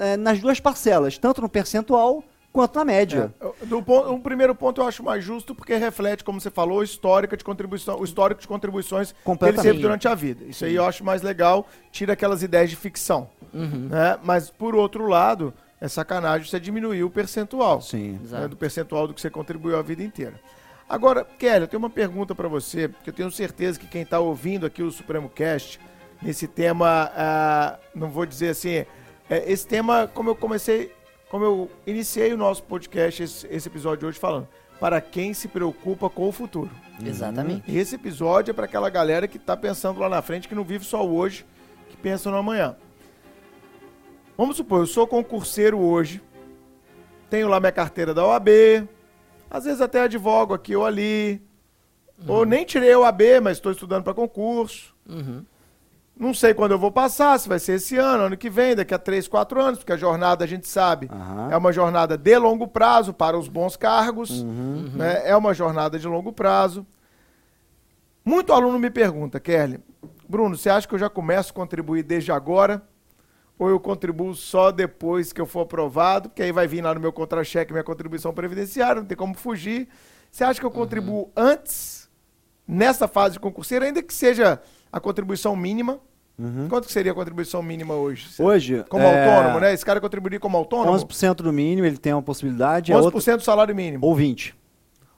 eh, 0.00 0.16
nas 0.16 0.40
duas 0.40 0.58
parcelas, 0.58 1.16
tanto 1.16 1.40
no 1.40 1.48
percentual 1.48 2.24
quanto 2.52 2.78
na 2.78 2.84
média. 2.84 3.32
É, 3.40 3.66
Do 3.66 3.82
ponto, 3.82 4.12
um 4.12 4.20
primeiro 4.20 4.54
ponto 4.54 4.80
eu 4.80 4.86
acho 4.86 5.02
mais 5.02 5.24
justo 5.24 5.54
porque 5.54 5.74
reflete, 5.76 6.22
como 6.22 6.40
você 6.40 6.50
falou, 6.50 6.78
o 6.78 6.82
histórico 6.82 7.36
de 7.36 7.42
contribuição, 7.42 7.98
o 7.98 8.04
histórico 8.04 8.40
de 8.40 8.48
contribuições 8.48 9.12
que 9.12 9.44
ele 9.44 9.60
teve 9.60 9.78
durante 9.80 10.06
a 10.06 10.14
vida. 10.14 10.44
Isso 10.44 10.64
aí 10.64 10.74
eu 10.74 10.84
acho 10.84 11.04
mais 11.04 11.22
legal, 11.22 11.66
tira 11.90 12.12
aquelas 12.12 12.42
ideias 12.42 12.70
de 12.70 12.76
ficção. 12.76 13.28
Uhum. 13.52 13.88
né? 13.90 14.18
Mas 14.22 14.50
por 14.50 14.74
outro 14.74 15.06
lado, 15.06 15.52
é 15.80 15.88
sacanagem 15.88 16.48
você 16.48 16.60
diminuir 16.60 17.02
o 17.02 17.10
percentual. 17.10 17.80
Sim. 17.80 18.18
Exato. 18.22 18.42
né, 18.42 18.48
do 18.48 18.56
percentual 18.56 19.08
do 19.08 19.14
que 19.14 19.20
você 19.20 19.30
contribuiu 19.30 19.76
a 19.78 19.82
vida 19.82 20.02
inteira. 20.02 20.34
Agora, 20.88 21.24
Kelly, 21.38 21.62
eu 21.62 21.68
tenho 21.68 21.78
uma 21.78 21.90
pergunta 21.90 22.34
para 22.34 22.48
você, 22.48 22.90
que 23.02 23.10
eu 23.10 23.14
tenho 23.14 23.30
certeza 23.30 23.80
que 23.80 23.86
quem 23.86 24.02
está 24.02 24.20
ouvindo 24.20 24.66
aqui 24.66 24.82
o 24.82 24.90
Supremo 24.90 25.28
Cast, 25.28 25.80
nesse 26.20 26.46
tema, 26.46 27.10
ah, 27.16 27.78
não 27.94 28.10
vou 28.10 28.26
dizer 28.26 28.50
assim, 28.50 28.84
é, 29.28 29.50
esse 29.50 29.66
tema, 29.66 30.06
como 30.12 30.30
eu 30.30 30.36
comecei, 30.36 30.92
como 31.32 31.46
eu 31.46 31.70
iniciei 31.86 32.30
o 32.34 32.36
nosso 32.36 32.62
podcast, 32.64 33.22
esse, 33.22 33.46
esse 33.46 33.66
episódio 33.66 34.00
de 34.00 34.04
hoje 34.04 34.18
falando, 34.18 34.46
para 34.78 35.00
quem 35.00 35.32
se 35.32 35.48
preocupa 35.48 36.10
com 36.10 36.28
o 36.28 36.32
futuro. 36.32 36.70
Exatamente. 37.02 37.62
E 37.66 37.78
esse 37.78 37.94
episódio 37.94 38.50
é 38.50 38.54
para 38.54 38.66
aquela 38.66 38.90
galera 38.90 39.26
que 39.26 39.38
está 39.38 39.56
pensando 39.56 39.98
lá 39.98 40.10
na 40.10 40.20
frente, 40.20 40.46
que 40.46 40.54
não 40.54 40.62
vive 40.62 40.84
só 40.84 41.02
hoje, 41.02 41.46
que 41.88 41.96
pensa 41.96 42.30
no 42.30 42.36
amanhã. 42.36 42.76
Vamos 44.36 44.58
supor, 44.58 44.80
eu 44.80 44.86
sou 44.86 45.06
concurseiro 45.06 45.78
hoje, 45.78 46.20
tenho 47.30 47.48
lá 47.48 47.58
minha 47.58 47.72
carteira 47.72 48.12
da 48.12 48.26
OAB, 48.26 48.86
Às 49.50 49.64
vezes 49.64 49.80
até 49.80 50.02
advogo 50.02 50.52
aqui 50.52 50.76
ou 50.76 50.84
ali. 50.84 51.40
Uhum. 52.18 52.34
Ou 52.34 52.44
nem 52.44 52.62
tirei 52.66 52.94
o 52.94 53.04
AB, 53.04 53.40
mas 53.40 53.56
estou 53.56 53.72
estudando 53.72 54.04
para 54.04 54.12
concurso. 54.12 54.94
Uhum. 55.08 55.46
Não 56.14 56.34
sei 56.34 56.52
quando 56.54 56.72
eu 56.72 56.78
vou 56.78 56.92
passar, 56.92 57.38
se 57.40 57.48
vai 57.48 57.58
ser 57.58 57.74
esse 57.74 57.96
ano, 57.96 58.24
ano 58.24 58.36
que 58.36 58.50
vem, 58.50 58.76
daqui 58.76 58.92
a 58.94 58.98
3, 58.98 59.26
4 59.26 59.60
anos, 59.60 59.78
porque 59.78 59.92
a 59.92 59.96
jornada, 59.96 60.44
a 60.44 60.46
gente 60.46 60.68
sabe, 60.68 61.08
Aham. 61.10 61.48
é 61.50 61.56
uma 61.56 61.72
jornada 61.72 62.16
de 62.16 62.38
longo 62.38 62.68
prazo 62.68 63.12
para 63.12 63.36
os 63.36 63.48
bons 63.48 63.76
cargos, 63.76 64.42
né? 64.42 65.22
é 65.24 65.34
uma 65.34 65.54
jornada 65.54 65.98
de 65.98 66.06
longo 66.06 66.32
prazo. 66.32 66.86
Muito 68.24 68.52
aluno 68.52 68.78
me 68.78 68.90
pergunta, 68.90 69.40
Kelly, 69.40 69.80
Bruno, 70.28 70.56
você 70.56 70.70
acha 70.70 70.86
que 70.86 70.94
eu 70.94 70.98
já 70.98 71.10
começo 71.10 71.50
a 71.50 71.54
contribuir 71.54 72.02
desde 72.02 72.30
agora? 72.30 72.82
Ou 73.58 73.68
eu 73.68 73.80
contribuo 73.80 74.34
só 74.34 74.70
depois 74.70 75.32
que 75.32 75.40
eu 75.40 75.46
for 75.46 75.60
aprovado? 75.60 76.28
Porque 76.28 76.42
aí 76.42 76.52
vai 76.52 76.66
vir 76.66 76.82
lá 76.82 76.94
no 76.94 77.00
meu 77.00 77.12
contra-cheque 77.12 77.72
minha 77.72 77.84
contribuição 77.84 78.32
previdenciária, 78.32 79.00
não 79.00 79.06
tem 79.06 79.16
como 79.16 79.34
fugir. 79.34 79.88
Você 80.30 80.44
acha 80.44 80.58
que 80.58 80.66
eu 80.66 80.70
contribuo 80.70 81.30
antes, 81.36 82.08
nessa 82.66 83.06
fase 83.06 83.34
de 83.34 83.40
concurseiro, 83.40 83.84
ainda 83.84 84.02
que 84.02 84.14
seja 84.14 84.60
a 84.92 85.00
contribuição 85.00 85.56
mínima? 85.56 85.98
Quanto 86.68 86.86
que 86.86 86.92
seria 86.92 87.12
a 87.12 87.14
contribuição 87.14 87.62
mínima 87.62 87.94
hoje? 87.94 88.26
Hoje, 88.38 88.84
Como 88.88 89.04
é, 89.04 89.28
autônomo, 89.36 89.60
né? 89.60 89.72
Esse 89.72 89.84
cara 89.84 90.00
contribuiria 90.00 90.40
como 90.40 90.56
autônomo? 90.56 90.92
11% 90.98 91.36
do 91.36 91.52
mínimo, 91.52 91.86
ele 91.86 91.96
tem 91.98 92.12
uma 92.12 92.22
possibilidade, 92.22 92.90
é 92.90 92.96
11% 92.96 93.04
outra, 93.14 93.36
do 93.36 93.42
salário 93.42 93.76
mínimo. 93.76 94.04
ou 94.04 94.14
20. 94.14 94.54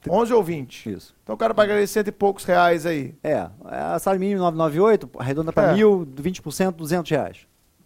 11 0.07 0.33
ou 0.33 0.43
20. 0.43 0.87
Isso. 0.91 1.15
Então 1.23 1.33
o 1.33 1.37
cara 1.37 1.51
pagaria 1.53 1.87
cento 1.87 2.09
e 2.09 2.11
poucos 2.11 2.43
reais 2.45 2.85
aí. 2.85 3.15
É, 3.23 3.47
é 3.71 3.97
salário 3.99 4.19
mínimo 4.19 4.39
998, 4.41 5.09
arredonda 5.17 5.51
para 5.51 5.71
É. 5.71 5.73
mil, 5.73 6.05
20%, 6.15 6.73
200 6.75 7.09
reais. 7.09 7.37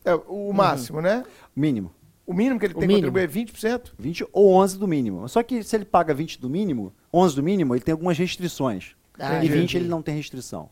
É 0.03 0.13
o 0.27 0.51
máximo, 0.51 0.99
né? 1.01 1.23
Mínimo. 1.55 1.93
O 2.25 2.33
mínimo 2.33 2.59
que 2.59 2.65
ele 2.65 2.73
O 2.73 2.79
tem 2.79 2.89
que 2.89 2.95
mínimo. 2.95 3.13
contribuir 3.13 3.23
é 3.23 3.45
20%. 3.45 3.93
20 3.97 4.27
ou 4.33 4.51
11 4.53 4.77
do 4.77 4.87
mínimo. 4.87 5.29
Só 5.29 5.41
que 5.41 5.63
se 5.63 5.75
ele 5.77 5.85
paga 5.85 6.13
20 6.13 6.41
do 6.41 6.49
mínimo, 6.49 6.91
11 7.13 7.35
do 7.37 7.43
mínimo, 7.43 7.73
ele 7.73 7.81
tem 7.83 7.93
algumas 7.93 8.17
restrições. 8.17 8.95
Ah, 9.17 9.35
e 9.37 9.47
20 9.47 9.55
entendi. 9.57 9.77
ele 9.77 9.87
não 9.87 10.01
tem 10.01 10.15
restrição. 10.15 10.69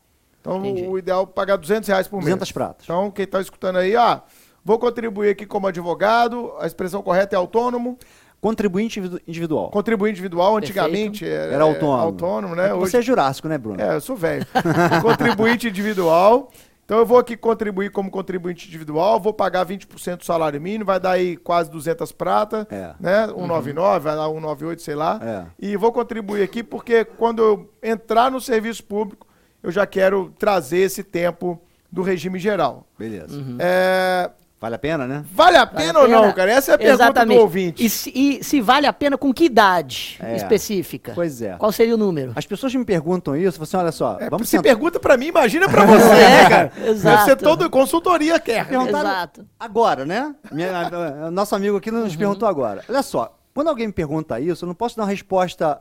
Então 0.48 0.66
Entendi. 0.66 0.88
o 0.88 0.98
ideal 0.98 1.24
é 1.24 1.26
pagar 1.26 1.58
200 1.58 1.88
reais 1.90 2.08
por 2.08 2.18
mês. 2.18 2.28
200 2.28 2.52
pratas. 2.54 2.84
Então 2.86 3.12
quem 3.12 3.26
está 3.26 3.42
escutando 3.42 3.76
aí, 3.78 3.96
ó, 3.96 4.20
vou 4.64 4.80
contribuir 4.80 5.30
aqui 5.30 5.46
como 5.46 5.68
advogado, 5.68 6.54
a 6.60 6.66
expressão 6.66 7.02
correta 7.02 7.36
é 7.36 7.38
autônomo, 7.38 7.98
Contribuinte 8.40 9.00
individu- 9.00 9.22
individual. 9.28 9.72
contribuinte 9.72 10.14
individual, 10.20 10.56
antigamente 10.58 11.26
era, 11.28 11.54
Era 11.56 11.64
autônomo. 11.64 12.02
autônomo, 12.04 12.56
né? 12.56 12.70
É 12.70 12.74
Hoje, 12.74 12.92
Você 12.92 12.98
é 12.98 13.02
jurássico, 13.02 13.48
né, 13.48 13.58
Bruno? 13.58 13.82
é, 13.82 13.96
eu 13.96 14.00
sou 14.02 14.16
velho. 14.16 14.46
contribuinte 15.02 15.68
individual. 15.68 16.50
Então 16.86 17.00
eu 17.00 17.06
vou 17.06 17.18
aqui 17.18 17.36
contribuir 17.36 17.92
como 17.92 18.10
contribuinte 18.10 18.66
individual, 18.68 19.20
vou 19.20 19.34
pagar 19.34 19.66
20% 19.66 20.18
do 20.20 20.24
salário 20.26 20.62
mínimo, 20.62 20.86
vai 20.86 21.00
dar 21.00 21.12
aí 21.12 21.36
quase 21.36 21.70
200 21.70 22.14
prata, 22.14 22.66
É. 22.72 22.94
né? 22.98 23.28
199, 23.28 24.00
vai 24.00 24.16
dar 24.16 24.28
198, 24.30 24.82
sei 24.82 24.96
lá. 24.96 25.20
É. 25.22 25.46
E 25.60 25.76
vou 25.76 25.92
contribuir 25.92 26.42
aqui 26.44 26.64
porque 26.64 27.04
quando 27.04 27.42
eu 27.44 27.70
entrar 27.84 28.32
no 28.32 28.40
serviço 28.40 28.84
público, 28.86 29.27
eu 29.64 29.72
já 29.72 29.86
quero 29.86 30.34
trazer 30.38 30.80
esse 30.80 31.04
tempo 31.04 31.60
do 31.92 32.02
regime 32.02 32.38
geral. 32.40 32.86
Beleza. 32.98 33.36
Uhum. 33.38 33.58
É, 33.60 34.30
Vale 34.60 34.74
a 34.74 34.80
pena, 34.80 35.06
né? 35.06 35.24
Vale 35.34 35.56
a 35.56 35.66
Vale 35.66 35.78
pena 35.78 36.00
a 36.00 36.02
ou 36.02 36.08
não, 36.08 36.22
pena? 36.22 36.34
cara? 36.34 36.52
Essa 36.52 36.72
é 36.72 36.76
a 36.76 36.78
pergunta 36.80 37.04
Exatamente. 37.04 37.38
do 37.38 37.42
ouvinte. 37.44 37.86
E 37.86 37.88
se, 37.92 38.12
e 38.16 38.44
se 38.44 38.60
vale 38.60 38.88
a 38.88 38.92
pena 38.92 39.16
com 39.16 39.32
que 39.32 39.46
idade 39.46 40.18
É. 40.20 40.36
específica? 40.36 41.12
Pois 41.14 41.44
é. 41.44 41.56
Qual 41.58 41.72
seria 41.72 41.94
o 41.94 41.98
número? 41.98 42.32
As 42.36 42.44
pessoas 42.48 42.74
me 42.74 42.84
perguntam 42.84 43.36
isso, 43.36 43.60
você 43.60 43.76
assim, 43.76 43.84
olha 43.84 43.92
só, 43.92 44.18
É, 44.20 44.32
vamos 44.32 44.48
se 44.48 44.52
sentar- 44.58 44.64
pergunta 44.64 45.00
pra 45.00 45.16
mim, 45.16 45.28
imagina 45.28 45.70
pra 45.70 45.86
você, 45.86 46.06
É, 46.10 46.30
né, 46.44 46.50
cara? 46.50 46.72
exato. 46.88 47.16
Deve 47.18 47.24
ser 47.26 47.36
todo 47.36 47.70
consultoria 47.70 48.40
quer. 48.40 48.68
Exato. 48.74 49.46
agora, 49.60 50.06
né? 50.06 50.34
Minha- 50.52 51.30
nosso 51.30 51.56
amigo 51.56 51.78
aqui 51.78 51.92
nos 51.92 52.16
perguntou 52.16 52.50
agora. 52.50 52.84
Olha 52.90 53.04
só, 53.04 53.38
quando 53.54 53.68
alguém 53.68 53.86
me 53.86 53.94
pergunta 53.94 54.40
isso, 54.40 54.66
eu 54.66 54.68
não 54.68 54.74
posso 54.76 54.98
dar 54.98 55.04
uma 55.04 55.10
resposta 55.10 55.80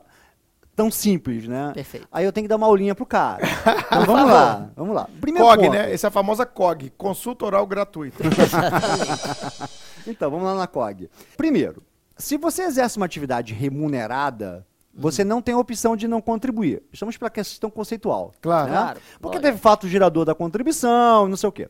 tão 0.77 0.91
simples, 0.91 1.47
né? 1.47 1.71
Perfeito. 1.73 2.07
Aí 2.11 2.23
eu 2.23 2.31
tenho 2.31 2.45
que 2.45 2.47
dar 2.47 2.55
uma 2.55 2.67
aulinha 2.67 2.93
pro 2.93 3.03
cara. 3.05 3.41
Então 3.87 4.05
vamos 4.05 4.31
lá, 4.31 4.69
vamos 4.75 4.95
lá. 4.95 5.09
Primeiro 5.19 5.45
COG, 5.47 5.63
ponto. 5.63 5.73
né? 5.73 5.91
Essa 5.91 6.07
é 6.07 6.09
a 6.09 6.11
famosa 6.11 6.45
COG, 6.45 6.93
consulta 6.95 7.45
oral 7.45 7.65
gratuita. 7.67 8.23
Então, 10.09 10.31
vamos 10.31 10.45
lá 10.45 10.55
na 10.55 10.67
COG. 10.67 11.09
Primeiro, 11.35 11.83
se 12.17 12.37
você 12.37 12.63
exerce 12.63 12.95
uma 12.95 13.05
atividade 13.05 13.53
remunerada, 13.53 14.65
você 14.93 15.21
não 15.21 15.41
tem 15.41 15.53
a 15.53 15.57
opção 15.57 15.97
de 15.97 16.07
não 16.07 16.21
contribuir. 16.21 16.81
Estamos 16.93 17.17
para 17.17 17.27
a 17.27 17.31
questão 17.31 17.69
conceitual. 17.69 18.31
Claro. 18.41 18.69
né? 18.71 18.77
Claro, 18.77 18.99
Porque 19.19 19.37
lógico. 19.37 19.41
teve 19.41 19.57
fato 19.57 19.85
gerador 19.85 20.23
da 20.23 20.33
contribuição, 20.33 21.27
não 21.27 21.35
sei 21.35 21.49
o 21.49 21.51
quê. 21.51 21.69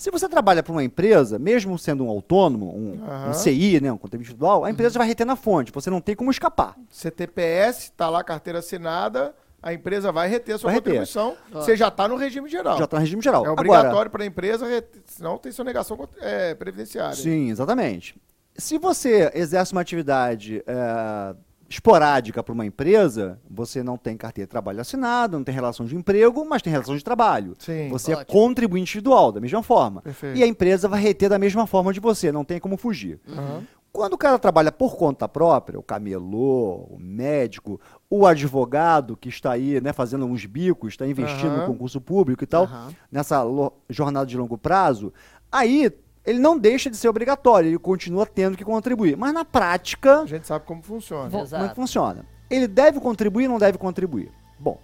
Se 0.00 0.12
você 0.12 0.28
trabalha 0.28 0.62
para 0.62 0.70
uma 0.70 0.84
empresa, 0.84 1.40
mesmo 1.40 1.76
sendo 1.76 2.04
um 2.04 2.08
autônomo, 2.08 2.72
um, 2.72 3.04
Aham. 3.04 3.30
um 3.30 3.34
CI, 3.34 3.80
né, 3.80 3.90
um 3.90 3.98
contribuinte 3.98 4.30
individual, 4.30 4.64
a 4.64 4.70
empresa 4.70 4.96
vai 4.96 5.08
reter 5.08 5.26
na 5.26 5.34
fonte. 5.34 5.72
Você 5.72 5.90
não 5.90 6.00
tem 6.00 6.14
como 6.14 6.30
escapar. 6.30 6.76
CTPS, 6.88 7.90
tá 7.96 8.08
lá 8.08 8.20
a 8.20 8.24
carteira 8.24 8.60
assinada, 8.60 9.34
a 9.60 9.72
empresa 9.74 10.12
vai 10.12 10.28
reter 10.28 10.54
a 10.54 10.58
sua 10.58 10.68
Vai 10.68 10.76
reter. 10.76 10.84
contribuição. 11.00 11.36
Você 11.50 11.76
já 11.76 11.90
tá 11.90 12.06
no 12.06 12.14
regime 12.14 12.48
geral. 12.48 12.78
Já 12.78 12.84
está 12.84 12.96
no 12.96 13.00
regime 13.00 13.20
geral. 13.20 13.44
É 13.44 13.50
obrigatório 13.50 14.08
para 14.08 14.22
a 14.22 14.26
empresa, 14.26 14.68
reter, 14.68 15.02
senão 15.04 15.36
tem 15.36 15.50
sonegação 15.50 16.08
é, 16.20 16.54
previdenciária. 16.54 17.16
Sim, 17.16 17.50
exatamente. 17.50 18.14
Se 18.56 18.78
você 18.78 19.32
exerce 19.34 19.72
uma 19.72 19.80
atividade 19.80 20.62
é, 20.64 21.34
esporádica 21.68 22.42
para 22.42 22.52
uma 22.52 22.64
empresa, 22.64 23.38
você 23.48 23.82
não 23.82 23.96
tem 23.96 24.16
carteira 24.16 24.46
de 24.46 24.50
trabalho 24.50 24.80
assinada, 24.80 25.36
não 25.36 25.44
tem 25.44 25.54
relação 25.54 25.84
de 25.84 25.94
emprego, 25.94 26.44
mas 26.48 26.62
tem 26.62 26.70
relação 26.72 26.96
de 26.96 27.04
trabalho. 27.04 27.54
Sim. 27.58 27.88
Você 27.90 28.12
é 28.12 28.16
Ótimo. 28.16 28.40
contribuinte 28.40 28.92
individual, 28.92 29.30
da 29.30 29.40
mesma 29.40 29.62
forma. 29.62 30.00
Perfeito. 30.00 30.38
E 30.38 30.42
a 30.42 30.46
empresa 30.46 30.88
vai 30.88 31.00
reter 31.00 31.28
da 31.28 31.38
mesma 31.38 31.66
forma 31.66 31.92
de 31.92 32.00
você, 32.00 32.32
não 32.32 32.44
tem 32.44 32.58
como 32.58 32.76
fugir. 32.76 33.20
Aham. 33.28 33.62
Quando 33.90 34.12
o 34.12 34.18
cara 34.18 34.38
trabalha 34.38 34.70
por 34.70 34.96
conta 34.96 35.26
própria, 35.28 35.78
o 35.78 35.82
camelô, 35.82 36.86
o 36.90 36.98
médico, 36.98 37.80
o 38.08 38.26
advogado 38.26 39.16
que 39.16 39.28
está 39.28 39.52
aí 39.52 39.80
né, 39.80 39.92
fazendo 39.92 40.24
uns 40.26 40.44
bicos, 40.46 40.92
está 40.92 41.06
investindo 41.06 41.52
Aham. 41.52 41.60
no 41.60 41.66
concurso 41.66 42.00
público 42.00 42.44
e 42.44 42.46
tal, 42.46 42.64
Aham. 42.64 42.94
nessa 43.10 43.42
jornada 43.88 44.26
de 44.26 44.36
longo 44.36 44.56
prazo, 44.56 45.12
aí 45.50 45.90
ele 46.28 46.38
não 46.38 46.58
deixa 46.58 46.90
de 46.90 46.96
ser 46.96 47.08
obrigatório, 47.08 47.68
ele 47.68 47.78
continua 47.78 48.26
tendo 48.26 48.56
que 48.56 48.64
contribuir. 48.64 49.16
Mas 49.16 49.32
na 49.32 49.44
prática, 49.44 50.20
A 50.22 50.26
gente 50.26 50.46
sabe 50.46 50.64
como 50.66 50.82
funciona. 50.82 51.24
vo- 51.24 51.30
como 51.30 51.40
é 51.42 51.44
Exato. 51.44 51.68
que 51.70 51.74
funciona? 51.74 52.24
Ele 52.50 52.66
deve 52.66 53.00
contribuir 53.00 53.46
ou 53.46 53.52
não 53.52 53.58
deve 53.58 53.78
contribuir? 53.78 54.30
Bom, 54.58 54.78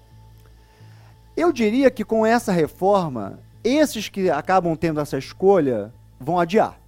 eu 1.37 1.53
diria 1.53 1.91
que 1.91 2.05
com 2.05 2.25
essa 2.25 2.53
reforma, 2.53 3.39
esses 3.63 4.09
que 4.09 4.31
acabam 4.31 4.77
tendo 4.77 5.01
essa 5.01 5.19
escolha 5.19 5.93
vão 6.21 6.39
adiar. 6.39 6.79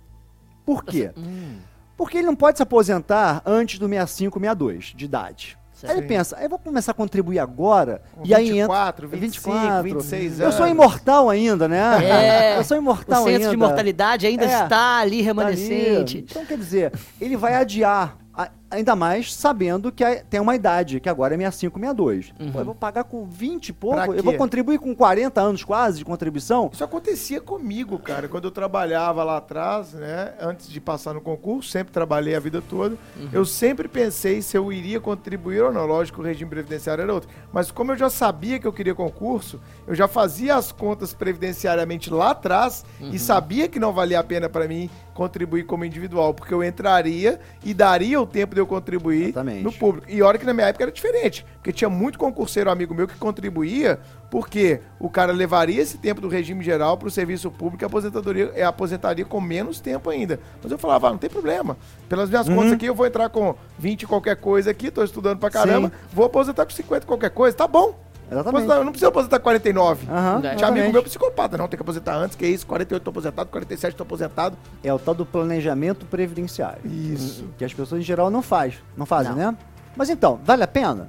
Por 0.65 0.85
quê? 0.85 1.11
Hum, 1.17 1.59
Porque 1.97 2.19
ele 2.19 2.27
não 2.27 2.37
pode 2.37 2.59
se 2.59 2.63
aposentar 2.63 3.43
antes 3.47 3.79
do 3.79 3.89
65, 3.89 4.39
62 4.39 4.93
de 4.95 5.05
idade. 5.07 5.59
Certo. 5.77 5.93
Aí 5.93 5.99
ele 5.99 6.07
pensa, 6.07 6.39
eu 6.41 6.49
vou 6.49 6.59
começar 6.59 6.93
a 6.93 6.95
contribuir 6.95 7.39
agora, 7.39 8.01
Com 8.15 8.27
e 8.27 8.35
aí 8.35 8.51
24, 8.51 9.07
entra... 9.07 9.19
25, 9.21 9.83
26 9.83 10.39
Eu 10.41 10.47
anos. 10.47 10.57
sou 10.57 10.67
imortal 10.67 11.29
ainda, 11.29 11.69
né? 11.69 11.83
É. 12.03 12.57
Eu 12.59 12.65
sou 12.65 12.79
o 12.79 12.81
imortal 12.81 13.25
senso 13.25 13.37
ainda. 13.37 13.51
de 13.51 13.57
mortalidade 13.59 14.27
ainda 14.27 14.45
É. 14.45 14.47
está 14.47 14.63
ali 14.63 14.71
Tá 14.71 14.99
ali. 15.01 15.21
remanescente. 15.23 16.25
Então, 16.31 16.47
quer 16.47 16.57
dizer, 16.57 16.93
ele 17.21 17.37
vai 17.37 17.55
adiar, 17.57 18.17
a- 18.33 18.49
ainda 18.71 18.97
mais 18.97 19.35
sabendo 19.35 19.93
que 19.93 20.05
tem 20.29 20.41
uma 20.41 20.55
idade, 20.55 21.01
que 21.01 21.09
agora 21.09 21.35
é 21.35 21.39
65, 21.39 21.79
62. 21.79 22.33
Uhum. 22.39 22.53
Pô, 22.53 22.59
eu 22.59 22.65
vou 22.65 22.75
pagar 22.75 23.05
com 23.05 23.25
20 23.25 23.69
e 23.69 23.73
pouco, 23.73 24.15
eu 24.15 24.23
vou 24.23 24.35
contribuir 24.35 24.79
com 24.79 24.95
40 24.95 25.41
anos 25.41 25.65
quase 25.65 25.99
de 25.99 26.05
contribuição. 26.05 26.71
Isso 26.73 26.85
acontecia 26.85 27.41
comigo, 27.41 27.99
cara, 27.99 28.29
quando 28.29 28.45
eu 28.45 28.51
trabalhava 28.51 29.23
lá 29.23 29.37
atrás, 29.37 29.93
né? 29.93 30.35
Antes 30.41 30.69
de 30.69 30.81
passar 30.81 31.15
no 31.15 31.21
concurso, 31.21 31.71
sempre 31.71 31.93
trabalhei 31.93 32.35
a 32.35 32.41
vida 32.41 32.63
toda. 32.63 32.97
Eu 33.33 33.45
sempre 33.45 33.89
pensei 33.89 34.43
se 34.43 34.57
eu 34.57 34.73
iria 34.73 35.01
contribuir 35.01 35.63
ou 35.63 35.73
não. 35.73 35.87
Lógico, 35.87 36.21
o 36.21 36.25
regime 36.25 36.51
previdenciário 36.51 37.03
era 37.03 37.13
outro. 37.13 37.29
Mas 37.53 37.71
como 37.71 37.93
eu 37.93 37.97
já 37.97 38.11
sabia 38.11 38.59
que 38.59 38.67
eu 38.67 38.73
queria 38.73 38.95
concurso, 38.95 39.61
eu 39.87 39.95
já 39.95 40.09
fazia 40.09 40.57
as 40.57 40.73
contas 40.73 41.15
previdenciariamente 41.15 42.11
lá 42.11 42.31
atrás 42.31 42.85
e 43.01 43.19
sabia 43.19 43.69
que 43.69 43.79
não 43.79 43.93
valia 43.93 44.19
a 44.19 44.25
pena 44.25 44.49
para 44.49 44.67
mim 44.67 44.91
contribuir 45.15 45.65
como 45.65 45.85
individual, 45.85 46.35
porque 46.35 46.53
eu 46.53 46.63
entraria 46.63 47.41
e 47.65 47.73
daria 47.73 48.21
o 48.21 48.27
tempo 48.27 48.55
de 48.57 48.61
eu 48.61 48.67
contribuir 48.67 49.29
Exatamente. 49.29 49.63
no 49.63 49.73
público. 49.73 50.07
E 50.11 50.23
olha 50.23 50.39
que 50.39 50.47
na 50.47 50.53
minha 50.53 50.67
época 50.67 50.85
era 50.85 50.93
diferente, 50.93 51.45
porque 51.55 51.73
tinha 51.73 51.89
muito 51.89 52.19
concurseiro 52.19 52.71
amigo 52.71 52.95
meu 52.95 53.07
que 53.07 53.17
contribuía, 53.17 54.01
porque 54.31 54.81
o 54.99 55.09
cara 55.09 55.33
levaria 55.33 55.81
esse 55.81 55.99
tempo 55.99 56.21
do 56.21 56.29
regime 56.29 56.65
geral 56.65 56.97
para 56.97 57.09
o 57.09 57.11
serviço 57.11 57.51
público 57.51 57.83
e 57.83 57.85
a 57.85 57.87
aposentadoria 57.87 58.51
é 58.55 58.65
aposentaria 58.65 59.25
com 59.25 59.41
menos 59.41 59.79
tempo 59.79 60.11
ainda. 60.11 60.41
Mas 60.63 60.73
eu 60.73 60.79
falava, 60.79 61.09
ah, 61.09 61.11
não 61.11 61.19
tem 61.19 61.31
problema. 61.31 61.77
Pelas 62.09 62.31
minhas 62.31 62.49
contas 62.49 62.73
aqui, 62.73 62.87
eu 62.87 62.95
vou 62.95 63.07
entrar 63.07 63.29
com 63.29 63.55
20 63.79 64.07
qualquer 64.07 64.37
coisa 64.37 64.71
aqui, 64.71 64.91
tô 64.91 65.05
estudando 65.05 65.39
pra 65.39 65.51
caramba, 65.51 65.89
Sim. 65.89 65.95
vou 66.13 66.25
aposentar 66.25 66.65
com 66.65 66.73
50 66.73 67.07
qualquer 67.07 67.31
coisa, 67.31 67.57
tá 67.57 67.69
bom. 67.69 68.06
Exatamente. 68.31 68.63
Aposentar- 68.65 68.85
não 68.85 68.93
preciso 68.93 69.09
aposentar 69.09 69.39
com 69.39 69.45
49. 69.45 70.07
Aham, 70.11 70.41
Tinha 70.57 70.69
amigo 70.69 70.93
meu 70.93 71.03
psicopata, 71.03 71.57
não, 71.57 71.69
tem 71.69 71.77
que 71.77 71.83
aposentar 71.83 72.17
antes, 72.17 72.37
que 72.37 72.45
é 72.45 72.49
isso, 72.49 72.67
48 72.67 73.03
tô 73.03 73.11
aposentado, 73.11 73.49
47 73.51 73.95
tô 73.97 74.03
aposentado. 74.03 74.57
É 74.83 74.93
o 74.93 74.99
tal 74.99 75.15
do 75.15 75.25
planejamento 75.25 76.05
previdenciário. 76.07 76.81
Isso. 76.85 77.45
que 77.57 77.65
as 77.65 77.73
pessoas 77.73 78.01
em 78.01 78.05
geral 78.05 78.31
não 78.31 78.43
faz, 78.43 78.75
não 78.97 79.07
fazem, 79.07 79.33
Não. 79.33 79.53
né? 79.53 79.57
Mas 79.97 80.11
então, 80.11 80.41
vale 80.45 80.63
a 80.63 80.69
pena? 80.69 81.09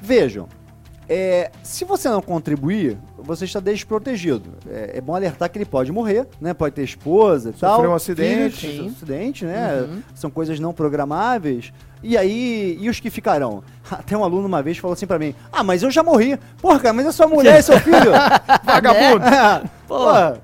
Vejam, 0.00 0.46
É, 1.12 1.50
se 1.64 1.84
você 1.84 2.08
não 2.08 2.22
contribuir, 2.22 2.96
você 3.18 3.44
está 3.44 3.58
desprotegido. 3.58 4.50
É, 4.70 4.98
é 4.98 5.00
bom 5.00 5.12
alertar 5.12 5.50
que 5.50 5.58
ele 5.58 5.64
pode 5.64 5.90
morrer, 5.90 6.24
né? 6.40 6.54
Pode 6.54 6.72
ter 6.76 6.84
esposa 6.84 7.50
e 7.50 7.52
tal. 7.52 7.74
Sofrer 7.74 7.90
um 7.90 7.94
acidente. 7.94 8.56
filhos, 8.68 8.76
Sim. 8.86 8.94
acidente, 8.94 9.44
né? 9.44 9.80
Uhum. 9.90 10.02
São 10.14 10.30
coisas 10.30 10.60
não 10.60 10.72
programáveis. 10.72 11.72
E 12.02 12.16
aí, 12.16 12.78
e 12.80 12.88
os 12.88 12.98
que 12.98 13.10
ficarão? 13.10 13.62
Até 13.90 14.16
um 14.16 14.24
aluno 14.24 14.46
uma 14.46 14.62
vez 14.62 14.78
falou 14.78 14.94
assim 14.94 15.06
pra 15.06 15.18
mim: 15.18 15.34
Ah, 15.52 15.62
mas 15.62 15.82
eu 15.82 15.90
já 15.90 16.02
morri. 16.02 16.38
Porra, 16.60 16.78
cara, 16.80 16.94
mas 16.94 17.06
é 17.06 17.12
sua 17.12 17.26
mulher 17.26 17.60
e 17.60 17.62
seu 17.62 17.78
filho. 17.80 18.12
Vagabundo. 18.64 19.24
É, 19.26 19.62
Pô. 19.86 20.40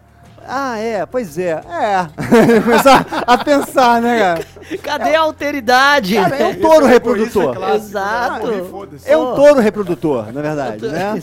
Ah, 0.49 0.79
é, 0.79 1.05
pois 1.05 1.37
é. 1.39 1.61
É. 1.69 2.61
Começar 2.61 3.05
a 3.27 3.37
pensar, 3.39 4.01
né, 4.01 4.19
cara? 4.19 4.79
Cadê 4.81 5.15
a 5.17 5.21
alteridade? 5.23 6.15
Cara, 6.15 6.37
é 6.37 6.47
um 6.47 6.55
touro 6.61 6.87
é 6.87 6.89
reprodutor. 6.91 7.57
clássico, 7.57 7.67
né? 7.69 7.75
Exato. 7.75 8.47
Ah. 8.47 8.99
É 9.07 9.17
um 9.17 9.35
touro 9.35 9.61
reprodutor, 9.61 10.33
na 10.33 10.41
verdade, 10.41 10.87
né? 10.87 11.21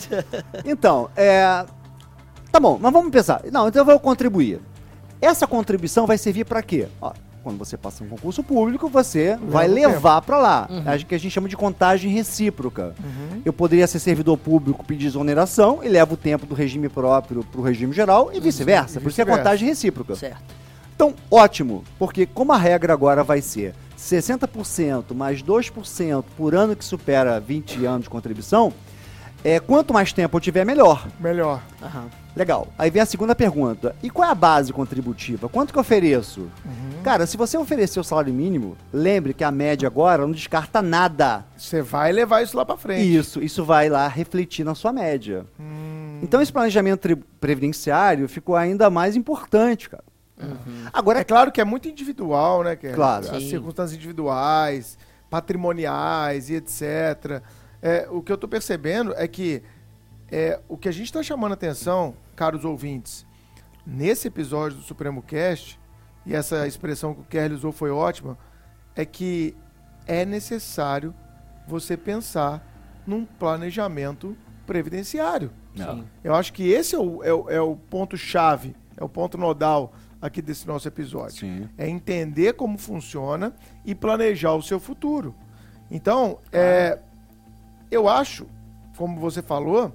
Então, 0.66 1.10
é. 1.16 1.64
Tá 2.52 2.60
bom, 2.60 2.78
mas 2.82 2.92
vamos 2.92 3.12
pensar. 3.12 3.42
Não, 3.50 3.68
então 3.70 3.82
eu 3.82 3.86
vou 3.86 3.98
contribuir. 4.00 4.60
Essa 5.22 5.48
contribuição 5.48 6.06
vai 6.06 6.18
servir 6.18 6.44
pra 6.44 6.62
quê? 6.62 6.90
Ó, 7.02 7.14
quando 7.44 7.58
você 7.58 7.78
passa 7.78 8.04
um 8.04 8.08
concurso 8.08 8.42
público, 8.42 8.88
você 8.88 9.38
vai 9.42 9.68
o 9.68 9.74
levar 9.74 10.22
pra 10.22 10.38
lá. 10.38 10.70
Acho 10.86 11.06
que 11.06 11.14
a 11.14 11.18
gente 11.18 11.32
chama 11.32 11.50
de 11.50 11.58
contagem 11.58 12.10
recíproca. 12.12 12.96
Uhum. 13.04 13.42
Eu 13.44 13.52
poderia 13.52 13.86
ser 13.86 14.00
servidor 14.00 14.38
público, 14.38 14.86
pedir 14.86 15.08
exoneração 15.08 15.82
e 15.84 15.90
levo 15.90 16.14
o 16.14 16.18
tempo 16.18 16.46
do 16.46 16.56
regime 16.56 16.88
próprio 16.88 17.44
pro 17.44 17.62
regime 17.62 17.94
geral 17.94 18.32
e 18.34 18.40
vice-versa. 18.40 19.00
E 19.00 19.02
Por 19.02 19.10
isso 19.10 19.22
é 19.22 19.26
contagem 19.26 19.68
recíproca. 19.68 20.16
Certo. 20.16 20.42
Então, 20.96 21.14
ótimo, 21.30 21.84
porque 22.00 22.26
como 22.26 22.54
a 22.54 22.58
regra 22.58 22.94
agora 22.94 23.24
vai 23.24 23.42
ser 23.42 23.74
60% 23.98 25.14
mais 25.14 25.44
2% 25.44 26.24
por 26.38 26.56
ano 26.56 26.76
que 26.76 26.86
supera 26.86 27.40
20 27.40 27.86
anos 27.86 28.04
de 28.04 28.10
contribuição, 28.10 28.72
é, 29.44 29.60
quanto 29.60 29.94
mais 29.94 30.14
tempo 30.14 30.38
eu 30.38 30.42
tiver, 30.42 30.66
melhor. 30.66 31.08
Melhor. 31.20 31.62
Aham. 31.82 32.23
Legal. 32.36 32.68
Aí 32.78 32.90
vem 32.90 33.02
a 33.02 33.06
segunda 33.06 33.36
pergunta. 33.36 33.96
E 34.02 34.10
qual 34.10 34.28
é 34.28 34.32
a 34.32 34.36
base 34.36 34.74
contributiva? 34.74 35.48
Quanto 35.48 35.72
que 35.72 35.78
eu 35.78 35.82
ofereço? 35.82 36.42
Uhum. 36.66 37.04
Cara, 37.04 37.28
se 37.28 37.38
você 37.38 37.58
oferecer 37.58 38.00
o 38.00 38.04
salário 38.04 38.34
mínimo, 38.34 38.76
lembre 38.92 39.34
que 39.34 39.44
a 39.44 39.52
média 39.52 39.88
agora 39.88 40.24
não 40.24 40.32
descarta 40.32 40.82
nada. 40.82 41.46
Você 41.56 41.82
vai 41.82 42.12
levar 42.12 42.42
isso 42.42 42.58
lá 42.58 42.66
pra 42.66 42.76
frente. 42.76 43.16
Isso, 43.16 43.42
isso 43.42 43.64
vai 43.64 43.88
lá 43.88 44.08
refletir 44.08 44.64
na 44.64 44.74
sua 44.74 44.92
média. 44.92 45.46
Hum, 45.60 46.20
Então 46.24 46.42
esse 46.42 46.52
planejamento 46.52 47.16
previdenciário 47.40 48.28
ficou 48.28 48.56
ainda 48.56 48.90
mais 48.90 49.16
importante, 49.16 49.90
cara. 49.90 50.04
Agora, 50.92 51.20
é 51.20 51.24
claro 51.24 51.52
que 51.52 51.62
é 51.62 51.64
muito 51.64 51.88
individual, 51.88 52.64
né? 52.64 52.76
Que 52.76 52.90
Claro. 52.90 53.26
As 53.30 53.44
Sim. 53.44 53.50
circunstâncias 53.50 53.96
individuais, 53.98 54.98
patrimoniais 55.30 56.50
e 56.50 56.56
etc. 56.56 57.42
É, 57.82 58.08
o 58.10 58.22
que 58.22 58.32
eu 58.32 58.38
tô 58.38 58.48
percebendo 58.48 59.14
é 59.16 59.28
que 59.28 59.62
é, 60.32 60.60
o 60.68 60.78
que 60.78 60.90
a 60.90 60.92
gente 60.92 61.06
está 61.06 61.22
chamando 61.22 61.54
atenção, 61.54 62.16
caros 62.36 62.66
ouvintes, 62.66 63.26
nesse 63.86 64.28
episódio 64.28 64.78
do 64.78 64.84
Supremo 64.84 65.22
Cast, 65.22 65.80
e 66.26 66.34
essa 66.34 66.68
expressão 66.68 67.14
que 67.14 67.22
o 67.22 67.26
Kelly 67.26 67.54
usou 67.54 67.72
foi 67.72 67.92
ótima, 67.92 68.38
é 68.96 69.06
que 69.06 69.56
é 70.06 70.26
necessário 70.26 71.14
você 71.68 71.98
pensar 71.98 72.66
num 73.06 73.26
planejamento 73.26 74.38
previdenciário. 74.66 75.52
Sim. 75.76 76.06
Eu 76.24 76.36
acho 76.36 76.54
que 76.54 76.70
esse 76.70 76.96
é 76.96 77.00
o, 77.00 77.24
é 77.24 77.34
o, 77.34 77.50
é 77.50 77.62
o 77.62 77.76
ponto-chave, 77.76 78.76
é 78.96 79.04
o 79.04 79.10
ponto 79.10 79.38
nodal 79.38 79.94
aqui 80.22 80.42
desse 80.42 80.68
nosso 80.68 80.88
episódio. 80.88 81.38
Sim. 81.38 81.68
É 81.78 81.90
entender 81.90 82.54
como 82.54 82.78
funciona 82.78 83.54
e 83.84 83.94
planejar 83.94 84.54
o 84.54 84.62
seu 84.62 84.80
futuro. 84.80 85.36
Então, 85.92 86.40
é, 86.52 87.00
eu 87.92 88.08
acho, 88.08 88.48
como 88.96 89.20
você 89.20 89.42
falou, 89.42 89.94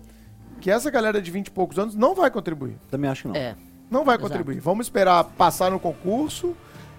que 0.58 0.70
essa 0.70 0.90
galera 0.90 1.20
de 1.22 1.30
20 1.30 1.46
e 1.46 1.50
poucos 1.50 1.78
anos 1.78 1.94
não 1.94 2.14
vai 2.14 2.30
contribuir. 2.30 2.76
também 2.90 3.10
acho 3.10 3.22
que 3.22 3.28
não. 3.28 3.34
É. 3.36 3.54
Não 3.90 4.04
vai 4.04 4.16
Exato. 4.16 4.28
contribuir. 4.30 4.60
Vamos 4.60 4.86
esperar 4.86 5.24
passar 5.24 5.70
no 5.70 5.78
concurso 5.80 6.54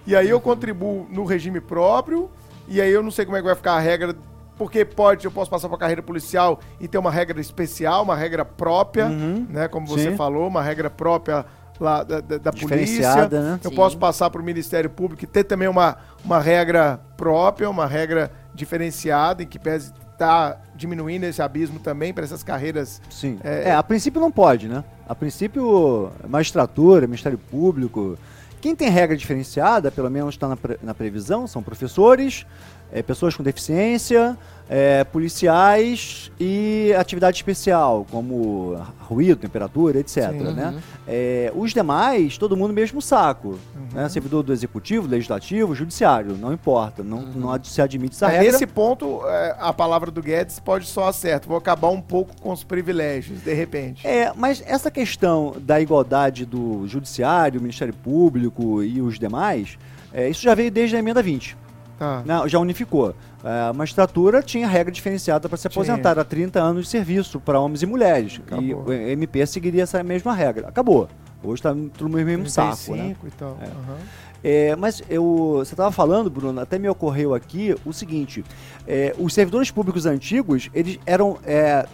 e 0.06 0.16
aí 0.16 0.28
eu 0.28 0.40
contribuo 0.40 1.06
no 1.10 1.24
regime 1.24 1.60
próprio 1.60 2.30
e 2.66 2.80
aí 2.80 2.90
eu 2.90 3.02
não 3.02 3.10
sei 3.10 3.24
como 3.24 3.36
é 3.36 3.40
que 3.40 3.46
vai 3.46 3.54
ficar 3.54 3.74
a 3.74 3.78
regra, 3.80 4.14
porque 4.58 4.84
pode, 4.84 5.24
eu 5.24 5.30
posso 5.30 5.50
passar 5.50 5.68
para 5.68 5.78
carreira 5.78 6.02
policial 6.02 6.58
e 6.80 6.88
ter 6.88 6.98
uma 6.98 7.10
regra 7.10 7.40
especial, 7.40 8.02
uma 8.02 8.16
regra 8.16 8.44
própria, 8.44 9.06
Uhum. 9.06 9.46
né, 9.48 9.68
como 9.68 9.86
você 9.86 10.10
Sim. 10.10 10.16
falou, 10.16 10.46
uma 10.48 10.62
regra 10.62 10.90
própria 10.90 11.46
lá 11.78 12.02
da, 12.02 12.20
da, 12.20 12.36
da 12.38 12.50
polícia. 12.52 12.66
Diferenciada, 12.68 13.40
né? 13.40 13.60
Eu 13.64 13.70
Sim. 13.70 13.76
posso 13.76 13.96
passar 13.96 14.28
para 14.28 14.40
o 14.40 14.44
Ministério 14.44 14.90
Público 14.90 15.24
e 15.24 15.26
ter 15.26 15.44
também 15.44 15.66
uma, 15.68 15.96
uma 16.24 16.38
regra 16.38 17.00
própria, 17.16 17.70
uma 17.70 17.86
regra 17.86 18.30
diferenciada 18.54 19.42
em 19.42 19.46
que 19.46 19.58
pese 19.58 19.92
estar 20.24 20.60
diminuindo 20.76 21.24
esse 21.24 21.40
abismo 21.40 21.78
também 21.80 22.12
para 22.12 22.24
essas 22.24 22.42
carreiras 22.42 23.00
Sim. 23.08 23.38
É- 23.42 23.70
É, 23.70 23.74
a 23.74 23.82
princípio 23.82 24.20
não 24.20 24.30
pode, 24.30 24.68
né? 24.68 24.84
A 25.08 25.14
princípio, 25.14 26.12
magistratura, 26.28 27.06
Ministério 27.06 27.38
Público. 27.38 28.18
Quem 28.60 28.76
tem 28.76 28.90
regra 28.90 29.16
diferenciada, 29.16 29.90
pelo 29.90 30.10
menos 30.10 30.34
está 30.34 30.46
na, 30.46 30.56
pre- 30.56 30.78
na 30.82 30.92
previsão, 30.94 31.46
são 31.46 31.62
professores, 31.62 32.44
é, 32.92 33.02
pessoas 33.02 33.34
com 33.34 33.42
deficiência, 33.42 34.36
é, 34.72 35.02
policiais 35.02 36.30
e 36.38 36.94
atividade 36.96 37.36
especial, 37.36 38.06
como 38.08 38.76
ruído, 39.00 39.36
temperatura, 39.36 39.98
etc. 39.98 40.30
Sim. 40.30 40.38
né? 40.54 40.68
Uhum. 40.68 40.78
É, 41.08 41.52
os 41.56 41.72
demais, 41.72 42.38
todo 42.38 42.56
mundo 42.56 42.72
mesmo 42.72 43.02
saco. 43.02 43.58
Uhum. 43.74 43.88
Né? 43.92 44.08
Servidor 44.08 44.44
do 44.44 44.52
executivo, 44.52 45.08
legislativo, 45.08 45.74
judiciário, 45.74 46.36
não 46.36 46.52
importa. 46.52 47.02
Não, 47.02 47.22
não 47.22 47.50
ad- 47.50 47.66
se 47.66 47.82
admite 47.82 48.14
essa 48.14 48.28
É, 48.28 48.36
regra. 48.38 48.52
Nesse 48.52 48.66
ponto, 48.66 49.20
é, 49.26 49.56
a 49.58 49.72
palavra 49.72 50.08
do 50.10 50.22
Guedes 50.22 50.60
pode 50.60 50.86
soar 50.86 51.12
certo. 51.12 51.48
Vou 51.48 51.56
acabar 51.58 51.88
um 51.88 52.00
pouco 52.00 52.32
com 52.40 52.52
os 52.52 52.62
privilégios, 52.62 53.40
de 53.42 53.52
repente. 53.52 54.06
É, 54.06 54.32
mas 54.36 54.62
essa 54.64 54.88
questão 54.90 55.56
da 55.60 55.80
igualdade 55.80 56.46
do 56.46 56.86
judiciário, 56.86 57.60
Ministério 57.60 57.92
Público 57.92 58.82
e 58.84 59.02
os 59.02 59.18
demais, 59.18 59.76
é, 60.12 60.28
isso 60.28 60.42
já 60.42 60.54
veio 60.54 60.70
desde 60.70 60.94
a 60.94 61.00
emenda 61.00 61.20
20, 61.20 61.56
Tá. 61.98 62.22
né? 62.24 62.34
já 62.46 62.58
unificou. 62.58 63.14
É, 63.44 63.68
a 63.68 63.72
magistratura 63.72 64.42
tinha 64.42 64.68
regra 64.68 64.92
diferenciada 64.92 65.48
para 65.48 65.56
se 65.56 65.68
Tinha. 65.68 65.82
aposentar 65.82 66.18
a 66.18 66.24
30 66.24 66.60
anos 66.60 66.84
de 66.84 66.90
serviço 66.90 67.40
para 67.40 67.58
homens 67.58 67.82
e 67.82 67.86
mulheres. 67.86 68.40
Acabou. 68.46 68.64
E 68.64 68.74
o 68.74 68.92
MP 68.92 69.46
seguiria 69.46 69.82
essa 69.82 70.02
mesma 70.02 70.34
regra. 70.34 70.68
Acabou. 70.68 71.08
Hoje 71.42 71.54
está 71.54 71.70
tudo 71.72 72.08
no 72.08 72.24
mesmo 72.24 72.48
saco, 72.48 72.94
né? 72.94 73.14
35 73.16 73.26
e 73.26 73.30
tal. 73.30 73.58
É. 73.60 73.64
Aham. 73.64 73.98
É, 74.42 74.76
mas 74.76 75.02
eu, 75.08 75.56
você 75.58 75.74
estava 75.74 75.92
falando, 75.92 76.30
Bruno, 76.30 76.60
até 76.60 76.78
me 76.78 76.88
ocorreu 76.88 77.34
aqui 77.34 77.74
o 77.84 77.92
seguinte: 77.92 78.44
é, 78.86 79.14
os 79.18 79.34
servidores 79.34 79.70
públicos 79.70 80.06
antigos 80.06 80.70
eles 80.72 80.98
eram 81.04 81.38
é, 81.44 81.86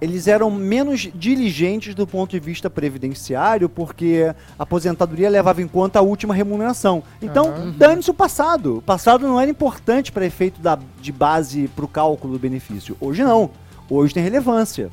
eles 0.00 0.28
eram 0.28 0.50
menos 0.50 1.08
diligentes 1.14 1.94
do 1.94 2.06
ponto 2.06 2.30
de 2.30 2.38
vista 2.40 2.70
previdenciário, 2.70 3.68
porque 3.68 4.32
a 4.58 4.62
aposentadoria 4.62 5.28
levava 5.28 5.60
em 5.60 5.66
conta 5.68 5.98
a 5.98 6.02
última 6.02 6.32
remuneração. 6.34 7.02
Então, 7.20 7.48
Aham. 7.48 7.74
dane-se 7.76 8.10
o 8.10 8.14
passado. 8.14 8.78
O 8.78 8.82
passado 8.82 9.26
não 9.26 9.40
era 9.40 9.50
importante 9.50 10.12
para 10.12 10.24
efeito 10.24 10.60
da, 10.60 10.78
de 11.00 11.10
base 11.12 11.68
para 11.74 11.84
o 11.84 11.88
cálculo 11.88 12.34
do 12.34 12.38
benefício. 12.38 12.96
Hoje 13.00 13.24
não. 13.24 13.50
Hoje 13.90 14.14
tem 14.14 14.22
relevância. 14.22 14.88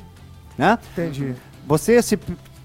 Né? 0.58 0.78
Entendi. 0.92 1.34
Você, 1.66 2.00
se, 2.02 2.18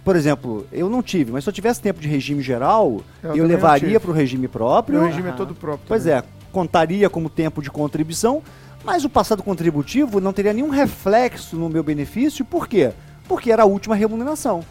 por 0.03 0.15
exemplo, 0.15 0.65
eu 0.71 0.89
não 0.89 1.03
tive, 1.03 1.31
mas 1.31 1.43
se 1.43 1.49
eu 1.49 1.53
tivesse 1.53 1.81
tempo 1.81 1.99
de 1.99 2.07
regime 2.07 2.41
geral, 2.41 3.01
Eu 3.21 3.35
eu, 3.35 3.45
levaria 3.45 3.99
para 3.99 4.09
o 4.09 4.13
regime 4.13 4.47
próprio. 4.47 4.97
Meu 4.99 5.07
regime 5.07 5.27
é 5.27 5.29
Aham. 5.29 5.37
todo 5.37 5.53
próprio. 5.53 5.85
Pois 5.87 6.03
também. 6.03 6.17
é, 6.19 6.23
contaria 6.51 7.09
como 7.09 7.29
tempo 7.29 7.61
de 7.61 7.69
contribuição, 7.69 8.41
mas 8.83 9.03
o 9.05 9.09
passado 9.09 9.43
contributivo 9.43 10.19
não 10.19 10.33
teria 10.33 10.53
nenhum 10.53 10.69
reflexo 10.69 11.55
no 11.55 11.69
meu 11.69 11.83
benefício, 11.83 12.43
por 12.45 12.67
quê? 12.67 12.91
Porque 13.27 13.51
era 13.51 13.63
a 13.63 13.65
última 13.65 13.95
remuneração. 13.95 14.63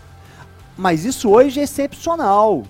Mas 0.77 1.05
isso 1.05 1.31
hoje 1.31 1.61
é 1.61 1.63
excepcional. 1.65 2.65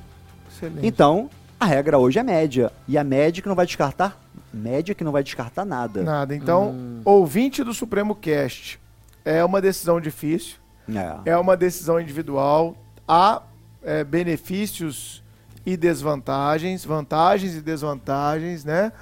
Excelente. 0.50 0.86
Então, 0.86 1.30
a 1.58 1.64
regra 1.64 1.98
hoje 1.98 2.18
é 2.18 2.22
média. 2.22 2.72
E 2.88 2.98
a 2.98 3.04
média 3.04 3.42
que 3.42 3.48
não 3.48 3.54
vai 3.54 3.66
descartar, 3.66 4.18
média 4.52 4.94
que 4.94 5.04
não 5.04 5.12
vai 5.12 5.22
descartar 5.22 5.64
nada. 5.64 6.02
Nada. 6.02 6.34
Então, 6.34 6.70
Hum. 6.70 7.00
ouvinte 7.04 7.62
do 7.62 7.72
Supremo 7.72 8.14
Cast, 8.14 8.80
é 9.24 9.44
uma 9.44 9.60
decisão 9.60 10.00
difícil, 10.00 10.56
É. 10.92 11.30
é 11.32 11.36
uma 11.36 11.56
decisão 11.56 12.00
individual, 12.00 12.76
há 13.06 13.42
é, 13.82 14.02
benefícios 14.04 15.22
e 15.64 15.76
desvantagens, 15.76 16.84
vantagens 16.84 17.54
e 17.54 17.60
desvantagens, 17.62 18.64
né? 18.64 18.92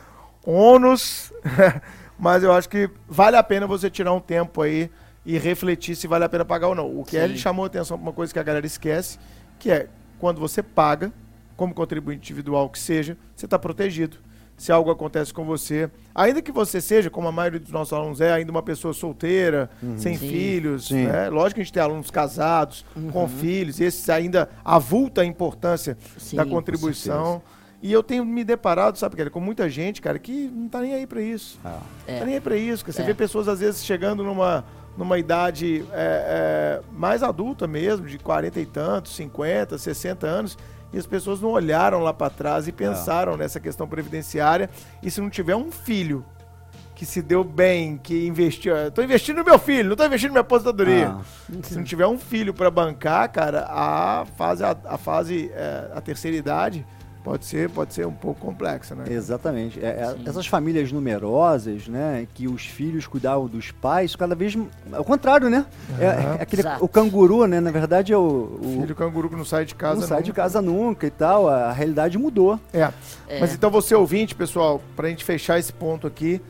ônus, 0.45 1.33
mas 2.19 2.43
eu 2.43 2.53
acho 2.53 2.69
que 2.69 2.91
vale 3.09 3.37
a 3.37 3.43
pena 3.43 3.67
você 3.67 3.89
tirar 3.89 4.13
um 4.13 4.21
tempo 4.21 4.63
aí 4.63 4.91
e 5.25 5.39
refletir 5.39 5.95
se 5.95 6.07
vale 6.07 6.25
a 6.25 6.29
pena 6.29 6.45
pagar 6.45 6.69
ou 6.69 6.75
não. 6.75 6.99
O 6.99 7.05
que 7.05 7.17
ele 7.17 7.37
chamou 7.37 7.65
a 7.65 7.67
atenção 7.67 7.97
para 7.99 8.03
uma 8.03 8.13
coisa 8.13 8.33
que 8.33 8.39
a 8.39 8.43
galera 8.43 8.67
esquece, 8.67 9.19
que 9.59 9.71
é 9.71 9.89
quando 10.19 10.41
você 10.41 10.63
paga, 10.63 11.13
como 11.57 11.75
contribuinte 11.75 12.33
individual 12.33 12.69
que 12.69 12.79
seja, 12.79 13.17
você 13.35 13.45
está 13.45 13.59
protegido. 13.59 14.17
Se 14.57 14.73
algo 14.73 14.91
acontece 14.91 15.33
com 15.33 15.45
você, 15.45 15.89
ainda 16.13 16.43
que 16.43 16.51
você 16.51 16.81
seja, 16.81 17.09
como 17.09 17.29
a 17.29 17.33
maioria 17.33 17.61
dos 17.61 17.71
nossos 17.71 17.93
alunos 17.93 18.21
é, 18.21 18.33
ainda 18.33 18.51
uma 18.51 18.63
pessoa 18.63 18.93
solteira, 18.93 19.71
sem 19.97 20.17
Sim. 20.17 20.29
filhos, 20.29 20.89
Sim. 20.89 21.07
né? 21.07 21.29
Lógico 21.29 21.55
que 21.57 21.61
a 21.61 21.65
gente 21.65 21.73
tem 21.73 21.83
alunos 21.83 22.11
casados, 22.11 22.85
com 23.13 23.29
filhos, 23.29 23.81
esses 23.81 24.09
ainda 24.11 24.49
avulta 24.65 25.21
a 25.21 25.25
importância 25.25 25.97
Sim, 26.17 26.37
da 26.37 26.45
com 26.45 26.51
contribuição. 26.51 27.41
E 27.81 27.93
eu 27.93 28.03
tenho 28.03 28.25
me 28.25 28.43
deparado, 28.43 28.99
sabe, 28.99 29.15
cara, 29.17 29.31
com 29.31 29.39
muita 29.41 29.69
gente, 29.71 30.03
cara, 30.03 30.19
que 30.19 30.51
não 30.53 30.69
tá 30.69 30.81
nem 30.81 30.95
aí 30.95 31.07
pra 31.07 31.21
isso. 31.23 31.59
Ah. 31.65 31.79
É. 32.07 32.19
Tá 32.19 32.25
nem 32.25 32.35
aí 32.35 32.41
pra 32.41 32.57
isso. 32.57 32.85
cara. 32.85 32.93
Você 32.93 33.03
É. 33.03 33.05
vê 33.05 33.15
pessoas, 33.15 33.47
às 33.47 33.61
vezes, 33.61 33.85
chegando 33.85 34.25
numa, 34.25 34.65
numa 34.97 35.17
idade 35.19 35.85
é, 35.93 36.81
é, 36.81 36.81
mais 36.93 37.23
adulta 37.23 37.69
mesmo, 37.69 38.07
de 38.07 38.19
40 38.19 38.59
e 38.61 38.67
tantos, 38.67 39.15
50, 39.15 39.79
60 39.79 40.27
anos, 40.27 40.59
e 40.93 40.99
as 40.99 41.07
pessoas 41.07 41.41
não 41.41 41.51
olharam 41.51 42.01
lá 42.03 42.13
pra 42.13 42.29
trás 42.31 42.67
e 42.67 42.73
pensaram 42.73 43.37
nessa 43.37 43.61
questão 43.61 43.87
previdenciária. 43.87 44.69
E 45.03 45.09
se 45.11 45.21
não 45.21 45.31
tiver 45.31 45.55
um 45.55 45.71
filho 45.71 46.25
que 46.97 47.07
se 47.07 47.23
deu 47.23 47.45
bem, 47.45 47.97
que 47.97 48.27
investiu. 48.27 48.75
eu 48.77 48.91
Tô 48.91 49.03
investindo 49.03 49.37
no 49.37 49.45
meu 49.45 49.57
filho, 49.59 49.91
não 49.91 49.95
tô 49.97 50.05
investindo 50.05 50.31
na 50.31 50.35
minha 50.35 50.41
aposentadoria. 50.41 51.11
Ah. 51.11 51.21
Se 51.63 51.77
não 51.77 51.85
tiver 51.85 52.09
um 52.09 52.19
filho 52.19 52.53
pra 52.53 52.69
bancar, 52.73 53.31
cara, 53.31 53.67
a 53.71 54.27
fase, 54.37 54.65
a, 54.65 54.77
a 54.85 54.99
fase, 54.99 55.49
é, 55.55 55.93
a 55.95 56.01
terceira 56.01 56.37
idade 56.37 56.85
pode 57.23 57.45
ser, 57.45 57.69
pode 57.71 57.93
ser 57.95 58.07
um 58.07 58.13
pouco 58.13 58.41
complexa, 58.41 58.95
né? 58.95 59.05
Exatamente. 59.09 59.79
É, 59.85 59.89
é, 59.89 60.17
essas 60.29 60.47
famílias 60.47 60.91
numerosas, 60.93 61.89
né, 61.89 62.27
que 62.35 62.49
os 62.49 62.65
filhos 62.65 63.07
cuidavam 63.07 63.47
dos 63.47 63.71
pais, 63.71 64.17
cada 64.17 64.35
vez 64.35 64.57
é 64.93 64.99
o 64.99 65.05
contrário, 65.05 65.51
né? 65.51 65.67
É, 65.99 66.07
Aham. 66.07 66.37
é 66.39 66.43
aquele, 66.43 66.63
o 66.81 66.89
canguru, 66.89 67.47
né? 67.47 67.61
Na 67.61 67.71
verdade, 67.71 68.13
é 68.13 68.17
o, 68.17 68.59
o 68.63 68.79
Filho 68.81 68.95
canguru 68.95 69.29
que 69.29 69.37
não 69.37 69.45
sai 69.45 69.65
de 69.65 69.75
casa. 69.75 70.01
não 70.01 70.09
sai 70.09 70.23
de 70.23 70.31
nunca. 70.31 70.43
casa 70.43 70.63
nunca 70.63 71.07
e 71.07 71.11
tal. 71.11 71.49
A 71.49 71.73
realidade 71.73 72.17
mudou. 72.19 72.59
É. 72.73 72.91
É. 73.29 73.41
Mas 73.41 73.55
então 73.55 73.71
você 73.71 73.95
ouvinte, 73.95 74.35
pessoal, 74.35 74.81
pra 74.97 75.09
gente 75.09 75.25
fechar 75.25 75.59
esse 75.59 75.73
ponto 75.73 76.07
aqui, 76.07 76.41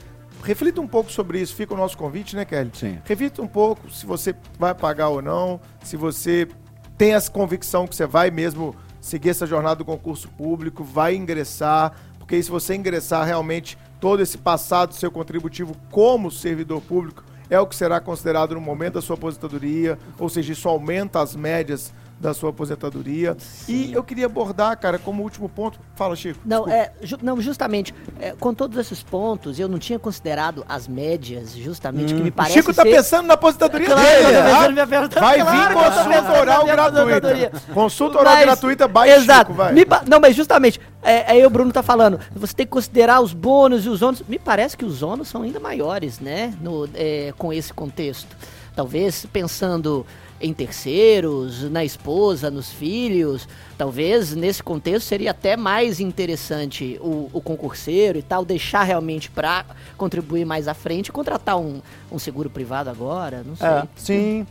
reflita 0.42 0.80
um 0.80 0.86
pouco 0.86 1.10
sobre 1.10 1.40
isso. 1.40 1.54
Fica 1.54 1.74
o 1.74 1.76
nosso 1.76 1.96
convite, 1.96 2.36
né, 2.36 2.44
Kelly? 2.44 2.70
Sim. 2.74 2.98
Reflita 3.04 3.42
um 3.42 3.48
pouco 3.48 3.90
se 3.90 4.06
você 4.06 4.34
vai 4.58 4.74
pagar 4.74 5.08
ou 5.08 5.22
não, 5.22 5.60
se 5.82 5.96
você 5.96 6.48
tem 6.96 7.14
essa 7.14 7.30
convicção 7.30 7.86
que 7.86 7.94
você 7.94 8.06
vai 8.06 8.30
mesmo 8.30 8.74
seguir 9.08 9.30
essa 9.30 9.46
jornada 9.46 9.76
do 9.76 9.84
concurso 9.84 10.28
público, 10.28 10.84
vai 10.84 11.16
ingressar, 11.16 11.94
porque 12.18 12.42
se 12.42 12.50
você 12.50 12.74
ingressar 12.74 13.26
realmente 13.26 13.78
todo 13.98 14.22
esse 14.22 14.36
passado 14.36 14.94
seu 14.94 15.10
contributivo 15.10 15.74
como 15.90 16.30
servidor 16.30 16.82
público 16.82 17.24
é 17.50 17.58
o 17.58 17.66
que 17.66 17.74
será 17.74 17.98
considerado 18.00 18.54
no 18.54 18.60
momento 18.60 18.94
da 18.94 19.00
sua 19.00 19.16
aposentadoria, 19.16 19.98
ou 20.18 20.28
seja, 20.28 20.52
isso 20.52 20.68
aumenta 20.68 21.20
as 21.20 21.34
médias 21.34 21.92
da 22.20 22.34
sua 22.34 22.50
aposentadoria. 22.50 23.36
E 23.68 23.92
eu 23.92 24.02
queria 24.02 24.26
abordar, 24.26 24.76
cara, 24.78 24.98
como 24.98 25.22
último 25.22 25.48
ponto, 25.48 25.78
fala 25.94 26.16
Chico. 26.16 26.40
Não, 26.44 26.64
desculpa. 26.64 26.76
é, 26.76 26.92
ju- 27.06 27.18
não, 27.22 27.40
justamente, 27.40 27.94
é, 28.20 28.32
com 28.32 28.52
todos 28.52 28.76
esses 28.78 29.02
pontos, 29.02 29.58
eu 29.58 29.68
não 29.68 29.78
tinha 29.78 29.98
considerado 29.98 30.64
as 30.68 30.88
médias, 30.88 31.52
justamente, 31.54 32.12
que 32.14 32.20
me 32.20 32.30
O 32.30 32.32
parece 32.32 32.54
Chico 32.54 32.74
tá 32.74 32.82
ser... 32.82 32.90
pensando 32.90 33.26
na 33.26 33.34
aposentadoria 33.34 33.86
Claro 33.86 34.00
dele, 34.02 34.32
tá? 34.32 34.68
minha. 34.72 34.86
Vai 34.86 35.40
Claro 35.40 35.68
vir 35.68 35.74
consulta 35.74 36.40
oral 36.40 36.64
gratuita. 36.66 37.52
Consulta 37.72 38.18
oral 38.18 38.34
Mas- 38.34 38.44
gratuita, 38.44 38.88
baixa 38.88 39.16
Exato. 39.16 39.40
Chico, 39.40 39.52
vai. 39.54 39.84
Pa- 39.84 40.02
não, 40.08 40.18
mas 40.20 40.34
justamente, 40.34 40.80
é, 41.02 41.30
aí 41.30 41.46
o 41.46 41.50
Bruno 41.50 41.72
tá 41.72 41.82
falando, 41.82 42.18
você 42.34 42.52
tem 42.54 42.66
que 42.66 42.72
considerar 42.72 43.20
os 43.20 43.32
bônus 43.32 43.84
e 43.84 43.88
os 43.88 44.02
ônus. 44.02 44.22
Me 44.28 44.38
parece 44.38 44.76
que 44.76 44.84
os 44.84 45.02
ônus 45.02 45.28
são 45.28 45.42
ainda 45.42 45.60
maiores, 45.60 46.18
né? 46.18 46.52
No, 46.60 46.88
é, 46.94 47.32
com 47.38 47.52
esse 47.52 47.72
contexto. 47.72 48.36
Talvez 48.74 49.26
pensando 49.32 50.04
em 50.40 50.52
terceiros, 50.52 51.68
na 51.70 51.84
esposa, 51.84 52.50
nos 52.50 52.70
filhos, 52.70 53.48
talvez 53.76 54.34
nesse 54.34 54.62
contexto 54.62 55.06
seria 55.06 55.32
até 55.32 55.56
mais 55.56 56.00
interessante 56.00 56.98
o, 57.00 57.28
o 57.32 57.40
concurseiro 57.40 58.18
e 58.18 58.22
tal, 58.22 58.44
deixar 58.44 58.82
realmente 58.84 59.30
para 59.30 59.64
contribuir 59.96 60.44
mais 60.44 60.68
à 60.68 60.74
frente, 60.74 61.10
contratar 61.10 61.58
um, 61.58 61.80
um 62.10 62.18
seguro 62.18 62.48
privado 62.48 62.88
agora, 62.88 63.42
não 63.44 63.56
sei. 63.56 63.68
É, 63.68 63.88
sim. 63.96 64.46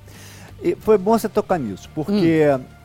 E 0.62 0.76
foi 0.76 0.98
bom 0.98 1.18
você 1.18 1.30
tocar 1.30 1.60
nisso, 1.60 1.90
porque 1.94 2.44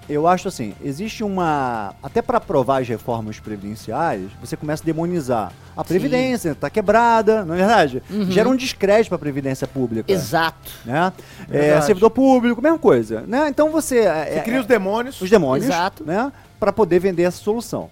eu 0.08 0.26
acho 0.26 0.48
assim, 0.48 0.74
existe 0.82 1.22
uma. 1.22 1.94
Até 2.02 2.20
para 2.20 2.38
aprovar 2.38 2.82
as 2.82 2.88
reformas 2.88 3.38
previdenciárias, 3.38 4.30
você 4.40 4.56
começa 4.56 4.82
a 4.82 4.86
demonizar. 4.86 5.52
A 5.76 5.84
Previdência 5.84 6.50
está 6.50 6.68
quebrada, 6.68 7.44
não 7.44 7.54
é 7.54 7.58
verdade? 7.58 8.02
Uhum. 8.10 8.30
Gera 8.30 8.48
um 8.48 8.56
descrédito 8.56 9.08
para 9.08 9.16
a 9.16 9.18
Previdência 9.18 9.66
Pública. 9.66 10.12
Exato. 10.12 10.72
Né? 10.84 11.12
É, 11.50 11.80
servidor 11.80 12.10
público, 12.10 12.60
mesma 12.60 12.78
coisa. 12.78 13.24
Né? 13.26 13.48
Então 13.48 13.70
você. 13.70 14.02
Você 14.02 14.08
é, 14.08 14.42
cria 14.44 14.58
os 14.60 14.66
é, 14.66 14.68
demônios. 14.68 15.20
os 15.20 15.30
demônios 15.30 15.66
Exato. 15.66 16.04
né? 16.04 16.32
para 16.62 16.72
poder 16.72 17.00
vender 17.00 17.24
essa 17.24 17.38
solução. 17.38 17.90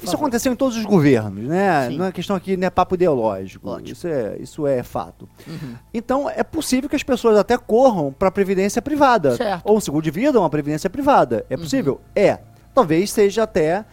Isso 0.00 0.14
aconteceu 0.14 0.52
em 0.52 0.56
todos 0.56 0.76
os 0.76 0.84
governos, 0.84 1.44
né? 1.44 1.88
Sim. 1.88 1.98
Não 1.98 2.06
é 2.06 2.12
questão 2.12 2.36
aqui, 2.36 2.56
não 2.56 2.66
é 2.66 2.70
papo 2.70 2.94
ideológico. 2.94 3.68
Lógico. 3.68 3.90
Isso 3.90 4.06
é, 4.06 4.36
isso 4.38 4.66
é 4.66 4.82
fato. 4.82 5.28
Uhum. 5.46 5.74
Então, 5.92 6.30
é 6.30 6.42
possível 6.42 6.88
que 6.88 6.96
as 6.96 7.02
pessoas 7.02 7.36
até 7.36 7.56
corram 7.58 8.12
para 8.12 8.28
a 8.28 8.30
previdência 8.30 8.80
privada. 8.80 9.36
Certo. 9.36 9.62
Ou 9.64 9.76
um 9.76 9.80
seguro 9.80 10.02
de 10.02 10.10
vida 10.10 10.38
uma 10.38 10.50
previdência 10.50 10.88
privada. 10.88 11.44
É 11.50 11.56
possível? 11.56 12.00
É. 12.14 12.38
Talvez 12.74 13.10
seja 13.10 13.42
até. 13.42 13.84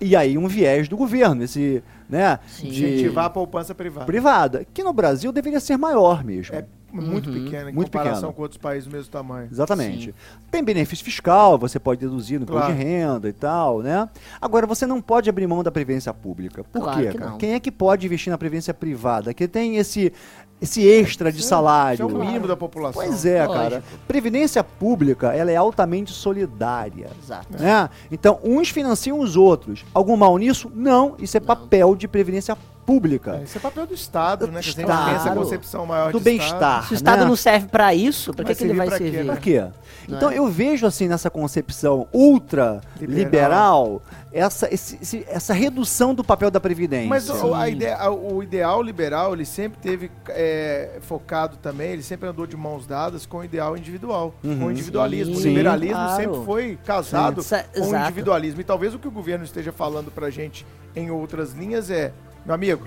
E 0.00 0.16
aí, 0.16 0.36
um 0.36 0.48
viés 0.48 0.88
do 0.88 0.96
governo, 0.96 1.44
esse. 1.44 1.82
Né, 2.08 2.38
Sim. 2.46 2.68
de 2.68 2.84
Incentivar 2.84 3.26
a 3.26 3.30
poupança 3.30 3.74
privada. 3.74 4.04
privada. 4.04 4.66
Que 4.74 4.82
no 4.82 4.92
Brasil 4.92 5.32
deveria 5.32 5.60
ser 5.60 5.76
maior 5.78 6.22
mesmo. 6.22 6.54
É 6.54 6.64
muito 6.92 7.30
Uhum. 7.30 7.44
pequena 7.44 7.70
em 7.70 7.74
Muito 7.74 7.86
comparação 7.90 8.14
pequena. 8.20 8.32
com 8.34 8.42
outros 8.42 8.58
países 8.60 8.86
do 8.88 8.92
mesmo 8.94 9.10
tamanho. 9.10 9.48
Exatamente. 9.50 10.06
Sim. 10.06 10.14
Tem 10.50 10.62
benefício 10.62 11.04
fiscal, 11.04 11.58
você 11.58 11.78
pode 11.78 12.00
deduzir 12.00 12.38
no 12.38 12.46
Claro. 12.46 12.66
imposto 12.72 12.78
de 12.84 12.88
renda 12.92 13.28
e 13.28 13.32
tal, 13.32 13.80
né? 13.80 14.08
Agora, 14.40 14.66
você 14.66 14.86
não 14.86 15.00
pode 15.00 15.28
abrir 15.30 15.46
mão 15.46 15.62
da 15.62 15.70
previdência 15.70 16.12
pública. 16.12 16.62
Por 16.64 16.82
Claro 16.82 17.00
quê, 17.00 17.08
que 17.12 17.18
cara? 17.18 17.30
não. 17.30 17.38
Quem 17.38 17.54
é 17.54 17.60
que 17.60 17.70
pode 17.72 18.06
investir 18.06 18.30
na 18.30 18.38
previdência 18.38 18.74
privada? 18.74 19.32
Que 19.32 19.48
tem 19.48 19.76
esse, 19.76 20.12
esse 20.60 20.86
extra 20.86 21.32
de 21.32 21.40
é- 21.40 21.42
salário. 21.42 22.06
Isso 22.06 22.16
é 22.16 22.18
o 22.20 22.24
mínimo 22.24 22.46
da 22.46 22.56
população. 22.56 23.02
Pois 23.02 23.24
é, 23.24 23.44
Lógico. 23.46 23.54
cara. 23.70 23.84
Previdência 24.06 24.62
pública, 24.62 25.32
ela 25.32 25.50
é 25.50 25.56
altamente 25.56 26.12
solidária. 26.12 27.08
Exato. 27.22 27.46
Né? 27.60 27.88
Então, 28.10 28.38
uns 28.44 28.68
financiam 28.68 29.18
os 29.18 29.36
outros. 29.36 29.84
Algum 29.94 30.16
mal 30.16 30.36
nisso? 30.38 30.70
Não. 30.74 31.14
Isso 31.18 31.36
é 31.36 31.40
Não. 31.40 31.46
papel 31.46 31.96
de 31.96 32.06
previdência 32.06 32.56
pública. 32.86 33.38
É, 33.40 33.44
Isso 33.44 33.58
é 33.58 33.60
papel 33.60 33.86
do 33.86 33.94
Estado, 33.94 34.46
né? 34.48 34.54
Que 34.54 34.58
a 34.58 34.72
gente 34.72 34.84
Claro. 34.84 35.12
pensa 35.18 35.30
a 35.30 35.34
concepção 35.34 35.86
maior 35.86 36.12
Do 36.12 36.18
de 36.18 36.24
bem-estar. 36.24 36.86
Se 36.88 36.94
o 36.94 36.96
Estado 36.96 37.20
né? 37.20 37.24
não 37.26 37.36
serve 37.36 37.68
pra 37.68 37.94
isso, 37.94 38.32
pra 38.34 38.44
Vai 38.44 38.54
que, 38.54 38.58
que 38.58 38.64
ele 38.64 38.74
vai 38.76 38.86
pra 38.88 38.98
quê, 38.98 39.04
servir? 39.04 39.24
né? 39.24 39.32
Pra 39.32 39.40
quê? 39.40 39.64
Então 40.08 40.30
é? 40.30 40.38
eu 40.38 40.48
vejo 40.48 40.84
assim 40.86 41.06
nessa 41.06 41.30
concepção 41.30 42.08
ultra 42.12 42.80
Liberal. 43.00 43.18
liberal, 43.24 44.02
essa, 44.32 44.72
esse- 44.74 44.98
esse- 45.00 45.24
essa 45.28 45.52
redução 45.54 46.12
do 46.14 46.24
papel 46.24 46.50
da 46.50 46.58
Previdência. 46.58 47.08
Mas 47.08 47.28
o, 47.30 47.54
a 47.54 47.68
ideia, 47.68 47.96
a- 47.96 48.10
o 48.10 48.42
ideal 48.42 48.82
liberal, 48.82 49.32
ele 49.32 49.44
sempre 49.44 49.78
teve 49.80 50.10
é, 50.28 50.98
focado 51.02 51.56
também, 51.58 51.92
ele 51.92 52.02
sempre 52.02 52.28
andou 52.28 52.46
de 52.46 52.56
mãos 52.56 52.84
dadas 52.86 53.24
com 53.26 53.38
o 53.38 53.44
ideal 53.44 53.76
individual, 53.76 54.34
Uhum. 54.42 54.58
com 54.58 54.64
o 54.66 54.70
individualismo. 54.72 55.36
Sim, 55.36 55.50
o 55.50 55.54
liberalismo 55.56 55.94
claro. 55.94 56.16
sempre 56.22 56.44
foi 56.44 56.78
casado 56.84 57.42
Sim. 57.42 57.56
Com 57.74 57.90
o 57.92 57.96
individualismo. 57.96 58.60
E 58.60 58.64
talvez 58.64 58.94
o 58.94 58.98
que 58.98 59.06
o 59.06 59.10
governo 59.10 59.44
esteja 59.44 59.70
falando 59.70 60.10
pra 60.10 60.30
gente 60.30 60.66
em 60.96 61.10
outras 61.10 61.52
linhas 61.52 61.90
é, 61.90 62.12
meu 62.44 62.54
amigo, 62.54 62.84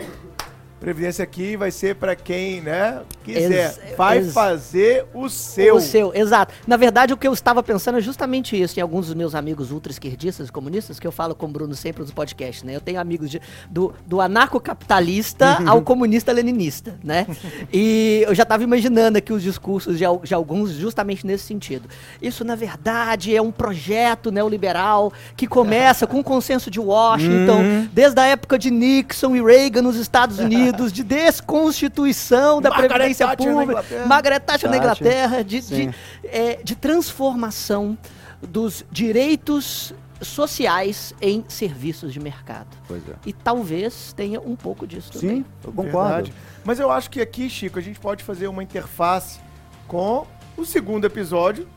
previdência 0.85 1.23
aqui 1.23 1.57
vai 1.57 1.71
ser 1.71 1.95
pra 1.95 2.15
quem, 2.15 2.61
né, 2.61 3.01
quiser. 3.23 3.69
Ex- 3.71 3.97
vai 3.97 4.19
ex- 4.19 4.31
fazer 4.31 5.05
o 5.15 5.27
seu. 5.27 5.77
O 5.77 5.81
seu, 5.81 6.13
exato. 6.13 6.53
Na 6.67 6.77
verdade, 6.77 7.11
o 7.11 7.17
que 7.17 7.27
eu 7.27 7.33
estava 7.33 7.63
pensando 7.63 7.97
é 7.97 8.01
justamente 8.01 8.55
isso. 8.61 8.75
Tem 8.75 8.83
alguns 8.83 9.07
dos 9.07 9.15
meus 9.15 9.33
amigos 9.33 9.71
ultra-esquerdistas, 9.71 10.51
comunistas, 10.51 10.99
que 10.99 11.07
eu 11.07 11.11
falo 11.11 11.33
com 11.33 11.47
o 11.47 11.49
Bruno 11.49 11.73
sempre 11.73 12.03
nos 12.03 12.11
podcasts, 12.11 12.61
né? 12.63 12.75
Eu 12.75 12.81
tenho 12.81 12.99
amigos 12.99 13.31
de- 13.31 13.41
do, 13.67 13.95
do 14.05 14.21
anarcocapitalista 14.21 15.57
ao 15.65 15.81
comunista 15.81 16.31
leninista, 16.31 16.95
né? 17.03 17.25
E 17.73 18.23
eu 18.27 18.35
já 18.35 18.43
estava 18.43 18.63
imaginando 18.63 19.17
aqui 19.17 19.33
os 19.33 19.41
discursos 19.41 19.97
de, 19.97 20.05
de 20.23 20.33
alguns 20.35 20.71
justamente 20.71 21.25
nesse 21.25 21.45
sentido. 21.45 21.89
Isso, 22.21 22.43
na 22.45 22.55
verdade, 22.55 23.35
é 23.35 23.41
um 23.41 23.51
projeto 23.51 24.29
neoliberal 24.31 25.11
que 25.35 25.47
começa 25.47 26.05
com 26.05 26.19
o 26.19 26.23
consenso 26.23 26.69
de 26.69 26.79
Washington, 26.79 27.87
desde 27.91 28.19
a 28.19 28.25
época 28.27 28.59
de 28.59 28.69
Nixon 28.69 29.35
e 29.35 29.41
Reagan 29.41 29.81
nos 29.81 29.95
Estados 29.95 30.37
Unidos, 30.37 30.74
de 30.91 31.03
desconstituição 31.03 32.61
da 32.61 32.69
Margaret 32.69 32.89
Previdência 32.89 33.27
Thatcher 33.27 33.47
Pública, 33.51 33.71
Inglaterra. 33.71 34.05
Margaret 34.05 34.39
Thatcher 34.39 34.69
na. 34.69 34.77
Inglaterra, 34.77 35.43
de, 35.43 35.61
de, 35.61 35.75
Sim. 35.75 35.93
é, 36.23 36.59
de 36.63 36.75
transformação 36.75 37.97
dos 38.41 38.85
direitos 38.91 39.93
sociais 40.21 41.13
em 41.21 41.43
serviços 41.47 42.13
de 42.13 42.19
mercado. 42.19 42.67
Pois 42.87 43.01
é. 43.07 43.13
E 43.25 43.33
talvez 43.33 44.13
tenha 44.13 44.39
um 44.39 44.55
pouco 44.55 44.87
disso 44.87 45.11
Sim, 45.13 45.19
também. 45.19 45.45
eu 45.63 45.73
concordo. 45.73 46.13
Verdade. 46.13 46.33
Mas 46.63 46.79
eu 46.79 46.91
acho 46.91 47.09
que 47.09 47.21
aqui, 47.21 47.49
Chico, 47.49 47.77
a 47.77 47.81
gente 47.81 47.99
pode 47.99 48.23
fazer 48.23 48.47
uma 48.47 48.63
interface 48.63 49.39
com 49.87 50.25
o 50.57 50.65
segundo 50.65 51.05
episódio 51.05 51.67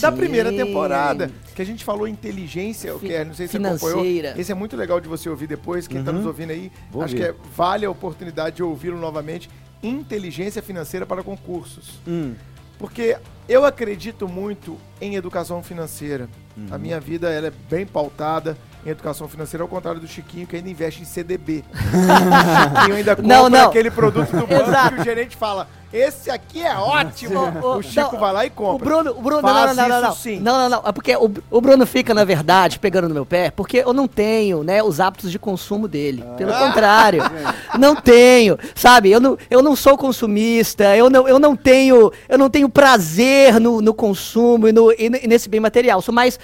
da 0.00 0.10
Sim. 0.10 0.16
primeira 0.16 0.52
temporada. 0.52 1.30
Que 1.54 1.62
a 1.62 1.64
gente 1.66 1.84
falou 1.84 2.06
inteligência, 2.08 2.94
o 2.94 2.98
que 2.98 3.12
é, 3.12 3.24
não 3.24 3.32
sei 3.34 3.46
se 3.46 3.52
você 3.58 3.66
acompanhou. 3.66 4.00
Financeira. 4.00 4.34
Esse 4.36 4.50
é 4.52 4.54
muito 4.54 4.76
legal 4.76 5.00
de 5.00 5.08
você 5.08 5.28
ouvir 5.28 5.46
depois. 5.46 5.86
Quem 5.86 6.00
está 6.00 6.10
Uhum. 6.10 6.18
nos 6.18 6.26
ouvindo 6.26 6.50
aí, 6.50 6.70
Vou 6.90 7.02
acho 7.02 7.14
ouvir. 7.14 7.26
que 7.26 7.30
é, 7.30 7.34
vale 7.54 7.86
a 7.86 7.90
oportunidade 7.90 8.56
de 8.56 8.62
ouvi-lo 8.62 8.98
novamente. 8.98 9.48
Inteligência 9.82 10.62
financeira 10.62 11.04
para 11.06 11.22
concursos. 11.22 12.00
Hum, 12.08 12.34
Porque 12.78 13.16
eu 13.48 13.64
acredito 13.64 14.26
muito 14.26 14.76
em 15.00 15.14
educação 15.14 15.62
financeira. 15.62 16.28
Uhum. 16.56 16.66
A 16.72 16.78
minha 16.78 16.98
vida 16.98 17.30
ela 17.30 17.46
é 17.46 17.52
bem 17.70 17.86
pautada 17.86 18.56
em 18.84 18.90
educação 18.90 19.28
financeira, 19.28 19.62
ao 19.62 19.68
contrário 19.68 20.00
do 20.00 20.08
Chiquinho, 20.08 20.46
que 20.46 20.56
ainda 20.56 20.68
investe 20.68 21.02
em 21.02 21.04
CDB. 21.04 21.62
o 21.70 21.74
Chiquinho 22.80 22.96
ainda 22.96 23.14
compra 23.16 23.28
Não, 23.36 23.48
não. 23.48 23.68
aquele 23.68 23.90
produto 23.92 24.30
do 24.32 24.46
banco 24.46 24.54
Exato. 24.68 24.96
que 24.96 25.00
o 25.02 25.04
gerente 25.04 25.36
fala, 25.36 25.68
esse 25.96 26.30
aqui 26.30 26.62
é 26.62 26.74
ótimo. 26.76 27.38
Ô, 27.62 27.76
o 27.76 27.82
Chico 27.82 28.12
não, 28.12 28.20
vai 28.20 28.32
lá 28.32 28.44
e 28.44 28.48
O 28.48 28.52
compra. 28.52 28.84
Bruno, 28.84 29.10
o 29.12 29.22
Bruno, 29.22 29.40
Faz 29.42 29.54
não, 29.54 29.82
não, 29.84 29.88
não, 29.88 30.00
não, 30.00 30.08
não. 30.08 30.14
sim. 30.16 30.40
Não, 30.40 30.58
não, 30.58 30.68
não. 30.68 30.82
É 30.88 30.92
porque 30.92 31.14
o, 31.16 31.30
o 31.50 31.60
Bruno 31.60 31.86
fica, 31.86 32.12
na 32.12 32.24
verdade, 32.24 32.78
pegando 32.78 33.08
no 33.08 33.14
meu 33.14 33.24
pé, 33.24 33.50
porque 33.50 33.78
eu 33.78 33.92
não 33.92 34.08
tenho, 34.08 34.62
né, 34.64 34.82
os 34.82 34.98
hábitos 35.00 35.30
de 35.30 35.38
consumo 35.38 35.86
dele. 35.86 36.24
Pelo 36.36 36.52
Ah. 36.52 36.58
contrário. 36.58 37.22
não 37.78 37.94
tenho. 37.94 38.58
Sabe, 38.74 39.10
eu 39.10 39.20
não, 39.20 39.38
eu 39.50 39.62
não 39.62 39.76
sou 39.76 39.96
consumista, 39.96 40.96
eu 40.96 41.08
não, 41.08 41.28
eu 41.28 41.38
não 41.38 41.54
tenho, 41.54 42.10
eu 42.28 42.38
não 42.38 42.50
tenho 42.50 42.68
prazer 42.68 43.60
no, 43.60 43.80
no 43.80 43.94
consumo 43.94 44.66
e, 44.68 44.72
no, 44.72 44.92
e 44.92 45.08
ne- 45.08 45.26
nesse 45.26 45.48
bem 45.48 45.60
material. 45.60 46.00
Sou 46.02 46.14
mais, 46.14 46.38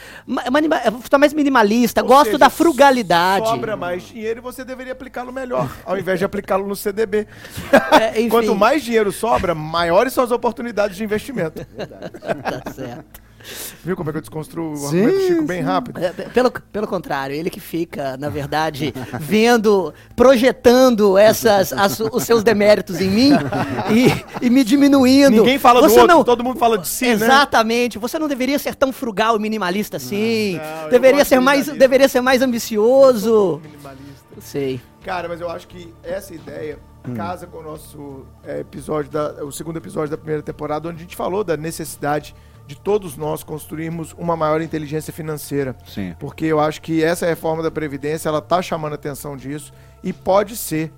sou 1.11 1.19
mais 1.19 1.33
minimalista, 1.33 2.03
Ou 2.03 2.09
gosto 2.09 2.27
seja, 2.27 2.39
da 2.39 2.51
frugalidade. 2.51 3.49
Sobra 3.49 3.77
mais 3.77 4.03
dinheiro 4.05 4.39
e 4.41 4.43
você 4.43 4.65
deveria 4.65 4.93
aplicá-lo 4.93 5.33
melhor, 5.33 5.69
ao 5.85 5.99
invés 5.99 6.19
de 6.19 6.25
aplicá-lo 6.25 6.67
no 6.67 6.77
CDB. 6.77 7.27
É. 8.01 8.21
Quanto 8.31 8.55
mais 8.55 8.83
dinheiro 8.83 9.11
sobra, 9.11 9.40
maiores 9.55 10.13
são 10.13 10.23
as 10.25 10.31
oportunidades 10.31 10.97
de 10.97 11.05
investimento. 11.05 11.67
Tá 12.65 12.73
certo. 12.73 13.21
Viu 13.83 13.97
como 13.97 14.11
é 14.11 14.13
que 14.13 14.19
eu 14.19 14.21
desconstruo 14.21 14.75
o 14.79 14.85
argumento 14.87 15.15
do 15.19 15.27
Chico 15.27 15.43
bem 15.45 15.61
sim. 15.61 15.65
rápido? 15.65 15.99
É, 15.99 16.11
Pelo, 16.11 16.51
pelo 16.51 16.87
contrário, 16.87 17.35
ele 17.35 17.49
que 17.49 17.59
fica, 17.59 18.15
na 18.19 18.29
verdade, 18.29 18.93
vendo, 19.19 19.95
projetando 20.15 21.17
essas, 21.17 21.73
as- 21.73 21.99
os 22.01 22.23
seus 22.25 22.43
deméritos 22.45 23.01
em 23.01 23.09
mim 23.09 23.31
e, 23.91 24.45
e 24.47 24.51
me 24.51 24.63
diminuindo. 24.63 25.31
Ninguém 25.39 25.59
fala 25.59 25.81
do 25.81 25.89
Você 25.89 26.01
outro, 26.01 26.17
não- 26.19 26.23
todo 26.23 26.45
mundo 26.45 26.59
fala 26.59 26.77
de 26.77 26.87
si, 26.87 27.07
né? 27.07 27.13
Exatamente. 27.13 27.99
Você 27.99 28.19
não 28.19 28.29
deveria 28.29 28.59
ser 28.59 28.75
tão 28.75 28.93
frugal 28.93 29.37
e 29.37 29.39
minimalista 29.41 29.97
assim. 29.97 30.59
Não, 30.59 30.83
eu 30.85 30.91
deveria 30.91 31.25
ser 31.25 31.41
mais, 31.41 31.67
deveria 31.67 32.09
ser 32.09 32.21
mais 32.21 32.43
ambicioso. 32.43 33.59
Minimalista. 33.65 34.11
Sei. 34.43 34.81
Cara, 35.03 35.29
mas 35.29 35.41
eu 35.41 35.49
acho 35.51 35.67
que 35.67 35.93
essa 36.03 36.35
ideia 36.35 36.79
Hum. 37.09 37.15
casa 37.15 37.47
com 37.47 37.59
o 37.59 37.63
nosso 37.63 38.27
é, 38.45 38.61
episódio, 38.61 39.11
da, 39.11 39.43
o 39.45 39.51
segundo 39.51 39.79
episódio 39.79 40.11
da 40.11 40.17
primeira 40.19 40.43
temporada, 40.43 40.89
onde 40.89 40.99
a 40.99 41.01
gente 41.01 41.17
falou 41.17 41.43
da 41.43 41.57
necessidade 41.57 42.35
de 42.67 42.77
todos 42.79 43.17
nós 43.17 43.43
construirmos 43.43 44.15
uma 44.19 44.37
maior 44.37 44.61
inteligência 44.61 45.13
financeira. 45.13 45.75
Sim. 45.87 46.15
Porque 46.21 46.45
eu 46.45 46.61
acho 46.61 46.81
que 46.83 47.03
essa 47.03 47.27
reforma 47.27 47.63
da 47.63 47.71
Previdência, 47.71 48.29
ela 48.29 48.41
tá 48.43 48.61
chamando 48.63 48.93
a 48.93 48.95
atenção 48.97 49.37
disso 49.37 49.73
e 50.05 50.13
pode 50.13 50.57
ser 50.57 50.93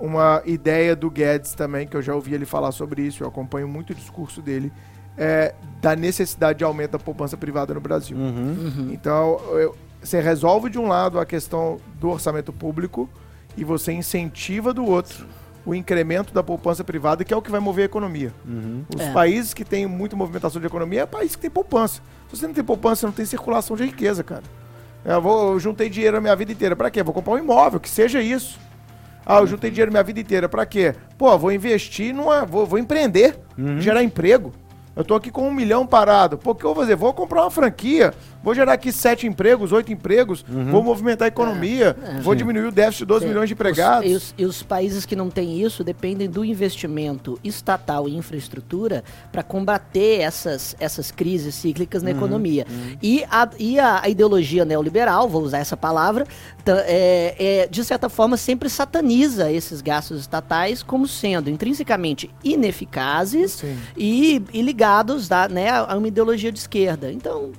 uma 0.00 0.42
ideia 0.44 0.94
do 0.94 1.10
Guedes 1.10 1.54
também, 1.54 1.86
que 1.86 1.96
eu 1.96 2.02
já 2.02 2.14
ouvi 2.14 2.34
ele 2.34 2.44
falar 2.46 2.72
sobre 2.72 3.02
isso, 3.02 3.22
eu 3.24 3.28
acompanho 3.28 3.66
muito 3.66 3.90
o 3.90 3.94
discurso 3.94 4.40
dele, 4.42 4.72
é, 5.16 5.54
da 5.80 5.96
necessidade 5.96 6.58
de 6.58 6.64
aumento 6.64 6.92
da 6.92 6.98
poupança 6.98 7.36
privada 7.36 7.74
no 7.74 7.80
Brasil. 7.80 8.16
Uhum. 8.16 8.90
Então, 8.92 9.40
eu- 9.54 9.76
você 10.02 10.20
resolve 10.20 10.70
de 10.70 10.78
um 10.78 10.86
lado 10.86 11.18
a 11.18 11.26
questão 11.26 11.78
do 11.98 12.08
orçamento 12.10 12.52
público 12.52 13.08
e 13.58 13.64
você 13.64 13.92
incentiva 13.92 14.72
do 14.72 14.84
outro 14.86 15.26
o 15.66 15.74
incremento 15.74 16.32
da 16.32 16.42
poupança 16.42 16.82
privada, 16.82 17.24
que 17.24 17.34
é 17.34 17.36
o 17.36 17.42
que 17.42 17.50
vai 17.50 17.60
mover 17.60 17.82
a 17.82 17.86
economia. 17.86 18.32
Uhum. 18.46 18.84
Os 18.94 19.02
É. 19.02 19.12
países 19.12 19.52
que 19.52 19.64
têm 19.66 19.86
muita 19.86 20.16
movimentação 20.16 20.58
de 20.60 20.66
economia 20.66 21.02
é 21.02 21.06
país 21.06 21.36
que 21.36 21.42
tem 21.42 21.50
poupança. 21.50 22.00
Se 22.30 22.36
você 22.38 22.46
não 22.46 22.54
tem 22.54 22.64
poupança, 22.64 23.00
você 23.00 23.06
não 23.06 23.12
tem 23.12 23.26
circulação 23.26 23.76
de 23.76 23.84
riqueza, 23.84 24.24
cara. 24.24 24.44
Eu, 25.04 25.20
vou, 25.20 25.52
eu 25.52 25.60
juntei 25.60 25.90
dinheiro 25.90 26.16
a 26.16 26.20
minha 26.20 26.34
vida 26.34 26.52
inteira. 26.52 26.74
Pra 26.74 26.90
quê? 26.90 27.02
Vou 27.02 27.12
comprar 27.12 27.34
um 27.34 27.38
imóvel, 27.38 27.78
que 27.80 27.88
seja 27.90 28.22
isso. 28.22 28.58
Ah, 29.26 29.40
eu 29.40 29.46
juntei 29.46 29.70
dinheiro 29.70 29.90
a 29.90 29.92
minha 29.92 30.02
vida 30.02 30.18
inteira. 30.20 30.48
Pra 30.48 30.64
quê? 30.64 30.94
Pô, 31.18 31.36
vou 31.36 31.52
investir 31.52 32.14
numa. 32.14 32.46
Vou, 32.46 32.64
vou 32.64 32.78
empreender, 32.78 33.38
gerar 33.78 34.02
emprego. 34.02 34.52
Eu 34.96 35.04
tô 35.04 35.14
aqui 35.14 35.30
com 35.30 35.46
um 35.46 35.52
milhão 35.52 35.86
parado. 35.86 36.38
Pô, 36.38 36.52
o 36.52 36.54
que 36.54 36.64
eu 36.64 36.74
vou 36.74 36.82
fazer? 36.82 36.96
Vou 36.96 37.12
comprar 37.12 37.42
uma 37.42 37.50
franquia. 37.50 38.12
Vou 38.48 38.54
gerar 38.54 38.72
aqui 38.72 38.90
sete 38.90 39.26
empregos, 39.26 39.72
oito 39.72 39.92
empregos. 39.92 40.42
Vou 40.70 40.82
movimentar 40.82 41.26
a 41.26 41.28
economia. 41.28 41.94
vou 42.22 42.34
diminuir 42.34 42.64
o 42.64 42.72
déficit 42.72 43.00
de 43.00 43.04
12 43.04 43.20
Sim. 43.24 43.28
milhões 43.28 43.46
de 43.50 43.52
Os- 43.52 43.60
empregados. 43.60 44.10
e, 44.10 44.14
os, 44.14 44.34
e 44.38 44.44
os 44.46 44.62
países 44.62 45.04
que 45.04 45.14
não 45.14 45.28
têm 45.28 45.60
isso 45.60 45.84
dependem 45.84 46.30
do 46.30 46.42
investimento 46.42 47.38
estatal 47.44 48.08
em 48.08 48.16
infraestrutura 48.16 49.04
para 49.30 49.42
combater 49.42 50.20
essas, 50.22 50.74
essas 50.80 51.10
crises 51.10 51.54
cíclicas 51.56 52.00
Uhum, 52.02 52.08
na 52.08 52.14
economia. 52.16 52.66
E, 53.02 53.22
a, 53.30 53.50
e 53.58 53.78
a, 53.78 54.00
a 54.04 54.08
ideologia 54.08 54.64
neoliberal, 54.64 55.28
vou 55.28 55.42
usar 55.42 55.58
essa 55.58 55.76
palavra, 55.76 56.26
tá, 56.64 56.72
é, 56.86 57.34
é, 57.38 57.66
de 57.70 57.84
certa 57.84 58.08
forma 58.08 58.38
sempre 58.38 58.70
sataniza 58.70 59.52
esses 59.52 59.82
gastos 59.82 60.20
estatais 60.20 60.82
como 60.82 61.06
sendo 61.06 61.50
intrinsecamente 61.50 62.30
ineficazes 62.42 63.52
Sim. 63.52 63.76
e, 63.94 64.42
e 64.54 64.62
ligados 64.62 65.28
da, 65.28 65.48
né, 65.48 65.68
a 65.68 65.94
uma 65.98 66.08
ideologia 66.08 66.50
de 66.50 66.58
esquerda. 66.58 67.12
Então, 67.12 67.50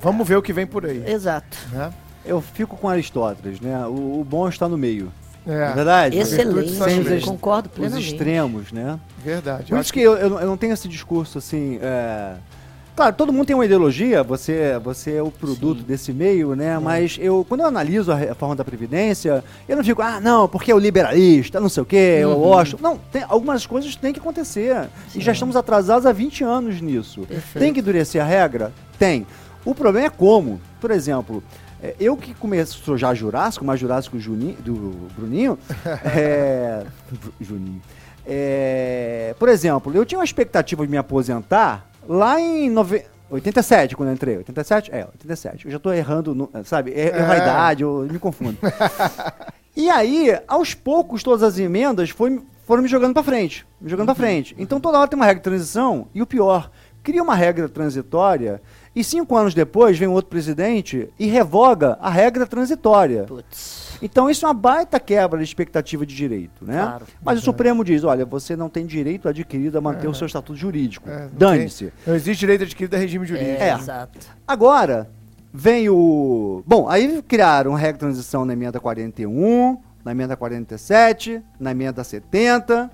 Vamos 0.00 0.26
ver 0.26 0.36
o 0.36 0.42
que 0.42 0.52
vem 0.52 0.66
por 0.66 0.84
aí. 0.86 1.02
exato. 1.06 1.56
Né? 1.72 1.92
Eu 2.24 2.40
fico 2.40 2.76
com 2.76 2.88
Aristóteles, 2.88 3.60
né? 3.60 3.86
O, 3.86 4.20
o 4.20 4.26
bom 4.28 4.48
está 4.48 4.68
no 4.68 4.76
meio. 4.76 5.12
É 5.46 5.52
É, 5.52 5.72
verdade? 5.74 6.18
Excelente, 6.18 6.70
Sem 6.72 7.00
os- 7.18 7.24
concordo 7.24 7.68
Os 7.68 7.74
plenamente. 7.76 8.08
extremos, 8.12 8.72
né? 8.72 8.98
verdade. 9.22 9.66
Por 9.68 9.76
Eu 9.76 9.80
isso 9.80 9.92
que 9.92 10.00
eu, 10.00 10.16
eu, 10.16 10.30
não- 10.30 10.40
eu 10.40 10.46
não 10.48 10.56
tenho 10.56 10.72
esse 10.72 10.88
discurso 10.88 11.38
assim. 11.38 11.78
é, 11.80 12.34
Claro, 12.96 13.14
todo 13.14 13.30
mundo 13.30 13.46
tem 13.46 13.54
uma 13.54 13.66
ideologia, 13.66 14.22
você, 14.22 14.78
você 14.82 15.16
é 15.16 15.22
o 15.22 15.30
produto 15.30 15.80
Sim. 15.80 15.84
desse 15.84 16.12
meio, 16.14 16.56
né? 16.56 16.78
Mas 16.78 17.18
eu, 17.20 17.44
quando 17.46 17.60
eu 17.60 17.66
analiso 17.66 18.10
a 18.10 18.14
reforma 18.14 18.56
da 18.56 18.64
Previdência, 18.64 19.44
eu 19.68 19.76
não 19.76 19.84
fico, 19.84 20.00
ah, 20.00 20.18
não, 20.18 20.48
porque 20.48 20.72
é 20.72 20.74
o 20.74 20.78
liberalista, 20.78 21.60
não 21.60 21.68
sei 21.68 21.82
o 21.82 21.86
quê, 21.86 22.20
eu 22.22 22.34
gosto. 22.36 22.78
Não, 22.80 22.96
tem, 23.12 23.22
algumas 23.28 23.66
coisas 23.66 23.94
têm 23.96 24.14
que 24.14 24.18
acontecer. 24.18 24.88
E 25.14 25.20
já 25.20 25.32
estamos 25.32 25.56
atrasados 25.56 26.06
há 26.06 26.12
20 26.12 26.42
anos 26.42 26.80
nisso. 26.80 27.20
Perfeito. 27.20 27.62
Tem 27.62 27.72
que 27.74 27.80
endurecer 27.80 28.20
a 28.22 28.24
regra? 28.24 28.72
Tem. 28.98 29.26
O 29.66 29.74
problema 29.74 30.06
é 30.06 30.10
como. 30.10 30.58
Por 30.80 30.90
exemplo, 30.90 31.42
é, 31.82 31.94
eu 32.00 32.16
que 32.16 32.32
começo, 32.34 32.96
já 32.96 33.12
jurássico, 33.12 33.64
mais 33.64 33.78
jurássico 33.78 34.18
Juninho, 34.18 34.56
do 34.62 35.08
Bruninho, 35.16 35.58
é, 36.16 36.84
Juninho. 37.40 37.82
É, 38.24 39.34
por 39.38 39.48
exemplo, 39.48 39.94
eu 39.94 40.04
tinha 40.04 40.18
uma 40.18 40.24
expectativa 40.24 40.84
de 40.84 40.90
me 40.90 40.96
aposentar 40.96 41.88
lá 42.08 42.40
em 42.40 42.68
nove... 42.70 43.04
87, 43.28 43.96
quando 43.96 44.10
eu 44.10 44.14
entrei. 44.14 44.36
87? 44.36 44.90
É, 44.92 44.98
87. 45.04 45.66
Eu 45.66 45.72
já 45.72 45.78
tô 45.80 45.92
errando, 45.92 46.48
sabe? 46.64 46.92
Er- 46.92 47.16
Erro 47.16 47.32
a 47.32 47.34
É. 47.34 47.38
idade, 47.38 47.82
eu 47.82 48.06
me 48.10 48.20
confundo. 48.20 48.56
e 49.74 49.90
aí, 49.90 50.38
aos 50.46 50.74
poucos, 50.74 51.24
todas 51.24 51.42
as 51.42 51.58
emendas 51.58 52.10
foi- 52.10 52.40
foram 52.64 52.82
me 52.84 52.88
jogando 52.88 53.14
pra 53.14 53.24
frente. 53.24 53.66
Me 53.80 53.90
jogando 53.90 54.06
pra 54.06 54.14
frente. 54.14 54.54
Então 54.58 54.78
toda 54.80 54.98
hora 54.98 55.08
tem 55.08 55.16
uma 55.16 55.26
regra 55.26 55.40
de 55.40 55.44
transição. 55.44 56.06
E 56.14 56.22
o 56.22 56.26
pior, 56.26 56.70
cria 57.02 57.20
uma 57.22 57.34
regra 57.34 57.68
transitória 57.68 58.62
e 58.96 59.04
cinco 59.04 59.36
anos 59.36 59.52
depois 59.52 59.98
vem 59.98 60.08
outro 60.08 60.30
presidente 60.30 61.08
e 61.18 61.26
revoga 61.26 61.98
a 62.00 62.08
regra 62.10 62.46
transitória. 62.46 63.24
Putz. 63.24 63.98
Então 64.02 64.28
isso 64.30 64.44
é 64.44 64.48
uma 64.48 64.54
baita 64.54 64.98
quebra 64.98 65.38
de 65.38 65.44
expectativa 65.44 66.04
de 66.06 66.14
direito, 66.14 66.64
né? 66.64 66.80
Claro. 66.82 67.06
Mas 67.22 67.38
o 67.38 67.42
Supremo 67.42 67.84
diz, 67.84 68.04
olha, 68.04 68.24
você 68.24 68.56
não 68.56 68.68
tem 68.68 68.86
direito 68.86 69.28
adquirido 69.28 69.76
a 69.76 69.80
manter 69.80 70.08
o 70.08 70.14
seu 70.14 70.26
estatuto 70.26 70.58
jurídico. 70.58 71.08
É, 71.08 71.28
Dane-se. 71.32 71.92
Não 72.06 72.14
existe 72.14 72.40
direito 72.40 72.64
adquirido 72.64 72.94
a 72.94 72.98
regime 72.98 73.26
jurídico. 73.26 73.62
É, 73.62 73.68
É. 73.68 73.74
exato. 73.74 74.18
Agora, 74.48 75.08
vem 75.52 75.88
o... 75.88 76.62
Bom, 76.66 76.88
aí 76.88 77.22
criaram 77.22 77.74
a 77.74 77.78
regra 77.78 77.94
de 77.94 77.98
transição 78.00 78.44
na 78.44 78.52
emenda 78.54 78.80
41, 78.80 79.78
na 80.04 80.12
emenda 80.12 80.36
47, 80.36 81.42
na 81.58 81.70
emenda 81.70 82.02
70. 82.04 82.90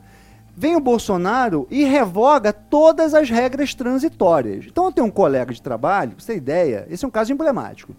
Vem 0.55 0.77
o 0.77 0.81
Bolsonaro 0.81 1.67
e 1.71 1.85
revoga 1.85 2.53
todas 2.53 3.15
as 3.15 3.31
regras 3.31 3.75
transitórias. 3.75 4.67
Então 4.67 4.85
eu 4.87 4.93
tenho 4.93 5.07
um 5.07 5.11
colega 5.11 5.53
de 5.53 5.63
trabalho, 5.63 6.13
pra 6.13 6.21
você 6.21 6.33
ter 6.33 6.39
ideia, 6.39 6.87
esse 6.91 7.05
é 7.05 7.09
um 7.09 7.11
caso 7.11 7.33
emblemático. 7.33 7.95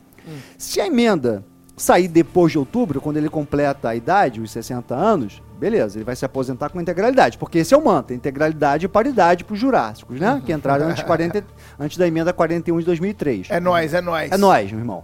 Se 0.57 0.79
a 0.79 0.87
emenda 0.87 1.43
sair 1.75 2.07
depois 2.07 2.51
de 2.51 2.59
outubro, 2.59 3.01
quando 3.01 3.17
ele 3.17 3.29
completa 3.29 3.89
a 3.89 3.95
idade, 3.95 4.39
os 4.39 4.51
60 4.51 4.93
anos, 4.93 5.41
beleza, 5.57 5.97
ele 5.97 6.05
vai 6.05 6.15
se 6.15 6.23
aposentar 6.23 6.69
com 6.69 6.79
integralidade, 6.79 7.37
porque 7.37 7.59
esse 7.59 7.73
é 7.73 7.77
o 7.77 7.83
manto, 7.83 8.13
integralidade 8.13 8.85
e 8.85 8.89
paridade 8.89 9.43
para 9.43 9.53
os 9.53 9.59
jurássicos, 9.59 10.19
né? 10.19 10.41
Que 10.45 10.53
entraram 10.53 10.85
antes, 10.85 10.97
de 10.97 11.05
40, 11.05 11.43
antes 11.79 11.97
da 11.97 12.07
emenda 12.07 12.31
41 12.31 12.79
de 12.79 12.85
2003. 12.85 13.47
É 13.49 13.59
nóis, 13.59 13.93
é 13.93 14.01
nóis. 14.01 14.31
É 14.31 14.37
nós, 14.37 14.71
meu 14.71 14.79
irmão. 14.79 15.03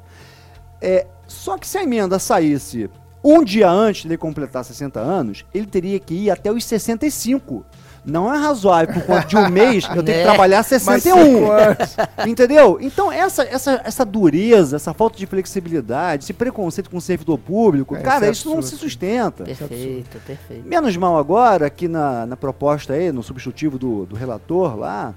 É, 0.82 1.08
só 1.28 1.58
que 1.58 1.68
se 1.68 1.78
a 1.78 1.84
emenda 1.84 2.20
saísse 2.20 2.90
um 3.24 3.44
dia 3.44 3.70
antes 3.70 4.04
de 4.04 4.08
ele 4.10 4.18
completar 4.18 4.64
60 4.64 5.00
anos, 5.00 5.46
ele 5.54 5.66
teria 5.66 6.00
que 6.00 6.14
ir 6.14 6.32
até 6.32 6.52
os 6.52 6.64
65. 6.66 7.66
Não 8.06 8.34
é 8.34 8.38
razoável, 8.38 8.94
por 8.94 9.04
conta 9.04 9.28
de 9.28 9.36
um 9.36 9.50
mês, 9.50 9.84
eu 9.94 10.02
tenho 10.02 10.06
que 10.06 10.12
É. 10.24 10.24
trabalhar 10.24 10.56
Mais 10.58 10.68
61. 10.68 11.26
cinco 11.26 11.52
anos. 11.52 11.96
Entendeu? 12.26 12.78
Então, 12.82 13.12
essa, 13.12 13.44
essa, 13.44 13.82
essa 13.84 14.06
dureza, 14.06 14.78
essa 14.78 14.94
falta 14.94 15.18
de 15.18 15.26
flexibilidade, 15.26 16.24
esse 16.24 16.32
preconceito 16.34 16.90
com 16.90 16.96
o 16.98 17.02
servidor 17.02 17.38
público, 17.38 17.96
É, 17.98 18.00
cara, 18.02 18.30
isso 18.30 18.42
isso, 18.48 18.52
é 18.52 18.56
não 18.56 18.62
se 18.62 18.78
sustenta. 18.78 19.44
Perfeito, 19.44 20.18
perfeito. 20.26 20.66
Menos 20.68 20.96
mal 20.96 21.18
agora 21.18 21.70
que 21.70 21.90
na, 21.90 22.26
na 22.26 22.38
proposta 22.38 22.94
aí, 22.94 23.12
no 23.12 23.22
substitutivo 23.22 23.78
do, 23.78 24.06
do 24.06 24.16
relator 24.16 24.78
lá, 24.78 25.14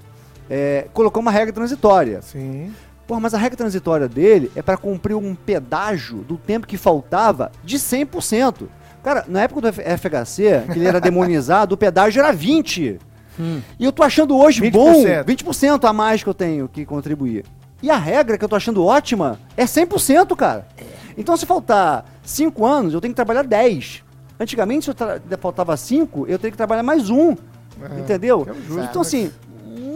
é, 0.51 0.87
colocou 0.93 1.23
uma 1.23 1.31
regra 1.31 1.53
transitória. 1.53 2.20
Sim. 2.20 2.73
Mas 3.21 3.35
a 3.35 3.39
regra 3.39 3.57
transitória 3.57 4.09
dele 4.09 4.51
é 4.55 4.63
para 4.63 4.77
cumprir 4.77 5.15
um 5.15 5.35
pedágio 5.35 6.19
do 6.19 6.37
tempo 6.37 6.67
que 6.67 6.77
faltava 6.77 7.53
de 7.65 7.79
100%. 7.79 8.67
Cara, 9.03 9.25
na 9.27 9.43
época 9.43 9.61
do 9.61 9.73
FHC, 9.73 10.65
que 10.73 10.79
ele 10.79 10.87
era 10.87 11.01
demonizado, 11.01 11.75
o 11.75 11.79
pedágio 11.79 12.21
era 12.21 12.33
20%. 12.35 12.99
E 13.79 13.85
eu 13.85 13.93
tô 13.93 14.03
achando 14.03 14.37
hoje 14.37 14.61
20%. 14.61 14.71
bom 14.71 14.93
20% 15.03 15.89
a 15.89 15.93
mais 15.93 16.23
que 16.23 16.29
eu 16.29 16.35
tenho 16.35 16.69
que 16.69 16.85
contribuir. 16.85 17.45
E 17.83 17.91
a 17.91 17.97
regra 17.97 18.39
que 18.39 18.45
eu 18.45 18.49
tô 18.49 18.55
achando 18.55 18.85
ótima 18.85 19.41
é 19.57 19.65
100%, 19.65 20.37
cara. 20.37 20.67
Então 21.17 21.37
se 21.37 21.45
faltar 21.45 22.05
5 22.23 22.65
anos, 22.65 22.95
eu 22.95 23.01
tenho 23.01 23.13
que 23.13 23.17
trabalhar 23.17 23.43
10. 23.43 24.05
Antigamente, 24.39 24.85
se 24.85 24.91
eu 24.91 25.39
faltava 25.39 25.77
5, 25.77 26.27
eu 26.29 26.39
teria 26.39 26.53
que 26.53 26.57
trabalhar 26.57 26.83
mais 26.83 27.11
um. 27.11 27.33
É, 27.81 28.01
Entendeu? 28.01 28.47
é 28.49 28.85
então, 28.85 28.85
né? 28.85 29.01
assim, 29.01 29.33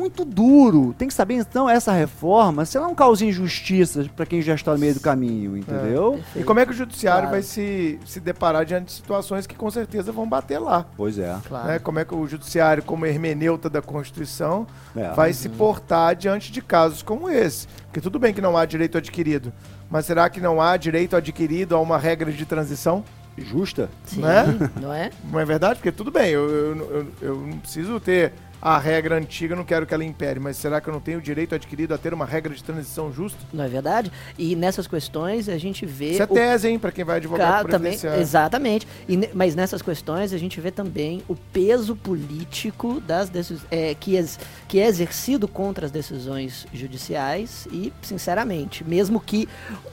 muito 0.06 0.24
duro. 0.24 0.94
Tem 0.96 1.08
que 1.08 1.14
saber, 1.14 1.34
então, 1.34 1.68
essa 1.68 1.92
reforma, 1.92 2.64
se 2.64 2.76
ela 2.76 2.86
não 2.86 2.94
causa 2.94 3.24
injustiças 3.24 4.06
para 4.08 4.24
quem 4.24 4.40
já 4.40 4.54
está 4.54 4.72
no 4.72 4.78
meio 4.78 4.94
do 4.94 5.00
caminho, 5.00 5.56
entendeu? 5.56 6.20
E 6.34 6.42
como 6.44 6.60
é 6.60 6.64
que 6.66 6.70
o 6.72 6.74
judiciário 6.74 7.22
Claro. 7.22 7.30
vai 7.32 7.42
se, 7.42 7.98
se 8.06 8.20
deparar 8.20 8.64
diante 8.64 8.86
de 8.86 8.92
situações 8.92 9.46
que 9.46 9.54
com 9.54 9.70
certeza 9.70 10.12
vão 10.12 10.28
bater 10.28 10.58
lá? 10.58 10.86
Pois 10.96 11.18
é. 11.18 11.36
Claro. 11.46 11.66
né? 11.68 11.78
Como 11.78 11.98
é 11.98 12.04
que 12.04 12.14
o 12.14 12.26
judiciário, 12.26 12.82
como 12.82 13.04
hermeneuta 13.06 13.68
da 13.68 13.82
Constituição, 13.82 14.66
É. 14.96 15.10
vai 15.12 15.32
se 15.32 15.48
portar 15.48 16.14
diante 16.14 16.50
de 16.52 16.62
casos 16.62 17.02
como 17.02 17.28
esse? 17.28 17.66
Porque 17.86 18.00
tudo 18.00 18.18
bem 18.18 18.32
que 18.32 18.40
não 18.40 18.56
há 18.56 18.64
direito 18.64 18.96
adquirido, 18.98 19.52
mas 19.90 20.06
será 20.06 20.28
que 20.30 20.40
não 20.40 20.60
há 20.60 20.76
direito 20.76 21.16
adquirido 21.16 21.74
a 21.74 21.80
uma 21.80 21.98
regra 21.98 22.30
de 22.30 22.44
transição? 22.46 23.02
Justa? 23.38 23.90
Sim, 24.06 24.22
né? 24.22 24.44
não 24.80 24.90
é? 24.92 25.10
Não 25.30 25.38
é 25.38 25.44
verdade? 25.44 25.74
Porque 25.76 25.92
tudo 25.92 26.10
bem, 26.10 26.30
eu, 26.30 26.48
eu, 26.48 26.76
eu, 26.76 27.06
eu 27.20 27.36
não 27.36 27.58
preciso 27.58 28.00
ter 28.00 28.32
a 28.68 28.78
regra 28.78 29.16
antiga, 29.16 29.54
não 29.54 29.62
quero 29.64 29.86
que 29.86 29.94
ela 29.94 30.04
impere, 30.04 30.40
mas 30.40 30.56
será 30.56 30.80
que 30.80 30.88
eu 30.88 30.92
não 30.92 31.00
tenho 31.00 31.18
o 31.18 31.22
direito 31.22 31.54
adquirido 31.54 31.94
a 31.94 31.98
ter 31.98 32.12
uma 32.12 32.24
regra 32.26 32.52
de 32.52 32.64
transição 32.64 33.12
justa? 33.12 33.38
Não 33.52 33.62
é 33.62 33.68
verdade? 33.68 34.10
E 34.36 34.56
nessas 34.56 34.88
questões 34.88 35.48
a 35.48 35.56
gente 35.56 35.86
vê. 35.86 36.10
Isso 36.10 36.22
é 36.22 36.24
o 36.24 36.28
tese, 36.28 36.68
hein, 36.68 36.76
pra 36.76 36.90
quem 36.90 37.04
vai 37.04 37.18
advogar 37.18 37.60
pro 37.62 37.70
também, 37.70 37.92
previdenciário. 37.92 38.20
exatamente. 38.20 38.88
E 39.08 39.30
mas 39.32 39.54
nessas 39.54 39.82
questões 39.82 40.32
a 40.32 40.38
gente 40.38 40.60
vê 40.60 40.72
também 40.72 41.22
o 41.28 41.36
peso 41.36 41.94
político 41.94 43.00
das 43.00 43.28
decis- 43.28 43.64
é, 43.70 43.94
que, 43.94 44.16
ex- 44.16 44.36
que 44.66 44.80
é 44.80 44.86
exercido 44.88 45.46
contra 45.46 45.86
as 45.86 45.92
decisões 45.92 46.66
judiciais 46.74 47.68
e, 47.70 47.92
sinceramente, 48.02 48.82
mesmo 48.82 49.20
que 49.20 49.48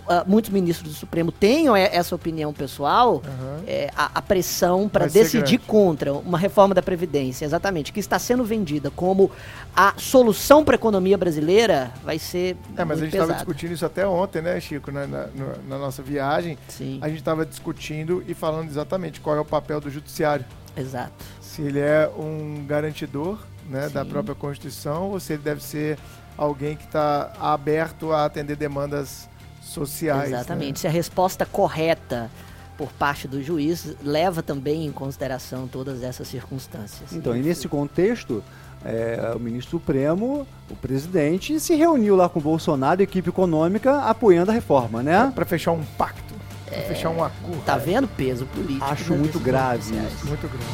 ah, 0.08 0.24
muitos 0.26 0.50
ministros 0.50 0.90
do 0.94 0.96
Supremo 0.98 1.32
tenham 1.32 1.76
essa 1.76 2.16
opinião 2.16 2.52
pessoal, 2.52 3.22
Aham. 3.24 3.64
é, 3.68 3.92
a, 3.96 4.10
a 4.16 4.22
pressão 4.22 4.90
para 4.90 5.06
decidir 5.06 5.60
contra 5.60 6.12
uma 6.12 6.40
reforma 6.40 6.74
da 6.74 6.82
Previdência, 6.82 7.46
exatamente, 7.46 7.94
que 7.94 8.00
está 8.00 8.18
sendo 8.18 8.44
vendida 8.44 8.63
como 8.96 9.30
a 9.76 9.94
solução 9.98 10.64
para 10.64 10.76
a 10.76 10.78
economia 10.78 11.18
brasileira, 11.18 11.92
vai 12.04 12.20
ser 12.20 12.56
É, 12.78 12.84
mas 12.86 13.00
a 13.00 13.04
gente 13.06 13.14
estava 13.14 13.34
discutindo 13.34 13.72
isso 13.74 13.86
até 13.86 14.08
ontem, 14.08 14.42
né, 14.42 14.60
Chico, 14.60 14.92
na, 14.92 15.06
na- 15.08 15.28
na 15.68 15.78
nossa 15.78 16.02
viagem. 16.04 16.58
Sim, 16.68 17.00
A 17.02 17.08
gente 17.10 17.20
estava 17.20 17.46
discutindo 17.46 18.24
e 18.28 18.34
falando 18.34 18.70
exatamente 18.70 19.20
qual 19.20 19.36
é 19.36 19.40
o 19.40 19.46
papel 19.46 19.82
do 19.82 19.90
judiciário. 19.90 20.46
exato. 20.78 21.12
Se 21.42 21.62
ele 21.62 21.80
é 21.80 22.10
um 22.18 22.66
garantidor 22.68 23.38
né, 23.70 23.88
da 23.90 24.04
própria 24.04 24.34
Constituição 24.36 25.12
ou 25.12 25.20
se 25.20 25.34
ele 25.34 25.42
deve 25.44 25.62
ser 25.64 25.98
alguém 26.38 26.76
que 26.76 26.84
está 26.86 27.32
aberto 27.40 28.12
a 28.12 28.26
atender 28.26 28.56
demandas 28.56 29.30
sociais. 29.62 30.30
né? 30.32 30.38
Exatamente. 30.38 30.80
Se 30.80 30.88
a 30.88 30.90
resposta 30.90 31.46
correta 31.46 32.30
por 32.78 32.92
parte 32.92 33.28
do 33.28 33.42
juiz 33.42 33.96
leva 34.04 34.42
também 34.42 34.86
em 34.86 34.92
consideração 34.92 35.68
todas 35.68 36.04
essas 36.04 36.28
circunstâncias. 36.28 37.14
Então, 37.14 37.36
e 37.36 37.42
nesse 37.42 37.68
contexto, 37.68 38.44
é, 38.84 39.34
o 39.36 39.40
ministro 39.40 39.80
Supremo, 39.80 40.46
o 40.70 40.76
presidente, 40.76 41.60
se 41.60 41.76
reuniu 41.76 42.16
lá 42.16 42.28
com 42.28 42.40
o 42.40 42.42
Bolsonaro 42.42 43.02
e 43.02 43.04
a 43.04 43.06
equipe 43.06 43.30
econômica 43.30 44.02
apoiando 44.02 44.52
a 44.52 44.54
reforma, 44.54 45.02
né? 45.02 45.32
Para 45.34 45.46
fechar 45.46 45.72
um 45.72 45.84
pacto, 45.98 46.34
para 46.66 46.82
fechar 46.82 47.10
um 47.10 47.24
acordo. 47.24 47.64
Tá 47.66 47.78
vendo 47.78 48.08
peso 48.08 48.46
político? 48.48 48.84
Acho 48.84 49.14
muito 49.16 49.40
grave 49.40 49.84
judiciais. 49.84 50.14
isso. 50.14 50.28
Muito 50.28 50.48
grande. 50.48 50.66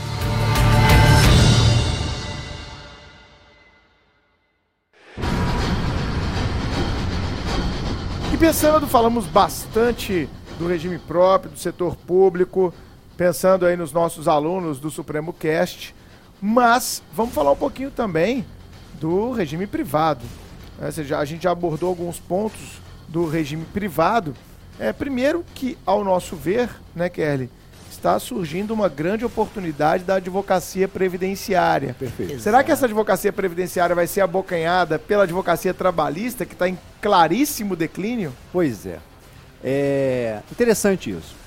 E 8.33 8.37
pensando, 8.37 8.87
falamos 8.87 9.25
bastante 9.25 10.29
do 10.59 10.67
regime 10.67 10.99
próprio, 10.99 11.51
do 11.51 11.57
setor 11.57 11.95
público, 11.95 12.73
pensando 13.15 13.65
aí 13.65 13.77
nos 13.77 13.93
nossos 13.93 14.27
alunos 14.27 14.77
do 14.79 14.91
Supremo 14.91 15.31
Cast, 15.31 15.95
mas 16.41 17.01
vamos 17.13 17.33
falar 17.33 17.51
um 17.51 17.55
pouquinho 17.55 17.89
também 17.89 18.45
do 18.99 19.31
regime 19.31 19.65
privado. 19.65 20.25
né? 20.77 20.87
Ou 20.87 20.91
seja, 20.91 21.17
a 21.17 21.23
gente 21.25 21.43
já 21.43 21.51
abordou 21.51 21.87
alguns 21.89 22.19
pontos 22.19 22.81
do 23.07 23.25
regime 23.25 23.65
privado. 23.73 24.35
É, 24.77 24.91
primeiro 24.91 25.45
que, 25.55 25.77
ao 25.85 26.03
nosso 26.03 26.35
ver, 26.35 26.69
né, 26.93 27.09
Kelly, 27.09 27.49
está 27.89 28.19
surgindo 28.19 28.73
uma 28.73 28.87
grande 28.87 29.25
oportunidade 29.25 30.03
da 30.03 30.15
advocacia 30.15 30.87
previdenciária. 30.87 31.95
Perfeito. 31.97 32.39
Será 32.39 32.63
que 32.63 32.71
essa 32.71 32.85
advocacia 32.85 33.31
previdenciária 33.31 33.95
vai 33.95 34.07
ser 34.07 34.21
abocanhada 34.21 34.99
pela 34.99 35.23
advocacia 35.23 35.73
trabalhista, 35.73 36.45
que 36.45 36.53
está 36.53 36.67
em 36.67 36.77
claríssimo 37.01 37.75
declínio? 37.75 38.33
Pois 38.51 38.85
é. 38.85 38.99
É 39.63 40.39
interessante 40.51 41.11
isso. 41.11 41.38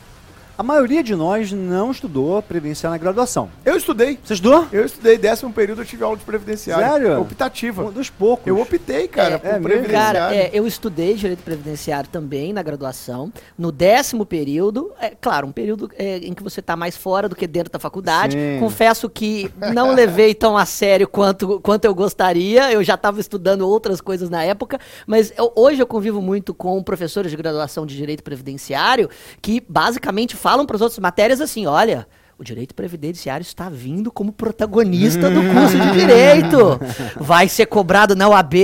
A 0.62 0.64
maioria 0.64 1.02
de 1.02 1.16
nós 1.16 1.50
não 1.50 1.90
estudou 1.90 2.40
previdenciário 2.40 2.92
na 2.92 2.98
graduação. 2.98 3.50
Eu 3.64 3.76
estudei. 3.76 4.16
Você 4.22 4.34
estudou? 4.34 4.64
Eu 4.70 4.84
estudei 4.86 5.18
décimo 5.18 5.52
período, 5.52 5.82
eu 5.82 5.84
tive 5.84 6.04
aula 6.04 6.16
de 6.16 6.22
previdenciária. 6.22 6.88
Sério? 6.88 7.20
Optativa. 7.20 7.82
Um 7.82 7.90
dos 7.90 8.08
poucos. 8.08 8.46
Eu 8.46 8.60
optei, 8.60 9.08
cara, 9.08 9.34
É, 9.34 9.38
por 9.38 9.48
é 9.48 9.58
previdenciário. 9.58 10.20
Cara, 10.20 10.36
é, 10.36 10.50
eu 10.52 10.64
estudei 10.64 11.14
direito 11.14 11.42
previdenciário 11.42 12.08
também 12.08 12.52
na 12.52 12.62
graduação, 12.62 13.32
no 13.58 13.72
décimo 13.72 14.24
período, 14.24 14.92
é 15.00 15.10
claro, 15.20 15.48
um 15.48 15.50
período 15.52 15.90
é, 15.98 16.18
em 16.18 16.32
que 16.32 16.44
você 16.44 16.60
está 16.60 16.76
mais 16.76 16.96
fora 16.96 17.28
do 17.28 17.34
que 17.34 17.48
dentro 17.48 17.72
da 17.72 17.80
faculdade. 17.80 18.36
Sim. 18.36 18.60
Confesso 18.60 19.10
que 19.10 19.50
não 19.74 19.90
levei 19.96 20.32
tão 20.32 20.56
a 20.56 20.64
sério 20.64 21.08
quanto, 21.08 21.58
quanto 21.58 21.86
eu 21.86 21.92
gostaria, 21.94 22.70
eu 22.72 22.84
já 22.84 22.94
estava 22.94 23.18
estudando 23.18 23.62
outras 23.68 24.00
coisas 24.00 24.30
na 24.30 24.44
época, 24.44 24.78
mas 25.08 25.32
eu- 25.36 25.52
hoje 25.56 25.82
eu 25.82 25.88
convivo 25.88 26.22
muito 26.22 26.54
com 26.54 26.80
professores 26.84 27.32
de 27.32 27.36
graduação 27.36 27.84
de 27.84 27.96
direito 27.96 28.22
previdenciário 28.22 29.10
que 29.40 29.60
basicamente 29.68 30.36
falam 30.52 30.66
para 30.66 30.76
as 30.76 30.82
outras 30.82 30.98
matérias 30.98 31.40
assim: 31.40 31.66
olha. 31.66 32.06
O 32.38 32.44
direito 32.44 32.74
previdenciário 32.74 33.42
está 33.42 33.68
vindo 33.68 34.10
como 34.10 34.32
protagonista 34.32 35.30
do 35.30 35.42
curso 35.42 35.78
de 35.78 35.92
direito. 35.92 36.80
Vai 37.14 37.46
ser 37.46 37.66
cobrado 37.66 38.16
na 38.16 38.28
UAB, 38.28 38.56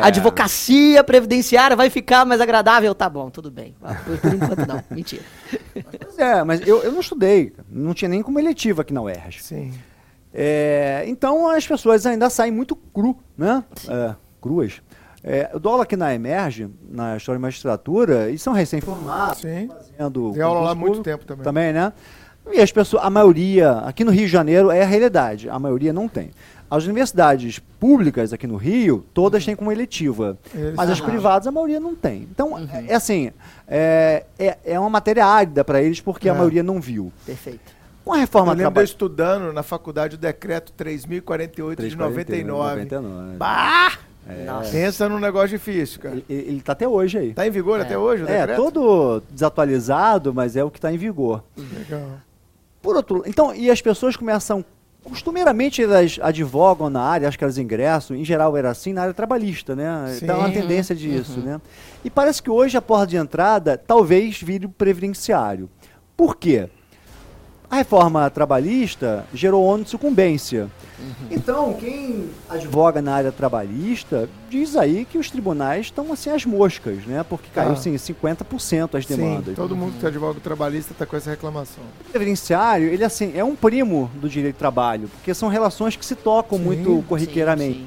a 0.00 0.06
advocacia 0.06 1.04
previdenciária 1.04 1.76
vai 1.76 1.88
ficar 1.88 2.24
mais 2.24 2.40
agradável. 2.40 2.92
Tá 2.96 3.08
bom, 3.08 3.30
tudo 3.30 3.48
bem. 3.48 3.76
Por, 3.80 4.34
enquanto 4.34 4.66
não, 4.66 4.82
mentira. 4.90 5.22
Pois 6.00 6.18
é, 6.18 6.42
mas 6.42 6.66
eu, 6.66 6.82
eu 6.82 6.90
não 6.90 7.00
estudei. 7.00 7.52
Não 7.70 7.94
tinha 7.94 8.08
nem 8.08 8.22
como 8.22 8.40
eletiva 8.40 8.82
aqui 8.82 8.92
na 8.92 9.02
UERJ. 9.02 9.40
Sim. 9.40 9.72
É, 10.34 11.04
então 11.06 11.48
as 11.48 11.64
pessoas 11.64 12.04
ainda 12.06 12.28
saem 12.28 12.50
muito 12.50 12.74
cru, 12.74 13.16
né? 13.38 13.62
É, 13.88 14.16
cruas. 14.40 14.82
É, 15.24 15.50
eu 15.52 15.60
dou 15.60 15.72
aula 15.72 15.84
aqui 15.84 15.96
na 15.96 16.12
Emerge, 16.14 16.68
na 16.90 17.16
História 17.16 17.38
e 17.38 17.40
Magistratura, 17.42 18.30
e 18.30 18.38
são 18.38 18.52
recém-formados, 18.52 19.40
Sim. 19.40 19.68
fazendo. 19.68 20.32
Dei 20.32 20.42
aula 20.42 20.60
lá 20.60 20.70
há 20.72 20.74
muito 20.74 21.00
tempo 21.02 21.24
também. 21.24 21.44
Também, 21.44 21.72
né? 21.72 21.92
E 22.52 22.60
as 22.60 22.72
pessoas, 22.72 23.04
a 23.04 23.08
maioria, 23.10 23.70
aqui 23.80 24.02
no 24.02 24.10
Rio 24.10 24.22
de 24.26 24.32
Janeiro 24.32 24.68
é 24.70 24.82
a 24.82 24.86
realidade, 24.86 25.48
a 25.48 25.58
maioria 25.60 25.92
não 25.92 26.08
tem. 26.08 26.30
As 26.68 26.84
universidades 26.84 27.60
públicas 27.78 28.32
aqui 28.32 28.46
no 28.46 28.56
Rio, 28.56 29.04
todas 29.14 29.44
têm 29.44 29.54
como 29.54 29.70
eletiva. 29.70 30.36
Eles- 30.54 30.74
Mas 30.74 30.90
as 30.90 31.00
privadas, 31.00 31.46
a 31.46 31.52
maioria 31.52 31.78
não 31.78 31.94
tem. 31.94 32.22
Então, 32.22 32.58
é, 32.58 32.86
é 32.88 32.94
assim, 32.94 33.30
é, 33.68 34.24
é, 34.38 34.58
é 34.64 34.80
uma 34.80 34.90
matéria 34.90 35.24
árida 35.24 35.62
para 35.62 35.80
eles, 35.82 36.00
porque 36.00 36.28
a 36.28 36.32
É. 36.32 36.36
maioria 36.36 36.62
não 36.64 36.80
viu. 36.80 37.12
Perfeito. 37.24 37.72
Com 38.04 38.12
a 38.12 38.16
reforma 38.16 38.52
Eu 38.54 38.56
lembro 38.56 38.80
eu 38.80 38.84
estudando 38.84 39.52
na 39.52 39.62
faculdade 39.62 40.16
o 40.16 40.18
decreto 40.18 40.72
3048 40.72 41.88
de 41.88 41.94
99. 41.96 42.80
99. 42.84 43.36
Bah! 43.36 43.98
Nossa. 44.46 44.70
Pensa 44.70 45.08
num 45.08 45.18
negócio 45.18 45.48
difícil, 45.50 46.00
cara. 46.00 46.14
Ele, 46.14 46.24
ele 46.48 46.60
tá 46.60 46.72
até 46.72 46.86
hoje 46.86 47.18
aí. 47.18 47.34
Tá 47.34 47.46
em 47.46 47.50
vigor 47.50 47.80
É. 47.80 47.82
até 47.82 47.98
hoje 47.98 48.22
o 48.22 48.28
É, 48.28 48.38
decreto? 48.46 48.56
todo 48.56 49.22
desatualizado, 49.30 50.32
mas 50.32 50.56
é 50.56 50.62
o 50.64 50.70
que 50.70 50.78
está 50.78 50.92
em 50.92 50.96
vigor. 50.96 51.42
Legal. 51.56 52.20
Por 52.80 52.96
outro 52.96 53.16
lado, 53.18 53.28
então, 53.28 53.54
e 53.54 53.70
as 53.70 53.80
pessoas 53.82 54.16
começam, 54.16 54.64
costumeiramente 55.04 55.82
elas 55.82 56.18
advogam 56.22 56.88
na 56.88 57.00
área, 57.02 57.28
acho 57.28 57.36
que 57.38 57.44
elas 57.44 57.58
ingressam, 57.58 58.16
em 58.16 58.24
geral 58.24 58.56
era 58.56 58.70
assim, 58.70 58.92
na 58.92 59.02
área 59.02 59.14
trabalhista, 59.14 59.74
né? 59.76 60.06
Sim. 60.16 60.24
Então 60.24 60.36
é 60.36 60.38
uma 60.38 60.50
tendência 60.52 60.94
disso, 60.94 61.40
né? 61.40 61.60
E 62.04 62.10
parece 62.10 62.42
que 62.42 62.50
hoje 62.50 62.76
a 62.76 62.82
porta 62.82 63.06
de 63.08 63.16
entrada 63.16 63.76
talvez 63.76 64.40
vire 64.40 64.66
o 64.66 64.68
previdenciário. 64.68 65.68
Por 66.16 66.36
quê? 66.36 66.68
A 67.72 67.76
reforma 67.76 68.28
trabalhista 68.28 69.24
gerou 69.32 69.64
ônus 69.64 69.86
de 69.86 69.90
sucumbência. 69.92 70.68
Então, 71.30 71.72
quem 71.72 72.28
advoga 72.46 73.00
na 73.00 73.14
área 73.14 73.32
trabalhista 73.32 74.28
diz 74.50 74.76
aí 74.76 75.06
que 75.06 75.16
os 75.16 75.30
tribunais 75.30 75.86
estão 75.86 76.12
assim 76.12 76.28
às 76.28 76.44
moscas, 76.44 77.06
né? 77.06 77.24
Porque 77.26 77.48
caiu 77.48 77.70
Ah. 77.70 77.72
assim 77.72 77.96
50% 77.96 78.94
as 78.98 79.06
Sim, 79.06 79.16
demandas. 79.16 79.56
todo 79.56 79.74
mundo 79.74 79.94
que 79.98 80.04
é 80.04 80.08
advogado 80.10 80.38
trabalhista 80.38 80.92
tá 80.92 81.06
com 81.06 81.16
essa 81.16 81.30
reclamação. 81.30 81.82
O 82.06 82.10
previdenciário, 82.10 82.88
ele 82.88 83.04
assim, 83.04 83.32
é 83.34 83.42
um 83.42 83.56
primo 83.56 84.10
do 84.16 84.28
direito 84.28 84.56
do 84.56 84.58
trabalho, 84.58 85.08
porque 85.08 85.32
são 85.32 85.48
relações 85.48 85.96
que 85.96 86.04
se 86.04 86.14
tocam 86.14 86.58
Sim, 86.58 86.64
muito 86.64 87.02
corriqueiramente. 87.08 87.78
Sim, 87.78 87.86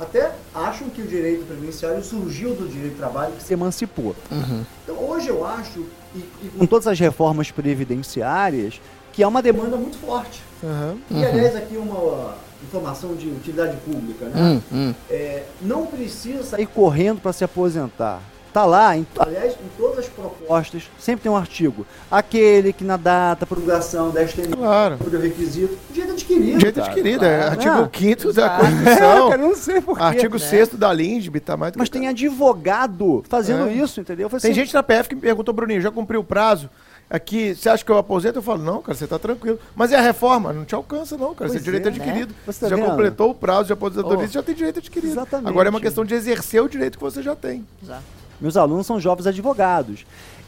Até 0.00 0.32
acham 0.54 0.88
que 0.88 1.02
o 1.02 1.06
direito 1.06 1.44
previdenciário 1.44 2.02
surgiu 2.02 2.54
do 2.54 2.66
direito 2.66 2.94
do 2.94 2.98
trabalho 2.98 3.34
que 3.34 3.42
se 3.42 3.52
emancipou. 3.52 4.16
sim. 4.30 4.36
Uhum. 4.36 4.64
Então 4.84 4.96
hoje 4.96 5.28
eu 5.28 5.46
acho, 5.46 5.84
e, 6.16 6.18
e 6.44 6.48
com 6.58 6.64
todas 6.64 6.86
as 6.86 6.98
reformas 6.98 7.50
previdenciárias, 7.50 8.80
que 9.12 9.22
há 9.22 9.28
uma 9.28 9.42
demanda 9.42 9.76
muito 9.76 9.96
forte. 9.98 10.42
Aham. 10.64 10.96
E 11.10 11.24
aliás, 11.24 11.56
aqui 11.56 11.76
uma 11.76 12.34
informação 12.62 13.14
de 13.14 13.28
utilidade 13.28 13.76
pública, 13.78 14.26
né? 14.26 14.40
Hum, 14.40 14.60
hum. 14.72 14.94
É, 15.10 15.42
não 15.60 15.84
precisa 15.86 16.42
sair 16.44 16.66
correndo 16.66 17.20
para 17.20 17.32
se 17.32 17.44
aposentar. 17.44 18.20
Tá 18.52 18.66
lá, 18.66 18.94
em, 18.94 19.06
aliás, 19.18 19.54
em 19.54 19.68
todas 19.78 20.00
as 20.00 20.08
propostas, 20.08 20.82
sempre 20.98 21.22
tem 21.22 21.32
um 21.32 21.36
artigo. 21.36 21.86
Aquele 22.10 22.70
que 22.74 22.84
na 22.84 22.98
data, 22.98 23.46
prorrogação, 23.46 24.10
10 24.10 24.34
termos, 24.34 24.54
Claro. 24.56 24.98
por 24.98 25.10
requisito, 25.10 25.74
direito 25.90 26.12
adquirido. 26.12 26.12
adquirido. 26.12 26.58
Direito 26.58 26.74
cara. 26.74 26.86
adquirido, 26.86 27.24
é 27.24 27.42
artigo 27.44 27.72
Ah, 27.72 27.90
5 27.98 28.24
da 28.24 28.28
exato. 28.30 28.60
É, 28.62 28.68
Constituição. 28.68 29.28
cara, 29.30 29.42
não 29.42 29.56
sei 29.56 29.80
porquê. 29.80 30.02
Artigo 30.02 30.38
6 30.38 30.68
da 30.74 30.92
LINDB, 30.92 31.40
tá 31.40 31.56
mais 31.56 31.72
do 31.72 31.76
que 31.76 31.78
Mas 31.78 31.88
tem 31.88 32.06
advogado 32.08 33.24
fazendo 33.26 33.68
É. 33.68 33.72
isso, 33.72 34.00
entendeu? 34.02 34.26
Eu 34.26 34.28
falei 34.28 34.42
Tem 34.42 34.50
assim, 34.50 34.60
gente 34.60 34.74
na 34.74 34.82
PF 34.82 35.08
que 35.08 35.14
me 35.14 35.20
perguntou, 35.22 35.54
Bruninho, 35.54 35.80
já 35.80 35.90
cumpri 35.90 36.18
o 36.18 36.24
prazo? 36.24 36.68
Aqui, 37.10 37.54
você 37.54 37.68
acha 37.68 37.84
que 37.84 37.90
eu 37.90 37.98
aposento? 37.98 38.38
Eu 38.38 38.42
falo, 38.42 38.62
não, 38.62 38.80
cara, 38.80 38.96
você 38.96 39.06
tá 39.06 39.18
tranquilo. 39.18 39.58
Mas 39.76 39.92
é 39.92 39.96
a 39.96 40.00
reforma, 40.00 40.50
não 40.52 40.64
te 40.64 40.74
alcança, 40.74 41.16
não, 41.18 41.34
cara. 41.34 41.48
Você 41.50 41.56
tem 41.56 41.64
direito 41.64 41.86
é, 41.86 41.88
adquirido. 41.90 42.30
né? 42.30 42.34
Você 42.46 42.52
Você 42.52 42.60
tá 42.60 42.68
já 42.70 42.76
vendo? 42.76 42.86
completou 42.86 43.30
o 43.30 43.34
prazo 43.34 43.64
de 43.66 43.72
aposentadoria, 43.74 44.24
Oh. 44.24 44.26
você 44.28 44.32
já 44.32 44.42
tem 44.42 44.54
direito 44.54 44.78
adquirido. 44.78 45.12
Exatamente. 45.12 45.48
Agora 45.48 45.68
é 45.68 45.70
uma 45.70 45.80
questão 45.80 46.04
de 46.06 46.14
exercer 46.14 46.62
o 46.62 46.68
direito 46.68 46.96
que 46.96 47.04
você 47.04 47.22
já 47.22 47.36
tem. 47.36 47.66
Exato. 47.82 48.02
Meus 48.40 48.56
alunos 48.56 48.86
são 48.86 48.98
jovens 48.98 49.26
advogados. 49.26 50.06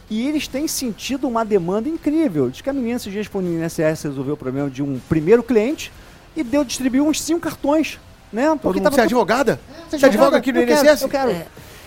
E 0.08 0.26
eles 0.26 0.48
têm 0.48 0.66
sentido 0.66 1.28
uma 1.28 1.44
demanda 1.44 1.86
incrível. 1.88 2.48
Diz 2.50 2.60
que 2.62 2.70
a 2.70 2.72
menina 2.72 2.96
esses 2.96 3.12
dias 3.12 3.26
foi 3.26 3.42
no 3.42 3.62
INSS 3.62 4.02
resolveu 4.04 4.34
o 4.34 4.36
problema 4.36 4.70
de 4.70 4.82
um 4.82 4.98
primeiro 5.08 5.42
cliente 5.42 5.92
e 6.36 6.42
deu 6.42 6.64
distribuiu 6.64 7.06
uns 7.06 7.20
cinco 7.22 7.40
cartões. 7.40 7.98
Né? 8.32 8.58
Porque 8.60 8.80
tava 8.80 8.94
você 8.94 9.02
é 9.02 9.04
advogada? 9.04 9.60
Você 9.90 10.04
advoga 10.06 10.38
aqui 10.38 10.50
no 10.52 10.60
eu 10.60 10.66
quero, 10.66 10.86
INSS? 10.88 11.02
eu 11.02 11.08
quero. 11.08 11.30
É. 11.30 11.46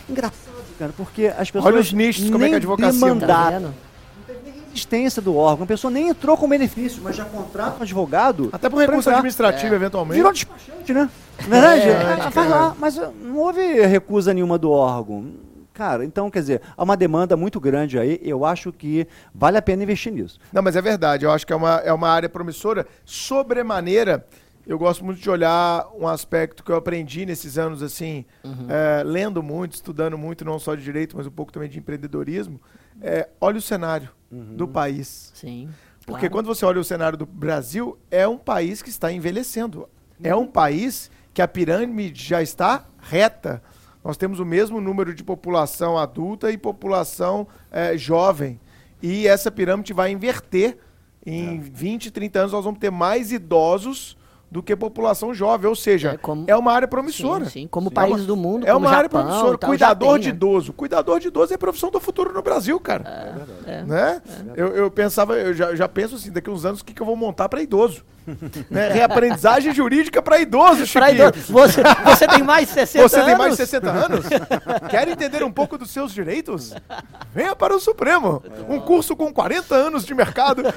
Engraçado, 0.10 0.35
cara, 0.80 0.94
porque 0.95 1.27
as 1.38 1.52
pessoas 1.52 1.65
Olha 1.73 1.81
os 1.81 1.91
nichos, 1.91 2.30
como 2.30 2.38
é 2.38 2.39
que 2.39 2.45
nem 2.45 2.53
a 2.53 2.57
advocacia 2.57 2.99
Tá 2.99 3.06
demandaram. 3.06 3.60
vendo? 3.60 3.73
Existência 4.78 5.22
do 5.22 5.36
órgão. 5.36 5.64
A 5.64 5.68
pessoa 5.68 5.91
nem 5.91 6.10
entrou 6.10 6.38
com 6.38 6.48
benefício, 6.48 7.02
mas 7.04 7.16
já 7.16 7.26
contrata 7.26 7.80
um 7.80 7.82
advogado. 7.84 8.49
Até 8.54 8.70
por 8.70 8.80
recurso 8.80 9.10
administrativo, 9.10 9.74
eventualmente. 9.74 10.18
Virou 10.18 10.32
despachante, 10.32 10.94
né? 10.94 11.10
Verdade? 11.40 11.82
É, 11.82 12.18
Ah, 12.22 12.30
vai 12.30 12.48
lá, 12.48 12.76
mas 12.80 12.98
uh, 12.98 13.12
não 13.22 13.38
houve 13.38 13.86
recusa 13.86 14.34
nenhuma 14.34 14.58
do 14.58 14.72
órgão. 14.72 15.32
Cara, 15.74 16.04
então, 16.04 16.32
quer 16.32 16.40
dizer, 16.40 16.62
há 16.76 16.84
uma 16.84 16.98
demanda 16.98 17.38
muito 17.38 17.60
grande 17.60 17.99
aí. 17.99 18.20
Eu 18.24 18.44
acho 18.45 18.72
que 18.72 19.08
vale 19.34 19.58
a 19.58 19.62
pena 19.62 19.84
investir 19.84 20.12
nisso. 20.12 20.40
Não, 20.52 20.62
mas 20.64 20.76
é 20.76 20.82
verdade. 20.82 21.26
Eu 21.26 21.32
acho 21.32 21.45
que 21.45 21.54
é 21.54 21.56
uma, 21.56 21.76
é 21.76 21.94
uma 21.94 22.10
área 22.10 22.28
promissora. 22.28 22.88
Sobremaneira, 23.06 24.26
eu 24.66 24.80
gosto 24.80 25.06
muito 25.06 25.22
de 25.22 25.30
olhar 25.30 25.88
um 25.95 26.08
aspecto 26.08 26.64
que 26.64 26.72
eu 26.72 26.76
aprendi 26.76 27.28
nesses 27.28 27.60
anos, 27.60 27.84
assim, 27.84 28.26
é, 28.68 29.04
lendo 29.04 29.44
muito, 29.44 29.74
estudando 29.74 30.18
muito, 30.18 30.44
não 30.44 30.58
só 30.58 30.74
de 30.74 30.82
direito, 30.82 31.16
mas 31.16 31.28
um 31.28 31.32
pouco 31.32 31.52
também 31.52 31.70
de 31.70 31.78
empreendedorismo. 31.78 32.60
É, 32.99 33.30
olha 33.40 33.60
o 33.60 33.62
cenário 33.62 34.10
do 34.32 34.68
país. 34.68 35.32
Sim. 35.34 35.70
Porque 36.06 36.30
claro. 36.30 36.32
quando 36.32 36.45
você 36.48 36.66
olha 36.66 36.80
o 36.80 36.84
cenário 36.84 37.18
do 37.18 37.26
Brasil, 37.26 37.98
é 38.10 38.28
um 38.28 38.38
país 38.38 38.82
que 38.82 38.90
está 38.90 39.12
envelhecendo. 39.12 39.90
É 40.24 40.36
um 40.36 40.48
país 40.48 41.12
que 41.34 41.41
a 41.41 41.48
pirâmide 41.48 42.24
já 42.24 42.41
está 42.41 42.86
reta. 42.99 43.62
Nós 44.04 44.18
temos 44.18 44.40
o 44.40 44.45
mesmo 44.45 44.80
número 44.80 45.14
de 45.14 45.24
população 45.24 45.98
adulta 45.98 46.52
e 46.52 46.58
população 46.58 47.48
eh, 47.72 47.98
jovem. 47.98 48.60
E 49.02 49.28
essa 49.28 49.52
pirâmide 49.52 49.94
vai 49.94 50.12
inverter. 50.12 50.78
Em 51.26 51.60
20, 51.60 52.10
30 52.10 52.40
anos 52.40 52.52
nós 52.54 52.64
vamos 52.64 52.80
ter 52.80 52.90
mais 52.90 53.34
idosos 53.34 54.16
do 54.49 54.64
que 54.64 54.76
população 54.76 55.34
jovem. 55.34 55.68
Ou 55.68 55.76
seja, 55.76 56.11
É 56.11 56.14
é, 56.14 56.18
como- 56.18 56.45
uma 56.56 56.72
área 56.72 56.88
promissora. 56.88 57.45
Sim, 57.45 57.52
sim, 57.52 57.68
como 57.68 57.90
É 57.90 57.91
país 57.91 58.15
uma- 58.15 58.24
do 58.26 58.36
mundo, 58.36 58.65
É 58.68 58.74
uma 58.74 58.90
área 58.90 59.03
Japão 59.03 59.22
promissora. 59.24 59.56
e 59.56 59.57
tal, 59.57 59.69
Cuidador 59.69 60.14
tem, 60.14 60.19
de 60.22 60.28
né? 60.30 60.36
idoso. 60.36 60.74
Cuidador 60.74 61.19
de 61.19 61.28
idoso 61.28 61.52
é 61.53 61.56
a 61.56 61.60
profissão 61.60 61.90
do 61.91 61.99
futuro 61.99 62.34
no 62.34 62.41
Brasil, 62.41 62.80
cara 62.80 63.03
É. 63.65 63.84
né? 63.84 64.22
Eu, 64.56 64.68
eu 64.76 64.90
pensava, 64.91 65.36
eu 65.38 65.53
já, 65.53 65.76
já 65.76 65.88
penso 65.88 66.15
assim, 66.15 66.32
daqui 66.32 66.49
uns 66.49 66.65
anos 66.65 66.82
o 66.82 66.86
que, 66.86 66.94
que 66.94 67.02
eu 67.02 67.06
vou 67.06 67.15
montar 67.15 67.49
para 67.49 67.61
idoso. 67.61 68.03
né? 68.70 68.90
Reaprendizagem 68.90 69.74
jurídica 69.74 70.22
para 70.22 70.40
idoso, 70.40 70.86
Chiquinho. 70.86 71.28
idoso. 71.30 71.54
Você, 71.54 71.82
você 72.04 72.28
tem 72.28 72.44
mais 72.44 72.68
de 72.72 72.74
60 72.74 73.08
Você 73.08 73.16
anos? 73.16 73.28
tem 73.28 73.38
mais 73.38 73.52
de 73.52 73.58
60 73.58 73.90
anos? 73.90 74.26
Quer 74.90 75.08
entender 75.08 75.44
um 75.44 75.52
pouco 75.52 75.78
dos 75.78 75.90
seus 75.91 76.14
direitos? 76.14 76.74
Venha 77.34 77.56
para 77.56 77.76
o 77.76 77.80
Supremo. 77.80 78.44
Um 78.68 78.80
curso 78.80 79.16
com 79.16 79.32
40 79.34 79.76
anos 79.76 80.06
de 80.06 80.14
mercado. 80.14 80.64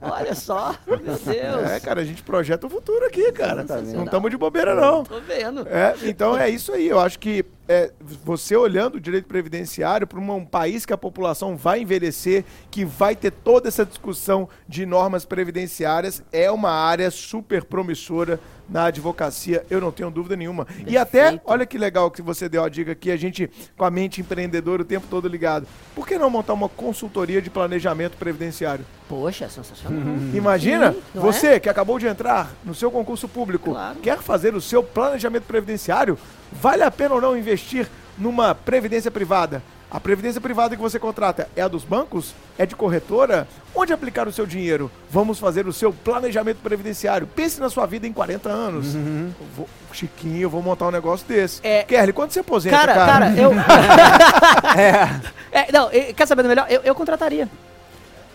Olha 0.00 0.34
só, 0.34 0.74
meu 0.86 0.98
Deus. 0.98 1.70
É, 1.70 1.80
cara, 1.80 2.00
a 2.00 2.04
gente 2.04 2.22
projeta 2.22 2.66
o 2.66 2.70
futuro 2.70 3.04
aqui, 3.06 3.30
cara. 3.32 3.64
Não 3.94 4.04
estamos 4.04 4.30
de 4.30 4.36
bobeira, 4.36 4.74
não. 4.74 5.04
Tô 5.04 5.20
vendo. 5.20 5.66
É, 5.68 5.94
então 6.04 6.36
é 6.36 6.48
isso 6.48 6.72
aí. 6.72 6.88
Eu 6.88 7.00
acho 7.00 7.18
que 7.18 7.44
é, 7.68 7.90
você 8.24 8.56
olhando 8.56 8.96
o 8.96 9.00
direito 9.00 9.26
previdenciário 9.26 10.06
para 10.06 10.18
um 10.20 10.44
país 10.44 10.86
que 10.86 10.92
a 10.92 10.98
população 10.98 11.56
vai 11.56 11.80
envelhecer, 11.82 12.44
que 12.70 12.84
vai 12.84 13.16
ter 13.16 13.30
toda 13.30 13.68
essa 13.68 13.84
discussão 13.84 14.48
de 14.68 14.86
normas 14.86 15.24
previdenciárias, 15.24 16.22
é 16.32 16.50
uma 16.50 16.70
área 16.70 17.10
super 17.10 17.64
promissora 17.64 18.38
na 18.68 18.86
advocacia, 18.86 19.64
eu 19.70 19.80
não 19.80 19.92
tenho 19.92 20.10
dúvida 20.10 20.34
nenhuma. 20.34 20.66
E 20.86 20.98
até, 20.98 21.22
Perfeito. 21.22 21.42
olha 21.46 21.64
que 21.64 21.78
legal 21.78 22.10
que 22.10 22.20
você 22.20 22.48
deu 22.48 22.64
a 22.64 22.68
dica 22.68 22.92
aqui, 22.92 23.12
a 23.12 23.16
gente 23.16 23.48
com 23.76 23.84
a 23.84 23.90
mente 23.90 24.20
empreendedora 24.20 24.82
o 24.82 24.84
tempo 24.84 25.06
todo 25.08 25.28
ligado. 25.28 25.68
Por 25.94 26.06
que 26.06 26.18
não 26.18 26.28
montar 26.28 26.52
uma 26.52 26.68
consultoria 26.68 27.40
de 27.40 27.48
planejamento 27.48 28.16
previdenciário? 28.16 28.84
Poxa, 29.08 29.44
é 29.44 29.48
sensacional. 29.48 30.02
Imagina, 30.34 30.92
Sim, 30.92 31.00
você 31.14 31.60
que 31.60 31.68
acabou 31.68 31.96
de 31.96 32.08
entrar 32.08 32.50
no 32.64 32.74
seu 32.74 32.90
concurso 32.90 33.28
público, 33.28 33.70
Claro. 33.70 34.00
quer 34.00 34.18
fazer 34.18 34.52
o 34.56 34.60
seu 34.60 34.82
planejamento 34.82 35.44
previdenciário, 35.44 36.18
vale 36.60 36.82
a 36.82 36.90
pena 36.90 37.14
ou 37.14 37.20
não 37.20 37.36
investir 37.36 37.88
numa 38.18 38.54
previdência 38.54 39.10
privada? 39.10 39.62
A 39.88 40.00
previdência 40.00 40.40
privada 40.40 40.74
que 40.74 40.82
você 40.82 40.98
contrata 40.98 41.48
é 41.54 41.62
a 41.62 41.68
dos 41.68 41.84
bancos? 41.84 42.34
É 42.58 42.66
de 42.66 42.74
corretora? 42.74 43.46
Onde 43.74 43.92
aplicar 43.92 44.26
o 44.26 44.32
seu 44.32 44.44
dinheiro? 44.44 44.90
Vamos 45.08 45.38
fazer 45.38 45.66
o 45.68 45.72
seu 45.72 45.92
planejamento 45.92 46.58
previdenciário. 46.60 47.26
Pense 47.28 47.60
na 47.60 47.70
sua 47.70 47.86
vida 47.86 48.04
em 48.06 48.12
40 48.12 48.48
anos. 48.48 48.94
Eu 48.96 49.30
vou- 49.56 49.68
Chiquinho, 49.92 50.42
eu 50.42 50.50
vou 50.50 50.60
montar 50.60 50.88
um 50.88 50.90
negócio 50.90 51.26
desse. 51.26 51.60
É. 51.62 51.84
Kelly, 51.84 52.12
quando 52.12 52.32
você 52.32 52.40
aposenta, 52.40 52.76
Cara, 52.76 52.94
cara? 52.94 53.12
cara, 53.12 53.34
eu. 53.36 53.52
É, 55.52 55.72
não, 55.72 55.88
eh, 55.90 56.12
quer 56.12 56.26
saber 56.26 56.42
do 56.42 56.48
melhor? 56.48 56.66
Eu, 56.68 56.82
eu 56.82 56.94
contrataria. 56.94 57.48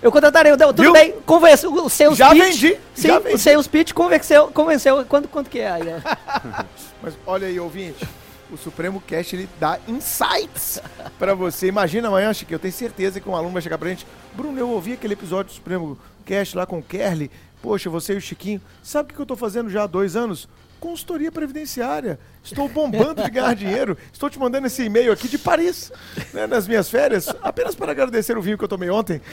Eu 0.01 0.11
contrataria, 0.11 0.57
não, 0.57 0.67
tudo 0.67 0.81
Viu? 0.83 0.93
bem, 0.93 1.13
convence, 1.25 1.65
o 1.67 1.87
sales 1.89 2.17
Já 2.17 2.31
pitch. 2.31 2.43
vendi, 2.43 2.77
Sim, 2.95 3.07
já 3.07 3.19
vendi. 3.19 3.35
o 3.35 3.37
sales 3.37 3.67
pitch 3.67 3.93
convenceu, 3.93 4.47
convenceu, 4.47 5.05
quanto, 5.05 5.27
quanto 5.27 5.49
que 5.49 5.59
é 5.59 5.69
aí? 5.71 5.83
né? 5.83 6.01
Mas 7.01 7.13
olha 7.25 7.47
aí, 7.47 7.59
ouvinte. 7.59 8.07
O 8.51 8.57
Supremo 8.57 8.99
Cast 9.07 9.33
ele 9.35 9.47
dá 9.59 9.79
insights 9.87 10.81
pra 11.17 11.33
você. 11.33 11.67
Imagina 11.67 12.09
amanhã, 12.09 12.33
Chico, 12.33 12.51
eu 12.53 12.59
tenho 12.59 12.73
certeza 12.73 13.21
que 13.21 13.29
um 13.29 13.35
aluno 13.35 13.53
vai 13.53 13.61
chegar 13.61 13.77
pra 13.77 13.87
gente. 13.89 14.05
Bruno, 14.33 14.59
eu 14.59 14.69
ouvi 14.69 14.93
aquele 14.93 15.13
episódio 15.13 15.51
do 15.51 15.55
Supremo 15.55 15.97
Cast 16.25 16.57
lá 16.57 16.65
com 16.65 16.79
o 16.79 16.83
Kerly. 16.83 17.31
Poxa, 17.61 17.89
você 17.89 18.13
e 18.13 18.17
o 18.17 18.21
Chiquinho. 18.21 18.59
Sabe 18.83 19.05
o 19.05 19.07
que 19.09 19.15
que 19.15 19.21
eu 19.21 19.25
tô 19.25 19.35
fazendo 19.37 19.69
já 19.69 19.83
há 19.83 19.87
dois 19.87 20.15
anos? 20.17 20.49
Consultoria 20.81 21.31
previdenciária. 21.31 22.19
Estou 22.43 22.67
bombando 22.67 23.23
de 23.23 23.29
ganhar 23.29 23.53
dinheiro. 23.53 23.95
Estou 24.11 24.31
te 24.31 24.39
mandando 24.39 24.65
esse 24.65 24.83
e-mail 24.83 25.11
aqui 25.11 25.27
de 25.27 25.37
Paris, 25.37 25.91
né, 26.33 26.47
nas 26.47 26.67
minhas 26.67 26.89
férias, 26.89 27.29
apenas 27.43 27.75
para 27.75 27.91
agradecer 27.91 28.35
o 28.35 28.41
vinho 28.41 28.57
que 28.57 28.63
eu 28.63 28.67
tomei 28.67 28.89
ontem. 28.89 29.21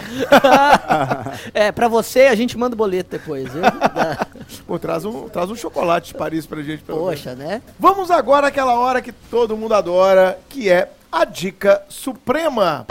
É, 1.54 1.72
pra 1.72 1.88
você 1.88 2.22
a 2.22 2.34
gente 2.34 2.56
manda 2.58 2.74
o 2.74 2.76
boleto 2.76 3.10
depois, 3.10 3.50
viu? 3.50 3.62
Pô, 4.66 4.78
traz 4.78 5.04
um, 5.04 5.28
traz 5.28 5.50
um 5.50 5.54
chocolate 5.54 6.08
de 6.08 6.18
Paris 6.18 6.46
pra 6.46 6.62
gente. 6.62 6.82
pelo 6.82 6.98
menos. 7.06 7.14
Poxa, 7.14 7.34
né? 7.34 7.62
Vamos 7.78 8.10
agora 8.10 8.48
àquela 8.48 8.78
hora 8.78 9.00
que 9.00 9.12
todo 9.12 9.56
mundo 9.56 9.72
adora, 9.74 10.38
que 10.48 10.68
é 10.68 10.90
a 11.10 11.24
Dica 11.24 11.82
Suprema. 11.88 12.86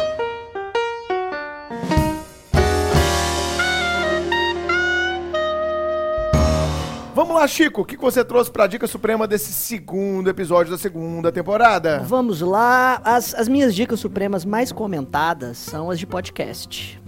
Vamos 7.27 7.41
lá, 7.41 7.47
Chico, 7.49 7.81
o 7.81 7.85
que 7.85 7.97
você 7.97 8.23
trouxe 8.23 8.49
pra 8.49 8.67
Dica 8.67 8.87
Suprema 8.87 9.27
desse 9.27 9.51
segundo 9.51 10.29
episódio 10.29 10.71
da 10.71 10.77
segunda 10.77 11.29
temporada? 11.29 11.99
Vamos 12.05 12.39
lá. 12.39 13.01
As, 13.03 13.35
as 13.35 13.49
minhas 13.49 13.75
dicas 13.75 13.99
supremas 13.99 14.45
mais 14.45 14.71
comentadas 14.71 15.57
são 15.57 15.89
as 15.91 15.99
de 15.99 16.07
podcast. 16.07 17.01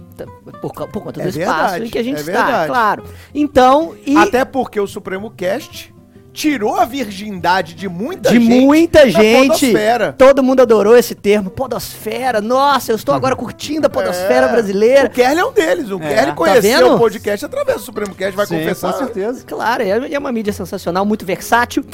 Por, 0.60 0.72
por 0.88 1.02
conta 1.02 1.20
É 1.20 1.22
do 1.22 1.28
espaço 1.30 1.36
verdade, 1.70 1.84
em 1.86 1.88
que 1.90 1.98
a 1.98 2.02
gente 2.02 2.18
é 2.18 2.20
está, 2.20 2.32
verdade. 2.32 2.66
claro. 2.68 3.04
Então, 3.34 3.96
e 4.04 4.14
Até 4.14 4.44
porque 4.44 4.78
o 4.78 4.86
Supremo 4.86 5.30
Cast 5.30 5.94
tirou 6.32 6.76
a 6.76 6.84
virgindade 6.84 7.74
de 7.74 7.88
muita 7.88 8.30
de 8.30 8.40
gente 8.40 8.60
muita 8.60 9.00
da 9.00 9.08
gente. 9.08 9.48
podosfera. 9.48 10.14
Todo 10.16 10.42
mundo 10.42 10.60
adorou 10.60 10.96
esse 10.96 11.14
termo, 11.14 11.50
podosfera. 11.50 12.40
Nossa, 12.40 12.92
eu 12.92 12.96
estou 12.96 13.14
agora 13.14 13.34
curtindo 13.36 13.86
a 13.86 13.90
podosfera 13.90 14.46
É, 14.46 14.52
brasileira. 14.52 15.06
O 15.06 15.10
Kerly 15.10 15.40
é 15.40 15.44
um 15.44 15.52
deles. 15.52 15.90
O 15.90 15.96
É, 15.96 16.08
Kerly 16.08 16.26
tá 16.26 16.32
conheceu 16.34 16.78
vendo? 16.84 16.94
o 16.94 16.98
podcast 16.98 17.44
através 17.44 17.78
do 17.78 17.84
Supremo 17.84 18.14
Cast, 18.14 18.36
vai 18.36 18.46
Sim, 18.46 18.58
confessar. 18.58 18.92
com 18.92 18.98
certeza. 18.98 19.44
Claro, 19.46 19.82
é 19.82 20.12
é 20.14 20.18
uma 20.18 20.32
mídia 20.32 20.52
sensacional, 20.52 21.04
muito 21.04 21.24
versátil. 21.26 21.84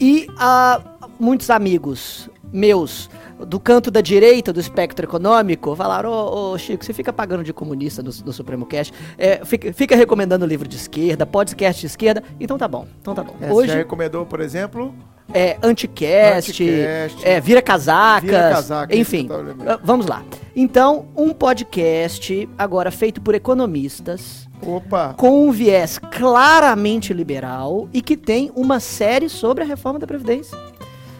E 0.00 0.26
ah, 0.38 0.80
muitos 1.18 1.48
amigos 1.50 2.28
meus 2.52 3.08
do 3.46 3.58
canto 3.58 3.90
da 3.90 4.00
direita 4.00 4.52
do 4.52 4.60
espectro 4.60 5.04
econômico 5.06 5.74
falaram: 5.74 6.10
Ô 6.12 6.56
Chico, 6.58 6.84
você 6.84 6.92
fica 6.92 7.12
pagando 7.12 7.42
de 7.44 7.52
comunista 7.52 8.02
no, 8.02 8.10
no 8.24 8.32
Supremo 8.32 8.66
Cast, 8.66 8.92
é, 9.18 9.44
fica, 9.44 9.72
fica 9.72 9.96
recomendando 9.96 10.46
livro 10.46 10.68
de 10.68 10.76
esquerda, 10.76 11.24
podcast 11.26 11.80
de 11.80 11.86
esquerda. 11.86 12.22
Então 12.38 12.56
tá 12.58 12.68
bom, 12.68 12.86
então 13.00 13.14
tá 13.14 13.22
bom. 13.22 13.34
É, 13.40 13.46
Você 13.46 13.48
já 13.48 13.52
Hoje 13.54 13.76
recomendou, 13.76 14.24
por 14.26 14.40
exemplo? 14.40 14.94
é 15.32 15.56
anticast, 15.62 16.50
Anticast. 16.62 17.26
é, 17.26 17.40
vira 17.40 17.62
casacas, 17.62 18.28
Vira 18.28 18.50
casaca, 18.50 18.94
enfim. 18.94 19.26
ah, 19.66 19.80
Vamos 19.82 20.06
lá. 20.06 20.22
Então, 20.54 21.06
um 21.16 21.32
podcast 21.32 22.48
agora 22.58 22.90
feito 22.90 23.20
por 23.22 23.34
economistas 23.34 24.46
Opa! 24.62 25.14
com 25.16 25.48
um 25.48 25.50
viés 25.50 25.98
claramente 25.98 27.12
liberal 27.12 27.88
e 27.92 28.00
que 28.02 28.16
tem 28.16 28.52
uma 28.54 28.78
série 28.80 29.28
sobre 29.28 29.64
a 29.64 29.66
reforma 29.66 29.98
da 29.98 30.06
Previdência. 30.06 30.56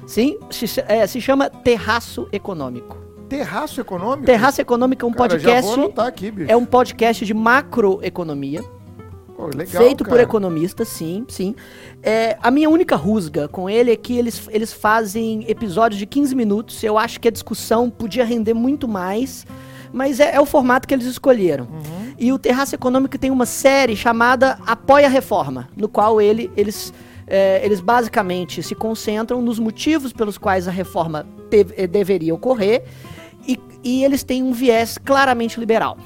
Sim, 0.07 0.39
se, 0.51 0.67
é, 0.87 1.07
se 1.07 1.21
chama 1.21 1.49
Terraço 1.49 2.29
Econômico. 2.33 3.05
Terraço 3.29 3.81
econômico? 3.81 4.27
Terraço 4.27 4.61
Econômico 4.61 5.05
é 5.05 5.09
um 5.09 5.13
Cara, 5.13 5.31
podcast. 5.31 5.81
aqui. 6.07 6.33
É 6.47 6.57
um 6.57 6.65
podcast 6.65 7.25
de 7.25 7.35
macroeconomia. 7.35 8.63
Pô, 9.37 9.47
legal, 9.47 9.83
feito 9.83 10.05
por 10.05 10.11
cara. 10.11 10.23
economistas, 10.23 10.89
sim, 10.89 11.25
sim. 11.29 11.55
É, 12.03 12.37
a 12.41 12.51
minha 12.51 12.71
única 12.71 12.95
rusga 12.95 13.49
com 13.49 13.69
ele 13.69 13.91
é 13.91 13.97
que 13.97 14.17
eles, 14.17 14.47
eles 14.51 14.73
fazem 14.73 15.45
episódios 15.49 15.99
de 15.99 16.07
15 16.07 16.35
minutos. 16.35 16.85
Eu 16.85 16.97
acho 16.97 17.21
que 17.21 17.27
a 17.27 17.31
discussão 17.31 17.91
podia 17.91 18.25
render 18.25 18.55
muito 18.55 18.87
mais, 18.87 19.45
mas 19.93 20.21
é, 20.21 20.37
é 20.37 20.41
o 20.41 20.47
formato 20.47 20.87
que 20.87 20.95
eles 20.95 21.07
escolheram. 21.07 21.65
Uhum. 21.65 22.15
E 22.17 22.33
o 22.33 22.39
Terraço 22.39 22.77
Econômico 22.77 23.19
tem 23.19 23.31
uma 23.31 23.47
série 23.47 23.97
chamada 23.97 24.59
Apoia 24.65 25.07
a 25.07 25.11
Reforma, 25.11 25.69
no 25.77 25.89
qual 25.89 26.21
ele, 26.21 26.51
eles, 26.57 26.93
é, 27.27 27.65
eles 27.65 27.81
basicamente 27.81 28.63
se 28.63 28.75
concentram 28.75 29.41
nos 29.43 29.59
motivos 29.59 30.13
pelos 30.13 30.37
quais 30.39 30.69
a 30.69 30.71
reforma 30.71 31.27
te- 31.51 31.67
eh, 31.77 31.87
deveria 31.87 32.35
ocorrer 32.35 32.85
e, 33.47 33.59
e 33.83 34.05
eles 34.05 34.23
têm 34.23 34.43
um 34.43 34.53
viés 34.53 34.99
claramente 34.99 35.59
liberal. 35.61 35.97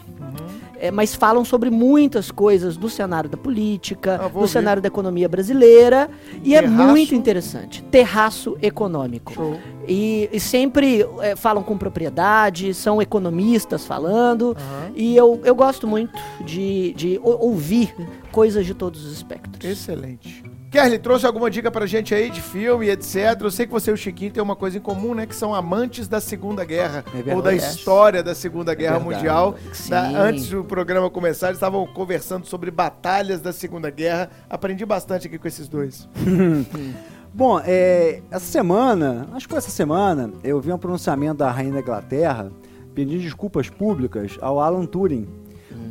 É, 0.81 0.93
mas 0.93 1.13
falam 1.13 1.45
sobre 1.45 1.71
muitas 1.71 2.31
coisas 2.31 2.77
do 2.77 2.89
cenário 2.89 3.29
da 3.29 3.37
política, 3.37 4.15
Ah, 4.23 4.29
do 4.29 4.37
ouvir. 4.39 4.49
cenário 4.49 4.81
da 4.81 4.87
economia 4.87 5.29
brasileira, 5.29 6.09
e 6.45 6.55
é 6.55 6.61
Terraço? 6.63 6.89
muito 6.89 7.15
interessante. 7.17 7.83
Terraço 7.91 8.57
econômico. 8.63 9.33
Show. 9.33 9.59
E, 9.89 10.31
e 10.33 10.39
sempre 10.39 11.05
é, 11.21 11.35
falam 11.35 11.65
com 11.65 11.77
propriedade, 11.77 12.73
são 12.75 13.03
economistas 13.03 13.85
falando, 13.85 14.57
Aham. 14.57 14.93
e 14.95 15.17
eu, 15.17 15.41
eu 15.45 15.53
gosto 15.57 15.85
muito 15.85 16.13
de, 16.45 16.93
de 16.95 17.21
ou- 17.25 17.47
ouvir 17.47 17.93
coisas 18.31 18.65
de 18.65 18.73
todos 18.73 19.05
os 19.05 19.13
espectros. 19.15 19.69
Excelente. 19.69 20.45
Kerly, 20.71 20.99
trouxe 20.99 21.25
alguma 21.25 21.51
dica 21.51 21.71
pra 21.71 21.87
gente 21.87 22.15
aí 22.15 22.29
de 22.29 22.43
filme, 22.43 22.91
etc. 22.91 23.41
Eu 23.41 23.51
sei 23.51 23.65
que 23.67 23.73
você 23.73 23.91
e 23.91 23.95
o 23.95 23.97
Chiquinho 23.97 24.31
têm 24.31 24.43
uma 24.43 24.55
coisa 24.55 24.77
em 24.77 24.81
comum, 24.81 25.15
né? 25.15 25.25
Que 25.27 25.35
são 25.35 25.55
amantes 25.55 26.07
da 26.09 26.21
Segunda 26.21 26.63
Guerra. 26.65 27.03
É 27.09 27.17
verdade. 27.17 27.37
ou 27.37 27.43
da 27.43 27.55
história 27.55 28.23
da 28.23 28.35
Segunda 28.35 28.75
Guerra 28.75 28.99
verdade. 28.99 29.15
Mundial. 29.17 29.55
Da- 29.89 30.09
antes 30.11 30.49
do 30.49 30.63
programa 30.63 31.09
começar, 31.09 31.47
eles 31.47 31.57
estavam 31.57 31.87
conversando 31.87 32.45
sobre 32.47 32.71
batalhas 32.71 33.41
da 33.41 33.51
Segunda 33.53 33.89
Guerra. 33.91 34.29
Aprendi 34.51 34.85
bastante 34.85 35.27
aqui 35.27 35.39
com 35.39 35.49
esses 35.49 35.69
dois. 35.69 36.07
Bom, 37.33 37.61
é, 37.65 38.21
essa 38.31 38.45
semana, 38.47 39.27
acho 39.33 39.47
que 39.47 39.51
foi 39.51 39.59
essa 39.59 39.71
semana, 39.71 40.31
eu 40.43 40.61
vi 40.61 40.73
um 40.73 40.79
pronunciamento 40.79 41.39
da 41.39 41.51
Rainha 41.51 41.73
da 41.75 41.81
Inglaterra 41.81 42.51
pedindo 42.95 43.21
desculpas 43.23 43.69
públicas 43.71 44.37
ao 44.41 44.61
Alan 44.61 44.85
Turing. 44.87 45.29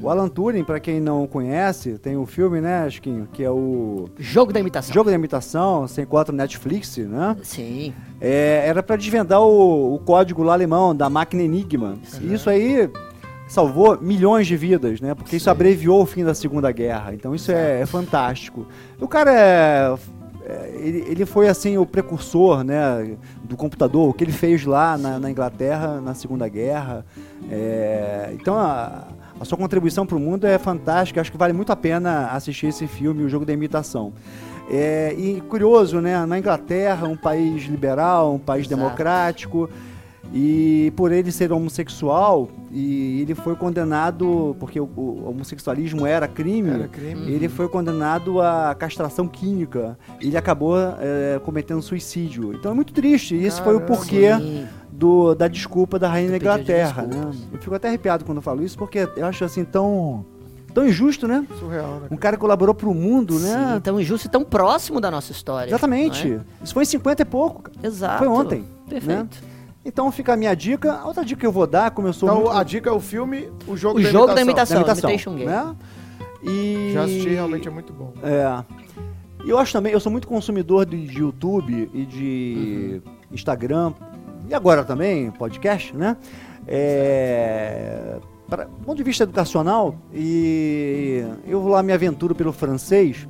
O 0.02 0.10
Alan 0.10 0.28
Turing, 0.28 0.64
para 0.64 0.80
quem 0.80 1.00
não 1.00 1.28
conhece, 1.28 1.98
tem 1.98 2.18
um 2.18 2.26
filme, 2.26 2.62
né, 2.62 2.90
Chiquinho, 2.90 3.28
que 3.32 3.44
é 3.44 3.50
o 3.50 4.10
Jogo 4.18 4.54
da 4.54 4.60
imitação. 4.60 4.94
Jogo 4.94 5.10
da 5.10 5.16
Imitação, 5.16 5.88
você 5.88 6.02
encontra 6.02 6.32
no 6.32 6.38
Netflix, 6.38 6.98
né? 6.98 7.36
Sim. 7.44 7.94
É, 8.20 8.64
era 8.66 8.82
para 8.82 8.96
desvendar 8.96 9.42
o, 9.42 9.96
o 9.96 10.00
código 10.00 10.44
lá 10.44 10.54
alemão 10.54 10.96
da 10.96 11.10
máquina 11.10 11.44
Enigma. 11.44 11.98
E 12.22 12.34
isso 12.34 12.50
aí 12.50 12.90
salvou 13.48 14.00
milhões 14.02 14.46
de 14.46 14.56
vidas, 14.56 15.00
né? 15.00 15.16
Porque 15.16 15.36
isso 15.36 15.50
abreviou 15.50 16.02
o 16.02 16.06
fim 16.06 16.24
da 16.24 16.34
Segunda 16.34 16.72
Guerra. 16.72 17.14
Então 17.14 17.34
isso 17.34 17.52
é, 17.52 17.82
é 17.82 17.86
fantástico. 17.86 18.68
O 19.00 19.08
cara 19.08 19.32
é, 19.34 19.96
é, 20.46 20.72
ele, 20.80 21.06
ele 21.10 21.26
foi 21.26 21.48
assim 21.48 21.78
o 21.78 21.86
precursor, 21.86 22.64
né, 22.64 23.18
do 23.44 23.58
computador. 23.58 24.10
O 24.10 24.14
que 24.14 24.24
ele 24.24 24.32
fez 24.32 24.66
lá 24.66 24.98
na, 24.98 25.20
na 25.20 25.32
Inglaterra 25.32 26.00
na 26.02 26.14
Segunda 26.14 26.48
Guerra. 26.48 27.06
É, 27.50 28.32
então 28.34 28.58
a, 28.58 29.08
a 29.40 29.46
sua 29.46 29.58
contribuição 29.58 30.06
para 30.06 30.16
o 30.18 30.20
mundo 30.20 30.46
é 30.46 30.58
fantástica. 30.58 31.22
Acho 31.22 31.32
que 31.32 31.38
vale 31.38 31.54
muito 31.54 31.72
a 31.72 31.76
pena 31.76 32.28
assistir 32.28 32.68
esse 32.68 32.88
filme, 32.88 33.24
o 33.24 33.30
Jogo 33.30 33.46
da 33.46 33.54
Imitação. 33.54 34.14
É, 34.70 35.14
e 35.18 35.42
curioso, 35.42 36.02
né? 36.02 36.26
Na 36.26 36.38
Inglaterra, 36.38 37.08
um 37.08 37.16
país 37.16 37.64
liberal, 37.66 38.34
um 38.36 38.40
país 38.40 38.66
Exato. 38.66 38.76
democrático, 38.82 39.70
e 40.34 40.92
por 40.98 41.12
ele 41.14 41.32
ser 41.32 41.54
homossexual, 41.54 42.50
e 42.70 43.22
ele 43.22 43.34
foi 43.34 43.56
condenado, 43.56 44.58
porque 44.60 44.78
o, 44.78 44.84
o 44.84 45.30
homossexualismo 45.30 46.06
era 46.06 46.28
crime, 46.28 46.70
Era 46.70 46.88
crime. 46.90 47.32
ele 47.32 47.48
foi 47.48 47.70
condenado 47.70 48.42
à 48.42 48.76
castração 48.78 49.26
química. 49.26 49.98
Ele 50.20 50.36
acabou 50.36 50.76
é, 51.00 51.40
cometendo 51.46 51.82
suicídio. 51.82 52.54
Então 52.54 52.72
é 52.72 52.76
muito 52.76 52.92
triste. 52.92 53.36
E 53.36 53.46
esse 53.46 53.62
foi 53.62 53.76
o 53.76 53.80
Caramba. 53.80 53.96
porquê 53.96 54.36
Sim. 54.36 54.68
Do, 54.98 55.36
da 55.36 55.48
desculpa 55.48 56.00
da 56.00 56.10
rainha 56.10 56.32
da 56.32 56.38
Inglaterra. 56.38 57.04
Né? 57.04 57.32
Eu 57.54 57.60
fico 57.60 57.76
até 57.76 57.88
arrepiado 57.88 58.26
quando 58.26 58.38
eu 58.38 58.42
falo 58.42 58.64
isso, 58.64 58.76
porque 58.78 59.08
eu 59.16 59.26
acho 59.28 59.46
assim 59.46 59.64
tão, 59.64 60.26
tão 60.74 60.88
injusto, 60.88 61.28
né? 61.28 61.46
Surreal, 61.60 62.00
né? 62.00 62.08
Um 62.10 62.18
cara 62.18 62.36
que 62.36 62.42
colaborou 62.42 62.74
pro 62.74 62.92
mundo, 62.96 63.40
né? 63.40 63.74
Sim, 63.76 63.82
tão 63.82 64.02
injusto 64.02 64.26
e 64.28 64.30
tão 64.32 64.44
próximo 64.44 65.00
da 65.00 65.12
nossa 65.12 65.32
história. 65.32 65.70
Exatamente. 65.70 66.28
não 66.28 66.44
Isso 66.64 66.74
foi 66.74 66.82
em 66.82 66.88
50 66.88 67.22
e 67.22 67.26
pouco. 67.26 67.62
cara. 67.62 67.78
é? 67.84 67.88
Exato. 67.88 68.18
Foi 68.18 68.28
ontem, 68.28 68.66
Perfeito. 68.90 69.38
Então 69.86 70.12
fica 70.12 70.34
a 70.34 70.38
minha 70.38 70.56
dica. 70.56 70.94
A 70.94 71.06
outra 71.06 71.24
dica 71.24 71.40
que 71.42 71.48
eu 71.48 71.52
vou 71.52 71.68
dar, 71.68 71.92
como 71.92 72.08
eu 72.08 72.14
sou 72.14 72.28
Então, 72.28 72.42
muito... 72.42 72.58
a 72.58 72.64
dica 72.64 72.90
é 72.90 72.94
o 72.94 73.00
filme 73.00 73.50
O 73.68 73.78
Jogo, 73.78 74.00
O 74.00 74.04
da, 74.04 74.10
Jogo 74.10 74.34
da 74.34 74.42
imitação. 74.42 74.84
da 74.84 74.92
imitação. 74.94 75.10
imitação, 75.12 75.34
Imitation 75.34 75.36
Game. 75.36 75.46
né? 75.46 75.76
E... 76.44 76.92
Já 76.94 77.04
assisti, 77.04 77.30
realmente 77.30 77.68
é 77.68 77.72
muito 77.72 77.94
bom. 77.94 78.14
É. 78.24 78.64
E 79.46 79.50
eu 79.50 79.58
acho 79.60 79.72
também, 79.72 79.94
eu 79.94 80.00
sou 80.00 80.12
muito 80.12 80.28
consumidor 80.28 80.86
de, 80.86 81.06
de 81.06 81.20
YouTube 81.20 81.90
e 81.94 82.06
de 82.06 83.02
Instagram, 83.32 83.94
e 84.50 84.54
agora 84.54 84.84
também, 84.84 85.32
podcast, 85.32 85.96
né? 85.96 86.18
É, 86.68 88.18
para, 88.48 88.66
do 88.66 88.86
ponto 88.86 88.98
de 88.98 89.04
vista 89.04 89.24
educacional, 89.24 89.96
e 90.14 91.24
eu 91.46 91.62
vou 91.62 91.72
lá 91.72 91.84
me 91.84 91.94
aventuro 91.94 92.34
pelo 92.34 92.54
francês, 92.54 93.28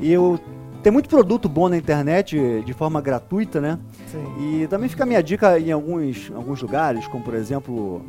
e 0.00 0.12
eu 0.12 0.38
tem 0.82 0.92
muito 0.92 1.08
produto 1.08 1.48
bom 1.48 1.68
na 1.68 1.76
internet 1.76 2.62
de 2.64 2.72
forma 2.72 3.00
gratuita, 3.00 3.60
né? 3.60 3.78
Sim. 4.06 4.62
E 4.62 4.66
também 4.68 4.88
fica 4.88 5.02
a 5.02 5.06
minha 5.06 5.22
dica 5.22 5.58
em 5.58 5.72
alguns, 5.72 6.30
alguns 6.34 6.62
lugares, 6.62 7.06
como 7.08 7.24
por 7.24 7.34
exemplo, 7.34 8.02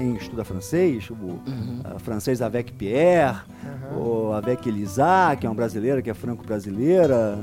quem 0.00 0.14
estuda 0.16 0.44
francês, 0.44 1.10
o 1.10 1.14
Uhum. 1.14 1.82
francês 1.98 2.40
Avec 2.40 2.72
Pierre, 2.72 3.36
Aham. 3.92 3.98
o 3.98 4.32
Avec 4.32 4.66
Elisa, 4.66 5.36
que 5.38 5.46
é 5.46 5.48
uma 5.50 5.54
brasileira, 5.54 6.00
que 6.00 6.08
é 6.08 6.14
franco-brasileira. 6.14 7.36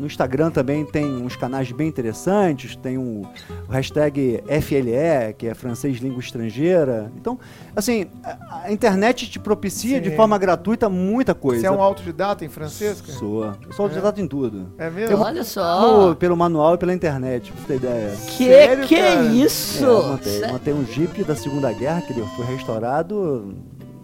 No 0.00 0.06
Instagram 0.06 0.50
também 0.50 0.84
tem 0.84 1.04
uns 1.22 1.36
canais 1.36 1.70
bem 1.70 1.86
interessantes, 1.86 2.74
tem 2.74 2.96
o, 2.98 3.22
o 3.68 3.70
hashtag 3.72 4.42
FLE, 4.62 5.34
que 5.36 5.46
é 5.46 5.54
francês 5.54 5.98
língua 5.98 6.18
estrangeira. 6.20 7.12
Então, 7.16 7.38
assim, 7.76 8.06
a, 8.24 8.62
a 8.64 8.72
internet 8.72 9.30
te 9.30 9.38
propicia 9.38 9.96
Sim. 9.98 10.02
de 10.02 10.16
forma 10.16 10.36
gratuita 10.38 10.88
muita 10.88 11.34
coisa. 11.34 11.60
Você 11.60 11.66
é 11.66 11.70
um 11.70 11.82
autodidata 11.82 12.44
em 12.44 12.48
francês, 12.48 13.00
cara? 13.02 13.12
Sou. 13.18 13.44
Eu 13.44 13.72
sou 13.72 13.84
autodidata 13.84 14.20
em 14.20 14.26
tudo. 14.26 14.72
É 14.78 14.88
mesmo? 14.90 15.18
Olha 15.18 15.44
só. 15.44 16.08
No- 16.08 16.16
pelo 16.16 16.36
manual 16.36 16.74
e 16.74 16.78
pela 16.78 16.94
internet, 16.94 17.52
pra 17.52 17.60
você 17.60 17.66
ter 17.66 17.76
ideia. 17.76 18.16
Que 18.26 18.44
Sério, 18.46 18.86
que 18.86 18.96
cara? 18.96 19.24
isso? 19.26 19.84
É, 19.84 19.86
eu 19.86 20.02
montei, 20.08 20.38
Sé- 20.40 20.46
montei 20.52 20.72
um 20.74 20.86
Jeep 20.86 21.22
da 21.24 21.36
Segunda 21.36 21.70
Guerra, 21.72 21.99
que 22.02 22.12
ele 22.12 22.22
foi 22.36 22.44
restaurado. 22.46 23.54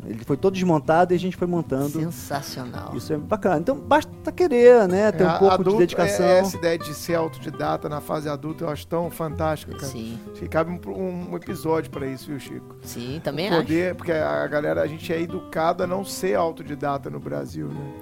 Ele 0.09 0.25
foi 0.25 0.37
todo 0.37 0.55
desmontado 0.55 1.13
e 1.13 1.17
a 1.17 1.19
gente 1.19 1.37
foi 1.37 1.49
montando. 1.49 1.89
Sensacional. 1.89 2.95
Isso 2.97 3.13
é 3.13 3.17
bacana. 3.17 3.59
Então 3.59 3.77
basta 3.77 4.31
querer, 4.31 4.87
né? 4.87 5.11
Ter 5.11 5.25
É, 5.25 5.27
um 5.27 5.31
pouco 5.39 5.55
adulto, 5.55 5.71
de 5.73 5.79
dedicação. 5.79 6.25
é- 6.25 6.39
Essa 6.39 6.57
ideia 6.57 6.79
de 6.79 6.95
ser 6.95 7.17
autodidata 7.17 7.89
na 7.89 8.01
fase 8.01 8.29
adulta 8.29 8.63
eu 8.63 8.69
acho 8.69 8.87
tão 8.87 9.11
fantástica, 9.11 9.73
cara. 9.73 9.87
Sim, 9.89 10.17
Acho 10.31 10.41
que 10.43 10.49
cabe 10.49 10.71
um, 10.89 11.31
um 11.33 11.37
episódio 11.37 11.91
pra 11.91 12.07
isso, 12.07 12.29
viu, 12.29 12.39
Chico? 12.39 12.77
sim, 12.83 13.21
também 13.25 13.49
acho. 13.49 13.63
Poder, 13.63 13.97
porque 13.97 14.13
a 14.13 14.47
galera, 14.47 14.81
a 14.83 14.87
gente 14.87 15.13
é 15.13 15.21
educado 15.21 15.83
a 15.83 15.89
não 15.89 16.05
ser 16.05 16.37
autodidata 16.37 17.11
no 17.11 17.19
Brasil, 17.19 17.67
né? 17.67 17.93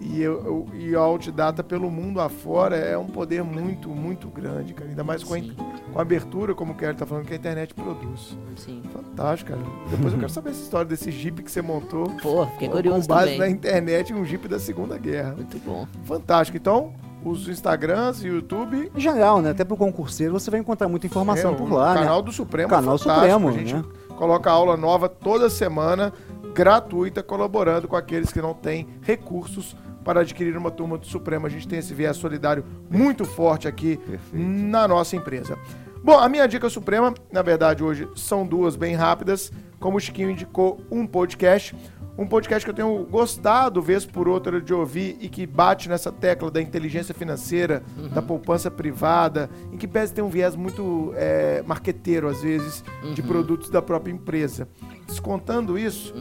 E, 0.00 0.20
eu, 0.20 0.44
eu- 0.44 0.66
e 0.78 0.94
o 0.94 0.98
autodidata 1.00 1.62
pelo 1.62 1.90
mundo 1.90 2.20
afora 2.20 2.76
é 2.76 2.98
um 2.98 3.06
poder 3.06 3.42
muito, 3.44 3.88
muito 3.88 4.28
grande, 4.28 4.74
cara. 4.74 4.90
Ainda 4.90 5.04
mais 5.04 5.22
com 5.22 5.34
a, 5.34 5.38
com 5.40 5.98
a 5.98 6.02
abertura, 6.02 6.54
como 6.54 6.72
o 6.72 6.74
Kelly 6.74 6.94
tá 6.96 7.06
falando, 7.06 7.24
que 7.26 7.32
a 7.32 7.36
internet 7.36 7.72
produz. 7.74 8.36
sim. 8.56 8.82
Fantástico, 8.92 9.50
cara. 9.52 9.62
Depois 9.90 10.12
eu 10.12 10.18
quero 10.18 10.32
saber 10.32 10.50
essa 10.50 10.60
história 10.62 10.86
desse 10.86 11.10
Jeep 11.10 11.42
que 11.42 11.50
você 11.50 11.62
montou. 11.62 12.10
Pô, 12.20 12.44
fiquei 12.48 12.68
com 12.68 12.74
curioso 12.74 13.06
base 13.08 13.24
também. 13.34 13.38
na 13.38 13.48
internet, 13.48 14.12
um 14.12 14.24
Jeep 14.24 14.48
da 14.48 14.58
Segunda 14.58 14.98
Guerra. 14.98 15.34
Muito 15.36 15.58
bom. 15.64 15.86
Fantástico. 16.02 16.56
Então, 16.58 16.92
os 17.24 17.48
Instagrams 17.48 18.22
e 18.24 18.28
o 18.28 18.34
YouTube. 18.34 18.90
Em 18.94 19.00
geral, 19.00 19.40
né? 19.40 19.50
Até 19.50 19.64
pro 19.64 19.76
concurseiro 19.76 20.32
você 20.34 20.50
vai 20.50 20.58
encontrar 20.60 20.88
muita 20.88 21.06
informação 21.06 21.52
é, 21.52 21.54
por 21.56 21.70
o 21.70 21.74
lá, 21.74 21.94
canal 21.94 22.18
né? 22.18 22.22
do 22.24 22.32
Supremo. 22.32 22.68
Canal 22.68 22.96
é 22.96 22.98
fantástico. 22.98 23.20
Supremo, 23.38 23.48
A 23.48 23.52
gente 23.52 23.74
né? 23.74 23.84
coloca 24.16 24.50
aula 24.50 24.76
nova 24.76 25.08
toda 25.08 25.48
semana, 25.48 26.12
gratuita, 26.52 27.22
colaborando 27.22 27.88
com 27.88 27.96
aqueles 27.96 28.32
que 28.32 28.42
não 28.42 28.52
têm 28.54 28.86
recursos 29.02 29.74
para 30.04 30.20
adquirir 30.20 30.56
uma 30.56 30.70
turma 30.70 30.98
do 30.98 31.06
Supremo. 31.06 31.46
A 31.46 31.50
gente 31.50 31.66
tem 31.66 31.78
esse 31.78 31.94
viés 31.94 32.16
solidário 32.16 32.64
muito 32.90 33.24
forte 33.24 33.66
aqui 33.66 33.96
Perfeito. 33.96 34.36
na 34.36 34.86
nossa 34.86 35.16
empresa. 35.16 35.58
Bom, 36.02 36.18
a 36.18 36.28
minha 36.28 36.46
dica 36.46 36.68
suprema, 36.68 37.14
na 37.32 37.40
verdade, 37.40 37.82
hoje 37.82 38.06
são 38.14 38.46
duas 38.46 38.76
bem 38.76 38.94
rápidas. 38.94 39.50
Como 39.80 39.96
o 39.96 40.00
Chiquinho 40.00 40.30
indicou, 40.30 40.78
um 40.90 41.06
podcast. 41.06 41.74
Um 42.16 42.26
podcast 42.26 42.64
que 42.64 42.70
eu 42.70 42.74
tenho 42.74 43.04
gostado, 43.06 43.82
vez 43.82 44.06
por 44.06 44.28
outra, 44.28 44.60
de 44.60 44.72
ouvir 44.72 45.16
e 45.20 45.28
que 45.28 45.46
bate 45.46 45.88
nessa 45.88 46.12
tecla 46.12 46.48
da 46.48 46.60
inteligência 46.60 47.12
financeira, 47.12 47.82
da 48.12 48.22
poupança 48.22 48.70
privada, 48.70 49.50
em 49.72 49.76
que 49.76 49.88
pese 49.88 50.12
ter 50.12 50.22
um 50.22 50.28
viés 50.28 50.54
muito 50.54 51.12
é, 51.16 51.60
marqueteiro, 51.66 52.28
às 52.28 52.40
vezes, 52.40 52.84
de 53.14 53.22
produtos 53.22 53.68
da 53.68 53.82
própria 53.82 54.12
empresa. 54.12 54.68
Descontando 55.08 55.76
isso, 55.76 56.14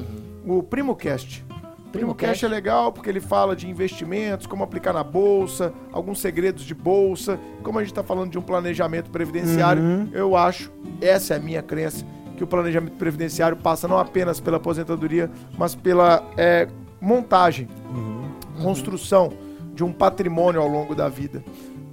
o 0.48 0.64
PrimoCast. 0.64 1.46
O 1.94 1.96
PrimoCast 1.96 2.44
é 2.44 2.48
legal 2.48 2.92
porque 2.92 3.08
ele 3.08 3.20
fala 3.22 3.56
de 3.56 3.70
investimentos, 3.70 4.48
como 4.48 4.64
aplicar 4.64 4.94
na 4.94 5.04
bolsa, 5.04 5.72
alguns 5.92 6.20
segredos 6.20 6.64
de 6.64 6.74
bolsa. 6.74 7.40
Como 7.62 7.78
a 7.78 7.84
gente 7.84 7.92
está 7.92 8.02
falando 8.04 8.32
de 8.32 8.38
um 8.40 8.42
planejamento 8.42 9.12
previdenciário, 9.12 9.84
Uhum. 9.84 10.10
eu 10.12 10.36
acho, 10.36 10.72
essa 11.00 11.36
é 11.36 11.38
a 11.38 11.40
minha 11.40 11.62
crença, 11.62 12.04
que 12.36 12.44
o 12.44 12.48
planejamento 12.48 12.94
previdenciário 12.94 13.56
passa 13.56 13.88
não 13.88 14.00
apenas 14.00 14.40
pela 14.40 14.58
aposentadoria, 14.58 15.30
mas 15.56 15.76
pela 15.76 16.28
é, 16.36 16.68
montagem 17.00 17.68
construção 18.62 19.32
de 19.76 19.84
um 19.84 19.92
patrimônio 19.92 20.62
ao 20.62 20.68
longo 20.68 20.96
da 20.96 21.08
vida. 21.10 21.44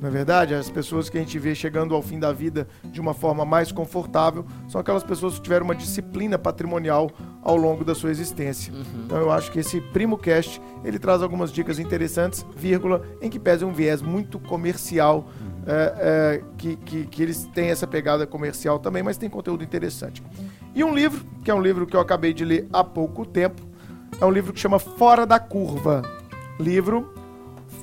Na 0.00 0.08
é 0.08 0.10
verdade, 0.10 0.54
as 0.54 0.70
pessoas 0.70 1.10
que 1.10 1.18
a 1.18 1.20
gente 1.20 1.38
vê 1.38 1.54
chegando 1.54 1.94
ao 1.94 2.00
fim 2.00 2.18
da 2.18 2.32
vida 2.32 2.66
de 2.84 3.00
uma 3.00 3.12
forma 3.12 3.44
mais 3.44 3.70
confortável 3.70 4.46
são 4.66 4.80
aquelas 4.80 5.04
pessoas 5.04 5.34
que 5.34 5.42
tiveram 5.42 5.66
uma 5.66 5.74
disciplina 5.74 6.38
patrimonial 6.38 7.10
ao 7.42 7.54
longo 7.54 7.84
da 7.84 7.94
sua 7.94 8.10
existência. 8.10 8.72
Uhum. 8.72 9.02
Então 9.04 9.18
eu 9.18 9.30
acho 9.30 9.52
que 9.52 9.58
esse 9.58 9.78
Primo 9.78 10.16
Cast, 10.16 10.60
ele 10.82 10.98
traz 10.98 11.22
algumas 11.22 11.52
dicas 11.52 11.78
interessantes, 11.78 12.46
vírgula, 12.56 13.02
em 13.20 13.28
que 13.28 13.38
pese 13.38 13.62
um 13.62 13.72
viés 13.72 14.00
muito 14.00 14.38
comercial, 14.38 15.28
uhum. 15.38 15.62
é, 15.66 15.94
é, 15.98 16.42
que, 16.56 16.76
que, 16.76 17.06
que 17.06 17.22
eles 17.22 17.44
têm 17.54 17.68
essa 17.68 17.86
pegada 17.86 18.26
comercial 18.26 18.78
também, 18.78 19.02
mas 19.02 19.18
tem 19.18 19.28
conteúdo 19.28 19.62
interessante. 19.62 20.22
E 20.74 20.82
um 20.82 20.94
livro, 20.94 21.26
que 21.44 21.50
é 21.50 21.54
um 21.54 21.60
livro 21.60 21.86
que 21.86 21.94
eu 21.94 22.00
acabei 22.00 22.32
de 22.32 22.44
ler 22.44 22.66
há 22.72 22.82
pouco 22.82 23.26
tempo, 23.26 23.60
é 24.18 24.24
um 24.24 24.30
livro 24.30 24.50
que 24.50 24.60
chama 24.60 24.78
Fora 24.78 25.26
da 25.26 25.38
Curva. 25.38 26.02
Livro 26.58 27.19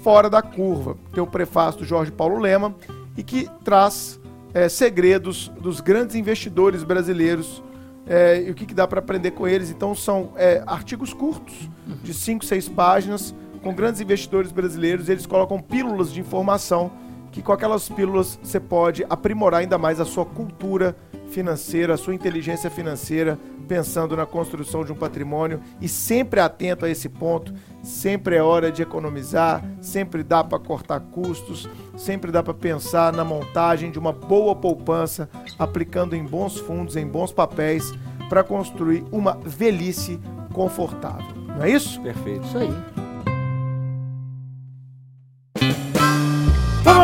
Fora 0.03 0.29
da 0.29 0.41
Curva. 0.41 0.97
Tem 1.13 1.21
o 1.21 1.27
prefácio 1.27 1.81
do 1.81 1.85
Jorge 1.85 2.11
Paulo 2.11 2.37
Lema 2.37 2.75
e 3.15 3.23
que 3.23 3.49
traz 3.63 4.19
é, 4.53 4.69
segredos 4.69 5.51
dos 5.59 5.81
grandes 5.81 6.15
investidores 6.15 6.83
brasileiros 6.83 7.63
é, 8.07 8.41
e 8.43 8.51
o 8.51 8.55
que, 8.55 8.65
que 8.65 8.73
dá 8.73 8.87
para 8.87 8.99
aprender 8.99 9.31
com 9.31 9.47
eles. 9.47 9.69
Então, 9.69 9.93
são 9.93 10.31
é, 10.35 10.63
artigos 10.65 11.13
curtos, 11.13 11.69
de 12.03 12.13
5, 12.13 12.45
6 12.45 12.69
páginas, 12.69 13.35
com 13.61 13.73
grandes 13.73 13.99
investidores 13.99 14.51
brasileiros. 14.51 15.09
eles 15.09 15.25
colocam 15.25 15.59
pílulas 15.59 16.11
de 16.11 16.19
informação 16.19 16.91
que, 17.31 17.41
com 17.41 17.51
aquelas 17.51 17.89
pílulas, 17.89 18.39
você 18.41 18.59
pode 18.59 19.05
aprimorar 19.09 19.61
ainda 19.61 19.77
mais 19.77 19.99
a 19.99 20.05
sua 20.05 20.25
cultura 20.25 20.95
financeira, 21.29 21.93
a 21.93 21.97
sua 21.97 22.15
inteligência 22.15 22.69
financeira, 22.69 23.37
pensando 23.67 24.15
na 24.15 24.25
construção 24.25 24.83
de 24.83 24.91
um 24.91 24.95
patrimônio 24.95 25.59
e 25.81 25.87
sempre 25.87 26.39
atento 26.39 26.85
a 26.85 26.89
esse 26.89 27.09
ponto. 27.09 27.53
Sempre 27.83 28.35
é 28.35 28.43
hora 28.43 28.71
de 28.71 28.81
economizar, 28.81 29.63
sempre 29.81 30.23
dá 30.23 30.43
para 30.43 30.59
cortar 30.59 30.99
custos, 30.99 31.69
sempre 31.95 32.31
dá 32.31 32.43
para 32.43 32.53
pensar 32.53 33.13
na 33.13 33.23
montagem 33.23 33.91
de 33.91 33.99
uma 33.99 34.11
boa 34.11 34.55
poupança, 34.55 35.29
aplicando 35.57 36.15
em 36.15 36.25
bons 36.25 36.57
fundos, 36.57 36.95
em 36.95 37.07
bons 37.07 37.31
papéis, 37.31 37.93
para 38.27 38.43
construir 38.43 39.05
uma 39.11 39.37
velhice 39.43 40.19
confortável. 40.53 41.35
Não 41.47 41.63
é 41.63 41.71
isso? 41.71 42.01
Perfeito. 42.01 42.45
Isso 42.45 42.57
aí. 42.57 43.06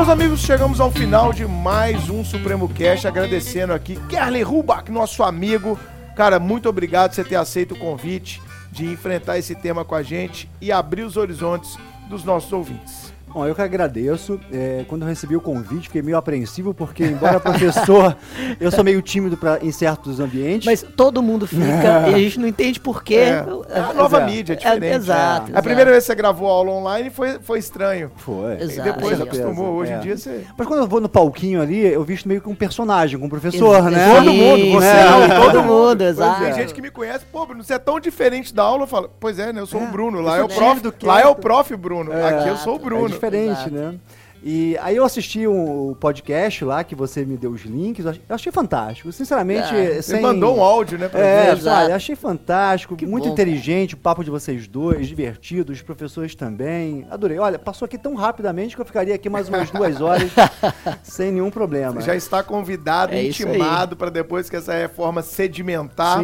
Meus 0.04 0.12
amigos, 0.12 0.42
chegamos 0.42 0.82
ao 0.82 0.92
final 0.92 1.32
de 1.32 1.48
mais 1.48 2.10
um 2.10 2.26
Supremo 2.26 2.68
Cash, 2.68 3.06
agradecendo 3.06 3.72
aqui 3.72 3.96
Kerley 4.10 4.44
Rubach, 4.44 4.92
nosso 4.92 5.24
amigo, 5.24 5.80
Cara, 6.14 6.42
muito 6.42 6.68
obrigado 6.68 7.12
por 7.12 7.16
você 7.16 7.24
ter 7.24 7.38
aceito 7.38 7.74
o 7.74 7.80
convite 7.80 8.42
de 8.70 8.86
enfrentar 8.86 9.38
esse 9.38 9.56
tema 9.56 9.86
com 9.86 9.96
a 9.96 10.04
gente 10.04 10.50
e 10.60 10.74
abrir 10.74 11.04
os 11.04 11.16
horizontes 11.16 11.78
dos 12.10 12.26
nossos 12.26 12.52
ouvintes. 12.52 13.13
Bom, 13.34 13.48
eu 13.48 13.56
que 13.56 13.62
agradeço. 13.62 14.40
É, 14.52 14.86
quando 14.88 15.02
eu 15.02 15.08
recebi 15.08 15.36
o 15.36 15.42
convite, 15.42 15.88
fiquei 15.88 16.04
meio 16.04 16.18
apreensivo, 16.18 16.72
porque, 16.72 17.04
embora 17.04 17.40
professor, 17.40 18.16
eu 18.62 18.72
sou 18.72 18.84
meio 18.84 19.02
tímido 19.02 19.36
pra, 19.36 19.58
em 19.60 19.72
certos 19.72 20.20
ambientes. 20.20 20.68
Mas 20.68 20.84
todo 20.96 21.22
mundo 21.22 21.48
fica 21.48 22.10
e 22.12 22.14
a 22.14 22.18
gente 22.20 22.40
não 22.40 22.48
entende 22.48 22.80
por 22.80 23.04
quê. 23.04 23.16
É, 23.16 23.46
é 23.70 23.80
a 23.80 23.94
nova 23.94 24.22
é, 24.22 24.26
mídia, 24.26 24.54
é 24.54 24.56
diferente. 24.56 24.86
É, 24.86 24.96
exato, 24.96 25.52
A 25.56 25.62
primeira 25.64 25.90
vez 25.90 26.04
que 26.04 26.08
você 26.08 26.16
gravou 26.16 26.48
aula 26.48 26.72
online 26.72 27.10
foi, 27.10 27.40
foi 27.42 27.58
estranho. 27.58 28.12
Foi. 28.18 28.62
Exato. 28.62 28.90
E 28.90 28.92
depois 28.92 29.20
acostumou. 29.20 29.74
Hoje 29.74 29.94
em 29.94 30.00
dia 30.00 30.16
você. 30.16 30.46
Mas 30.56 30.68
quando 30.68 30.82
eu 30.82 30.88
vou 30.88 31.02
no 31.02 31.10
palquinho 31.10 31.60
ali, 31.60 31.80
eu 31.80 32.04
visto 32.04 32.28
meio 32.28 32.40
que 32.40 32.50
um 32.50 32.56
personagem, 32.56 33.20
com 33.20 33.26
um 33.26 33.30
professor, 33.30 33.78
Ex 33.78 33.86
né? 33.86 34.16
Todo 34.16 34.32
mundo, 34.32 34.72
você 34.74 34.88
é, 34.88 35.10
não, 35.10 35.42
todo 35.46 35.64
mundo, 35.66 36.02
exato. 36.04 36.44
Tem 36.44 36.54
gente 36.54 36.74
que 36.74 36.82
me 36.82 36.92
conhece, 36.92 37.26
pô, 37.32 37.48
Bruno, 37.48 37.64
você 37.64 37.74
é 37.74 37.80
tão 37.80 38.00
diferente 38.00 38.54
da 38.54 38.62
aula. 38.62 38.84
Eu 38.84 38.88
falo, 38.88 39.10
pois 39.20 39.40
é, 39.40 39.52
né? 39.52 39.60
Eu 39.60 39.66
sou 39.66 39.82
o 39.82 39.88
Bruno. 39.88 40.22
Lá 40.22 40.38
é 40.38 40.44
o 40.44 40.48
prof. 40.48 40.82
Lá 41.02 41.22
é 41.22 41.26
o 41.26 41.36
prof, 41.36 41.76
Bruno. 41.76 42.12
Aqui 42.12 42.50
eu 42.50 42.58
sou 42.58 42.76
o 42.76 42.80
Bruno. 42.80 43.23
Diferente, 43.24 43.52
Exato. 43.52 43.72
né? 43.72 44.00
E 44.46 44.78
aí 44.82 44.98
eu 44.98 45.06
assisti 45.06 45.48
um 45.48 45.96
podcast 45.98 46.66
lá 46.66 46.84
que 46.84 46.94
você 46.94 47.24
me 47.24 47.38
deu 47.38 47.52
os 47.52 47.62
links, 47.62 48.06
eu 48.06 48.14
achei 48.28 48.52
fantástico. 48.52 49.10
Sinceramente, 49.10 49.74
é, 49.74 50.02
sem... 50.02 50.20
Mandou 50.20 50.58
um 50.58 50.62
áudio, 50.62 51.00
né? 51.00 51.08
Pra 51.08 51.22
é, 51.22 51.56
sabe, 51.56 51.94
achei 51.94 52.14
fantástico, 52.14 52.98
que 52.98 53.06
muito 53.06 53.28
bom, 53.28 53.34
inteligente, 53.34 53.92
cara. 53.92 54.00
o 54.00 54.04
papo 54.04 54.22
de 54.22 54.30
vocês 54.30 54.68
dois, 54.68 55.08
divertido, 55.08 55.72
os 55.72 55.82
professores 55.82 56.36
também. 56.36 57.08
Adorei. 57.10 57.40
Olha, 57.40 57.58
passou 57.58 57.86
aqui 57.86 57.98
tão 57.98 58.16
rapidamente 58.16 58.76
que 58.76 58.82
eu 58.82 58.86
ficaria 58.86 59.16
aqui 59.16 59.30
mais 59.30 59.48
umas 59.48 59.72
duas 59.72 60.02
horas 60.02 60.30
sem 61.04 61.32
nenhum 61.32 61.50
problema. 61.50 62.02
Já 62.02 62.14
está 62.14 62.44
convidado, 62.44 63.14
é 63.14 63.24
intimado 63.24 63.96
para 63.96 64.10
depois 64.10 64.50
que 64.50 64.58
essa 64.58 64.74
reforma 64.74 65.22
sedimentar, 65.22 66.20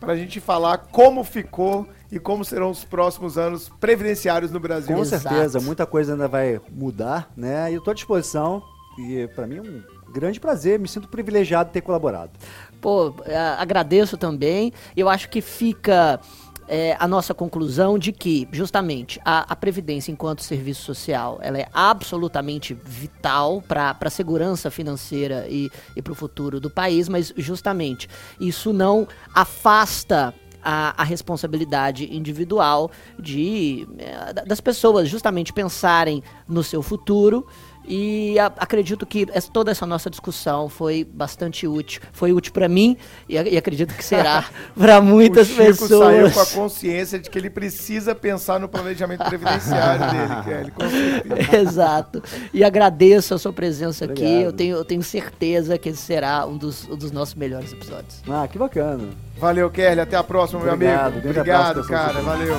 para 0.00 0.14
a 0.14 0.16
gente 0.16 0.40
falar 0.40 0.78
como 0.90 1.22
ficou 1.22 1.86
e 2.10 2.18
como 2.18 2.44
serão 2.44 2.70
os 2.70 2.84
próximos 2.84 3.38
anos 3.38 3.68
previdenciários 3.80 4.50
no 4.50 4.60
Brasil. 4.60 4.94
Com 4.94 5.02
Exato. 5.02 5.22
certeza, 5.22 5.60
muita 5.60 5.86
coisa 5.86 6.12
ainda 6.12 6.28
vai 6.28 6.60
mudar, 6.70 7.30
né? 7.36 7.70
E 7.70 7.74
eu 7.74 7.78
estou 7.78 7.92
à 7.92 7.94
disposição 7.94 8.62
e 8.98 9.28
para 9.28 9.46
mim 9.46 9.58
é 9.58 9.62
um 9.62 9.82
grande 10.12 10.40
prazer, 10.40 10.78
me 10.78 10.88
sinto 10.88 11.08
privilegiado 11.08 11.68
de 11.68 11.74
ter 11.74 11.80
colaborado. 11.80 12.32
Pô, 12.80 13.14
é, 13.24 13.36
agradeço 13.36 14.16
também. 14.16 14.72
Eu 14.96 15.08
acho 15.08 15.28
que 15.28 15.40
fica 15.40 16.20
é, 16.70 16.96
a 16.98 17.06
nossa 17.08 17.34
conclusão 17.34 17.98
de 17.98 18.12
que, 18.12 18.48
justamente, 18.52 19.20
a, 19.24 19.52
a, 19.52 19.56
Previdência 19.56 20.12
enquanto 20.12 20.42
serviço 20.42 20.82
social, 20.82 21.38
ela 21.42 21.58
é 21.58 21.66
absolutamente 21.72 22.74
vital 22.74 23.60
para 23.60 23.96
a 24.00 24.10
segurança 24.10 24.70
financeira 24.70 25.46
e, 25.48 25.70
e 25.96 26.00
para 26.00 26.12
o 26.12 26.16
futuro 26.16 26.60
do 26.60 26.70
país, 26.70 27.08
mas 27.08 27.32
justamente 27.36 28.08
isso 28.38 28.72
não 28.72 29.06
afasta 29.34 30.34
a, 30.62 31.00
a 31.00 31.04
responsabilidade 31.04 32.14
individual 32.14 32.90
de 33.18 33.86
é, 33.98 34.44
das 34.44 34.60
pessoas 34.60 35.08
justamente 35.08 35.52
pensarem 35.52 36.22
no 36.48 36.62
seu 36.62 36.82
futuro 36.82 37.46
e 37.86 38.38
a, 38.38 38.46
acredito 38.46 39.04
que 39.06 39.26
essa, 39.32 39.50
toda 39.50 39.70
essa 39.70 39.86
nossa 39.86 40.08
discussão 40.10 40.68
foi 40.68 41.04
bastante 41.04 41.66
útil. 41.66 42.00
Foi 42.12 42.32
útil 42.32 42.52
para 42.52 42.68
mim 42.68 42.96
e, 43.28 43.34
e, 43.34 43.56
acredito 43.56 43.94
que 43.94 44.04
será 44.04 44.44
para 44.78 45.00
muitas 45.00 45.48
o 45.48 45.52
Chico 45.52 45.64
pessoas. 45.64 46.06
saiu 46.06 46.30
com 46.30 46.40
a 46.40 46.46
consciência 46.46 47.18
de 47.18 47.28
que 47.28 47.38
ele 47.38 47.50
precisa 47.50 48.14
pensar 48.14 48.60
no 48.60 48.68
planejamento 48.68 49.24
previdenciário 49.24 50.06
dele, 50.44 50.72
Kelly. 50.72 51.52
É 51.52 51.56
Exato. 51.56 52.22
E 52.52 52.62
agradeço 52.62 53.34
a 53.34 53.38
sua 53.38 53.52
presença 53.52 54.04
Obrigado. 54.04 54.32
aqui. 54.32 54.42
Eu 54.42 54.52
tenho, 54.52 54.76
eu 54.76 54.84
tenho 54.84 55.02
certeza 55.02 55.78
que 55.78 55.88
esse 55.88 55.98
será 55.98 56.46
um 56.46 56.56
dos, 56.56 56.88
um 56.88 56.96
dos 56.96 57.10
nossos 57.10 57.34
melhores 57.34 57.72
episódios. 57.72 58.22
Ah, 58.28 58.46
que 58.46 58.58
bacana. 58.58 59.08
Valeu, 59.38 59.70
Kelly. 59.70 60.00
Até 60.00 60.16
a 60.16 60.22
próxima, 60.22 60.60
Obrigado. 60.60 60.80
meu 60.80 60.90
amigo. 61.00 61.20
Grande 61.22 61.40
Obrigado, 61.40 61.86
cara. 61.86 62.20
Valeu. 62.20 62.56